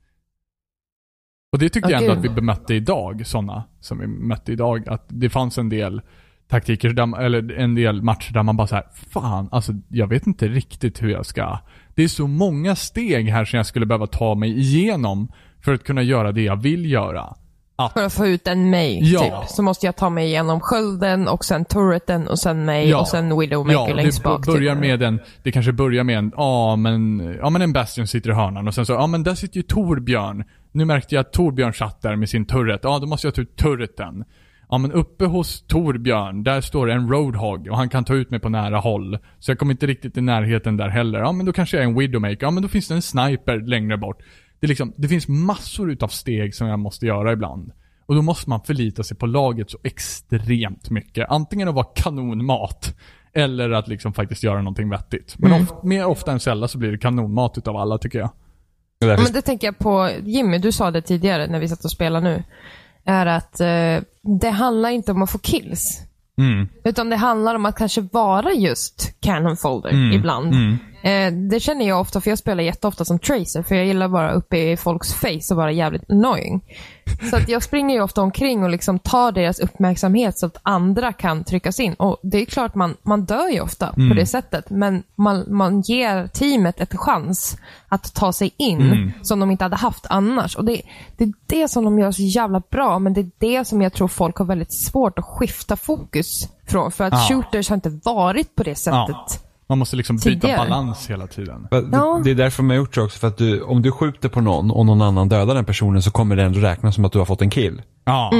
Och 1.52 1.58
det 1.58 1.68
tycker 1.68 1.90
Ja, 1.90 2.00
jag 2.00 2.02
ändå 2.02 2.12
att 2.12 2.24
vi 2.24 2.28
bemötte 2.28 2.74
idag, 2.74 3.26
sådana 3.26 3.64
som 3.80 3.98
vi 3.98 4.06
mötte 4.06 4.52
idag. 4.52 4.88
Att 4.88 5.06
det 5.08 5.30
fanns 5.30 5.58
en 5.58 5.68
del 5.68 6.02
taktiker, 6.48 7.18
eller 7.20 7.52
en 7.52 7.74
del 7.74 8.02
matcher 8.02 8.32
där 8.32 8.42
man 8.42 8.56
bara 8.56 8.66
så 8.66 8.74
här, 8.74 8.86
fan, 8.92 9.48
alltså 9.52 9.72
jag 9.88 10.06
vet 10.06 10.26
inte 10.26 10.48
riktigt 10.48 11.02
hur 11.02 11.08
jag 11.08 11.26
ska. 11.26 11.58
Det 12.00 12.04
är 12.04 12.08
så 12.08 12.26
många 12.26 12.76
steg 12.76 13.28
här 13.30 13.44
som 13.44 13.56
jag 13.56 13.66
skulle 13.66 13.86
behöva 13.86 14.06
ta 14.06 14.34
mig 14.34 14.58
igenom 14.58 15.28
för 15.64 15.74
att 15.74 15.84
kunna 15.84 16.02
göra 16.02 16.32
det 16.32 16.42
jag 16.42 16.56
vill 16.62 16.90
göra. 16.90 17.34
Att, 17.76 17.92
För 17.92 18.04
att 18.04 18.12
få 18.12 18.26
ut 18.26 18.46
en 18.48 18.70
mig, 18.70 18.98
Ja. 19.12 19.20
typ, 19.20 19.50
så 19.50 19.62
måste 19.62 19.86
jag 19.86 19.96
ta 19.96 20.10
mig 20.10 20.26
igenom 20.26 20.60
skölden 20.60 21.28
och 21.28 21.44
sen 21.44 21.64
turreten 21.64 22.28
och 22.28 22.38
sen 22.38 22.64
mig 22.64 22.88
Ja. 22.88 23.00
och 23.00 23.08
sen 23.08 23.38
Widowmaker 23.38 23.88
ja, 23.88 23.94
längst 23.94 24.22
bak. 24.22 24.46
börjar 24.46 24.74
typ. 24.74 24.80
med 24.80 25.02
en, 25.02 25.20
det 25.42 25.52
kanske 25.52 25.72
börjar 25.72 26.04
med 26.04 26.18
en, 26.18 26.32
ja 26.36 26.76
men, 26.76 27.18
ja 27.40 27.50
men 27.50 27.62
en 27.62 27.72
Bastion 27.72 28.06
sitter 28.06 28.30
i 28.30 28.32
hörnan 28.32 28.68
och 28.68 28.74
sen 28.74 28.86
så, 28.86 28.92
ja 28.92 29.06
men 29.06 29.22
där 29.22 29.34
sitter 29.34 29.56
ju 29.56 29.62
Torbjörn. 29.62 30.44
Nu 30.72 30.84
märkte 30.84 31.14
jag 31.14 31.20
att 31.22 31.32
Torbjörn 31.32 31.72
satt 31.74 32.02
där 32.02 32.16
med 32.16 32.28
sin 32.28 32.44
turret. 32.46 32.80
Ja, 32.82 32.98
då 32.98 33.06
måste 33.06 33.26
jag 33.26 33.34
ta 33.34 33.42
ut 33.42 33.56
turreten. 33.56 34.24
Ja 34.70 34.78
men 34.78 34.92
uppe 34.92 35.24
hos 35.24 35.62
Torbjörn, 35.66 36.42
där 36.42 36.60
står 36.60 36.86
det 36.86 36.92
en 36.92 37.08
Roadhog 37.10 37.68
och 37.68 37.76
han 37.76 37.88
kan 37.88 38.04
ta 38.04 38.14
ut 38.14 38.30
mig 38.30 38.40
på 38.40 38.48
nära 38.48 38.78
håll. 38.78 39.18
Så 39.38 39.50
jag 39.50 39.58
kommer 39.58 39.72
inte 39.72 39.86
riktigt 39.86 40.16
i 40.16 40.20
närheten 40.20 40.76
där 40.76 40.88
heller. 40.88 41.18
Ja 41.18 41.32
men 41.32 41.46
då 41.46 41.52
kanske 41.52 41.76
jag 41.76 41.84
är 41.84 41.88
en 41.88 41.98
Widowmaker. 41.98 42.38
Ja 42.40 42.50
men 42.50 42.62
då 42.62 42.68
finns 42.68 42.88
det 42.88 42.94
en 42.94 43.02
sniper 43.02 43.58
längre 43.58 43.96
bort. 43.96 44.18
Det, 44.60 44.66
är 44.66 44.68
liksom, 44.68 44.92
det 44.96 45.08
finns 45.08 45.28
massor 45.28 45.90
utav 45.92 46.08
steg 46.08 46.54
som 46.54 46.66
jag 46.66 46.78
måste 46.78 47.06
göra 47.06 47.32
ibland. 47.32 47.72
Och 48.06 48.14
då 48.14 48.22
måste 48.22 48.50
man 48.50 48.60
förlita 48.60 49.02
sig 49.02 49.16
på 49.16 49.26
laget 49.26 49.70
så 49.70 49.78
extremt 49.84 50.90
mycket. 50.90 51.30
Antingen 51.30 51.68
att 51.68 51.74
vara 51.74 51.86
kanonmat, 51.94 52.96
eller 53.32 53.70
att 53.70 53.88
liksom 53.88 54.12
faktiskt 54.12 54.42
göra 54.42 54.58
någonting 54.58 54.90
vettigt. 54.90 55.34
Men 55.38 55.52
Mm. 55.52 55.62
of, 55.62 55.84
mer 55.84 56.06
ofta 56.06 56.32
än 56.32 56.40
sällan 56.40 56.68
så 56.68 56.78
blir 56.78 56.92
det 56.92 56.98
kanonmat 56.98 57.58
utav 57.58 57.76
alla 57.76 57.98
tycker 57.98 58.18
jag. 58.18 58.30
Men 59.00 59.32
det 59.32 59.42
tänker 59.42 59.66
jag 59.66 59.78
på, 59.78 60.10
Jimmy, 60.22 60.58
du 60.58 60.72
sa 60.72 60.90
det 60.90 61.02
tidigare 61.02 61.46
när 61.46 61.58
vi 61.60 61.68
satt 61.68 61.84
och 61.84 61.90
spelade 61.90 62.24
nu. 62.30 62.42
Är 63.10 63.26
att 63.26 63.60
eh, 63.60 64.02
det 64.40 64.50
handlar 64.50 64.90
inte 64.90 65.12
om 65.12 65.22
att 65.22 65.30
få 65.30 65.38
kills. 65.38 66.00
Mm. 66.38 66.68
Utan 66.84 67.10
det 67.10 67.16
handlar 67.16 67.54
om 67.54 67.66
att 67.66 67.76
kanske 67.76 68.00
vara 68.00 68.52
just 68.52 69.20
cannon 69.20 69.56
folder 69.56 69.90
Mm. 69.90 70.12
ibland. 70.12 70.54
Eh, 71.02 71.32
det 71.32 71.60
känner 71.60 71.88
jag 71.88 72.00
ofta, 72.00 72.20
för 72.20 72.30
jag 72.30 72.38
spelar 72.38 72.62
jätteofta 72.62 73.04
som 73.04 73.18
tracer, 73.18 73.62
för 73.62 73.74
jag 73.74 73.86
gillar 73.86 74.08
bara 74.08 74.32
uppe 74.32 74.56
i 74.58 74.76
folks 74.76 75.14
face 75.14 75.40
och 75.50 75.56
vara 75.56 75.72
jävligt 75.72 76.10
annoying. 76.10 76.60
Så 77.30 77.36
att 77.36 77.48
jag 77.48 77.62
springer 77.62 77.94
ju 77.94 78.02
ofta 78.02 78.22
omkring 78.22 78.62
och 78.64 78.70
liksom 78.70 78.98
tar 78.98 79.32
deras 79.32 79.58
uppmärksamhet 79.60 80.38
så 80.38 80.46
att 80.46 80.56
andra 80.62 81.12
kan 81.12 81.44
tryckas 81.44 81.80
in. 81.80 81.94
Och 81.94 82.20
det 82.22 82.38
är 82.38 82.44
klart, 82.44 82.74
man, 82.74 82.96
man 83.02 83.24
dör 83.24 83.48
ju 83.48 83.60
ofta 83.60 83.86
på 83.86 84.14
det 84.14 84.26
sättet, 84.26 84.70
men 84.70 85.02
man, 85.16 85.44
man 85.48 85.80
ger 85.80 86.26
teamet 86.26 86.80
ett 86.80 86.96
chans 86.96 87.56
att 87.88 88.14
ta 88.14 88.32
sig 88.32 88.54
in 88.56 89.12
som 89.22 89.40
de 89.40 89.50
inte 89.50 89.64
hade 89.64 89.76
haft 89.76 90.06
annars. 90.08 90.56
Och 90.56 90.64
det, 90.64 90.82
det 91.16 91.24
är 91.24 91.32
det 91.46 91.68
som 91.68 91.84
de 91.84 91.98
gör 91.98 92.12
så 92.12 92.22
jävla 92.22 92.62
bra, 92.70 92.98
men 92.98 93.12
det 93.14 93.20
är 93.20 93.30
det 93.38 93.64
som 93.64 93.82
jag 93.82 93.92
tror 93.92 94.08
folk 94.08 94.36
har 94.36 94.44
väldigt 94.44 94.72
svårt 94.72 95.18
att 95.18 95.24
skifta 95.24 95.76
fokus 95.76 96.48
från. 96.66 96.92
För 96.92 97.04
att 97.04 97.12
Ja. 97.12 97.26
shooters 97.28 97.68
har 97.68 97.74
inte 97.76 97.98
varit 98.04 98.54
på 98.54 98.62
det 98.62 98.74
sättet. 98.74 99.08
Ja. 99.08 99.26
Man 99.70 99.78
måste 99.78 99.96
liksom 99.96 100.16
byta 100.16 100.30
Tidigare. 100.30 100.56
balans 100.56 101.10
hela 101.10 101.26
tiden. 101.26 101.68
Ja. 101.70 102.20
Det, 102.24 102.30
är 102.30 102.34
därför 102.34 102.62
man 102.62 102.70
har 102.70 102.76
gjort 102.76 102.94
så 102.94 103.04
också. 103.04 103.18
För 103.18 103.28
att 103.28 103.36
du, 103.36 103.62
om 103.62 103.82
du 103.82 103.92
skjuter 103.92 104.28
på 104.28 104.40
någon 104.40 104.70
och 104.70 104.86
någon 104.86 105.02
annan 105.02 105.28
dödar 105.28 105.54
den 105.54 105.64
personen 105.64 106.02
så 106.02 106.10
kommer 106.10 106.36
det 106.36 106.42
ändå 106.42 106.60
räknas 106.60 106.94
som 106.94 107.04
att 107.04 107.12
du 107.12 107.18
har 107.18 107.26
fått 107.26 107.42
en 107.42 107.50
kill. 107.50 107.82
Ja. 108.04 108.30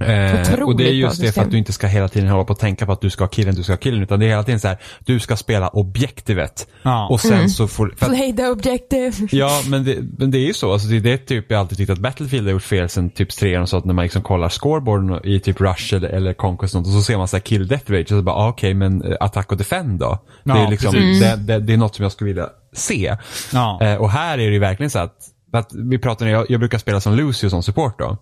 Eh, 0.00 0.40
Otroligt 0.40 0.62
och 0.62 0.76
det 0.76 0.88
är 0.88 0.92
just 0.92 1.20
det 1.20 1.32
för 1.32 1.42
att 1.42 1.50
du 1.50 1.58
inte 1.58 1.72
ska 1.72 1.86
hela 1.86 2.08
tiden 2.08 2.28
hålla 2.28 2.44
på 2.44 2.52
och 2.52 2.58
tänka 2.58 2.86
på 2.86 2.92
att 2.92 3.00
du 3.00 3.10
ska 3.10 3.24
ha 3.24 3.28
killen, 3.28 3.54
du 3.54 3.62
ska 3.62 3.72
ha 3.72 3.76
killen. 3.76 4.02
Utan 4.02 4.20
det 4.20 4.26
är 4.26 4.30
hela 4.30 4.42
tiden 4.42 4.60
så 4.60 4.68
här, 4.68 4.78
du 4.98 5.20
ska 5.20 5.36
spela 5.36 5.68
objektivet. 5.68 6.66
Ja. 6.82 7.08
Och 7.10 7.20
sen 7.20 7.50
så 7.50 7.68
får... 7.68 7.94
För 7.96 8.06
att, 8.06 8.12
Play 8.12 8.36
the 8.36 8.46
objective. 8.46 9.12
ja, 9.30 9.62
men 9.68 9.84
det, 9.84 9.96
men 10.18 10.30
det 10.30 10.38
är 10.38 10.46
ju 10.46 10.52
så. 10.54 10.72
Alltså 10.72 10.88
det 10.88 10.96
är 10.96 11.00
det 11.00 11.18
typ 11.18 11.50
jag 11.50 11.60
alltid 11.60 11.78
tyckt 11.78 11.90
att 11.90 11.98
Battlefield 11.98 12.46
har 12.46 12.52
gjort 12.52 12.62
fel 12.62 12.88
sen 12.88 13.10
typ 13.10 13.30
3 13.30 13.58
och 13.58 13.68
så 13.68 13.76
att 13.76 13.84
när 13.84 13.94
man 13.94 14.02
liksom 14.02 14.22
kollar 14.22 14.48
scoreboarden 14.48 15.20
i 15.24 15.40
typ 15.40 15.60
Rush 15.60 15.94
eller, 15.94 16.08
eller 16.08 16.32
Conquest 16.32 16.74
och, 16.74 16.84
sånt, 16.84 16.86
och 16.86 16.92
så 16.92 17.02
ser 17.02 17.16
man 17.18 17.28
så 17.28 17.36
här 17.36 17.42
kill 17.42 17.68
death 17.68 17.90
rate 17.90 18.02
och 18.02 18.08
så 18.08 18.22
bara, 18.22 18.36
ah, 18.36 18.48
okej 18.48 18.74
men 18.74 19.02
eh, 19.04 19.16
attack 19.20 19.52
och 19.52 19.58
defend 19.58 19.98
då? 20.00 20.18
det, 20.44 20.50
Ja, 20.50 20.66
är 20.66 20.70
liksom, 20.70 20.94
det, 20.94 21.36
det, 21.36 21.58
det 21.58 21.72
är 21.72 21.76
något 21.76 21.94
som 21.94 22.02
jag 22.02 22.12
skulle 22.12 22.28
vilja 22.28 22.48
se. 22.72 23.16
Ja. 23.52 23.78
Eh, 23.82 23.94
och 23.94 24.10
här 24.10 24.38
är 24.38 24.46
det 24.46 24.52
ju 24.52 24.58
verkligen 24.58 24.90
så 24.90 24.98
att, 24.98 25.16
att 25.52 25.70
vi 25.74 25.98
pratar, 25.98 26.26
jag, 26.26 26.46
jag 26.50 26.60
brukar 26.60 26.78
spela 26.78 27.00
som 27.00 27.14
Lucio 27.14 27.50
som 27.50 27.62
support 27.62 27.98
då. 27.98 28.16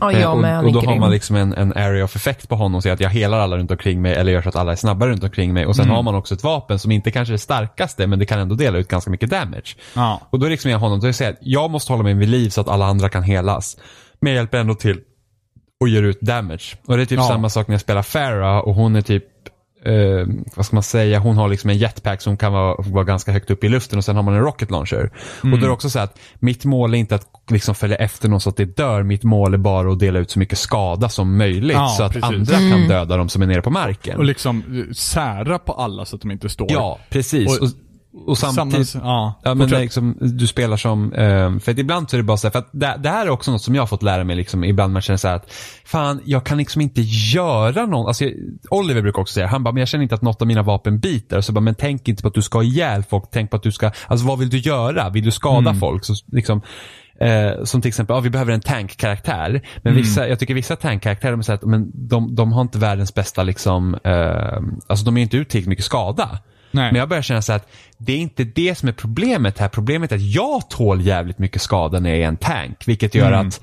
Ja, 0.00 0.12
Eh, 0.12 0.20
jag 0.20 0.38
med. 0.38 0.58
och, 0.58 0.66
och 0.66 0.72
då 0.72 0.80
har 0.80 0.96
man 0.96 1.10
liksom 1.10 1.36
en, 1.36 1.52
en 1.54 1.72
area 1.72 2.04
of 2.04 2.16
effect 2.16 2.48
på 2.48 2.54
honom, 2.56 2.82
så 2.82 2.90
att 2.90 3.00
jag 3.00 3.10
helar 3.10 3.38
alla 3.38 3.56
runt 3.56 3.70
omkring 3.70 4.02
mig 4.02 4.14
eller 4.14 4.32
gör 4.32 4.42
så 4.42 4.48
att 4.48 4.56
alla 4.56 4.72
är 4.72 4.76
snabbare 4.76 5.10
runt 5.10 5.24
omkring 5.24 5.52
mig. 5.54 5.66
Och 5.66 5.76
sen 5.76 5.88
har 5.88 6.02
man 6.02 6.14
också 6.14 6.34
ett 6.34 6.42
vapen 6.44 6.78
som 6.78 6.90
inte 6.92 7.10
kanske 7.10 7.30
är 7.30 7.34
det 7.34 7.38
starkaste, 7.38 8.06
men 8.06 8.18
det 8.18 8.26
kan 8.26 8.38
ändå 8.40 8.54
dela 8.54 8.78
ut 8.78 8.88
ganska 8.88 9.10
mycket 9.10 9.30
damage. 9.30 9.76
Ja. 9.94 10.20
Och 10.30 10.38
då 10.38 10.46
är 10.46 10.50
liksom 10.50 10.70
jag 10.70 10.78
honom, 10.78 11.00
då 11.00 11.12
säger 11.12 11.30
jag 11.30 11.34
att 11.34 11.46
jag 11.46 11.70
måste 11.70 11.92
hålla 11.92 12.02
mig 12.02 12.14
vid 12.14 12.28
liv 12.28 12.48
så 12.50 12.60
att 12.60 12.68
alla 12.68 12.86
andra 12.86 13.08
kan 13.08 13.22
helas. 13.22 13.76
Men 14.20 14.32
jag 14.32 14.36
hjälper 14.36 14.58
ändå 14.58 14.74
till 14.74 15.00
och 15.80 15.88
ger 15.88 16.02
ut 16.02 16.20
damage. 16.20 16.76
Och 16.86 16.96
det 16.96 17.02
är 17.02 17.06
typ 17.06 17.18
Ja. 17.18 17.24
samma 17.28 17.48
sak 17.48 17.68
när 17.68 17.74
jag 17.74 17.80
spelar 17.80 18.02
Farah 18.02 18.58
och 18.58 18.74
hon 18.74 18.96
är 18.96 19.00
typ 19.00 19.24
eh, 19.88 20.26
vad 20.54 20.66
ska 20.66 20.76
man 20.76 20.82
säga, 20.82 21.18
hon 21.18 21.36
har 21.36 21.48
liksom 21.48 21.70
en 21.70 21.78
jetpack 21.78 22.22
som 22.22 22.36
kan 22.36 22.52
vara, 22.52 22.74
vara 22.88 23.04
ganska 23.04 23.32
högt 23.32 23.50
upp 23.50 23.64
i 23.64 23.68
luften 23.68 23.98
och 23.98 24.04
sen 24.04 24.16
har 24.16 24.22
man 24.22 24.34
en 24.34 24.40
rocket 24.40 24.70
launcher. 24.70 25.10
Och 25.42 25.48
då 25.50 25.56
är 25.56 25.60
det 25.60 25.70
också 25.70 25.90
så 25.90 25.98
att 25.98 26.18
mitt 26.38 26.64
mål 26.64 26.94
är 26.94 26.98
inte 26.98 27.14
att 27.14 27.26
liksom 27.50 27.74
följa 27.74 27.96
efter 27.96 28.28
någon 28.28 28.40
så 28.40 28.50
att 28.50 28.56
det 28.56 28.76
dör. 28.76 29.02
Mitt 29.02 29.22
mål 29.24 29.54
är 29.54 29.58
bara 29.58 29.92
att 29.92 29.98
dela 29.98 30.18
ut 30.18 30.30
så 30.30 30.38
mycket 30.38 30.58
skada 30.58 31.08
som 31.08 31.36
möjligt 31.36 31.76
Ja, 31.76 31.88
så 31.88 32.02
att 32.02 32.12
precis. 32.12 32.28
andra 32.28 32.54
kan 32.76 32.88
döda 32.88 33.16
dem 33.16 33.28
som 33.28 33.42
är 33.42 33.46
nere 33.46 33.62
på 33.62 33.70
marken. 33.70 34.18
Och 34.18 34.24
liksom 34.24 34.62
eh, 34.88 34.92
sära 34.94 35.58
på 35.58 35.72
alla 35.72 36.04
så 36.04 36.16
att 36.16 36.22
de 36.22 36.30
inte 36.30 36.48
står. 36.48 36.72
Ja, 36.72 36.98
precis. 37.10 37.60
Och- 37.60 37.68
Och, 38.26 38.38
samtidigt, 38.38 38.94
ja, 38.94 39.40
Ja, 39.44 39.54
men 39.54 39.68
liksom, 39.80 40.16
du 40.20 40.46
spelar 40.46 40.76
som, 40.76 41.12
ehm, 41.12 41.60
för 41.60 41.72
att 41.72 41.78
ibland 41.78 42.10
så 42.10 42.16
är 42.16 42.18
det 42.18 42.24
bara 42.24 42.36
så 42.36 42.46
här, 42.46 42.52
för 42.52 42.58
att 42.58 42.68
det, 42.72 42.96
det 43.02 43.08
här 43.08 43.26
är 43.26 43.30
också 43.30 43.50
något 43.50 43.62
som 43.62 43.74
jag 43.74 43.82
har 43.82 43.86
fått 43.86 44.02
lära 44.02 44.24
mig 44.24 44.36
liksom, 44.36 44.64
ibland 44.64 44.92
man 44.92 45.02
känner 45.02 45.16
så 45.16 45.28
här 45.28 45.36
att, 45.36 45.52
fan, 45.84 46.20
jag 46.24 46.44
kan 46.44 46.58
liksom 46.58 46.80
inte 46.82 47.00
göra 47.34 47.86
någon, 47.86 48.06
alltså 48.06 48.24
jag- 48.24 48.34
Oliver 48.70 49.02
brukar 49.02 49.20
också 49.22 49.34
säga, 49.34 49.46
han 49.46 49.64
bara, 49.64 49.72
men 49.72 49.80
jag 49.80 49.88
känner 49.88 50.02
inte 50.02 50.14
att 50.14 50.22
något 50.22 50.42
av 50.42 50.48
mina 50.48 50.62
vapen 50.62 50.98
biter, 51.00 51.40
så 51.40 51.52
bara, 51.52 51.60
men 51.60 51.74
tänk 51.74 52.08
inte 52.08 52.22
på 52.22 52.28
att 52.28 52.34
du 52.34 52.42
ska 52.42 52.62
ihjäl 52.62 53.02
folk, 53.10 53.24
tänk 53.32 53.50
på 53.50 53.56
att 53.56 53.62
du 53.62 53.72
ska, 53.72 53.90
alltså 54.06 54.26
vad 54.26 54.38
vill 54.38 54.50
du 54.50 54.58
göra? 54.58 55.10
Vill 55.10 55.24
du 55.24 55.30
skada 55.30 55.74
folk? 55.80 56.04
Så 56.04 56.14
liksom, 56.32 56.62
Eh, 57.20 57.64
som 57.64 57.80
till 57.80 57.88
exempel, 57.88 58.16
ja, 58.16 58.20
vi 58.20 58.30
behöver 58.30 58.52
en 58.52 58.60
tankkaraktär. 58.60 59.62
Men 59.82 59.94
vissa, 59.94 60.28
jag 60.28 60.38
tycker 60.38 60.54
vissa 60.54 60.76
tankkaraktärer, 60.76 61.36
här 61.48 61.66
men 61.66 61.90
de, 62.08 62.34
de 62.34 62.52
har 62.52 62.62
inte 62.62 62.78
världens 62.78 63.14
bästa, 63.14 63.42
liksom, 63.42 63.94
eh, 64.04 64.60
alltså 64.86 65.04
de 65.04 65.16
är 65.16 65.22
inte 65.22 65.36
ut 65.36 65.48
tillräckligt 65.48 65.68
mycket 65.68 65.84
skada. 65.84 66.38
Nej. 66.70 66.92
Men 66.92 66.98
jag 66.98 67.08
börjar 67.08 67.22
känna 67.22 67.42
så 67.42 67.52
att 67.52 67.68
det 67.96 68.12
är 68.12 68.16
inte 68.18 68.44
det 68.44 68.74
som 68.74 68.88
är 68.88 68.92
problemet 68.92 69.58
här. 69.58 69.68
Problemet 69.68 70.12
är 70.12 70.16
att 70.16 70.22
jag 70.22 70.70
tål 70.70 71.00
jävligt 71.00 71.38
mycket 71.38 71.62
skada 71.62 72.00
när 72.00 72.10
jag 72.10 72.18
är 72.18 72.26
en 72.28 72.36
tank. 72.36 72.88
Vilket 72.88 73.14
gör 73.14 73.32
Mm. 73.32 73.48
att 73.48 73.60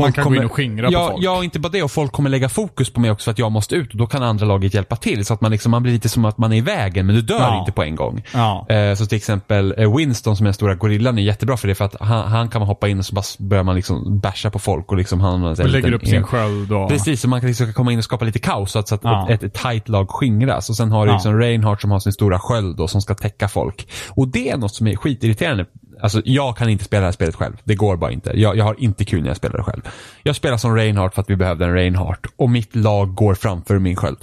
Man 0.00 0.12
kan 0.12 0.24
gå 0.24 0.34
in 0.34 0.44
och 0.44 0.52
skingra 0.52 0.86
på 0.86 0.92
ja, 0.92 1.08
folk. 1.10 1.24
Ja, 1.24 1.44
inte 1.44 1.58
bara 1.60 1.68
det. 1.68 1.82
Och 1.82 1.90
folk 1.90 2.12
kommer 2.12 2.30
lägga 2.30 2.48
fokus 2.48 2.92
på 2.92 3.00
mig 3.00 3.10
också 3.10 3.24
för 3.24 3.30
att 3.30 3.38
jag 3.38 3.52
måste 3.52 3.74
ut. 3.74 3.90
Och 3.92 3.96
då 3.96 4.06
kan 4.06 4.22
andra 4.22 4.46
laget 4.46 4.74
hjälpa 4.74 4.96
till. 4.96 5.24
Så 5.24 5.34
att 5.34 5.40
man, 5.40 5.50
liksom, 5.50 5.70
man 5.70 5.82
blir 5.82 5.92
lite 5.92 6.08
som 6.08 6.24
att 6.24 6.38
man 6.38 6.52
är 6.52 6.56
i 6.56 6.60
vägen, 6.60 7.06
men 7.06 7.14
du 7.14 7.22
dör 7.22 7.38
Ja. 7.40 7.58
inte 7.60 7.72
på 7.72 7.82
en 7.82 7.96
gång. 7.96 8.22
Ja. 8.34 8.66
Eh, 8.68 8.94
så 8.94 9.06
till 9.06 9.16
exempel 9.16 9.74
eh, 9.78 9.96
Winston 9.96 10.36
som 10.36 10.44
är 10.46 10.48
den 10.48 10.54
stora 10.54 10.74
gorillan 10.74 11.18
är 11.18 11.22
jättebra 11.22 11.56
för 11.56 11.68
det. 11.68 11.74
För 11.74 11.84
att 11.84 11.96
han, 12.00 12.28
han 12.30 12.48
kan 12.48 12.60
man 12.60 12.68
hoppa 12.68 12.88
in 12.88 12.98
och 12.98 13.04
så 13.06 13.14
bara 13.14 13.24
börjar 13.38 13.64
man 13.64 13.76
liksom 13.76 14.18
basha 14.20 14.50
på 14.50 14.58
folk. 14.58 14.90
Och 14.92 14.96
liksom 14.96 15.20
han 15.20 15.44
Och 15.44 15.58
lägger 15.58 15.72
liten- 15.76 15.94
upp 15.94 16.06
sin 16.06 16.22
sköld 16.22 16.72
och... 16.72 16.88
Precis, 16.88 17.20
så 17.20 17.28
man 17.28 17.40
kan 17.40 17.48
liksom 17.48 17.72
komma 17.72 17.92
in 17.92 17.98
och 17.98 18.04
skapa 18.04 18.24
lite 18.24 18.38
kaos 18.38 18.72
så 18.72 18.78
att, 18.78 18.88
så 18.88 18.94
att 18.94 19.00
Ja. 19.04 19.26
ett, 19.30 19.42
ett 19.42 19.54
tight 19.54 19.88
lag 19.88 20.10
skingras. 20.10 20.70
Och 20.70 20.76
sen 20.76 20.92
har 20.92 21.06
du 21.06 21.12
liksom 21.12 21.38
Reinhardt 21.38 21.80
som 21.80 21.90
har 21.90 21.98
sin 21.98 22.12
stora 22.12 22.38
sköld 22.38 22.76
då, 22.76 22.88
som 22.88 23.00
ska 23.02 23.14
täcka 23.14 23.48
folk. 23.48 23.88
Och 24.10 24.28
det 24.28 24.50
är 24.50 24.56
något 24.56 24.74
som 24.74 24.86
är 24.86 24.96
skitirriterande. 24.96 25.66
Alltså 26.02 26.22
jag 26.24 26.56
kan 26.56 26.68
inte 26.68 26.84
spela 26.84 27.00
det 27.00 27.06
här 27.06 27.12
spelet 27.12 27.34
själv. 27.34 27.56
Det 27.64 27.74
går 27.74 27.96
bara 27.96 28.12
inte. 28.12 28.30
Jag, 28.40 28.56
jag 28.56 28.64
har 28.64 28.76
inte 28.78 29.04
kul 29.04 29.20
när 29.22 29.28
jag 29.28 29.36
spelar 29.36 29.56
det 29.56 29.62
själv. 29.64 29.82
Jag 30.22 30.36
spelar 30.36 30.56
som 30.56 30.76
Reinhardt 30.76 31.14
för 31.14 31.22
att 31.22 31.30
vi 31.30 31.36
behövde 31.36 31.64
en 31.64 31.72
Reinhardt. 31.74 32.26
Och 32.36 32.50
mitt 32.50 32.76
lag 32.76 33.14
går 33.14 33.34
framför 33.34 33.78
min 33.78 33.96
sköld. 33.96 34.18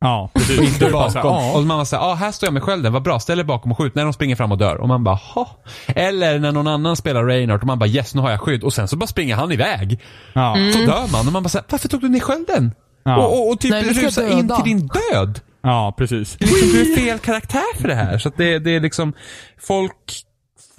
Ja, 0.00 0.30
precis. 0.34 0.60
Inte 0.60 0.90
bakom. 0.90 1.14
här, 1.22 1.54
Och 1.54 1.60
ja. 1.62 1.64
man 1.66 1.78
var 1.78 1.84
såhär, 1.84 2.10
ah, 2.10 2.14
här 2.14 2.32
står 2.32 2.46
jag 2.46 2.54
med 2.54 2.62
skölden, 2.62 2.92
vad 2.92 3.02
bra, 3.02 3.20
ställ 3.20 3.38
dig 3.38 3.44
bakom 3.44 3.72
och 3.72 3.78
skjut. 3.78 3.94
När 3.94 4.04
de 4.04 4.12
springer 4.12 4.36
fram 4.36 4.52
och 4.52 4.58
dör. 4.58 4.76
Och 4.76 4.88
man 4.88 5.04
bara, 5.04 5.14
ha. 5.14 5.48
Eller 5.86 6.38
när 6.38 6.52
någon 6.52 6.66
annan 6.66 6.96
spelar 6.96 7.24
Reinhardt 7.24 7.62
och 7.62 7.66
man 7.66 7.78
bara, 7.78 7.88
yes 7.88 8.14
nu 8.14 8.20
har 8.20 8.30
jag 8.30 8.40
skydd. 8.40 8.64
Och 8.64 8.72
sen 8.72 8.88
så 8.88 8.96
bara 8.96 9.06
springer 9.06 9.36
han 9.36 9.52
iväg. 9.52 10.00
Ja. 10.32 10.56
Så 10.72 10.78
dör 10.78 11.12
man 11.12 11.26
och 11.26 11.32
man 11.32 11.42
bara 11.42 11.48
såhär, 11.48 11.64
varför 11.70 11.88
tog 11.88 12.00
du 12.00 12.08
ner 12.08 12.20
skölden? 12.20 12.74
Ja. 13.04 13.16
Och, 13.26 13.38
och, 13.38 13.50
och 13.50 13.60
typ 13.60 13.70
Nej, 13.70 13.82
rusa 13.84 14.28
in 14.28 14.48
till 14.48 14.64
din 14.64 14.88
död. 14.88 15.40
ja, 15.62 15.94
precis. 15.98 16.36
Är 16.40 16.46
liksom, 16.46 16.68
du 16.68 16.92
är 16.92 16.96
fel 16.96 17.18
karaktär 17.18 17.80
för 17.80 17.88
det 17.88 17.94
här. 17.94 18.18
Så 18.18 18.28
att 18.28 18.36
det, 18.36 18.58
det 18.58 18.70
är 18.76 18.80
liksom, 18.80 19.12
folk 19.60 19.94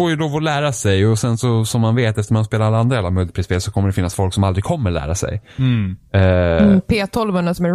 får 0.03 0.09
ju 0.09 0.15
lov 0.17 0.35
att 0.35 0.43
lära 0.43 0.71
sig 0.73 1.07
och 1.07 1.19
sen 1.19 1.37
så 1.37 1.65
som 1.65 1.81
man 1.81 1.95
vet 1.95 2.17
efter 2.17 2.33
man 2.33 2.45
spelar 2.45 2.65
alla 2.65 2.77
andra 2.77 2.95
jävla 2.95 3.09
multiplayer-spel 3.09 3.61
så 3.61 3.71
kommer 3.71 3.87
det 3.87 3.93
finnas 3.93 4.15
folk 4.15 4.33
som 4.33 4.43
aldrig 4.43 4.63
kommer 4.63 4.91
lära 4.91 5.15
sig. 5.15 5.41
Mm. 5.57 5.95
Eh, 6.13 6.21
Mm, 6.63 6.81
P12 6.87 7.53
som 7.53 7.65
är. 7.65 7.69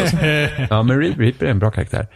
Alltså. 0.00 0.16
ja 0.74 0.82
men 0.82 1.00
Reaper, 1.00 1.22
Reaper 1.22 1.46
är 1.46 1.50
en 1.50 1.58
bra 1.58 1.70
karaktär. 1.70 2.06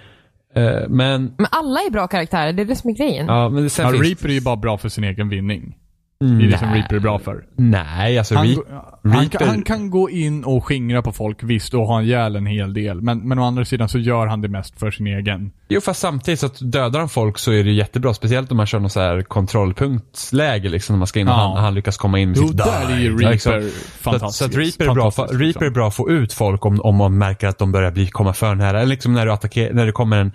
Eh, 0.55 0.89
men, 0.89 1.35
Men 1.39 1.47
alla 1.51 1.81
är 1.81 1.91
bra 1.91 2.07
karaktärer, 2.09 2.53
det 2.53 2.63
är 2.63 2.67
det 2.67 2.77
som 2.77 2.91
är 2.91 2.95
grejen. 2.95 3.27
ja 3.27 3.49
men 3.49 3.71
sen 3.71 3.87
Ja, 3.87 4.03
Reaper 4.03 4.29
är 4.29 4.33
ju 4.33 4.41
bara 4.41 4.57
bra 4.57 4.79
för 4.79 4.89
sin 4.89 5.05
egen 5.05 5.29
vinning. 5.29 5.75
Det 6.21 6.27
är 6.45 6.51
det 6.51 6.59
som 6.59 6.75
Reaper 6.75 6.97
är 6.97 7.01
bra 7.01 7.19
för. 7.19 7.45
Nej, 7.57 8.19
alltså 8.19 8.35
Han, 8.35 8.55
gå- 8.55 8.65
han, 9.05 9.13
Reaper, 9.13 9.39
kan, 9.39 9.49
han 9.49 9.63
kan 9.63 9.91
gå 9.91 10.11
in 10.11 10.45
och 10.45 10.65
skingra 10.65 11.03
på 11.03 11.13
folk, 11.13 11.43
visst, 11.43 11.75
och 11.75 11.87
ha 11.87 12.03
ihjäl 12.03 12.37
en 12.37 12.47
hel 12.47 12.75
del. 12.75 13.01
Men, 13.01 13.29
men 13.29 13.39
å 13.39 13.45
andra 13.45 13.65
sidan 13.65 13.89
så 13.89 13.99
gör 13.99 14.27
han 14.27 14.41
det 14.41 14.49
mest 14.49 14.79
för 14.79 14.91
sin 14.91 15.07
egen. 15.07 15.51
Jo 15.69 15.81
fast 15.81 16.01
samtidigt 16.01 16.41
så 16.41 16.47
att 16.47 16.73
dödar 16.73 16.99
han 17.01 17.09
folk 17.09 17.39
så 17.39 17.53
är 17.53 17.65
det 17.65 17.71
jättebra. 17.73 18.15
Speciellt 18.15 18.51
om 18.51 18.57
man 18.57 18.67
kör 18.67 18.79
någon 18.81 18.91
så 18.91 19.01
här 19.01 19.23
kontrollpunktsläge 19.23 20.69
liksom. 20.69 20.95
När 20.95 20.99
man 20.99 21.07
ska 21.07 21.21
in 21.21 21.29
och 21.29 21.35
Ja. 21.35 21.53
han, 21.55 21.65
han 21.65 21.75
lyckas 21.75 21.97
komma 21.97 22.19
in 22.19 22.29
med 22.29 22.39
Jo, 22.39 22.49
sitt 22.49 22.57
där 22.57 22.91
är 22.93 22.99
ju 22.99 23.05
Ja, 23.11 23.17
Reaper 23.19 23.31
liksom. 23.33 23.71
Så 24.03 24.11
att, 24.27 24.33
så 24.35 24.45
att 24.45 24.55
Reaper, 24.55 24.89
är 24.91 24.95
bra, 24.95 25.11
för, 25.11 25.23
Reaper 25.23 25.37
är 25.41 25.47
liksom. 25.47 25.73
bra 25.73 25.89
att 25.89 25.95
få 25.95 26.11
ut 26.11 26.33
folk 26.33 26.67
om, 26.67 26.81
om 26.81 26.97
man 26.97 27.19
märker 27.19 27.47
att 27.49 27.59
de 27.59 27.73
börjar 27.73 27.91
bli, 27.91 28.07
komma 28.07 28.33
för 28.33 28.55
nära. 28.55 28.79
Eller 28.81 28.87
liksom 28.91 29.13
när 29.13 29.27
du 29.27 29.33
attackerar, 29.33 29.73
när 29.73 29.87
det 29.87 29.93
kommer 29.93 30.17
en 30.21 30.27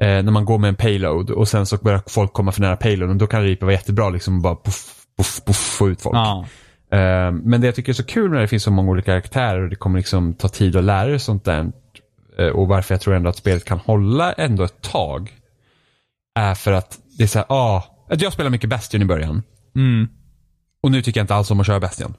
eh, 0.00 0.06
när 0.22 0.30
man 0.30 0.44
går 0.44 0.58
med 0.58 0.68
en 0.68 0.76
payload 0.76 1.30
och 1.30 1.48
sen 1.48 1.66
så 1.66 1.76
börjar 1.76 2.02
folk 2.06 2.32
komma 2.32 2.52
för 2.52 2.60
nära 2.60 2.76
payloaden. 2.76 3.18
Då 3.18 3.26
kan 3.26 3.42
Reaper 3.42 3.66
vara 3.66 3.74
jättebra 3.74 4.10
liksom 4.10 4.42
bara 4.42 4.56
puff, 4.64 4.84
puff, 5.18 5.44
puff, 5.44 5.56
få 5.56 5.88
ut 5.88 6.02
folk. 6.02 6.16
Ja. 6.16 6.46
Eh, 6.90 7.32
men 7.32 7.60
det 7.60 7.66
jag 7.66 7.74
tycker 7.74 7.92
är 7.92 7.94
så 7.94 8.04
kul 8.04 8.30
när 8.30 8.40
det 8.40 8.48
finns 8.48 8.62
så 8.62 8.70
många 8.70 8.90
olika 8.90 9.12
karaktärer 9.12 9.62
och 9.62 9.68
det 9.68 9.76
kommer 9.76 9.98
liksom 9.98 10.34
ta 10.34 10.48
tid 10.48 10.76
att 10.76 10.84
lära 10.84 11.08
sig 11.08 11.18
sånt 11.18 11.44
där. 11.44 11.72
eh, 12.38 12.46
och 12.46 12.68
varför 12.68 12.94
jag 12.94 13.00
tror 13.00 13.14
ändå 13.14 13.30
att 13.30 13.36
spelet 13.36 13.64
kan 13.64 13.78
hålla 13.78 14.32
ändå 14.32 14.64
ett 14.64 14.80
tag. 14.82 15.32
Är 16.34 16.54
för 16.54 16.72
att 16.72 16.98
det 17.18 17.22
är 17.22 17.28
så 17.28 17.38
här, 17.38 17.46
ah, 17.48 17.82
jag 18.08 18.32
spelar 18.32 18.50
mycket 18.50 18.70
Bastion 18.70 19.02
i 19.02 19.04
början. 19.04 19.42
Mm. 19.76 20.08
Och 20.82 20.90
nu 20.90 21.02
tycker 21.02 21.20
jag 21.20 21.24
inte 21.24 21.34
alls 21.34 21.50
om 21.50 21.60
att 21.60 21.66
köra 21.66 21.80
Bastion. 21.80 22.14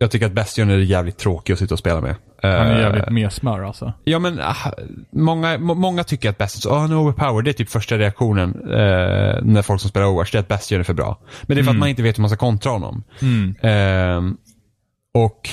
Jag 0.00 0.10
tycker 0.10 0.26
att 0.26 0.32
Bastion 0.32 0.70
är 0.70 0.78
jävligt 0.78 1.18
tråkig 1.18 1.52
att 1.52 1.58
sitta 1.58 1.74
och 1.74 1.78
spela 1.78 2.00
med. 2.00 2.14
Han 2.42 2.50
är 2.52 2.74
Eh, 2.76 2.80
jävligt 2.80 3.10
mesmör 3.10 3.62
alltså. 3.62 3.92
Ja 4.04 4.18
men 4.18 4.40
ah, 4.40 4.72
många, 5.10 5.58
må, 5.58 5.74
många 5.74 6.04
tycker 6.04 6.30
att 6.30 6.38
Bastion, 6.38 6.72
oh, 6.72 6.78
han 6.78 6.92
är 6.92 6.96
overpowered. 6.98 7.44
Det 7.44 7.50
är 7.50 7.52
typ 7.52 7.68
första 7.70 7.98
reaktionen 7.98 8.54
eh, 8.70 9.42
när 9.42 9.62
folk 9.62 9.80
som 9.80 9.90
spelar 9.90 10.06
Overwatch, 10.06 10.32
det 10.32 10.38
är 10.38 10.40
att 10.40 10.48
Bastion 10.48 10.80
är 10.80 10.84
för 10.84 10.94
bra. 10.94 11.18
Men 11.42 11.56
det 11.56 11.60
är 11.60 11.64
för 11.64 11.70
att 11.70 11.78
man 11.78 11.88
inte 11.88 12.02
vet 12.02 12.18
hur 12.18 12.22
man 12.22 12.30
ska 12.30 12.36
kontra 12.36 12.72
honom. 12.72 13.02
Mm. 13.22 13.54
Ehm, 13.62 14.36
och, 15.14 15.48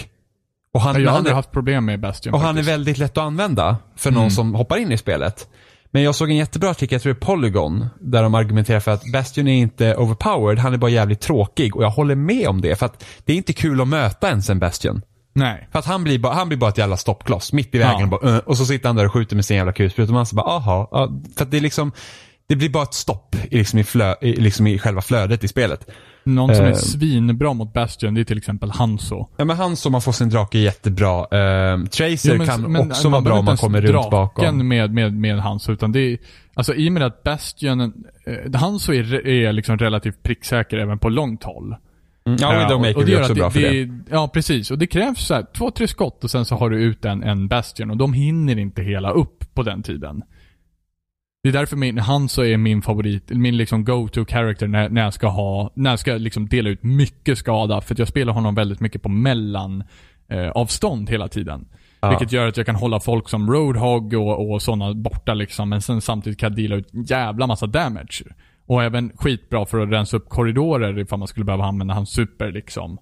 och 0.74 0.82
han, 0.82 0.96
Jag 0.96 1.02
har 1.02 1.06
han 1.08 1.18
aldrig 1.18 1.32
är, 1.32 1.36
haft 1.36 1.52
problem 1.52 1.86
med 1.86 2.00
Bastion 2.00 2.34
och 2.34 2.40
han 2.40 2.50
är 2.50 2.54
faktiskt. 2.54 2.70
väldigt 2.70 2.98
lätt 2.98 3.18
att 3.18 3.24
använda 3.24 3.78
för 3.96 4.12
någon 4.12 4.32
som 4.32 4.56
hoppar 4.56 4.78
in 4.78 4.92
i 4.92 4.98
spelet. 4.98 5.48
Men 5.96 6.04
jag 6.04 6.16
såg 6.16 6.30
en 6.30 6.36
jättebra 6.36 6.70
artikel, 6.70 6.96
jag 6.96 7.02
tror 7.02 7.14
det 7.14 7.18
är 7.20 7.26
Polygon, 7.26 7.88
där 8.00 8.24
de 8.24 8.36
argumenterar 8.36 8.80
för 8.80 8.92
att 8.92 9.04
Bastion 9.14 9.48
är 9.48 9.54
inte 9.56 9.96
overpowered, 9.96 10.60
han 10.60 10.74
är 10.74 10.78
bara 10.78 10.92
jävligt 10.92 11.22
tråkig. 11.22 11.76
Och 11.76 11.84
jag 11.84 11.90
håller 11.90 12.16
med 12.16 12.48
om 12.48 12.62
det, 12.62 12.76
för 12.76 12.86
att 12.86 13.06
det 13.26 13.34
är 13.34 13.38
inte 13.38 13.54
kul 13.54 13.82
att 13.82 13.88
möta 13.88 14.30
ens 14.30 14.50
en 14.50 14.60
Bastion. 14.60 15.02
Nej. 15.34 15.68
För 15.72 15.80
att 15.80 15.86
han 15.86 16.04
blir 16.04 16.20
bara, 16.20 16.34
han 16.34 16.48
blir 16.48 16.58
bara 16.58 16.70
ett 16.70 16.78
jävla 16.78 16.98
stoppkloss 16.98 17.54
mitt 17.54 17.76
i 17.76 17.78
vägen 17.78 18.00
Ja. 18.00 18.04
och, 18.04 18.10
bara, 18.10 18.32
"Uh", 18.32 18.38
och 18.38 18.58
så 18.58 18.66
sitter 18.66 18.90
han 18.90 18.96
där 18.96 19.06
och 19.06 19.14
skjuter 19.14 19.36
med 19.36 19.46
sin 19.46 19.58
jävla 19.58 19.74
kulspruta 19.74 20.10
och 20.10 20.14
man 20.14 20.26
så 20.26 20.36
bara, 20.36 20.46
aha. 20.46 20.88
Ja, 20.92 21.12
för 21.38 21.46
att 21.46 21.52
det 21.52 21.58
är 21.58 21.62
liksom, 21.62 21.92
det 22.48 22.56
blir 22.56 22.70
bara 22.70 22.84
ett 22.84 22.94
stopp 22.94 23.36
i, 23.50 23.58
liksom 23.58 23.80
i, 23.80 23.84
flö, 23.84 24.16
i, 24.22 24.34
liksom 24.36 24.68
i 24.68 24.80
själva 24.80 25.02
flödet 25.02 25.44
i 25.44 25.48
spelet. 25.48 25.88
Någon 26.26 26.56
som 26.56 26.66
är 26.66 26.70
Eh. 26.70 26.76
svinbra 26.76 27.54
mot 27.54 27.74
Bastion, 27.74 28.14
det 28.14 28.22
är 28.22 28.26
till 28.26 28.38
exempel 28.38 28.72
Hanzo. 28.72 29.30
Ja 29.38 29.46
men 29.46 29.58
han 29.58 29.76
som 29.76 29.92
man 29.92 30.02
får 30.02 30.12
sin 30.12 30.30
drake 30.30 30.58
är 30.58 30.62
jätterbra. 30.62 31.26
Ehm, 31.26 31.88
Tracer 31.88 32.30
Jo, 32.32 32.38
men- 32.38 32.48
kan 32.48 32.62
men 32.62 32.88
också 32.92 33.10
vara 33.10 33.22
bra 33.22 33.40
om 33.40 33.46
man 33.46 33.58
kommer 33.58 33.82
runt 33.82 34.10
bakom. 34.12 34.44
draken 34.44 34.68
med, 34.68 34.94
med, 34.94 35.14
med 35.14 35.40
Hanzo, 35.40 35.72
utan 35.72 35.92
det 35.92 36.00
är, 36.00 36.18
alltså 36.54 36.74
i 36.76 36.90
och 36.90 36.94
med 36.94 37.04
att 37.04 37.24
Bastion, 37.24 37.82
eh, 38.26 38.60
Hanzo 38.60 38.94
är, 38.94 39.28
är 39.28 39.54
liksom 39.54 39.78
relativt 39.78 40.24
pricksäker 40.24 40.78
även 40.78 41.00
på 41.00 41.10
långt 41.10 41.44
håll. 41.44 41.76
Mm, 42.28 42.38
ja, 42.42 42.54
Eh, 42.54 42.60
Widowmaker 42.60 42.98
och 42.98 43.06
det 43.06 43.18
också 43.20 43.32
att 43.32 43.38
bra 43.38 43.50
för 43.52 43.60
det. 43.60 43.90
Ja, 44.12 44.28
precis. 44.34 44.72
Och 44.72 44.78
det 44.78 44.88
krävs 44.88 45.20
så 45.26 45.34
här, 45.34 45.46
två, 45.58 45.72
tre 45.72 45.88
skott 45.88 46.24
och 46.24 46.32
sen 46.32 46.46
så 46.46 46.56
har 46.56 46.70
du 46.70 46.78
ut 46.84 47.06
en, 47.06 47.24
en 47.24 47.48
Bastion 47.48 47.92
och 47.92 47.98
de 47.98 48.14
hinner 48.14 48.58
inte 48.60 48.82
hela 48.82 49.12
upp 49.12 49.54
på 49.54 49.64
den 49.64 49.84
tiden. 49.84 50.22
Det 51.46 51.50
är 51.50 51.54
därför 51.54 51.78
min, 51.78 51.98
Hanzo 51.98 52.44
är 52.44 52.58
min 52.58 52.82
favorit, 52.82 53.30
min 53.30 53.58
liksom 53.58 53.86
go-to 53.86 54.26
character 54.26 54.68
när, 54.68 54.90
när 54.90 55.04
jag 55.04 55.14
ska 55.14 55.28
ha, 55.28 55.72
när 55.76 55.90
jag 55.90 56.00
ska 56.00 56.14
liksom 56.14 56.48
dela 56.48 56.70
ut 56.70 56.84
mycket 56.84 57.38
skada. 57.38 57.82
För 57.82 57.96
att 57.96 58.00
jag 58.00 58.08
spelar 58.08 58.34
honom 58.34 58.56
väldigt 58.56 58.80
mycket 58.80 59.02
på 59.02 59.10
mellan 59.10 59.84
eh, 60.30 60.50
avstånd 60.50 61.10
hela 61.10 61.28
tiden. 61.28 61.68
Ja. 62.02 62.10
Vilket 62.10 62.32
gör 62.32 62.48
att 62.48 62.58
jag 62.58 62.66
kan 62.66 62.76
hålla 62.76 63.00
folk 63.00 63.30
som 63.30 63.52
Roadhog 63.52 64.14
och, 64.14 64.52
och 64.52 64.62
sådana 64.62 64.94
borta 64.94 65.34
liksom. 65.34 65.70
Men 65.70 65.82
sen 65.82 66.02
samtidigt 66.02 66.40
kan 66.40 66.50
jag 66.50 66.58
deala 66.58 66.76
ut 66.76 67.10
jävla 67.10 67.48
massa 67.48 67.68
damage. 67.68 68.24
Och 68.66 68.84
även 68.84 69.12
skitbra 69.16 69.66
för 69.66 69.80
att 69.80 69.92
rensa 69.92 70.18
upp 70.18 70.30
korridorer 70.30 71.00
ifall 71.00 71.20
man 71.20 71.28
skulle 71.28 71.46
behöva 71.46 71.66
använda 71.66 71.94
hans 71.94 72.10
super 72.10 72.52
liksom. 72.52 72.98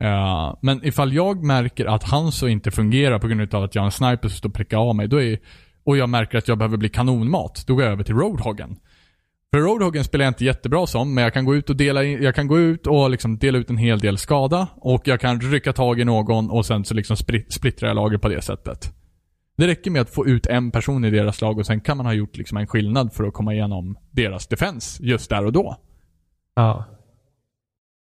Eh, 0.00 0.54
men 0.62 0.84
ifall 0.86 1.12
jag 1.12 1.44
märker 1.44 1.86
att 1.86 2.02
Hanso 2.02 2.48
inte 2.48 2.70
fungerar 2.70 3.18
på 3.18 3.28
grund 3.28 3.54
av 3.54 3.64
att 3.64 3.74
jag 3.74 3.82
har 3.82 3.86
en 3.86 3.92
sniper 3.92 4.28
som 4.28 4.36
står 4.36 4.48
och 4.48 4.54
prickar 4.54 4.78
av 4.78 4.96
mig, 4.96 5.08
då 5.08 5.22
är, 5.22 5.38
och 5.86 5.96
jag 5.96 6.08
märker 6.08 6.38
att 6.38 6.48
jag 6.48 6.58
behöver 6.58 6.76
bli 6.76 6.88
kanonmat, 6.88 7.64
då 7.66 7.74
går 7.74 7.84
jag 7.84 7.92
över 7.92 8.04
till 8.04 8.14
Roadhoggen. 8.14 8.76
För 9.52 9.60
Roadhoggen 9.60 10.04
spelar 10.04 10.24
jag 10.24 10.30
inte 10.30 10.44
jättebra 10.44 10.86
som, 10.86 11.14
men 11.14 11.24
jag 11.24 11.34
kan 11.34 11.44
gå 11.44 11.54
ut 11.54 11.70
och 11.70 11.76
dela 11.76 12.04
in, 12.04 12.22
jag 12.22 12.34
kan 12.34 12.46
gå 12.46 12.58
ut 12.58 12.86
och 12.86 13.10
liksom 13.10 13.38
dela 13.38 13.58
ut 13.58 13.70
en 13.70 13.76
hel 13.76 13.98
del 13.98 14.18
skada 14.18 14.68
och 14.76 15.08
jag 15.08 15.20
kan 15.20 15.40
rycka 15.40 15.72
tag 15.72 16.00
i 16.00 16.04
någon 16.04 16.50
och 16.50 16.66
sen 16.66 16.84
så 16.84 16.94
liksom 16.94 17.16
splittrar 17.48 17.88
jag 17.88 17.94
lager 17.94 18.18
på 18.18 18.28
det 18.28 18.42
sättet. 18.42 18.92
Det 19.56 19.66
räcker 19.66 19.90
med 19.90 20.02
att 20.02 20.10
få 20.10 20.26
ut 20.26 20.46
en 20.46 20.70
person 20.70 21.04
i 21.04 21.10
deras 21.10 21.40
lag 21.40 21.58
och 21.58 21.66
sen 21.66 21.80
kan 21.80 21.96
man 21.96 22.06
ha 22.06 22.12
gjort 22.12 22.36
liksom 22.36 22.58
en 22.58 22.66
skillnad 22.66 23.12
för 23.12 23.24
att 23.24 23.34
komma 23.34 23.54
igenom 23.54 23.98
deras 24.10 24.46
defens 24.46 25.00
just 25.00 25.30
där 25.30 25.44
och 25.44 25.52
då. 25.52 25.76
Ja. 26.56 26.84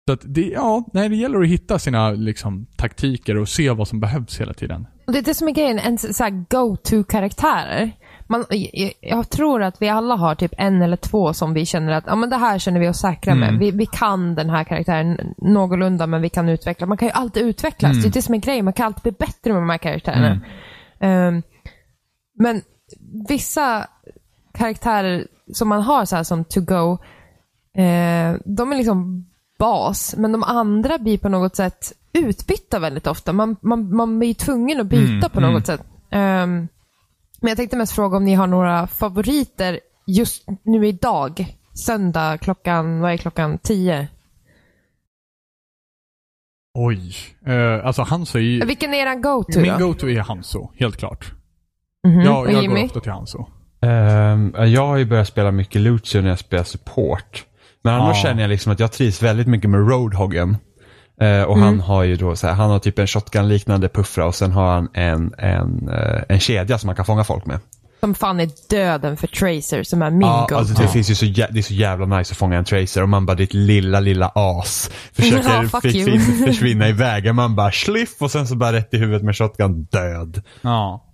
Så 0.07 0.13
att 0.13 0.21
det, 0.23 0.41
ja, 0.41 0.83
nej, 0.93 1.09
det 1.09 1.15
gäller 1.15 1.41
att 1.41 1.47
hitta 1.47 1.79
sina 1.79 2.11
liksom, 2.11 2.65
taktiker 2.77 3.37
och 3.37 3.49
se 3.49 3.69
vad 3.69 3.87
som 3.87 3.99
behövs 3.99 4.41
hela 4.41 4.53
tiden. 4.53 4.87
Det 5.07 5.17
är 5.17 5.21
det 5.21 5.33
som 5.33 5.47
är 5.47 5.51
grejen, 5.51 5.79
en 5.79 5.97
så 5.97 6.23
här 6.23 6.45
go-to-karaktärer. 6.49 7.91
Man, 8.27 8.45
jag, 8.49 8.93
jag 9.01 9.29
tror 9.29 9.63
att 9.63 9.81
vi 9.81 9.89
alla 9.89 10.15
har 10.15 10.35
typ 10.35 10.53
en 10.57 10.81
eller 10.81 10.97
två 10.97 11.33
som 11.33 11.53
vi 11.53 11.65
känner 11.65 11.91
att 11.91 12.03
ja, 12.07 12.15
men 12.15 12.29
det 12.29 12.37
här 12.37 12.59
känner 12.59 12.79
vi 12.79 12.89
oss 12.89 12.99
säkra 12.99 13.35
med. 13.35 13.49
Mm. 13.49 13.59
Vi, 13.59 13.71
vi 13.71 13.85
kan 13.85 14.35
den 14.35 14.49
här 14.49 14.63
karaktären 14.63 15.33
någorlunda, 15.37 16.07
men 16.07 16.21
vi 16.21 16.29
kan 16.29 16.49
utveckla. 16.49 16.87
Man 16.87 16.97
kan 16.97 17.07
ju 17.07 17.11
alltid 17.11 17.43
utvecklas. 17.43 17.91
Mm. 17.91 18.01
Det 18.01 18.07
är 18.07 18.11
det 18.11 18.21
som 18.21 18.35
är 18.35 18.39
grejen. 18.39 18.65
Man 18.65 18.73
kan 18.73 18.85
alltid 18.85 19.01
bli 19.03 19.11
bättre 19.11 19.53
med 19.53 19.61
de 19.61 19.69
här 19.69 19.77
karaktärerna. 19.77 20.41
Ehm, 20.99 21.41
men 22.39 22.61
vissa 23.29 23.87
karaktärer 24.53 25.27
som 25.53 25.69
man 25.69 25.81
har 25.81 26.05
så 26.05 26.15
här 26.15 26.23
som 26.23 26.45
to 26.45 26.61
go, 26.61 26.91
eh, 27.81 28.35
de 28.45 28.71
är 28.71 28.75
liksom 28.75 29.30
bas, 29.61 30.15
men 30.17 30.31
de 30.31 30.43
andra 30.43 30.97
blir 30.97 31.17
på 31.17 31.29
något 31.29 31.55
sätt 31.55 31.93
utbytta 32.13 32.79
väldigt 32.79 33.07
ofta. 33.07 33.33
Man, 33.33 33.55
man, 33.61 33.95
man 33.95 34.19
blir 34.19 34.33
tvungen 34.33 34.79
att 34.81 34.87
byta 34.87 35.11
Mm, 35.11 35.29
på 35.29 35.39
något 35.39 35.49
mm. 35.49 35.63
sätt. 35.63 35.81
Ehm, 36.11 36.67
men 37.41 37.49
jag 37.49 37.57
tänkte 37.57 37.77
mest 37.77 37.93
fråga 37.95 38.17
om 38.17 38.25
ni 38.25 38.33
har 38.33 38.47
några 38.47 38.87
favoriter 38.87 39.79
just 40.07 40.45
nu 40.63 40.87
idag. 40.87 41.45
Söndag 41.85 42.37
klockan, 42.37 42.99
vad 42.99 43.11
är 43.13 43.17
klockan? 43.17 43.57
10? 43.57 44.07
Oj. 46.73 47.15
Uh, 47.47 47.85
alltså 47.85 48.01
Hanso 48.01 48.37
är 48.37 48.41
ju... 48.41 48.65
Vilken 48.65 48.93
är 48.93 48.97
eran 48.97 49.21
go-to 49.21 49.59
Min 49.59 49.73
då? 49.79 49.87
go-to 49.87 50.09
är 50.09 50.19
Hanso, 50.19 50.71
helt 50.79 50.97
klart. 50.97 51.31
Mhm. 52.07 52.21
Jag, 52.21 52.41
Och 52.41 52.51
jag 52.51 52.67
går 52.67 52.83
ofta 52.83 52.99
till 52.99 53.11
Hanso. 53.11 53.45
Ehm, 53.81 54.55
jag 54.57 54.87
har 54.87 54.97
ju 54.97 55.05
börjat 55.05 55.27
spela 55.27 55.51
mycket 55.51 55.81
Lucio 55.81 56.21
när 56.21 56.29
jag 56.29 56.39
spelar 56.39 56.63
support. 56.63 57.45
Men 57.83 57.93
annars 57.93 58.17
Ja. 58.17 58.29
känner 58.29 58.41
jag 58.41 58.49
liksom 58.49 58.71
att 58.71 58.79
jag 58.79 58.91
trivs 58.91 59.23
väldigt 59.23 59.47
mycket 59.47 59.69
med 59.69 59.89
Roadhoggen. 59.89 60.57
Eh, 61.21 61.41
och 61.43 61.57
Mm. 61.57 61.63
han 61.63 61.79
har 61.79 62.03
ju 62.03 62.15
då 62.15 62.35
så 62.35 62.47
här, 62.47 62.53
han 62.53 62.69
har 62.69 62.79
typ 62.79 62.99
en 62.99 63.07
shotgun-liknande 63.07 63.89
puffra 63.89 64.25
och 64.25 64.35
sen 64.35 64.51
har 64.51 64.73
han 64.73 64.89
en, 64.93 65.33
en, 65.37 65.89
eh, 65.89 66.21
en 66.29 66.39
kedja 66.39 66.77
som 66.77 66.87
man 66.87 66.95
kan 66.95 67.05
fånga 67.05 67.23
folk 67.23 67.45
med. 67.45 67.59
Som 67.99 68.15
fan 68.15 68.39
är 68.39 68.49
döden 68.69 69.17
för 69.17 69.27
Tracer, 69.27 69.83
som 69.83 70.01
är 70.01 70.11
min 70.11 70.21
Ja, 70.21 70.41
go-to. 70.41 70.55
alltså 70.55 70.81
det 70.81 70.87
finns 70.87 71.11
ju 71.11 71.15
så, 71.15 71.25
jä- 71.25 71.47
det 71.51 71.59
är 71.59 71.63
så 71.63 71.73
jävla 71.73 72.05
nice 72.17 72.31
att 72.33 72.37
fånga 72.37 72.57
en 72.57 72.65
tracer 72.65 73.01
och 73.03 73.09
man 73.09 73.25
bara 73.25 73.35
ditt 73.35 73.53
lilla, 73.53 73.99
lilla 73.99 74.31
as 74.35 74.91
försöker 75.13 75.49
Ja, 75.73 75.79
försvinna, 75.81 76.21
försvinna 76.47 76.87
i 76.89 76.91
vägen. 76.91 77.35
Man 77.35 77.55
bara 77.55 77.71
sliff 77.71 78.09
och 78.21 78.31
sen 78.31 78.47
så 78.47 78.55
bara 78.55 78.73
rätt 78.73 78.93
i 78.93 78.97
huvudet 78.97 79.23
med 79.23 79.37
shotgun, 79.37 79.83
död. 79.91 80.41
Ja. 80.61 81.05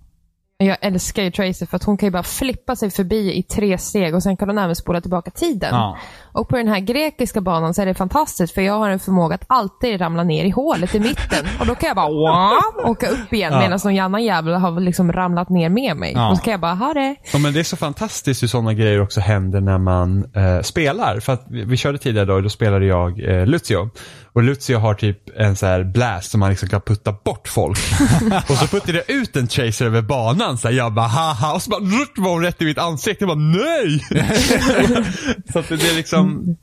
Jag 0.64 0.76
älskar 0.80 1.22
ju 1.22 1.30
Tracer 1.30 1.66
för 1.66 1.76
att 1.76 1.84
hon 1.84 1.96
kan 1.96 2.06
ju 2.06 2.10
bara 2.10 2.22
flippa 2.22 2.76
sig 2.76 2.90
förbi 2.90 3.32
i 3.38 3.42
tre 3.42 3.78
steg 3.78 4.14
och 4.14 4.22
sen 4.22 4.36
kan 4.36 4.48
hon 4.48 4.58
även 4.58 4.76
spola 4.76 5.00
tillbaka 5.00 5.30
tiden. 5.30 5.68
Ja. 5.74 5.96
Och 6.32 6.48
på 6.48 6.56
den 6.56 6.68
här 6.68 6.80
grekiska 6.80 7.40
banan 7.40 7.74
så 7.74 7.82
är 7.82 7.86
det 7.86 7.94
fantastiskt 7.94 8.54
för 8.54 8.62
jag 8.62 8.78
har 8.78 8.90
en 8.90 8.98
förmåga 8.98 9.34
att 9.34 9.44
alltid 9.46 10.00
ramla 10.00 10.24
ner 10.24 10.44
i 10.44 10.50
hålet 10.50 10.94
i 10.94 11.00
mitten. 11.00 11.46
Och 11.60 11.66
då 11.66 11.74
kan 11.74 11.86
jag 11.86 11.96
bara 11.96 12.08
wow, 12.08 12.60
åka 12.90 13.08
upp 13.08 13.32
igen 13.32 13.52
Ja. 13.52 13.60
medan 13.60 13.78
någon 13.84 13.98
annan 13.98 14.24
jävel 14.24 14.54
har 14.54 14.80
liksom 14.80 15.12
ramlat 15.12 15.48
ner 15.48 15.68
med 15.68 15.96
mig. 15.96 16.12
Ja. 16.14 16.30
Och 16.30 16.36
så 16.36 16.42
kan 16.44 16.50
jag 16.50 16.60
bara 16.60 16.74
ha 16.74 16.94
det. 16.94 17.16
Ja, 17.32 17.38
men 17.38 17.52
det 17.52 17.60
är 17.60 17.64
så 17.64 17.76
fantastiskt 17.76 18.42
hur 18.42 18.48
sådana 18.48 18.74
grejer 18.74 19.00
också 19.00 19.20
händer 19.20 19.60
när 19.60 19.78
man 19.78 20.24
eh, 20.34 20.62
spelar. 20.62 21.20
För 21.20 21.32
att 21.32 21.46
vi, 21.50 21.64
vi 21.64 21.76
körde 21.76 21.98
tidigare 21.98 22.26
då, 22.26 22.40
då 22.40 22.48
spelade 22.48 22.86
jag 22.86 23.20
eh, 23.20 23.46
Lucio. 23.46 23.90
Och 24.38 24.44
Lucio 24.44 24.78
har 24.78 24.94
typ 24.94 25.38
en 25.38 25.56
så 25.56 25.66
här 25.66 25.84
blast 25.84 26.30
som 26.30 26.40
man 26.40 26.50
liksom 26.50 26.68
kan 26.68 26.80
putta 26.80 27.12
bort 27.24 27.48
folk. 27.48 27.78
och 28.48 28.56
så 28.56 28.66
puttade 28.66 29.04
jag 29.06 29.10
ut 29.10 29.36
en 29.36 29.48
chaser 29.48 29.86
över 29.86 30.02
banan. 30.02 30.58
Så 30.58 30.68
här, 30.68 30.74
jag 30.74 30.94
bara 30.94 31.06
haha 31.06 31.54
och 31.54 31.62
så 31.62 31.70
bara 31.70 31.80
rutt, 31.80 32.12
var 32.16 32.30
hon 32.30 32.42
rätt 32.42 32.62
i 32.62 32.64
mitt 32.64 32.78
ansikte. 32.78 33.24
Jag 33.24 33.28
bara 33.38 33.46
nej! 33.64 33.98
så 35.52 35.58
att 35.58 35.68
det, 35.68 35.74
är 35.90 35.96
liksom 35.96 36.56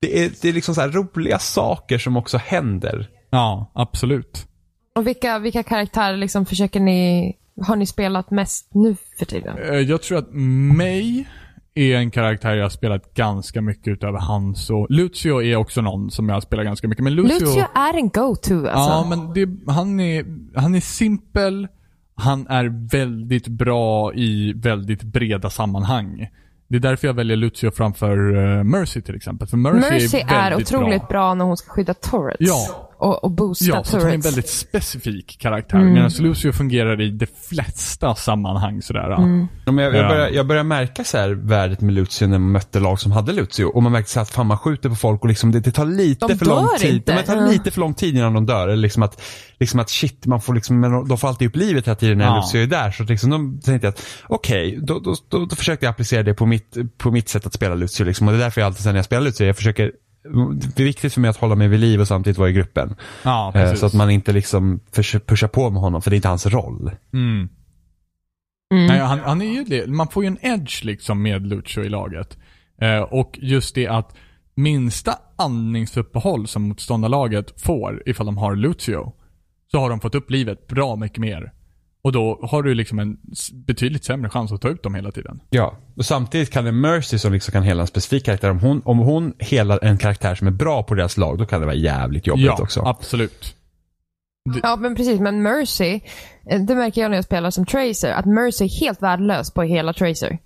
det 0.00 0.24
är, 0.24 0.30
det 0.42 0.48
är 0.48 0.52
liksom 0.52 0.74
så 0.74 0.80
här 0.80 0.88
roliga 0.88 1.38
saker 1.38 1.98
som 1.98 2.16
också 2.16 2.38
händer. 2.38 3.08
Ja, 3.30 3.72
absolut. 3.74 4.46
Och 4.94 5.06
vilka, 5.06 5.38
vilka 5.38 5.62
karaktärer 5.62 6.16
liksom 6.16 6.46
försöker 6.46 6.80
ni, 6.80 7.32
har 7.66 7.76
ni 7.76 7.86
spelat 7.86 8.30
mest 8.30 8.70
nu 8.74 8.96
för 9.18 9.24
tiden? 9.26 9.58
Eh, 9.58 9.78
Jag 9.78 10.02
tror 10.02 10.18
att 10.18 10.28
May 10.76 11.24
är 11.80 11.96
en 11.96 12.10
karaktär 12.10 12.54
jag 12.54 12.64
har 12.64 12.70
spelat 12.70 13.14
ganska 13.14 13.62
mycket 13.62 13.88
utöver 13.88 14.18
Hanso. 14.18 14.86
Lucio 14.88 15.42
är 15.42 15.56
också 15.56 15.80
någon 15.80 16.10
som 16.10 16.28
jag 16.28 16.36
har 16.36 16.40
spelat 16.40 16.64
ganska 16.64 16.88
mycket. 16.88 17.04
Men 17.04 17.14
Lucio... 17.14 17.40
Lucio 17.40 17.64
är 17.74 17.96
en 17.96 18.08
go-to 18.08 18.54
alltså. 18.54 18.68
Ja, 18.68 19.06
men 19.08 19.32
det, 19.34 19.72
han, 19.72 20.00
är, 20.00 20.24
han 20.54 20.74
är 20.74 20.80
simpel. 20.80 21.68
Han 22.14 22.46
är 22.46 22.88
väldigt 22.90 23.48
bra 23.48 24.14
i 24.14 24.52
väldigt 24.56 25.02
breda 25.02 25.50
sammanhang. 25.50 26.28
Det 26.68 26.76
är 26.76 26.80
därför 26.80 27.06
jag 27.06 27.14
väljer 27.14 27.36
Lucio 27.36 27.70
framför 27.70 28.36
eh, 28.36 28.64
Mercy 28.64 29.02
till 29.02 29.16
exempel. 29.16 29.48
För 29.48 29.56
Mercy, 29.56 29.90
Mercy 29.90 30.18
är, 30.28 30.50
är, 30.50 30.56
otroligt 30.56 31.08
bra. 31.08 31.08
bra. 31.08 31.34
när 31.34 31.44
hon 31.44 31.56
ska 31.56 31.72
skydda 31.72 31.94
turrets. 31.94 32.36
Ja. 32.38 32.89
Och, 33.00 33.24
och 33.24 33.30
boosta 33.30 33.64
Ja, 33.64 33.84
så 33.84 33.96
att 33.96 34.02
hon 34.02 34.10
är 34.10 34.14
en 34.14 34.20
turrets. 34.22 34.26
väldigt 34.36 34.48
specifik 34.50 35.36
karaktär. 35.40 35.76
Mm. 35.78 35.92
Medan 35.94 36.10
Lucio 36.18 36.52
fungerar 36.52 37.00
i 37.00 37.10
de 37.10 37.26
flesta 37.48 38.14
sammanhang 38.14 38.82
sådär. 38.82 39.10
Mm. 39.16 39.46
Ja, 39.66 39.72
jag, 39.72 39.94
jag, 39.94 40.04
Ja. 40.04 40.08
börjar, 40.08 40.28
jag 40.28 40.46
börjar 40.46 40.62
märka 40.64 41.04
så 41.04 41.18
här 41.18 41.30
värdet 41.30 41.80
med 41.80 41.94
Lucio 41.94 42.28
när 42.28 42.38
man 42.38 42.52
mötte 42.52 42.80
lag 42.80 43.00
som 43.00 43.12
hade 43.12 43.32
Lucio. 43.32 43.64
Och 43.64 43.82
man 43.82 43.92
märkte 43.92 44.10
så 44.10 44.18
här 44.18 44.22
att 44.22 44.30
fan 44.30 44.46
man 44.46 44.58
skjuter 44.58 44.88
på 44.88 44.94
folk 44.94 45.22
och 45.22 45.28
liksom 45.28 45.52
det, 45.52 45.60
det 45.60 45.70
tar 45.72 45.84
lite 45.86 46.26
De 46.26 46.38
för 46.38 46.46
lång 46.46 46.68
tid. 46.78 46.94
inte. 46.94 47.12
Det 47.16 47.22
tar 47.22 47.36
Ja. 47.36 47.46
lite 47.46 47.70
för 47.70 47.80
lång 47.80 47.94
tid 47.94 48.16
innan 48.16 48.32
de 48.34 48.46
dör. 48.46 48.68
Eller 48.68 48.82
liksom 48.82 49.02
att, 49.02 49.22
liksom 49.60 49.80
att 49.80 49.90
shit, 49.90 50.26
man 50.26 50.40
får 50.40 50.54
liksom, 50.54 50.80
men 50.80 51.08
de 51.08 51.18
får 51.18 51.28
alltid 51.28 51.48
upp 51.48 51.56
livet 51.56 51.86
hela 51.86 51.94
tiden 51.96 52.18
när 52.18 52.24
Ja. 52.24 52.36
Lucio 52.36 52.62
är 52.62 52.66
där. 52.66 52.90
Så 52.90 53.02
liksom, 53.02 53.30
de 53.30 53.60
tänkte 53.60 53.86
jag 53.86 53.92
att 53.92 54.06
okej, 54.26 54.78
då, 54.82 54.98
då, 54.98 55.14
då, 55.28 55.44
då 55.46 55.56
försökte 55.56 55.86
jag 55.86 55.90
applicera 55.90 56.22
det 56.22 56.34
på 56.34 56.46
mitt, 56.46 56.76
på 56.98 57.10
mitt 57.10 57.28
sätt 57.28 57.46
att 57.46 57.52
spela 57.54 57.74
Lucio. 57.74 58.04
Liksom. 58.04 58.26
Och 58.28 58.32
det 58.32 58.38
är 58.38 58.42
därför 58.42 58.60
jag 58.60 58.66
alltid 58.66 58.86
när 58.86 58.94
jag 58.96 59.04
spelar 59.04 59.22
Lucio, 59.22 59.46
jag 59.46 59.56
försöker 59.56 59.92
det 60.76 60.82
är 60.82 60.84
viktigt 60.84 61.14
för 61.14 61.20
mig 61.20 61.30
att 61.30 61.36
hålla 61.36 61.54
mig 61.54 61.68
vid 61.68 61.80
liv 61.80 62.00
och 62.00 62.08
samtidigt 62.08 62.38
vara 62.38 62.50
i 62.50 62.52
gruppen. 62.52 62.94
Ja, 63.22 63.46
Eh, 63.48 63.52
precis. 63.52 63.80
Så 63.80 63.86
att 63.86 63.94
man 63.94 64.10
inte 64.10 64.32
liksom 64.32 64.80
pushar 65.26 65.48
på 65.48 65.70
med 65.70 65.82
honom, 65.82 66.02
för 66.02 66.10
det 66.10 66.14
är 66.14 66.16
inte 66.18 66.28
hans 66.28 66.46
roll. 66.46 66.90
Mm. 67.12 67.48
Mm. 68.74 68.86
Nej, 68.86 68.98
han, 69.00 69.18
han 69.18 69.42
är 69.42 69.52
ju 69.52 69.64
det. 69.64 69.86
Man 69.86 70.08
får 70.08 70.24
ju 70.24 70.26
en 70.26 70.38
edge 70.40 70.84
liksom 70.84 71.22
med 71.22 71.46
Lucio 71.46 71.84
i 71.84 71.88
laget. 71.88 72.38
Eh, 72.80 73.00
och 73.00 73.38
just 73.42 73.74
det 73.74 73.86
att 73.86 74.16
minsta 74.54 75.18
andningsuppehåll 75.36 76.48
som 76.48 76.62
motståndarlaget 76.62 77.60
får 77.60 78.02
ifall 78.06 78.26
de 78.26 78.38
har 78.38 78.56
Lucio, 78.56 79.12
så 79.70 79.78
har 79.78 79.90
de 79.90 80.00
fått 80.00 80.14
upp 80.14 80.30
livet 80.30 80.66
bra 80.66 80.96
mycket 80.96 81.18
mer. 81.18 81.52
Och 82.02 82.12
då 82.12 82.38
har 82.50 82.62
du 82.62 82.74
liksom 82.74 82.98
en 82.98 83.16
betydligt 83.52 84.04
sämre 84.04 84.30
chans 84.30 84.52
att 84.52 84.60
ta 84.60 84.68
ut 84.68 84.82
dem 84.82 84.94
hela 84.94 85.10
tiden. 85.12 85.40
Ja, 85.50 85.74
och 85.96 86.04
samtidigt 86.04 86.50
kan 86.50 86.66
en 86.66 86.80
Mercy 86.80 87.18
som 87.18 87.32
liksom 87.32 87.52
kan 87.52 87.62
hela 87.62 87.80
en 87.80 87.86
specifik 87.86 88.24
karaktär, 88.24 88.50
om 88.50 88.58
hon, 88.58 88.82
om 88.84 88.98
hon 88.98 89.32
helar 89.38 89.78
en 89.82 89.98
karaktär 89.98 90.34
som 90.34 90.46
är 90.46 90.50
bra 90.50 90.82
på 90.82 90.94
deras 90.94 91.16
lag, 91.16 91.38
då 91.38 91.46
kan 91.46 91.60
det 91.60 91.66
vara 91.66 91.76
jävligt 91.76 92.26
jobbigt 92.26 92.44
ja, 92.46 92.58
också. 92.62 92.80
absolut. 92.82 93.54
Ja, 94.62 94.76
men 94.76 94.94
precis. 94.96 95.20
Men 95.20 95.42
Mercy, 95.42 96.00
eh, 96.50 96.60
det 96.60 96.74
märker 96.74 97.00
jag 97.00 97.10
när 97.10 97.16
jag 97.16 97.24
spelar 97.24 97.50
som 97.50 97.66
Tracer, 97.66 98.10
att 98.12 98.26
Mercy 98.26 98.64
är 98.64 98.80
helt 98.80 99.02
värdelös 99.02 99.50
på 99.54 99.62
hela 99.62 99.92
Tracer. 99.92 100.38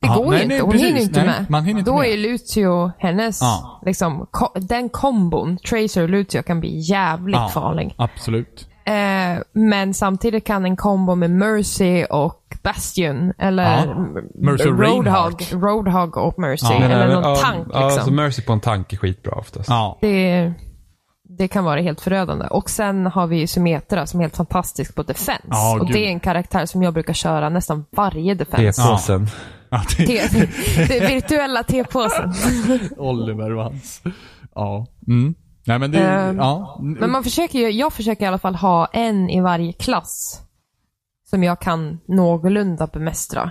Det 0.00 0.06
Ja, 0.06 0.14
går 0.16 0.30
nej, 0.30 0.38
ju 0.38 0.44
inte. 0.44 0.60
Hon 0.60 0.70
precis. 0.72 0.86
hinner 0.88 1.00
inte 1.00 1.18
Nej, 1.20 1.26
med. 1.28 1.46
man 1.50 1.64
hinner 1.64 1.78
inte 1.78 1.90
Då 1.90 1.98
med. 1.98 2.08
är 2.08 2.16
Lucio 2.16 2.90
hennes, 2.98 3.40
Ja. 3.40 3.80
liksom, 3.86 4.26
ko- 4.30 4.60
den 4.60 4.88
kombon, 4.88 5.58
Tracer 5.58 6.02
och 6.02 6.08
Lucio, 6.10 6.42
kan 6.42 6.60
bli 6.60 6.78
jävligt 6.78 7.36
Ja, 7.36 7.48
farlig. 7.48 7.94
Absolut. 7.98 8.68
Eh, 8.86 9.38
men 9.52 9.94
samtidigt 9.94 10.44
kan 10.46 10.64
en 10.64 10.76
kombo 10.76 11.14
med 11.14 11.30
Mercy 11.30 12.04
och 12.04 12.42
Bastion, 12.62 13.32
eller 13.38 13.86
Ja. 13.86 14.06
Mercy 14.34 14.68
och 14.68 14.78
Roadhog. 14.78 15.42
Roadhog 15.52 16.16
och 16.16 16.38
Mercy, 16.38 16.66
Ja. 16.70 16.74
Eller 16.84 17.00
även- 17.04 17.14
någon 17.14 17.22
ja, 17.30 17.36
tank 17.36 17.68
Ja, 17.72 17.86
liksom. 17.86 18.04
så 18.04 18.12
Mercy 18.12 18.42
på 18.42 18.52
en 18.52 18.60
tank 18.60 18.92
är 18.92 18.96
skitbra 18.96 19.32
oftast. 19.32 19.68
Ja. 19.68 19.98
det, 20.00 20.52
det 21.38 21.48
kan 21.48 21.64
vara 21.64 21.80
helt 21.80 22.00
förödande. 22.00 22.46
Och 22.46 22.70
sen 22.70 23.06
har 23.06 23.26
vi 23.26 23.46
Symmetra 23.46 24.06
som 24.06 24.20
är 24.20 24.24
helt 24.24 24.36
fantastisk 24.36 24.94
på 24.94 25.02
defense. 25.02 25.42
Ja, 25.50 25.78
och 25.80 25.92
det 25.92 26.06
är 26.06 26.08
en 26.08 26.20
karaktär 26.20 26.66
som 26.66 26.82
jag 26.82 26.94
brukar 26.94 27.12
köra 27.14 27.48
nästan 27.48 27.84
varje 27.96 28.34
defense. 28.34 28.82
T-påsen. 28.82 29.26
ja 29.70 29.82
det, 29.98 30.30
det 30.88 31.06
virtuella 31.14 31.62
tepåsen. 31.62 32.32
Oliver 32.96 33.54
och 33.56 33.62
hans. 33.64 34.02
Ja. 34.54 34.86
Mm. 35.08 35.34
Nej 35.66 35.78
men 35.78 35.90
det, 35.90 35.98
Ehm, 35.98 36.36
ja. 36.36 36.80
Men 36.80 37.10
man 37.10 37.24
försöker 37.24 37.58
ju, 37.58 37.70
jag 37.70 37.92
försöker 37.92 38.24
i 38.24 38.28
alla 38.28 38.38
fall 38.38 38.54
ha 38.54 38.86
en 38.86 39.30
i 39.30 39.40
varje 39.40 39.72
klass. 39.72 40.42
Som 41.30 41.44
jag 41.44 41.60
kan 41.60 41.98
någorlunda 42.08 42.86
bemästra. 42.86 43.50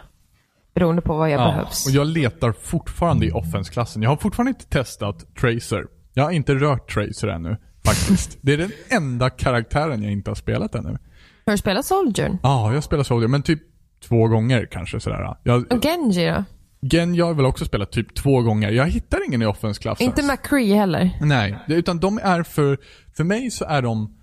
Beroende 0.76 1.02
på 1.02 1.18
vad 1.18 1.30
jag 1.30 1.42
ja. 1.42 1.46
behövs. 1.46 1.86
Och 1.88 1.92
jag 1.92 2.08
letar 2.08 2.52
fortfarande 2.52 3.26
i 3.26 3.32
offense-klassen. 3.32 4.02
Jag 4.02 4.10
har 4.10 4.18
fortfarande 4.18 4.50
inte 4.50 4.66
testat 4.66 5.36
Tracer. 5.36 5.86
Jag 6.14 6.24
har 6.24 6.32
inte 6.32 6.56
rört 6.56 6.94
Tracer 6.94 7.28
ännu, 7.28 7.58
faktiskt. 7.86 8.38
det 8.42 8.54
är 8.54 8.58
den 8.58 8.72
enda 8.90 9.30
karaktären 9.30 10.04
jag 10.04 10.12
inte 10.12 10.30
har 10.30 10.36
spelat 10.36 10.76
ännu. 10.76 10.98
Har 11.46 11.52
du 11.52 11.58
spelat 11.58 11.86
Soldier? 11.86 12.38
Ja, 12.44 12.74
jag 12.74 12.84
spelar 12.84 13.04
Soldier, 13.04 13.28
men 13.28 13.44
typ 13.44 13.60
två 14.08 14.28
gånger 14.28 14.68
kanske 14.72 15.00
sådär. 15.00 15.36
Jag, 15.44 15.72
Och 15.72 15.84
Genji 15.84 16.26
då? 16.26 16.44
Gen 16.92 17.16
jag 17.16 17.26
har 17.26 17.34
väl 17.34 17.46
också 17.46 17.66
spelat 17.66 17.92
typ 17.92 18.16
två 18.16 18.42
gånger. 18.42 18.72
Jag 18.72 18.88
hittar 18.88 19.26
ingen 19.28 19.42
i 19.42 19.46
offense-klassen. 19.46 20.06
Inte 20.06 20.24
McCree 20.24 20.76
heller? 20.76 21.12
Nej, 21.22 21.60
utan 21.68 22.00
de 22.00 22.18
är 22.24 22.44
för, 22.44 22.78
för 23.18 23.24
mig 23.24 23.52
så 23.52 23.66
är 23.66 23.82
de, 23.82 24.18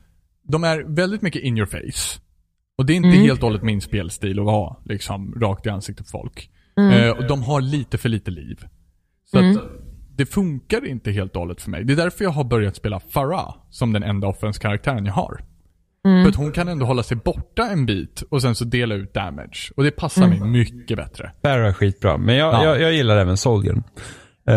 de 0.49 0.65
är 0.65 0.95
väldigt 0.97 1.23
mycket 1.23 1.43
in 1.43 1.57
your 1.57 1.67
face. 1.67 2.21
Och 2.79 2.87
det 2.87 2.93
är 2.93 2.97
inte 2.97 3.09
Mm. 3.09 3.21
helt 3.23 3.43
och 3.43 3.49
hållet 3.49 3.63
min 3.63 3.81
spelstil 3.81 4.39
att 4.39 4.45
vara 4.45 4.77
liksom 4.85 5.35
rakt 5.41 5.67
i 5.67 5.69
ansiktet 5.71 6.07
på 6.07 6.11
folk. 6.11 6.51
Mm. 6.77 6.93
Eh, 6.93 7.11
och 7.11 7.27
de 7.27 7.43
har 7.43 7.61
lite 7.61 7.99
för 7.99 8.09
lite 8.09 8.31
liv. 8.31 8.67
Så 9.25 9.39
att 9.39 9.63
det 10.17 10.27
funkar 10.27 10.87
inte 10.87 11.11
helt 11.11 11.33
och 11.37 11.41
hållet 11.41 11.61
för 11.63 11.71
mig. 11.71 11.85
Det 11.85 11.93
är 11.93 11.97
därför 11.97 12.25
jag 12.25 12.31
har 12.31 12.45
börjat 12.45 12.77
spela 12.77 13.01
Farah 13.01 13.55
som 13.71 13.93
den 13.93 14.03
enda 14.03 14.27
offense-karaktären 14.27 15.07
jag 15.07 15.13
har. 15.13 15.41
Mm. 16.07 16.23
För 16.25 16.31
att 16.31 16.37
hon 16.37 16.53
kan 16.53 16.69
ändå 16.69 16.87
hålla 16.87 17.03
sig 17.03 17.17
borta 17.17 17.63
en 17.71 17.87
bit 17.87 18.23
och 18.31 18.43
sen 18.43 18.55
så 18.55 18.65
dela 18.65 18.95
ut 18.95 19.15
damage. 19.15 19.73
Och 19.77 19.85
det 19.85 19.91
passar 19.91 20.23
Mm. 20.23 20.39
mig 20.39 20.49
mycket 20.49 20.97
bättre. 20.97 21.31
Farah 21.43 21.67
är 21.69 21.73
skitbra, 21.73 22.17
men 22.17 22.37
jag, 22.37 22.55
Ja. 22.55 22.65
jag, 22.65 22.81
jag 22.81 22.93
gillar 22.93 23.17
även 23.17 23.37
Soldier. 23.37 23.83
Eh, 24.49 24.55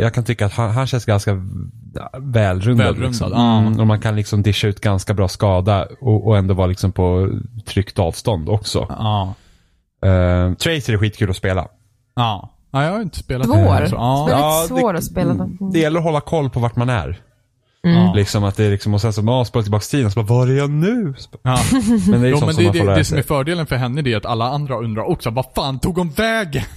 jag 0.00 0.14
kan 0.14 0.24
tycka 0.24 0.46
att 0.46 0.52
han, 0.52 0.70
han 0.70 0.86
känns 0.86 1.04
ganska 1.04 1.32
välrundad. 2.20 2.86
Välrundad, 2.86 2.98
liksom. 3.00 3.32
mm, 3.32 3.80
och 3.80 3.86
man 3.86 4.00
kan 4.00 4.16
liksom 4.16 4.42
discha 4.42 4.68
ut 4.68 4.80
ganska 4.80 5.14
bra 5.14 5.28
skada 5.28 5.88
och, 6.00 6.26
och 6.26 6.36
ändå 6.38 6.54
vara 6.54 6.66
liksom 6.66 6.92
på 6.92 7.30
tryggt 7.66 7.98
avstånd 7.98 8.48
också. 8.48 8.86
Ja. 8.88 9.34
Uh, 10.06 10.54
Tracer 10.54 10.92
är 10.92 10.98
skitkul 10.98 11.30
att 11.30 11.36
spela. 11.36 11.66
Ja. 12.16 12.50
Ja, 12.72 12.84
jag 12.84 12.92
har 12.92 13.00
inte 13.02 13.18
spelat 13.18 13.46
Svår. 13.46 13.80
det. 13.80 13.88
Så, 13.88 13.96
ja. 13.96 14.62
Lite 14.62 14.80
svår 14.80 14.94
att 14.94 15.04
spela 15.04 15.34
den. 15.34 15.58
Det 15.72 15.78
gäller 15.78 15.98
att 15.98 16.04
hålla 16.04 16.20
koll 16.20 16.50
på 16.50 16.60
vart 16.60 16.76
man 16.76 16.88
är. 16.88 17.18
Ja. 17.84 18.12
Liksom 18.16 18.44
att 18.44 18.56
det 18.56 18.64
är 18.64 18.70
liksom, 18.70 18.94
och 18.94 19.00
sen 19.00 19.12
så, 19.12 19.22
man 19.22 19.46
spolar 19.46 19.62
tillbaka 19.62 19.84
tiden 19.84 20.06
och 20.06 20.12
så 20.12 20.22
bara, 20.22 20.38
var 20.38 20.46
är 20.46 20.56
jag 20.56 20.70
nu? 20.70 21.14
Ja. 21.42 21.58
Men 22.10 22.20
det 22.22 22.28
är 22.28 22.30
Jo, 22.30 22.40
men 22.40 22.54
som 22.54 22.64
det, 22.64 22.64
man 22.64 22.74
får 22.74 22.86
det, 22.86 22.94
det 22.94 23.04
som 23.04 23.18
är 23.18 23.22
fördelen 23.22 23.66
för 23.66 23.76
henne 23.76 24.02
det 24.02 24.12
är 24.12 24.16
att 24.16 24.26
alla 24.26 24.48
andra 24.50 24.78
undrar 24.78 25.02
också, 25.02 25.30
vad 25.30 25.46
fan 25.54 25.78
tog 25.78 25.98
hon 25.98 26.10
vägen? 26.10 26.64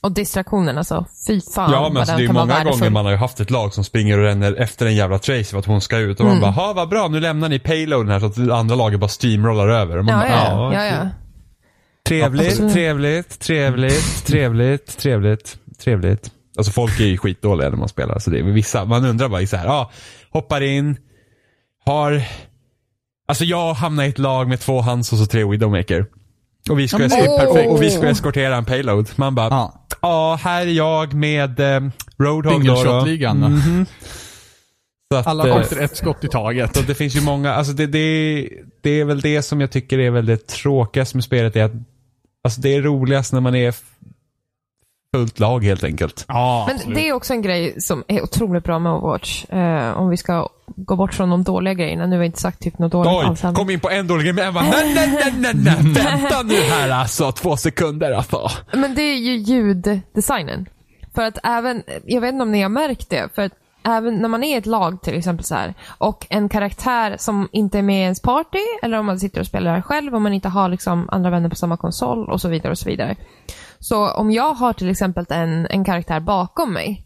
Och 0.00 0.12
distraktionen 0.12 0.78
alltså. 0.78 1.06
Fy 1.26 1.40
fan 1.54 1.72
Ja 1.72 1.88
men 1.88 1.96
alltså, 1.96 2.16
det 2.16 2.24
är 2.24 2.32
vara 2.32 2.46
många 2.46 2.64
gånger 2.64 2.90
man 2.90 3.04
har 3.04 3.12
ju 3.12 3.18
haft 3.18 3.40
ett 3.40 3.50
lag 3.50 3.74
som 3.74 3.84
springer 3.84 4.18
och 4.18 4.24
ränner 4.24 4.54
efter 4.54 4.86
en 4.86 4.94
jävla 4.94 5.18
Tracer 5.18 5.44
för 5.44 5.58
att 5.58 5.66
hon 5.66 5.80
ska 5.80 5.98
ut 5.98 6.20
och 6.20 6.26
Mm. 6.26 6.40
man 6.40 6.54
bara, 6.54 6.66
ha 6.66 6.72
vad 6.72 6.88
bra 6.88 7.08
nu 7.08 7.20
lämnar 7.20 7.48
ni 7.48 7.58
payloaden 7.58 8.08
här 8.08 8.20
så 8.20 8.26
att 8.26 8.34
det 8.34 8.54
andra 8.54 8.74
laget 8.76 9.00
bara 9.00 9.08
steamrollar 9.08 9.68
över. 9.68 9.98
Och 9.98 10.04
man 10.04 10.14
Ja, 10.14 10.20
bara, 10.20 10.74
ja, 10.74 10.84
ja. 10.84 10.86
ja. 10.86 11.08
Trevligt, 12.08 12.48
Absolut. 12.48 12.72
trevligt, 12.72 13.40
trevligt, 13.40 14.26
trevligt, 14.26 14.98
trevligt, 14.98 15.58
trevligt. 15.84 16.30
Alltså 16.58 16.72
folk 16.72 17.00
är 17.00 17.04
ju 17.04 17.18
skitdåliga 17.18 17.70
när 17.70 17.76
man 17.76 17.88
spelar. 17.88 18.18
Så 18.18 18.30
det 18.30 18.38
är 18.38 18.42
vissa, 18.42 18.84
man 18.84 19.04
undrar 19.04 19.28
bara 19.28 19.46
så 19.46 19.56
här, 19.56 19.66
ja, 19.66 19.90
hoppar 20.30 20.60
in, 20.60 20.96
har, 21.84 22.22
alltså 23.28 23.44
jag 23.44 23.74
hamnar 23.74 24.04
i 24.04 24.08
ett 24.08 24.18
lag 24.18 24.48
med 24.48 24.60
två 24.60 24.80
hands 24.80 25.12
och 25.12 25.18
så 25.18 25.26
tre 25.26 25.44
Widowmaker. 25.44 26.06
Och 26.70 26.78
vi 26.78 26.88
ska, 26.88 26.98
eskort- 26.98 27.38
perfekt. 27.38 27.70
och, 27.70 27.82
vi 27.82 27.90
ska 27.90 28.06
eskortera 28.08 28.56
en 28.56 28.64
payload. 28.64 29.08
Man 29.16 29.34
bara, 29.34 29.48
ja, 29.50 29.86
Ja. 30.02 30.38
här 30.42 30.60
är 30.66 30.70
jag 30.70 31.14
med 31.14 31.60
eh, 31.60 31.80
Roadhog 32.18 32.66
då. 32.66 32.84
då. 32.84 33.04
Mhm. 33.48 33.86
Så 35.12 35.18
att, 35.18 35.26
Alla 35.26 35.48
eh, 35.48 35.56
skjuter 35.62 35.80
ett 35.82 35.96
skott 35.96 36.24
i 36.24 36.28
taget. 36.28 36.76
så 36.76 36.82
det 36.82 36.94
finns 36.94 37.16
ju 37.16 37.20
många, 37.20 37.54
alltså 37.54 37.72
det, 37.72 37.86
det, 37.86 38.48
det 38.82 38.90
är 38.90 39.04
väl 39.04 39.20
det 39.20 39.42
som 39.42 39.60
jag 39.60 39.70
tycker 39.70 39.98
är 39.98 40.10
väl 40.10 40.26
det 40.26 40.46
tråkigaste 40.46 41.16
med 41.16 41.24
spelet 41.24 41.56
är 41.56 41.64
att 41.64 41.72
Alltså 42.44 42.60
det 42.60 42.74
är 42.74 42.82
roligast 42.82 43.32
när 43.32 43.40
man 43.40 43.54
är 43.54 43.74
fullt 45.16 45.38
lag 45.38 45.64
helt 45.64 45.84
enkelt. 45.84 46.24
Ja, 46.28 46.64
Men 46.66 46.76
absolut. 46.76 46.96
det 46.98 47.08
är 47.08 47.12
också 47.12 47.32
en 47.32 47.42
grej 47.42 47.80
som 47.80 48.04
är 48.08 48.22
otroligt 48.22 48.64
bra 48.64 48.78
med 48.78 48.92
Overwatch. 48.92 49.44
Eh, 49.44 49.98
om 49.98 50.08
vi 50.08 50.16
ska 50.16 50.48
gå 50.66 50.96
bort 50.96 51.14
från 51.14 51.30
de 51.30 51.42
dåliga 51.44 51.74
grejerna. 51.74 52.06
Nu 52.06 52.16
har 52.16 52.20
vi 52.20 52.26
inte 52.26 52.40
sagt 52.40 52.60
typ 52.60 52.78
något 52.78 52.92
dåligt 52.92 53.12
Oj, 53.12 53.24
alls. 53.24 53.44
än. 53.44 53.54
kom 53.54 53.70
in 53.70 53.80
på 53.80 53.90
en 53.90 54.06
dålig 54.06 54.24
grej 54.24 54.32
men 54.32 54.44
jag 54.44 54.54
bara, 54.54 54.64
nej, 54.64 54.94
nej, 54.94 55.08
nej, 55.12 55.54
nej, 55.54 55.54
nej, 55.54 55.92
vänta 56.04 56.42
nu 56.42 56.54
här 56.54 56.88
alltså, 56.90 57.32
två 57.32 57.56
sekunder 57.56 58.12
alltså. 58.12 58.48
Men 58.72 58.94
det 58.94 59.02
är 59.02 59.16
ju 59.18 59.36
ljuddesignen. 59.36 60.66
För 61.14 61.22
att 61.22 61.38
även, 61.44 61.82
jag 62.04 62.20
vet 62.20 62.32
inte 62.32 62.42
om 62.42 62.52
ni 62.52 62.62
har 62.62 62.68
märkt 62.68 63.10
det, 63.10 63.28
för 63.34 63.42
att 63.42 63.52
även 63.86 64.16
när 64.16 64.28
man 64.28 64.44
är 64.44 64.54
i 64.54 64.58
ett 64.58 64.66
lag 64.66 65.02
till 65.02 65.14
exempel 65.18 65.44
så 65.44 65.54
här 65.54 65.74
och 65.98 66.26
en 66.30 66.48
karaktär 66.48 67.16
som 67.18 67.48
inte 67.52 67.78
är 67.78 67.82
med 67.82 67.98
i 68.00 68.02
ens 68.02 68.22
party, 68.22 68.58
eller 68.82 68.98
om 68.98 69.06
man 69.06 69.18
sitter 69.20 69.40
och 69.40 69.46
spelar 69.46 69.80
själv, 69.80 70.14
om 70.14 70.22
man 70.22 70.32
inte 70.32 70.48
har 70.48 70.68
liksom 70.68 71.08
andra 71.12 71.30
vänner 71.30 71.48
på 71.48 71.56
samma 71.56 71.76
konsol 71.76 72.30
och 72.30 72.40
så 72.40 72.48
vidare 72.48 72.70
och 72.70 72.78
så 72.78 72.88
vidare. 72.88 73.16
Så 73.80 74.10
om 74.10 74.30
jag 74.30 74.54
har 74.54 74.72
till 74.72 74.90
exempel 74.90 75.26
en, 75.30 75.66
en 75.70 75.84
karaktär 75.84 76.20
bakom 76.20 76.72
mig 76.72 77.04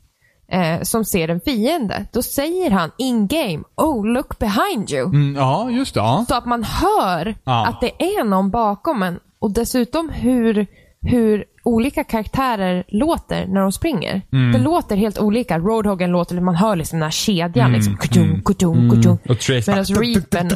eh, 0.53 0.81
som 0.83 1.05
ser 1.05 1.29
en 1.29 1.41
fiende, 1.41 2.07
då 2.13 2.23
säger 2.23 2.71
han 2.71 2.91
in 2.99 3.27
game, 3.27 3.63
oh 3.77 4.07
look 4.07 4.39
behind 4.39 4.91
you. 4.91 5.05
Mm, 5.05 5.35
ja, 5.37 5.71
just 5.71 5.95
det. 5.95 6.01
Ja. 6.01 6.25
Så 6.29 6.35
att 6.35 6.47
man 6.47 6.65
hör 6.65 7.35
Ja. 7.45 7.67
att 7.67 7.81
det 7.81 8.03
är 8.03 8.25
någon 8.25 8.51
bakom 8.51 9.03
en. 9.03 9.21
Och 9.39 9.53
dessutom 9.53 10.09
hur, 10.09 10.67
hur 11.01 11.45
olika 11.65 12.05
karaktärer 12.05 12.85
låter 12.89 13.47
när 13.47 13.61
de 13.61 13.73
springer. 13.73 14.23
Mm. 14.33 14.53
Det 14.53 14.59
låter 14.59 14.97
helt 14.97 15.19
olika. 15.19 15.59
Roadhoggen 15.59 16.11
låter, 16.11 16.41
man 16.41 16.55
hör 16.55 16.77
liksom 16.77 16.99
den 16.99 17.05
här 17.05 17.11
kedjan. 17.11 17.67
Mm. 17.67 17.73
Liksom, 17.73 17.97
kutung, 17.97 18.43
kutung, 18.43 18.91
kutung. 18.91 19.19
Och 19.29 19.39
Trace 19.39 19.71
Medan 19.71 19.85
Reapen, 19.85 20.51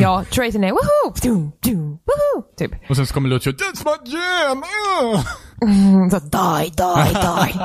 ja, 0.00 0.24
Tracen 0.30 0.64
är 0.64 0.70
woho, 0.70 1.14
dum, 1.22 1.52
dum, 1.64 1.88
woho, 1.90 2.42
typ. 2.58 2.90
Och 2.90 2.96
sen 2.96 3.06
så 3.06 3.14
kommer 3.14 3.28
Lucio, 3.28 3.52
That's 3.52 3.84
my 3.84 4.12
jam! 4.12 4.62
Uh! 5.14 5.20
Mm, 5.62 6.10
Så 6.10 6.18
die, 6.18 6.72
die, 6.76 7.14
die. 7.14 7.60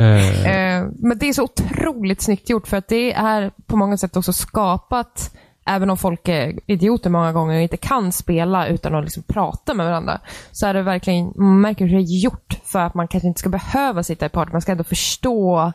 Eh, 0.04 0.86
men 0.98 1.18
det 1.18 1.28
är 1.28 1.32
så 1.32 1.42
otroligt 1.44 2.22
snyggt 2.22 2.50
gjort 2.50 2.68
för 2.68 2.76
att 2.76 2.88
det 2.88 3.12
är 3.12 3.50
på 3.66 3.76
många 3.76 3.96
sätt 3.96 4.16
också 4.16 4.32
skapat, 4.32 5.34
även 5.66 5.90
om 5.90 5.96
folk 5.96 6.28
är 6.28 6.58
idioter 6.66 7.10
många 7.10 7.32
gånger 7.32 7.56
och 7.56 7.62
inte 7.62 7.76
kan 7.76 8.12
spela 8.12 8.66
utan 8.66 8.94
att 8.94 9.04
liksom 9.04 9.22
prata 9.22 9.74
med 9.74 9.86
varandra, 9.86 10.20
så 10.52 10.66
är 10.66 10.74
det 10.74 10.82
verkligen, 10.82 11.32
man 11.36 11.60
märker 11.60 11.86
hur 11.86 11.96
det 11.96 12.02
är 12.02 12.22
gjort 12.22 12.58
för 12.64 12.78
att 12.78 12.94
man 12.94 13.08
kanske 13.08 13.28
inte 13.28 13.40
ska 13.40 13.48
behöva 13.48 14.02
sitta 14.02 14.26
i 14.26 14.28
party, 14.28 14.52
man 14.52 14.60
ska 14.60 14.72
ändå 14.72 14.84
förstå 14.84 15.72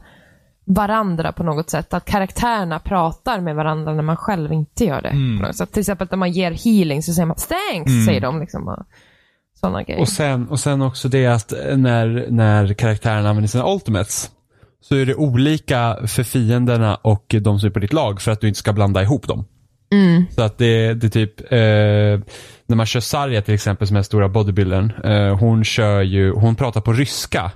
varandra 0.65 1.31
på 1.31 1.43
något 1.43 1.69
sätt. 1.69 1.93
Att 1.93 2.05
karaktärerna 2.05 2.79
pratar 2.79 3.41
med 3.41 3.55
varandra 3.55 3.93
när 3.93 4.03
man 4.03 4.17
själv 4.17 4.53
inte 4.53 4.85
gör 4.85 5.01
det. 5.01 5.09
Mm. 5.09 5.53
sätt. 5.53 5.71
Till 5.71 5.79
exempel 5.79 6.07
när 6.11 6.17
man 6.17 6.31
ger 6.31 6.51
healing 6.51 7.03
så 7.03 7.13
säger 7.13 7.25
man 7.25 7.35
thanks, 7.35 8.05
säger 8.05 8.21
de. 8.21 8.39
Liksom, 8.39 8.67
och 8.67 8.85
sådana 9.59 9.83
grejer. 9.83 10.01
och, 10.01 10.09
sen, 10.09 10.49
och 10.49 10.59
sen 10.59 10.81
också 10.81 11.09
det 11.09 11.27
att 11.27 11.53
när, 11.75 12.27
när 12.29 12.73
karaktärerna 12.73 13.29
använder 13.29 13.47
sina 13.47 13.73
ultimates 13.73 14.31
så 14.81 14.95
är 14.95 15.05
det 15.05 15.15
olika 15.15 15.97
för 16.07 16.23
fienderna 16.23 16.95
och 16.95 17.35
de 17.41 17.59
som 17.59 17.67
är 17.67 17.71
på 17.71 17.79
ditt 17.79 17.93
lag 17.93 18.21
för 18.21 18.31
att 18.31 18.41
du 18.41 18.47
inte 18.47 18.59
ska 18.59 18.73
blanda 18.73 19.03
ihop 19.03 19.27
dem. 19.27 19.45
Så 20.35 20.41
att 20.41 20.57
det, 20.57 20.93
det 20.93 21.07
är 21.07 21.09
typ, 21.09 21.39
eh, 21.39 21.57
när 22.67 22.75
man 22.75 22.85
kör 22.85 22.99
Sarja 22.99 23.41
till 23.41 23.53
exempel 23.53 23.87
som 23.87 23.95
är 23.95 23.99
den 23.99 24.03
stora 24.03 24.29
bodybuildern, 24.29 24.91
eh, 25.03 25.37
hon 25.37 25.63
kör 25.63 26.01
ju, 26.01 26.31
hon 26.31 26.55
pratar 26.55 26.81
på 26.81 26.93
ryska 26.93 27.51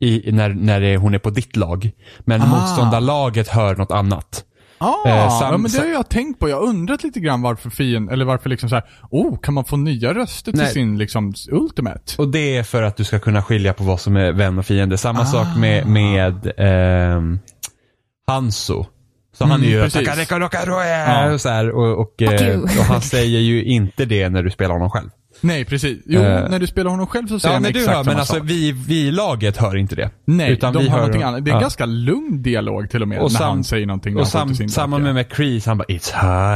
i, 0.00 0.32
när, 0.32 0.48
när 0.48 0.80
det, 0.80 0.96
hon 0.96 1.14
är 1.14 1.18
på 1.18 1.30
ditt 1.30 1.56
lag. 1.56 1.90
Men 2.20 2.42
Ah. 2.42 2.46
motståndarlaget 2.46 3.48
hör 3.48 3.76
något 3.76 3.90
annat. 3.92 4.44
Ah, 4.78 5.08
Eh, 5.08 5.28
sam- 5.40 5.52
ja, 5.52 5.58
men 5.58 5.70
det 5.70 5.78
har 5.78 5.86
jag 5.86 6.08
tänkt 6.08 6.38
på. 6.40 6.48
Jag 6.48 6.56
har 6.56 6.66
undrat 6.66 7.02
lite 7.04 7.20
grann 7.20 7.42
varför 7.42 7.70
fienden, 7.70 8.14
eller 8.14 8.24
varför 8.24 8.50
liksom 8.50 8.68
så 8.68 8.74
här, 8.74 8.84
oh, 9.10 9.38
kan 9.38 9.54
man 9.54 9.64
få 9.64 9.76
nya 9.76 10.14
röster 10.14 10.52
till 10.52 10.60
Nej. 10.60 10.72
sin 10.72 10.98
liksom 10.98 11.34
ultimate? 11.50 12.00
Och 12.18 12.28
det 12.28 12.56
är 12.56 12.62
för 12.62 12.82
att 12.82 12.96
du 12.96 13.04
ska 13.04 13.18
kunna 13.18 13.42
skilja 13.42 13.72
på 13.72 13.84
vad 13.84 14.00
som 14.00 14.16
är 14.16 14.32
vän 14.32 14.58
och 14.58 14.66
fiende. 14.66 14.98
Samma 14.98 15.20
Ah. 15.20 15.24
sak 15.24 15.46
med, 15.56 15.86
med 15.86 16.52
ehm, 16.58 17.38
Hanso. 18.26 18.86
Så 19.38 19.44
han 19.44 19.62
är 19.62 19.66
ju 19.66 19.80
Mm, 21.22 21.34
och, 21.34 21.40
så 21.40 21.48
här, 21.48 21.70
och, 21.70 22.00
och, 22.00 22.14
Fuck 22.18 22.40
eh, 22.40 22.60
och 22.60 22.84
han 22.84 23.00
säger 23.00 23.40
ju 23.40 23.64
inte 23.64 24.04
det 24.04 24.28
när 24.28 24.42
du 24.42 24.50
spelar 24.50 24.72
honom 24.74 24.90
själv. 24.90 25.10
Nej, 25.42 25.64
precis. 25.64 25.98
Jo, 26.06 26.20
Eh. 26.20 26.48
när 26.50 26.58
du 26.58 26.66
spelar 26.66 26.90
honom 26.90 27.06
själv 27.06 27.26
så 27.26 27.38
säger 27.40 27.52
Ja, 27.52 27.56
han 27.56 27.62
när 27.62 27.72
du 27.72 27.78
exakt 27.78 27.96
hör, 27.96 28.04
samma 28.04 28.12
men 28.12 28.20
alltså 28.20 28.34
sak. 28.34 28.42
vi, 28.44 28.72
vi 28.72 29.06
i 29.06 29.10
laget 29.10 29.56
hör 29.56 29.76
inte 29.76 29.94
det. 29.96 30.10
Nej, 30.24 30.52
Utan 30.52 30.72
de 30.72 30.78
vi 30.82 30.88
hör- 30.88 30.96
någonting 30.98 31.22
annat. 31.22 31.44
Det 31.44 31.50
är 31.50 31.52
en 31.52 31.56
ja. 31.56 31.60
ganska 31.60 31.86
lugn 31.86 32.42
dialog 32.42 32.90
till 32.90 33.02
och 33.02 33.08
med, 33.08 33.18
när 33.22 33.28
sam- 33.28 33.42
han 33.48 33.64
säger 33.64 33.86
någonting. 33.86 34.16
Och 34.16 34.26
sam, 34.28 34.54
samma 34.54 34.98
med 34.98 35.14
McCree, 35.14 35.60
han 35.66 35.78
bara 35.78 35.84
It's 35.84 36.12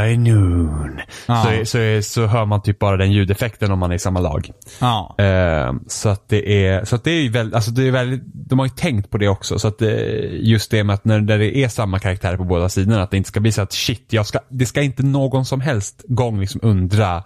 high 0.06 0.18
noon. 0.18 1.00
Ja. 1.26 1.46
Så, 1.58 1.64
så, 1.66 1.78
så 2.02 2.26
hör 2.26 2.44
man 2.44 2.62
typ 2.62 2.78
bara 2.78 2.96
den 2.96 3.12
ljudeffekten 3.12 3.72
om 3.72 3.78
man 3.78 3.90
är 3.90 3.94
i 3.94 3.98
samma 3.98 4.20
lag. 4.20 4.50
Ja. 4.80 5.14
Eh, 5.18 5.72
så 5.88 6.08
att 6.08 6.28
det 6.28 6.66
är, 6.66 6.84
så 6.84 6.96
att 6.96 7.04
det 7.04 7.10
är 7.10 7.22
ju 7.22 7.28
väldigt, 7.28 7.54
alltså 7.54 7.70
det 7.70 7.82
är 7.88 7.90
väldigt, 7.90 8.22
de 8.24 8.58
har 8.58 8.66
ju 8.66 8.70
tänkt 8.76 9.10
på 9.10 9.18
det 9.18 9.28
också. 9.28 9.58
Så 9.58 9.68
att 9.68 9.78
det, 9.78 9.96
just 10.32 10.70
det 10.70 10.84
med 10.84 10.94
att 10.94 11.04
när, 11.04 11.20
när 11.20 11.38
det 11.38 11.56
är 11.56 11.68
samma 11.68 11.98
karaktärer 11.98 12.36
på 12.36 12.44
båda 12.44 12.68
sidorna, 12.68 13.02
att 13.02 13.10
det 13.10 13.16
inte 13.16 13.28
ska 13.28 13.40
bli 13.40 13.52
så 13.52 13.62
att 13.62 13.72
shit, 13.72 14.06
jag 14.10 14.26
ska, 14.26 14.38
det 14.48 14.66
ska 14.66 14.82
inte 14.82 15.02
någon 15.02 15.44
som 15.44 15.60
helst 15.60 16.04
gång 16.08 16.40
liksom 16.40 16.60
undra 16.64 17.22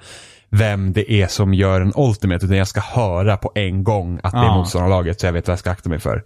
vem 0.51 0.93
det 0.93 1.13
är 1.13 1.27
som 1.27 1.55
gör 1.55 1.81
en 1.81 1.93
ultimate, 1.97 2.45
utan 2.47 2.57
jag 2.57 2.69
ska 2.69 2.81
höra 2.81 3.37
på 3.37 3.53
en 3.55 3.85
gång 3.85 4.21
att 4.23 4.33
det 4.33 4.39
är 4.39 4.55
motståndarlaget 4.57 5.21
så 5.21 5.27
jag 5.27 5.33
vet 5.33 5.49
vad 5.49 5.53
jag 5.53 5.59
ska 5.59 5.71
akta 5.71 5.89
mig 5.89 5.99
för. 6.01 6.25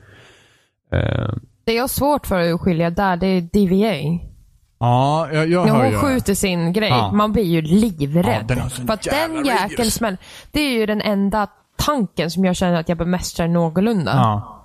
Eh, 0.93 1.35
Det 1.67 1.73
jag 1.73 1.83
har 1.83 1.89
svårt 1.89 2.27
för 2.27 2.53
att 2.53 2.61
skilja 2.61 2.91
där, 2.91 3.17
det 3.17 3.27
är 3.27 3.41
DVA. 3.41 4.25
Ja, 4.79 5.29
jag, 5.33 5.49
jag 5.49 5.67
När 5.67 5.73
hon 5.75 5.91
ju. 5.91 5.97
skjuter 5.99 6.35
sin 6.35 6.73
grej, 6.73 6.89
Ja. 6.89 7.13
man 7.13 7.33
blir 7.33 7.45
ju 7.45 7.61
livrädd. 7.63 8.45
Ja, 8.59 8.69
För 8.69 8.93
att 8.93 9.03
den 9.03 9.45
jäkeln 9.47 9.71
radius. 9.79 9.95
smäll, 9.95 10.17
det 10.51 10.61
är 10.61 10.71
ju 10.73 10.87
den 10.87 11.01
enda 11.01 11.47
tanken 11.77 12.31
som 12.31 12.45
jag 12.45 12.57
känner 12.57 12.81
att 12.81 12.89
jag 12.89 12.99
bemästrar 12.99 13.49
någorlunda. 13.49 14.13
Ja. 14.15 14.61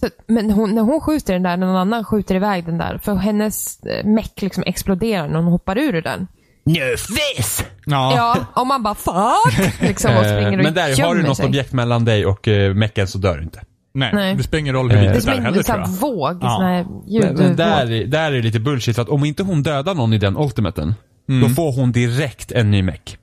Så, 0.00 0.06
men 0.26 0.50
hon, 0.50 0.74
när 0.74 0.82
hon 0.82 1.00
skjuter 1.00 1.32
den 1.32 1.42
där, 1.42 1.56
när 1.56 1.66
någon 1.66 1.76
annan 1.76 2.04
skjuter 2.04 2.34
iväg 2.34 2.64
den 2.66 2.78
där, 2.78 2.98
för 2.98 3.14
hennes 3.14 3.80
eh, 3.84 4.06
meck 4.06 4.42
liksom 4.42 4.64
exploderar 4.66 5.28
när 5.28 5.36
hon 5.36 5.52
hoppar 5.52 5.78
ur 5.78 6.02
den. 6.02 6.28
Nöfvis! 6.66 7.64
Ja. 7.86 8.12
Ja, 8.16 8.46
och 8.60 8.66
man 8.66 8.82
bara 8.82 8.94
fuck! 8.94 9.80
Liksom, 9.80 10.16
och 10.16 10.24
springer 10.24 10.46
och 10.46 10.52
Eh, 10.54 10.62
Men 10.62 10.74
där, 10.74 11.02
har 11.06 11.14
du 11.14 11.22
något 11.22 11.36
sig. 11.36 11.46
objekt 11.46 11.72
mellan 11.72 12.04
dig 12.04 12.26
och 12.26 12.48
uh, 12.48 12.74
mecken 12.74 13.08
så 13.08 13.18
dör 13.18 13.36
du 13.36 13.42
inte. 13.42 13.62
Nej, 13.94 14.10
Nej. 14.14 14.34
det 14.34 14.42
spelar 14.42 14.60
ingen 14.60 14.74
roll 14.74 14.90
hur 14.90 14.96
Eh, 14.98 15.02
litet 15.02 15.24
Det 15.24 15.30
det 15.30 15.36
är 15.36 15.40
heller 15.42 15.62
tror 15.62 15.78
jag. 15.78 15.88
våg, 15.88 16.38
Ja. 16.42 16.50
sån 16.56 16.64
här 16.66 16.86
Men, 17.20 17.34
men 17.36 17.56
där, 17.56 17.90
är- 17.92 18.06
där 18.06 18.32
är 18.32 18.36
det 18.36 18.42
lite 18.42 18.60
bullshit 18.60 18.94
för 18.96 19.02
att 19.02 19.08
om 19.08 19.24
inte 19.24 19.42
hon 19.42 19.62
dödar 19.62 19.94
någon 19.94 20.12
i 20.12 20.18
den 20.18 20.36
ultimaten, 20.36 20.94
Mm. 21.28 21.48
då 21.48 21.54
får 21.54 21.72
hon 21.72 21.92
direkt 21.92 22.52
en 22.52 22.70
ny 22.70 22.82
meck. 22.82 23.18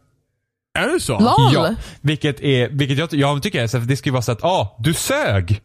Är 0.80 0.94
det 0.94 1.00
så? 1.00 1.20
LOL! 1.20 1.54
Ja, 1.54 1.76
vilket 2.02 2.40
är, 2.42 2.70
vilket 2.70 2.98
jag, 2.98 3.14
jag 3.14 3.44
tycker 3.44 3.64
är 3.64 3.68
så 3.68 3.78
att 3.78 3.88
det 3.88 3.98
ska 3.98 4.08
ju 4.10 4.12
vara 4.14 4.22
så 4.22 4.32
att, 4.32 4.44
ah, 4.44 4.76
du 4.80 4.94
sög! 4.94 5.62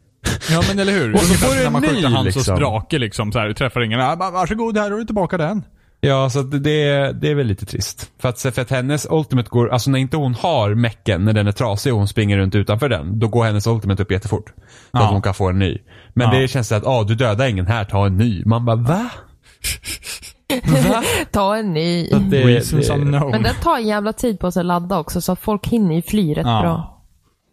Ja 0.51 0.63
men 0.69 0.79
eller 0.79 0.93
hur. 0.93 1.15
Och 1.15 1.21
så 1.21 1.35
får 1.35 1.55
du 1.55 1.59
när 1.61 1.67
en 1.67 1.73
man 1.73 1.83
ny, 1.83 1.89
skjuter 1.89 2.09
hans 2.09 2.37
liksom. 2.37 2.55
och 2.55 2.61
drake 2.61 2.99
liksom 2.99 3.33
så 3.33 3.39
här, 3.39 3.47
du 3.47 3.55
träffar 3.55 3.81
ingen. 3.81 4.01
Ah, 4.01 4.15
va- 4.17 4.31
varsågod, 4.31 4.79
här 4.79 4.91
har 4.91 4.99
du 4.99 5.05
tillbaka 5.05 5.39
den. 5.39 5.65
Ja, 6.01 6.31
så 6.31 6.43
det, 6.43 7.13
det 7.13 7.29
är 7.31 7.35
väl 7.35 7.47
lite 7.47 7.67
trist. 7.67 8.11
För 8.19 8.29
att, 8.29 8.41
för 8.41 8.61
att 8.63 8.71
hennes 8.71 9.07
ultimate 9.11 9.49
går, 9.49 9.69
alltså 9.69 9.91
när 9.91 9.99
inte 9.99 10.17
hon 10.17 10.35
har 10.35 10.75
mecken, 10.75 11.25
när 11.25 11.33
den 11.33 11.47
är 11.47 11.53
trasig 11.53 11.93
och 11.93 11.99
hon 11.99 12.09
springer 12.09 12.39
runt 12.39 12.55
utanför 12.55 12.89
den, 12.89 13.19
då 13.19 13.29
går 13.29 13.45
hennes 13.45 13.67
ultimate 13.67 14.03
upp 14.03 14.11
jättefort. 14.13 14.49
Så 14.57 14.63
Ja. 14.93 15.05
att 15.05 15.11
hon 15.13 15.23
kan 15.23 15.35
få 15.35 15.49
en 15.49 15.59
ny. 15.59 15.79
Men 16.15 16.33
Ja. 16.35 16.39
det 16.41 16.49
känns 16.49 16.69
så 16.69 16.75
att, 16.75 16.87
ah, 16.87 17.03
du 17.05 17.15
dödar 17.15 17.47
ingen 17.49 17.67
här, 17.67 17.85
ta 17.85 18.07
en 18.07 18.17
ny. 18.17 18.43
Man 18.45 18.65
bara, 18.65 18.77
va? 18.77 19.11
va? 20.89 21.03
Ta 21.33 21.57
en 21.57 21.73
ny. 21.75 22.09
Så 22.11 22.19
det, 22.19 22.45
Reasons 22.45 22.89
det, 22.89 22.95
unknown. 22.95 23.31
Men 23.31 23.43
den 23.43 23.55
tar 23.63 23.77
en 23.77 23.87
jävla 23.87 24.13
tid 24.13 24.39
på 24.41 24.53
sig 24.53 24.61
att 24.61 24.67
ladda 24.67 24.99
också, 24.99 25.21
så 25.21 25.33
att 25.33 25.41
folk 25.41 25.67
hinner 25.67 25.95
ju 25.95 26.03
fly 26.03 26.35
rätt 26.35 26.47
Ja. 26.47 26.61
bra. 26.63 27.03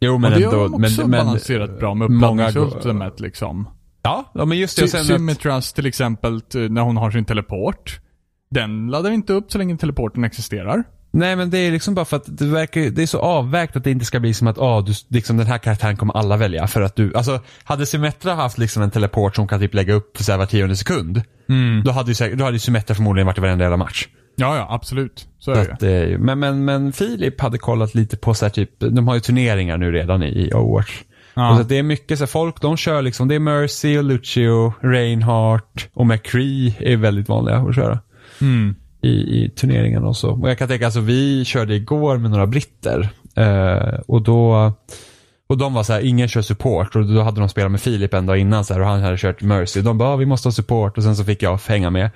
jo 0.02 0.14
och 0.14 0.22
men 0.22 0.32
det 0.32 0.46
har 0.46 0.54
ändå, 0.54 0.68
de 0.68 0.84
också 0.86 1.02
men, 1.02 1.10
men, 1.10 1.26
balanserat 1.26 1.80
bra 1.80 1.94
med 1.94 2.10
många 2.12 2.50
uppladdningsultimet 2.50 3.20
liksom. 3.20 3.70
ja, 4.04 4.32
ja, 4.34 4.46
men 4.46 4.58
just 4.58 4.78
det. 4.78 4.84
Och 4.84 4.90
Sy- 4.90 4.98
sen 4.98 5.02
att, 5.02 5.08
Symmetras 5.08 5.74
till 5.74 5.86
exempel, 5.86 6.42
när 6.54 6.82
hon 6.82 6.98
har 6.98 7.12
sin 7.12 7.26
teleport. 7.26 8.00
Den 8.54 8.88
laddar 8.88 9.12
inte 9.12 9.34
upp 9.34 9.52
så 9.52 9.58
länge 9.58 9.78
teleporten 9.78 10.24
existerar. 10.24 10.84
nej 11.12 11.36
men 11.36 11.50
det 11.50 11.58
är 11.58 11.72
liksom 11.72 11.96
bara 11.96 12.06
för 12.06 12.18
att 12.18 12.38
det 12.38 12.46
verkar, 12.46 12.82
det 12.82 13.02
är 13.02 13.08
så 13.08 13.20
avvägt 13.20 13.76
att 13.76 13.84
det 13.84 13.92
inte 13.92 14.06
ska 14.06 14.20
bli 14.20 14.34
som 14.34 14.48
att, 14.48 14.58
ah, 14.58 14.82
du, 14.82 14.94
liksom 15.08 15.38
den 15.38 15.48
här 15.48 15.58
karaktären 15.58 15.98
kommer 15.98 16.18
alla 16.18 16.38
välja. 16.38 16.68
För 16.68 16.82
att 16.82 16.96
du, 16.96 17.16
alltså, 17.16 17.40
hade 17.64 17.86
Symmetra 17.86 18.34
haft 18.34 18.58
liksom 18.58 18.84
en 18.84 18.92
teleport 18.92 19.36
som 19.36 19.48
kan 19.48 19.60
typ 19.60 19.74
lägga 19.74 19.94
upp 19.94 20.18
så 20.18 20.32
här 20.32 20.40
var 20.40 20.46
tionde 20.46 20.76
sekund. 20.76 21.22
Då 21.86 21.92
hade 21.92 22.12
ju, 22.12 22.36
då 22.36 22.44
hade 22.44 22.56
ju 22.56 22.60
Symmetra 22.60 22.96
förmodligen 22.96 23.26
varit 23.26 23.38
i 23.38 23.42
varenda 23.42 23.64
jävla 23.64 23.78
match. 23.78 24.08
Ja, 24.36 24.58
ja, 24.58 24.68
absolut. 24.70 25.28
Så 25.40 25.52
är 25.52 25.72
att 25.72 25.80
det 25.80 26.06
ju, 26.06 26.18
men, 26.18 26.40
men, 26.40 26.66
men 26.66 26.94
Filip 26.94 27.42
hade 27.42 27.58
kollat 27.58 27.96
lite 27.96 28.18
på 28.18 28.34
så 28.34 28.46
här 28.46 28.50
typ, 28.50 28.80
de 28.80 29.08
har 29.08 29.16
ju 29.16 29.22
turneringar 29.22 29.78
nu 29.78 29.92
redan 29.92 30.24
i, 30.24 30.28
i 30.28 30.54
Overwatch. 30.54 31.02
Ja. 31.34 31.52
Och 31.52 31.58
så 31.58 31.64
det 31.64 31.78
är 31.78 31.84
mycket 31.84 32.18
så 32.18 32.22
här, 32.22 32.28
folk 32.28 32.62
de 32.62 32.78
kör 32.78 33.02
liksom, 33.02 33.28
det 33.28 33.36
är 33.36 33.40
Mercy 33.40 33.98
och 33.98 34.04
Lucio, 34.04 34.74
Reinhardt 34.82 35.90
och 35.94 36.08
McCree 36.08 36.76
är 36.80 36.98
väldigt 36.98 37.30
vanliga 37.30 37.58
att 37.58 37.76
köra. 37.76 38.00
Mm. 38.44 38.76
i, 39.02 39.10
i 39.10 39.50
turneringen 39.50 40.04
och 40.04 40.18
så. 40.18 40.32
Och 40.32 40.50
jag 40.50 40.58
kan 40.58 40.68
tänka, 40.68 40.86
alltså 40.86 41.00
vi 41.00 41.46
körde 41.46 41.76
igår 41.76 42.18
med 42.18 42.32
några 42.32 42.48
britter. 42.48 43.10
Eh, 43.36 44.00
och 44.08 44.22
då 44.22 44.74
och 45.48 45.58
de 45.58 45.74
var 45.74 45.84
så 45.84 45.94
här, 45.94 46.02
ingen 46.02 46.28
kör 46.28 46.42
support 46.42 46.96
och 46.96 47.06
då 47.06 47.22
hade 47.22 47.40
de 47.40 47.50
spelat 47.50 47.72
med 47.72 47.82
Filip 47.82 48.14
en 48.14 48.26
dag 48.26 48.38
innan 48.38 48.66
så 48.66 48.74
här, 48.74 48.82
och 48.82 48.88
han 48.88 49.02
hade 49.02 49.18
kört 49.18 49.42
Mercy. 49.42 49.82
De 49.82 49.98
bara, 49.98 50.10
ah, 50.10 50.16
vi 50.16 50.26
måste 50.26 50.48
ha 50.48 50.54
support 50.54 50.98
och 50.98 51.04
sen 51.04 51.16
så 51.16 51.24
fick 51.24 51.44
jag 51.44 51.60
hänga 51.68 51.90
med. 51.90 52.10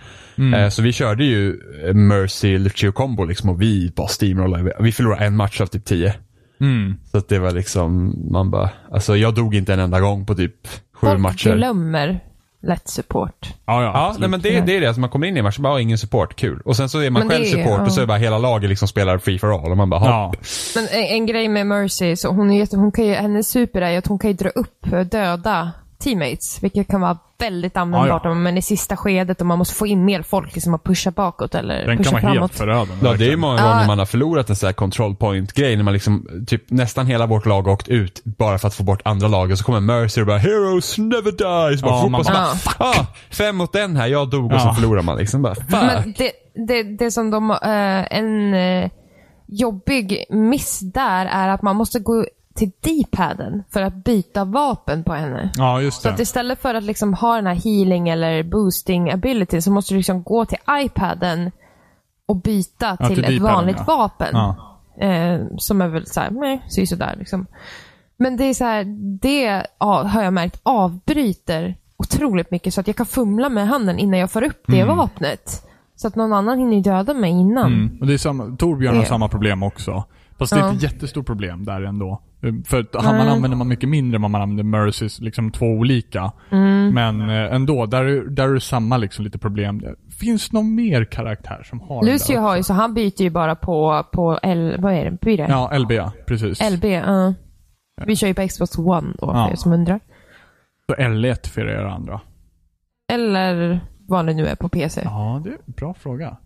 Eh, 0.56 0.70
så 0.70 0.82
vi 0.82 0.94
körde 0.94 1.24
ju 1.26 1.60
eh, 1.86 1.94
Mercy 1.94 2.58
Lucio 2.58 2.92
combo 2.92 3.26
liksom 3.26 3.50
och 3.50 3.62
vi 3.62 3.92
bara 3.96 4.08
steamrollade. 4.08 4.76
Vi 4.80 4.92
förlorade 4.92 5.26
en 5.26 5.36
match 5.36 5.62
av 5.62 5.66
typ 5.66 5.86
tio. 5.86 6.14
Mm. 6.62 6.96
Så 7.12 7.18
att 7.18 7.30
det 7.30 7.40
var 7.40 7.52
liksom, 7.52 8.16
man 8.32 8.52
bara, 8.52 8.70
alltså 8.92 9.18
jag 9.18 9.36
dog 9.36 9.56
inte 9.56 9.74
en 9.74 9.80
enda 9.80 10.00
gång 10.00 10.26
på 10.26 10.36
typ 10.36 10.68
sju 10.94 11.08
Folk 11.08 11.20
matcher. 11.20 11.56
glömmer 11.56 12.20
lätt 12.68 12.88
support. 12.88 13.54
Ja, 13.66 13.84
ja. 13.84 13.92
Ja, 13.94 14.16
nej, 14.20 14.30
men 14.30 14.42
det, 14.42 14.62
det 14.62 14.76
är 14.76 14.82
det. 14.82 14.88
Alltså 14.88 15.00
man 15.02 15.10
kommer 15.10 15.28
in 15.28 15.36
i 15.36 15.40
en 15.40 15.44
match 15.46 15.58
och 15.58 15.64
bara, 15.64 15.74
ah, 15.74 15.80
ingen 15.80 15.98
support, 15.98 16.36
kul. 16.36 16.62
Och 16.66 16.76
sen 16.76 16.90
så 16.90 17.00
är 17.00 17.10
man 17.10 17.20
Men 17.20 17.30
själv 17.30 17.44
är- 17.44 17.48
support 17.50 17.78
ja. 17.80 17.82
och 17.86 17.92
så 17.92 18.02
är 18.02 18.06
bara 18.06 18.18
hela 18.18 18.38
laget 18.38 18.70
liksom 18.70 18.88
spelar 18.88 19.18
free 19.18 19.40
for 19.40 19.54
all. 19.66 19.72
Och 19.72 19.78
man 19.78 19.90
bara, 19.90 20.06
Ja. 20.06 20.34
Men 20.76 20.88
en, 20.92 21.04
en 21.04 21.26
grej 21.26 21.48
med 21.50 21.68
Mercy, 21.68 22.16
så 22.16 22.30
hon, 22.30 22.52
är 22.52 22.58
jätte, 22.60 22.78
hon 22.78 22.92
kan 22.92 23.06
ju, 23.06 23.14
hennes 23.14 23.50
super 23.50 23.82
är 23.82 23.98
att 23.98 24.08
hon 24.08 24.20
kan 24.20 24.30
ju 24.32 24.38
dra 24.38 24.50
upp 24.50 24.92
eh, 24.94 25.00
döda 25.00 25.72
teammates, 26.00 26.64
vilket 26.64 26.88
kan 26.88 27.02
vara 27.02 27.18
väldigt 27.40 27.78
användbart 27.78 28.22
Ja, 28.24 28.30
ja. 28.30 28.32
om 28.32 28.44
man 28.44 28.54
är 28.54 28.58
i 28.58 28.62
sista 28.62 28.98
skedet 28.98 29.42
och 29.42 29.48
man 29.48 29.58
måste 29.58 29.76
få 29.76 29.88
in 29.88 30.06
mer 30.06 30.22
folk 30.22 30.54
liksom 30.56 30.74
att 30.74 30.84
pusha 30.84 31.12
bakåt 31.12 31.56
eller 31.56 31.86
Den 31.88 31.98
pusha 31.98 32.10
kan 32.10 32.14
vara 32.14 32.22
framåt. 32.22 32.40
helt 32.40 32.56
förödande. 32.56 32.94
Ja, 33.08 33.14
det 33.14 33.26
är 33.26 33.30
ju 33.30 33.38
många 33.38 33.62
gånger 33.62 33.88
man 33.88 34.00
har 34.00 34.06
förlorat 34.06 34.50
en 34.50 34.56
sån 34.56 34.68
här 34.68 34.74
control 34.74 35.16
point 35.16 35.54
grej 35.54 35.76
när 35.76 35.84
man 35.84 35.94
liksom, 35.94 36.28
typ 36.48 36.70
nästan 36.72 37.08
hela 37.08 37.26
vårt 37.26 37.46
lag 37.46 37.62
har 37.62 37.72
åkt 37.74 37.88
ut 37.88 38.22
bara 38.24 38.58
för 38.58 38.68
att 38.68 38.74
få 38.76 38.84
bort 38.84 39.02
andra 39.06 39.28
laget. 39.28 39.58
Så 39.58 39.64
kommer 39.64 39.80
Mercy 39.80 40.22
och 40.22 40.28
bara 40.28 40.38
“Heroes 40.38 40.98
never 40.98 41.32
die”. 41.72 41.78
Så 41.78 41.86
bara, 41.86 42.08
man 42.08 42.26
så 42.26 42.32
bara- 42.34 42.48
bara 42.80 42.90
ah, 42.90 43.06
fem 43.32 43.56
mot 43.56 43.76
en 43.76 43.96
här, 43.96 44.08
jag 44.08 44.30
dog 44.30 44.54
och 44.54 44.62
så 44.62 44.74
förlorar 44.74 45.02
man 45.02 45.18
liksom. 45.18 45.42
Bara, 45.42 45.56
Men 45.70 46.04
fuck. 46.04 46.18
det, 46.18 46.32
det, 46.68 46.84
det 46.84 47.12
som 47.12 47.32
de, 47.32 47.52
eh, 47.52 48.18
en 48.18 48.54
eh, 48.54 48.90
jobbig 49.48 50.26
miss 50.30 50.80
där 50.80 51.26
är 51.26 51.48
att 51.50 51.62
man 51.62 51.76
måste 51.76 52.00
gå 52.00 52.26
till 52.58 52.72
D-paden 52.82 53.64
för 53.70 53.82
att 53.82 53.94
byta 53.94 54.46
vapen 54.46 55.04
på 55.04 55.14
henne. 55.14 55.50
Ja, 55.58 55.82
just 55.82 56.02
Så 56.02 56.10
att 56.10 56.18
det. 56.18 56.24
istället 56.24 56.62
för 56.62 56.76
att 56.76 56.84
liksom 56.84 57.14
ha 57.14 57.36
den 57.36 57.48
här 57.48 57.56
healing 57.56 58.10
eller 58.10 58.44
boosting 58.44 59.12
ability 59.12 59.62
så 59.62 59.72
måste 59.72 59.94
du 59.94 59.98
liksom 59.98 60.24
gå 60.24 60.46
till 60.46 60.58
iPaden 60.72 61.52
och 62.26 62.36
byta 62.36 62.98
Ja, 63.00 63.08
till, 63.08 63.24
till 63.24 63.36
ett 63.36 63.42
vanligt 63.42 63.78
ja. 63.88 63.96
vapen. 63.98 64.30
Ja. 64.34 64.56
Eh, 65.08 65.42
som 65.58 65.82
är 65.82 65.88
väl 65.88 66.06
såhär, 66.06 66.32
nej, 66.32 66.62
ser 66.76 66.86
sådär 66.86 67.16
liksom. 67.20 67.46
Men 68.18 68.38
det 68.38 68.44
är 68.44 68.54
så 68.54 68.64
här, 68.64 68.84
det 69.22 69.64
har 69.80 70.24
jag 70.24 70.34
märkt 70.34 70.60
avbryter 70.64 71.76
otroligt 71.98 72.52
mycket 72.52 72.74
så 72.74 72.82
att 72.82 72.88
jag 72.88 72.96
kan 72.96 73.06
fumla 73.06 73.50
med 73.50 73.68
handen 73.68 74.00
innan 74.00 74.20
jag 74.20 74.32
får 74.32 74.44
upp 74.44 74.64
det 74.68 74.84
vapnet. 74.84 75.64
Så 75.96 76.08
att 76.08 76.16
någon 76.16 76.34
annan 76.34 76.60
hinner 76.60 76.82
döda 76.82 77.14
mig 77.14 77.32
innan. 77.32 77.74
Mm. 77.74 77.98
Och 78.02 78.08
det 78.08 78.14
är 78.14 78.18
samma, 78.18 78.56
Torbjörn 78.56 78.96
har 78.96 79.02
Det- 79.02 79.08
samma 79.10 79.28
problem 79.30 79.64
också. 79.64 80.04
Fast 80.40 80.54
det 80.54 80.60
är 80.60 80.74
ett 80.74 80.84
jättestort 80.84 81.26
problem 81.26 81.66
där 81.66 81.82
ändå. 81.82 82.22
För 82.66 82.80
att 82.80 82.94
man 82.94 83.28
använder 83.28 83.58
man 83.58 83.68
mycket 83.68 83.90
mindre 83.90 84.16
än 84.16 84.22
vad 84.22 84.32
man 84.32 84.42
använder 84.42 84.64
Mercys, 84.64 85.20
liksom 85.20 85.52
två 85.52 85.66
olika. 85.66 86.32
Mm. 86.52 86.94
Men 86.94 87.30
eh, 87.30 87.54
ändå, 87.56 87.86
där, 87.86 88.04
är- 88.06 88.24
där 88.30 88.50
är 88.50 88.54
det 88.54 88.60
samma 88.62 88.98
liksom 88.98 89.26
lite 89.26 89.38
problem. 89.40 89.82
Finns 90.20 90.52
någon 90.52 90.76
mer 90.76 91.06
karaktär 91.06 91.64
som 91.64 91.80
har 91.82 92.04
Lucio 92.06 92.36
där 92.36 92.42
har 92.42 92.58
ju, 92.58 92.64
så 92.64 92.74
han 92.74 92.94
byter 92.94 93.22
ju 93.22 93.30
bara 93.30 93.56
på, 93.56 94.06
på 94.14 94.40
L, 94.44 94.76
vad 94.80 94.94
är 94.94 95.06
det, 95.12 95.18
blir 95.22 95.38
det? 95.38 95.46
Ja, 95.50 95.78
LB, 95.78 95.92
precis. 96.28 96.72
LB, 96.72 96.86
ja. 96.86 97.34
Vi 98.06 98.16
kör 98.16 98.28
ju 98.28 98.34
på 98.34 98.48
Xbox 98.48 98.78
One 98.78 99.14
då, 99.20 99.28
för 99.28 99.34
Ja. 99.40 99.52
er 99.52 99.56
som 99.56 99.74
undrar. 99.74 100.00
Så 100.90 100.96
L1 100.96 101.48
för 101.50 101.68
er 101.68 101.84
andra. 101.84 102.22
Eller 103.14 103.80
vad 104.08 104.26
det 104.26 104.34
nu 104.34 104.46
är 104.48 104.56
på 104.56 104.70
PC. 104.70 105.02
Ja, 105.04 105.42
det 105.44 105.50
är 105.50 105.54
en 105.54 105.74
bra 105.78 105.94
fråga. 105.94 106.26
Jag 106.26 106.38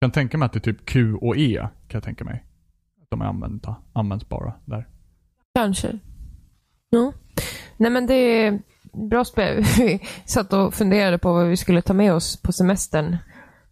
kan 0.00 0.10
tänka 0.10 0.38
mig 0.38 0.46
att 0.46 0.52
det 0.52 0.58
är 0.58 0.72
typ 0.72 0.86
Q 0.86 1.14
och 1.14 1.36
E, 1.36 1.58
kan 1.60 1.68
jag 1.98 2.02
tänka 2.02 2.24
mig. 2.24 2.44
De 3.08 3.20
är 3.20 3.24
använda, 3.26 3.76
användbara 3.92 4.54
där. 4.64 4.88
Kanske. 5.54 5.98
Ja. 6.90 7.12
Nej 7.76 7.90
men 7.90 8.06
det 8.06 8.14
är 8.14 8.62
bra 9.10 9.24
spel. 9.24 9.64
Vi 9.78 10.00
satt 10.24 10.52
och 10.52 10.74
funderade 10.74 11.18
på 11.18 11.32
vad 11.32 11.46
vi 11.46 11.56
skulle 11.56 11.82
ta 11.82 11.94
med 11.94 12.12
oss 12.12 12.42
på 12.42 12.52
semestern. 12.52 13.16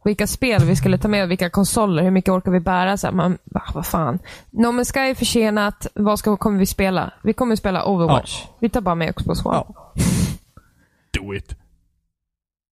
Vilka 0.04 0.26
spel 0.26 0.64
vi 0.64 0.76
skulle 0.76 0.98
ta 0.98 1.08
med 1.08 1.28
vilka 1.28 1.50
konsoler. 1.50 2.02
Hur 2.02 2.10
mycket 2.10 2.30
orkar 2.30 2.52
vi 2.52 2.60
bära? 2.60 2.96
Så 2.96 3.06
här, 3.06 3.14
man, 3.14 3.38
va, 3.44 3.62
vad 3.74 3.86
fan. 3.86 4.18
No 4.50 4.66
Man's 4.66 4.92
Sky 4.92 5.00
är 5.00 5.14
försenat. 5.14 5.86
Vad 5.94 6.18
ska, 6.18 6.36
kommer 6.36 6.58
vi 6.58 6.66
spela? 6.66 7.12
Vi 7.22 7.32
kommer 7.32 7.56
spela 7.56 7.84
Overwatch. 7.84 8.44
Vi 8.60 8.68
tar 8.68 8.80
bara 8.80 8.94
med 8.94 9.16
Xbox 9.16 9.44
One. 9.44 9.54
Ja. 9.54 9.92
Do 11.10 11.34
it. 11.34 11.48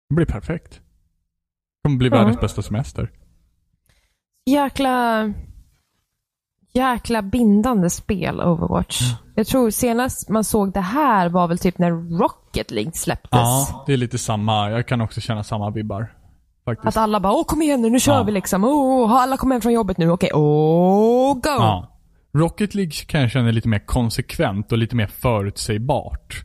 Det 0.09 0.15
blir 0.15 0.27
perfekt. 0.27 0.73
Det 0.73 1.89
kommer 1.89 1.99
bli 1.99 2.09
världens 2.09 2.41
bästa 2.41 2.63
semester. 2.63 3.11
Jäkla... 4.47 5.25
Jäkla 6.75 7.23
bindande 7.23 7.91
spel, 7.91 8.41
Overwatch. 8.41 9.01
Jag 9.35 9.47
tror 9.47 9.71
senast 9.71 10.29
man 10.29 10.45
såg 10.45 10.73
det 10.73 10.81
här 10.81 11.29
var 11.29 11.49
väl 11.49 11.59
typ 11.59 11.79
när 11.79 12.19
Rocket 12.19 12.71
League 12.71 12.93
släpptes. 12.93 13.31
Ja, 13.33 13.85
det 13.87 13.93
är 13.93 13.97
lite 13.97 14.19
samma. 14.19 14.71
Jag 14.71 14.89
kan 14.89 15.01
också 15.01 15.21
känna 15.21 15.45
samma 15.45 15.71
vibbar. 15.71 16.13
Faktiskt. 16.65 16.87
Att 16.89 16.97
alla 16.97 17.21
bara 17.21 17.33
åh 17.33 17.45
kom 17.45 17.63
igen 17.63 17.83
nu, 17.83 17.91
nu 17.91 18.01
kör 18.01 18.15
Ja. 18.15 18.23
vi 18.23 18.33
liksom. 18.33 18.65
Åh, 18.65 19.09
har 19.11 19.21
alla 19.21 19.37
kommit 19.37 19.55
hem 19.55 19.61
från 19.61 19.73
jobbet 19.73 19.99
nu? 19.99 20.11
Okej, 20.11 20.31
åh, 20.35 21.35
go! 21.35 21.41
Ja. 21.45 21.89
Rocket 22.35 22.75
League 22.75 22.93
kan 23.07 23.21
jag 23.21 23.31
känna 23.31 23.49
är 23.49 23.53
lite 23.53 23.69
mer 23.69 23.87
konsekvent 23.87 24.73
och 24.73 24.79
lite 24.79 24.97
mer 24.97 25.07
förutsägbart. 25.07 26.45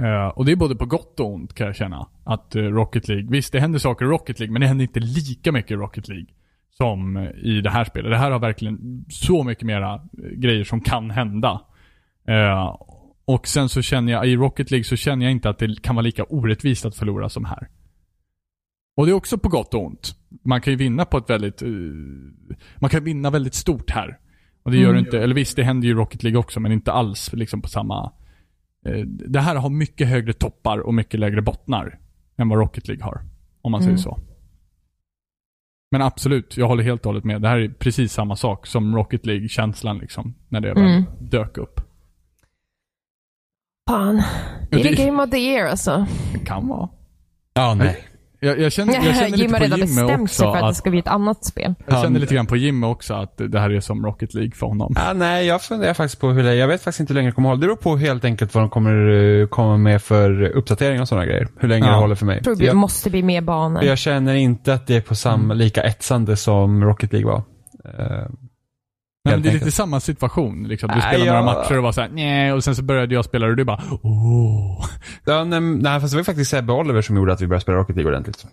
Eh, 0.00 0.28
och 0.38 0.44
det 0.44 0.52
är 0.52 0.56
både 0.56 0.76
på 0.76 0.86
gott 0.86 1.20
och 1.20 1.34
ont 1.34 1.54
kan 1.54 1.66
jag 1.66 1.76
känna. 1.76 2.06
Att 2.24 2.54
eh, 2.56 2.62
Rocket 2.62 3.08
League, 3.08 3.26
visst 3.30 3.52
det 3.52 3.60
händer 3.60 3.78
saker 3.78 4.04
i 4.04 4.08
Rocket 4.08 4.38
League, 4.38 4.52
men 4.52 4.60
det 4.60 4.66
händer 4.66 4.82
inte 4.82 5.00
lika 5.00 5.52
mycket 5.52 5.70
i 5.70 5.74
Rocket 5.74 6.08
League 6.08 6.26
som 6.76 7.18
i 7.42 7.60
det 7.60 7.70
här 7.70 7.84
spelet. 7.84 8.10
Det 8.10 8.16
här 8.18 8.30
har 8.30 8.38
verkligen 8.38 9.04
så 9.08 9.42
mycket 9.44 9.64
mera 9.64 9.94
eh, 9.94 10.30
grejer 10.36 10.64
som 10.64 10.80
kan 10.80 11.10
hända. 11.10 11.60
Eh, 12.28 12.76
och 13.24 13.46
sen 13.46 13.68
så 13.68 13.82
känner 13.82 14.12
jag, 14.12 14.26
i 14.28 14.36
Rocket 14.36 14.70
League 14.70 14.84
så 14.84 14.96
känner 14.96 15.24
jag 15.24 15.32
inte 15.32 15.48
att 15.50 15.58
det 15.58 15.82
kan 15.82 15.94
vara 15.94 16.02
lika 16.04 16.24
orättvist 16.24 16.84
att 16.86 16.96
förlora 16.96 17.28
som 17.28 17.44
här. 17.44 17.68
Och 18.96 19.06
det 19.06 19.12
är 19.12 19.14
också 19.16 19.38
på 19.38 19.48
gott 19.48 19.74
och 19.74 19.84
ont. 19.86 20.14
Man 20.44 20.60
kan 20.60 20.72
ju 20.72 20.76
vinna 20.76 21.04
på 21.04 21.18
ett 21.18 21.30
väldigt... 21.30 21.62
eh, 21.62 21.68
man 22.78 22.90
kan 22.90 23.04
vinna 23.04 23.30
väldigt 23.30 23.54
stort 23.54 23.90
här. 23.90 24.18
Och 24.62 24.70
det 24.70 24.76
gör 24.78 24.92
det 24.92 24.98
inte, 24.98 25.20
eller 25.22 25.34
visst 25.34 25.56
det 25.56 25.62
händer 25.64 25.86
ju 25.88 25.92
i 25.94 25.96
Rocket 25.96 26.22
League 26.22 26.38
också, 26.40 26.60
men 26.60 26.72
inte 26.72 26.92
alls 26.92 27.32
liksom 27.32 27.62
på 27.62 27.68
samma... 27.68 28.12
eh, 28.86 28.98
det 29.06 29.40
här 29.40 29.56
har 29.56 29.70
mycket 29.70 30.08
högre 30.08 30.32
toppar 30.32 30.78
och 30.78 30.94
mycket 30.94 31.20
lägre 31.20 31.42
bottnar 31.42 31.98
än 32.36 32.48
vad 32.48 32.58
Rocket 32.58 32.88
League 32.88 33.04
har. 33.04 33.20
Om 33.62 33.72
man 33.72 33.82
Mm. 33.82 33.96
säger 33.96 34.02
så. 34.10 34.18
Men 35.94 36.02
absolut, 36.02 36.56
jag 36.56 36.68
håller 36.68 36.82
helt 36.84 37.00
och 37.00 37.06
hållet 37.06 37.24
med. 37.24 37.42
Det 37.42 37.48
här 37.48 37.58
är 37.58 37.68
precis 37.68 38.12
samma 38.12 38.36
sak 38.36 38.66
som 38.66 38.96
Rocket 38.96 39.26
League-känslan 39.26 39.98
liksom. 39.98 40.34
När 40.48 40.60
det 40.60 40.74
väl 40.74 40.84
Mm. 40.84 41.04
dök 41.18 41.58
upp. 41.58 41.80
Fan. 43.90 44.22
Det 44.70 44.80
är 44.80 44.84
det- 44.84 44.90
det 44.96 45.04
Game 45.06 45.22
of 45.22 45.30
the 45.30 45.36
Year 45.38 45.68
alltså. 45.68 46.06
Det 46.32 46.38
kan 46.38 46.68
vara. 46.68 46.88
Ja, 47.54 47.74
nej. 47.74 48.04
Jag, 48.44 48.60
jag 48.60 48.72
känner, 48.72 48.94
jag 48.94 49.04
känner 49.16 49.28
Jim 49.28 49.36
lite 49.50 49.54
på 49.54 49.64
redan 49.64 49.78
Jimmy 49.78 49.88
bestämt 50.02 50.30
sig 50.30 50.46
också 50.46 50.52
för 50.52 50.56
att 50.56 50.60
det 50.62 50.68
att, 50.68 50.76
ska 50.76 50.90
bli 50.90 50.98
ett 50.98 51.08
annat 51.08 51.44
spel. 51.44 51.74
jag 51.86 52.02
känner 52.02 52.20
lite 52.20 52.34
grann 52.34 52.46
på 52.46 52.56
Jimmy 52.56 52.86
också 52.86 53.14
att 53.14 53.36
det 53.36 53.60
här 53.60 53.70
är 53.70 53.80
som 53.80 54.06
Rocket 54.06 54.34
League 54.34 54.50
för 54.54 54.66
honom. 54.66 54.94
Ja, 54.96 55.12
nej, 55.12 55.46
jag 55.46 55.62
funderar 55.62 55.94
faktiskt 55.94 56.20
på 56.20 56.28
hur 56.28 56.42
länge, 56.42 56.56
jag 56.56 56.68
vet 56.68 56.82
faktiskt 56.82 57.00
inte 57.00 57.12
hur 57.12 57.16
länge 57.16 57.28
det 57.28 57.32
kommer 57.34 57.48
hålla. 57.48 57.60
Det 57.60 57.66
beror 57.66 57.76
på 57.76 57.96
helt 57.96 58.24
enkelt 58.24 58.54
vad 58.54 58.62
de 58.64 58.70
kommer 58.70 59.10
eh, 59.40 59.46
komma 59.46 59.76
med 59.76 60.02
för 60.02 60.42
uppdateringar 60.42 61.02
och 61.02 61.08
sådana 61.08 61.26
grejer. 61.26 61.48
Hur 61.58 61.68
länge 61.68 61.86
Ja. 61.86 61.92
det 61.92 61.98
håller 61.98 62.14
för 62.14 62.26
mig. 62.26 62.36
Jag 62.36 62.44
tror 62.44 62.56
det 62.56 62.64
Jag, 62.64 62.76
måste 62.76 63.10
bli 63.10 63.22
mer 63.22 63.40
banor. 63.40 63.84
jag 63.84 63.98
känner 63.98 64.34
inte 64.34 64.74
att 64.74 64.86
det 64.86 64.96
är 64.96 65.00
på 65.00 65.14
samma, 65.14 65.54
lika 65.54 65.82
etsande 65.82 66.36
som 66.36 66.84
Rocket 66.84 67.12
League 67.12 67.30
var. 67.32 67.42
Eh, 69.28 69.30
Men 69.32 69.42
det 69.42 69.48
är 69.48 69.52
lite 69.52 69.70
samma 69.70 70.00
situation. 70.00 70.68
Liksom. 70.68 70.88
Du 70.88 70.94
Nej, 70.94 71.02
spelar 71.02 71.26
några 71.26 71.38
jag- 71.38 71.44
matcher 71.44 71.76
och 71.76 71.82
var 71.82 71.92
såhär 71.92 72.08
nej 72.12 72.52
och 72.52 72.64
sen 72.64 72.76
så 72.76 72.82
började 72.82 73.14
jag 73.14 73.24
spela 73.24 73.46
och 73.46 73.56
du 73.56 73.64
bara 73.64 73.82
åh. 74.02 74.86
Ja, 75.24 75.44
nej, 75.44 75.60
nej, 75.60 76.00
fast 76.00 76.12
det 76.12 76.16
var 76.16 76.24
faktiskt 76.24 76.50
Sebbe 76.50 76.72
och 76.72 76.78
Oliver 76.78 77.02
som 77.02 77.16
gjorde 77.16 77.32
att 77.32 77.40
vi 77.40 77.46
började 77.46 77.62
spela 77.62 77.78
Rocket 77.78 77.96
League 77.96 78.12
ordentligt. 78.12 78.46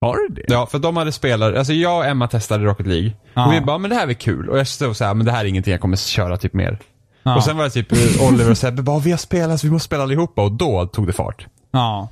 Har 0.00 0.16
du 0.16 0.34
det? 0.34 0.44
Ja, 0.52 0.66
för 0.66 0.78
de 0.78 0.96
hade 0.96 1.12
spelat, 1.12 1.56
alltså 1.56 1.72
jag 1.72 1.98
och 1.98 2.06
Emma 2.06 2.28
testade 2.28 2.64
Rocket 2.64 2.86
League. 2.86 3.12
Ja. 3.34 3.46
Och 3.46 3.52
vi 3.52 3.60
bara, 3.60 3.78
men 3.78 3.90
det 3.90 3.96
här 3.96 4.08
är 4.08 4.12
kul. 4.14 4.48
Och 4.48 4.58
jag 4.58 4.66
stod 4.66 4.96
så 4.96 5.04
här, 5.04 5.14
men 5.14 5.26
det 5.26 5.32
här 5.32 5.44
är 5.44 5.48
ingenting 5.48 5.72
jag 5.72 5.80
kommer 5.80 5.96
köra 5.96 6.36
typ 6.36 6.52
mer. 6.54 6.78
Ja. 7.22 7.36
Och 7.36 7.44
sen 7.44 7.56
var 7.56 7.64
det 7.64 7.70
typ 7.70 7.92
eh, 7.92 8.28
Oliver 8.28 8.50
och 8.50 8.58
Sebbe 8.58 8.82
bara, 8.82 8.98
vi 8.98 9.10
har 9.10 9.18
spelat 9.18 9.60
så 9.60 9.66
vi 9.66 9.72
måste 9.72 9.86
spela 9.86 10.02
allihopa. 10.02 10.42
Och 10.42 10.52
då 10.52 10.86
tog 10.86 11.06
det 11.06 11.12
fart. 11.12 11.46
ja. 11.70 12.08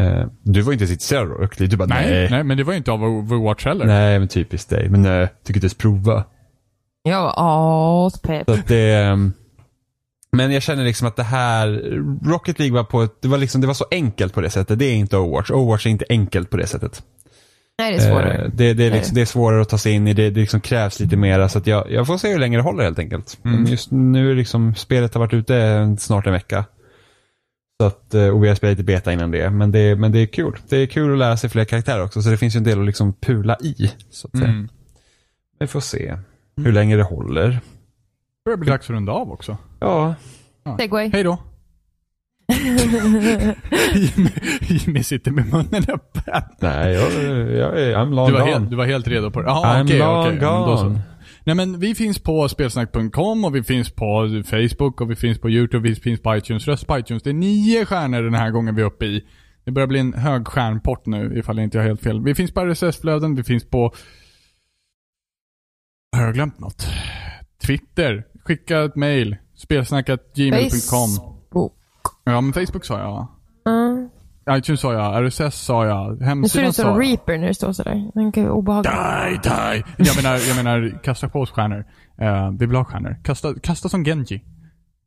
Eh, 0.00 0.26
du 0.42 0.60
var 0.62 0.72
inte 0.72 0.82
ens 0.82 0.92
intresserad 0.92 1.22
av 1.22 1.28
Rocket 1.38 1.60
League. 1.60 1.70
Du 1.70 1.76
bara, 1.76 1.86
Nej, 1.88 2.10
nej. 2.10 2.30
nej, 2.30 2.44
men 2.44 2.56
det 2.56 2.64
var 2.64 2.72
ju 2.72 2.76
inte 2.78 2.92
av 2.92 3.04
Overwatch 3.04 3.64
heller. 3.64 3.86
Nej, 3.86 4.18
men 4.18 4.28
typiskt 4.28 4.70
dig. 4.70 4.88
Men 4.88 5.02
nej, 5.02 5.28
tycker 5.44 5.58
inte 5.58 5.64
ens 5.64 5.74
prova. 5.74 6.24
Jag 7.02 7.22
var 7.22 7.34
aspepp. 8.06 8.48
Så 8.48 8.54
att 8.54 8.68
det... 8.68 8.94
ehm, 8.94 9.32
Men 10.32 10.52
jag 10.52 10.62
känner 10.62 10.84
liksom 10.84 11.08
att 11.08 11.16
det 11.16 11.22
här, 11.22 11.68
Rocket 12.24 12.58
League 12.58 12.76
var 12.76 12.84
på 12.84 13.02
ett, 13.02 13.22
det 13.22 13.28
var 13.28 13.38
liksom, 13.38 13.60
det 13.60 13.66
var 13.66 13.74
så 13.74 13.86
enkelt 13.90 14.34
på 14.34 14.40
det 14.40 14.50
sättet. 14.50 14.78
Det 14.78 14.84
är 14.84 14.94
inte 14.94 15.16
Overwatch. 15.16 15.50
Overwatch 15.50 15.86
är 15.86 15.90
inte 15.90 16.04
enkelt 16.08 16.50
på 16.50 16.56
det 16.56 16.66
sättet. 16.66 17.02
Nej, 17.78 17.92
det 17.92 17.98
är 17.98 18.10
svårare. 18.10 18.44
Eh, 18.44 18.50
det, 18.54 18.74
det, 18.74 18.84
är 18.84 18.90
liksom, 18.90 19.14
det 19.14 19.20
är 19.20 19.24
svårare 19.24 19.62
att 19.62 19.68
ta 19.68 19.78
sig 19.78 19.92
in 19.92 20.08
i, 20.08 20.12
det, 20.12 20.30
det 20.30 20.40
liksom 20.40 20.60
krävs 20.60 21.00
lite 21.00 21.16
mer. 21.16 21.48
Så 21.48 21.58
att 21.58 21.66
jag, 21.66 21.90
jag 21.92 22.06
får 22.06 22.18
se 22.18 22.32
hur 22.32 22.38
länge 22.38 22.56
det 22.56 22.62
håller 22.62 22.84
helt 22.84 22.98
enkelt. 22.98 23.38
Mm. 23.44 23.64
Just 23.64 23.90
nu 23.90 24.34
liksom, 24.34 24.74
spelet 24.74 25.14
har 25.14 25.20
varit 25.20 25.34
ute 25.34 25.96
snart 25.98 26.26
en 26.26 26.32
vecka. 26.32 26.64
Så 27.80 27.86
att, 27.86 28.14
eh, 28.14 28.28
och 28.28 28.44
vi 28.44 28.48
har 28.48 28.54
spelat 28.54 28.72
lite 28.72 28.84
beta 28.84 29.12
innan 29.12 29.30
det. 29.30 29.50
Men 29.50 29.72
det, 29.72 29.96
men 29.96 30.12
det 30.12 30.18
är 30.18 30.26
kul. 30.26 30.56
Det 30.68 30.76
är 30.76 30.86
kul 30.86 31.12
att 31.12 31.18
lära 31.18 31.36
sig 31.36 31.50
fler 31.50 31.64
karaktärer 31.64 32.02
också. 32.04 32.22
Så 32.22 32.30
det 32.30 32.36
finns 32.36 32.54
ju 32.54 32.58
en 32.58 32.64
del 32.64 32.80
att 32.80 32.86
liksom 32.86 33.12
pula 33.12 33.56
i. 33.60 33.92
Så 34.10 34.28
att 34.32 34.38
säga. 34.38 34.50
Mm. 34.50 34.68
Vi 35.58 35.66
får 35.66 35.80
se 35.80 36.18
hur 36.64 36.72
länge 36.72 36.96
det 36.96 37.02
håller. 37.02 37.48
Det 37.48 37.60
börjar 38.44 38.56
bli 38.56 38.70
dags 38.70 38.86
att 38.86 38.90
runda 38.90 39.12
av 39.12 39.32
också. 39.32 39.56
Ja, 39.80 40.14
Segway. 40.78 41.10
Hej 41.12 41.22
då. 41.22 41.38
Jimmy, 43.94 44.30
Jimmy 44.60 45.02
sitter 45.02 45.30
med 45.30 45.52
munnen 45.52 45.84
öppen. 45.88 46.42
nej, 46.60 46.94
jag, 46.94 47.12
jag 47.50 47.80
är, 47.82 47.96
I'm 47.96 48.14
long 48.14 48.26
Du 48.26 48.32
var, 48.32 48.40
gone. 48.40 48.52
helt, 48.52 48.70
du 48.70 48.76
var 48.76 48.86
helt 48.86 49.08
redo 49.08 49.30
på 49.30 49.40
det? 49.42 49.46
Jaha, 49.48 49.76
I'm 49.82 49.84
okej, 49.84 49.98
long. 49.98 50.38
Ja, 50.40 50.76
så. 50.78 50.84
gone. 50.84 51.00
Nej 51.44 51.54
men 51.54 51.80
vi 51.80 51.94
finns 51.94 52.18
på 52.18 52.48
spelsnack.com 52.48 53.44
och 53.44 53.54
vi 53.56 53.62
finns 53.62 53.90
på 53.90 54.42
Facebook 54.46 55.00
och 55.00 55.10
vi 55.10 55.16
finns 55.16 55.38
på 55.40 55.50
YouTube, 55.50 55.88
vi 55.88 55.94
finns 55.94 56.20
på 56.22 56.36
iTunes. 56.36 56.68
Röst 56.68 56.86
på 56.86 56.98
iTunes. 56.98 57.22
Det 57.22 57.30
är 57.30 57.34
nio 57.34 57.84
stjärnor 57.84 58.22
den 58.22 58.34
här 58.34 58.50
gången 58.50 58.74
vi 58.74 58.82
är 58.82 58.86
uppe 58.86 59.06
i. 59.06 59.24
Det 59.64 59.70
börjar 59.70 59.86
bli 59.86 59.98
en 59.98 60.12
hög 60.14 60.46
stjärnport 60.48 61.06
nu 61.06 61.38
ifall 61.38 61.56
jag 61.56 61.64
inte 61.64 61.78
har 61.78 61.84
helt 61.86 62.00
fel. 62.02 62.20
Vi 62.24 62.34
finns 62.34 62.50
på 62.50 62.60
RSS-flöden, 62.60 63.34
vi 63.34 63.44
finns 63.44 63.64
på... 63.70 63.92
Har 66.16 66.24
jag 66.24 66.34
glömt 66.34 66.58
något? 66.58 66.86
Twitter. 67.66 68.24
Skicka 68.44 68.84
ett 68.84 68.96
mail. 68.96 69.36
Spelsnack.gmail.com 69.56 71.08
Facebook. 71.50 71.72
Ja 72.24 72.40
men 72.40 72.52
Facebook 72.52 72.84
sa 72.84 72.98
jag. 72.98 73.28
Mm. 73.66 74.08
iTunes 74.50 74.80
sa 74.80 74.92
jag, 74.92 75.26
RSS 75.26 75.54
sa 75.64 75.86
jag, 75.86 76.10
Nu 76.10 76.18
ser 76.18 76.24
hemsidan 76.24 76.64
du 76.64 76.68
ut 76.68 76.74
som 76.74 76.84
sa 76.84 76.90
jag. 76.90 77.02
Reaper 77.02 77.38
när 77.38 77.48
du 77.48 77.54
står 77.54 77.72
sådär. 77.72 78.10
Den 78.14 78.32
kan 78.32 78.48
obehaglig. 78.48 78.92
Die, 78.92 79.40
die. 79.42 79.84
Jag 79.96 80.16
menar, 80.16 80.48
jag 80.48 80.56
menar 80.56 81.02
kasta 81.02 81.28
på 81.28 81.40
oss 81.40 81.50
stjärnor. 81.50 81.84
Uh, 82.22 82.58
vi 82.58 82.66
vill 82.66 82.76
ha 82.76 82.84
stjärnor. 82.84 83.16
Kasta, 83.24 83.54
kasta 83.62 83.88
som 83.88 84.04
Genji. 84.04 84.44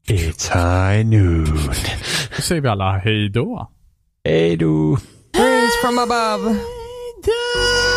It's 0.08 0.54
high 0.54 1.06
noon. 1.06 1.58
Då 2.36 2.42
säger 2.42 2.62
vi 2.62 2.68
alla 2.68 2.98
hej 2.98 3.30
då. 3.30 3.72
Hej 4.24 4.58
då. 4.58 4.98
Praise 5.34 5.78
from 5.82 6.00
above. 6.00 6.50
Hej 6.50 6.60
då! 7.26 7.91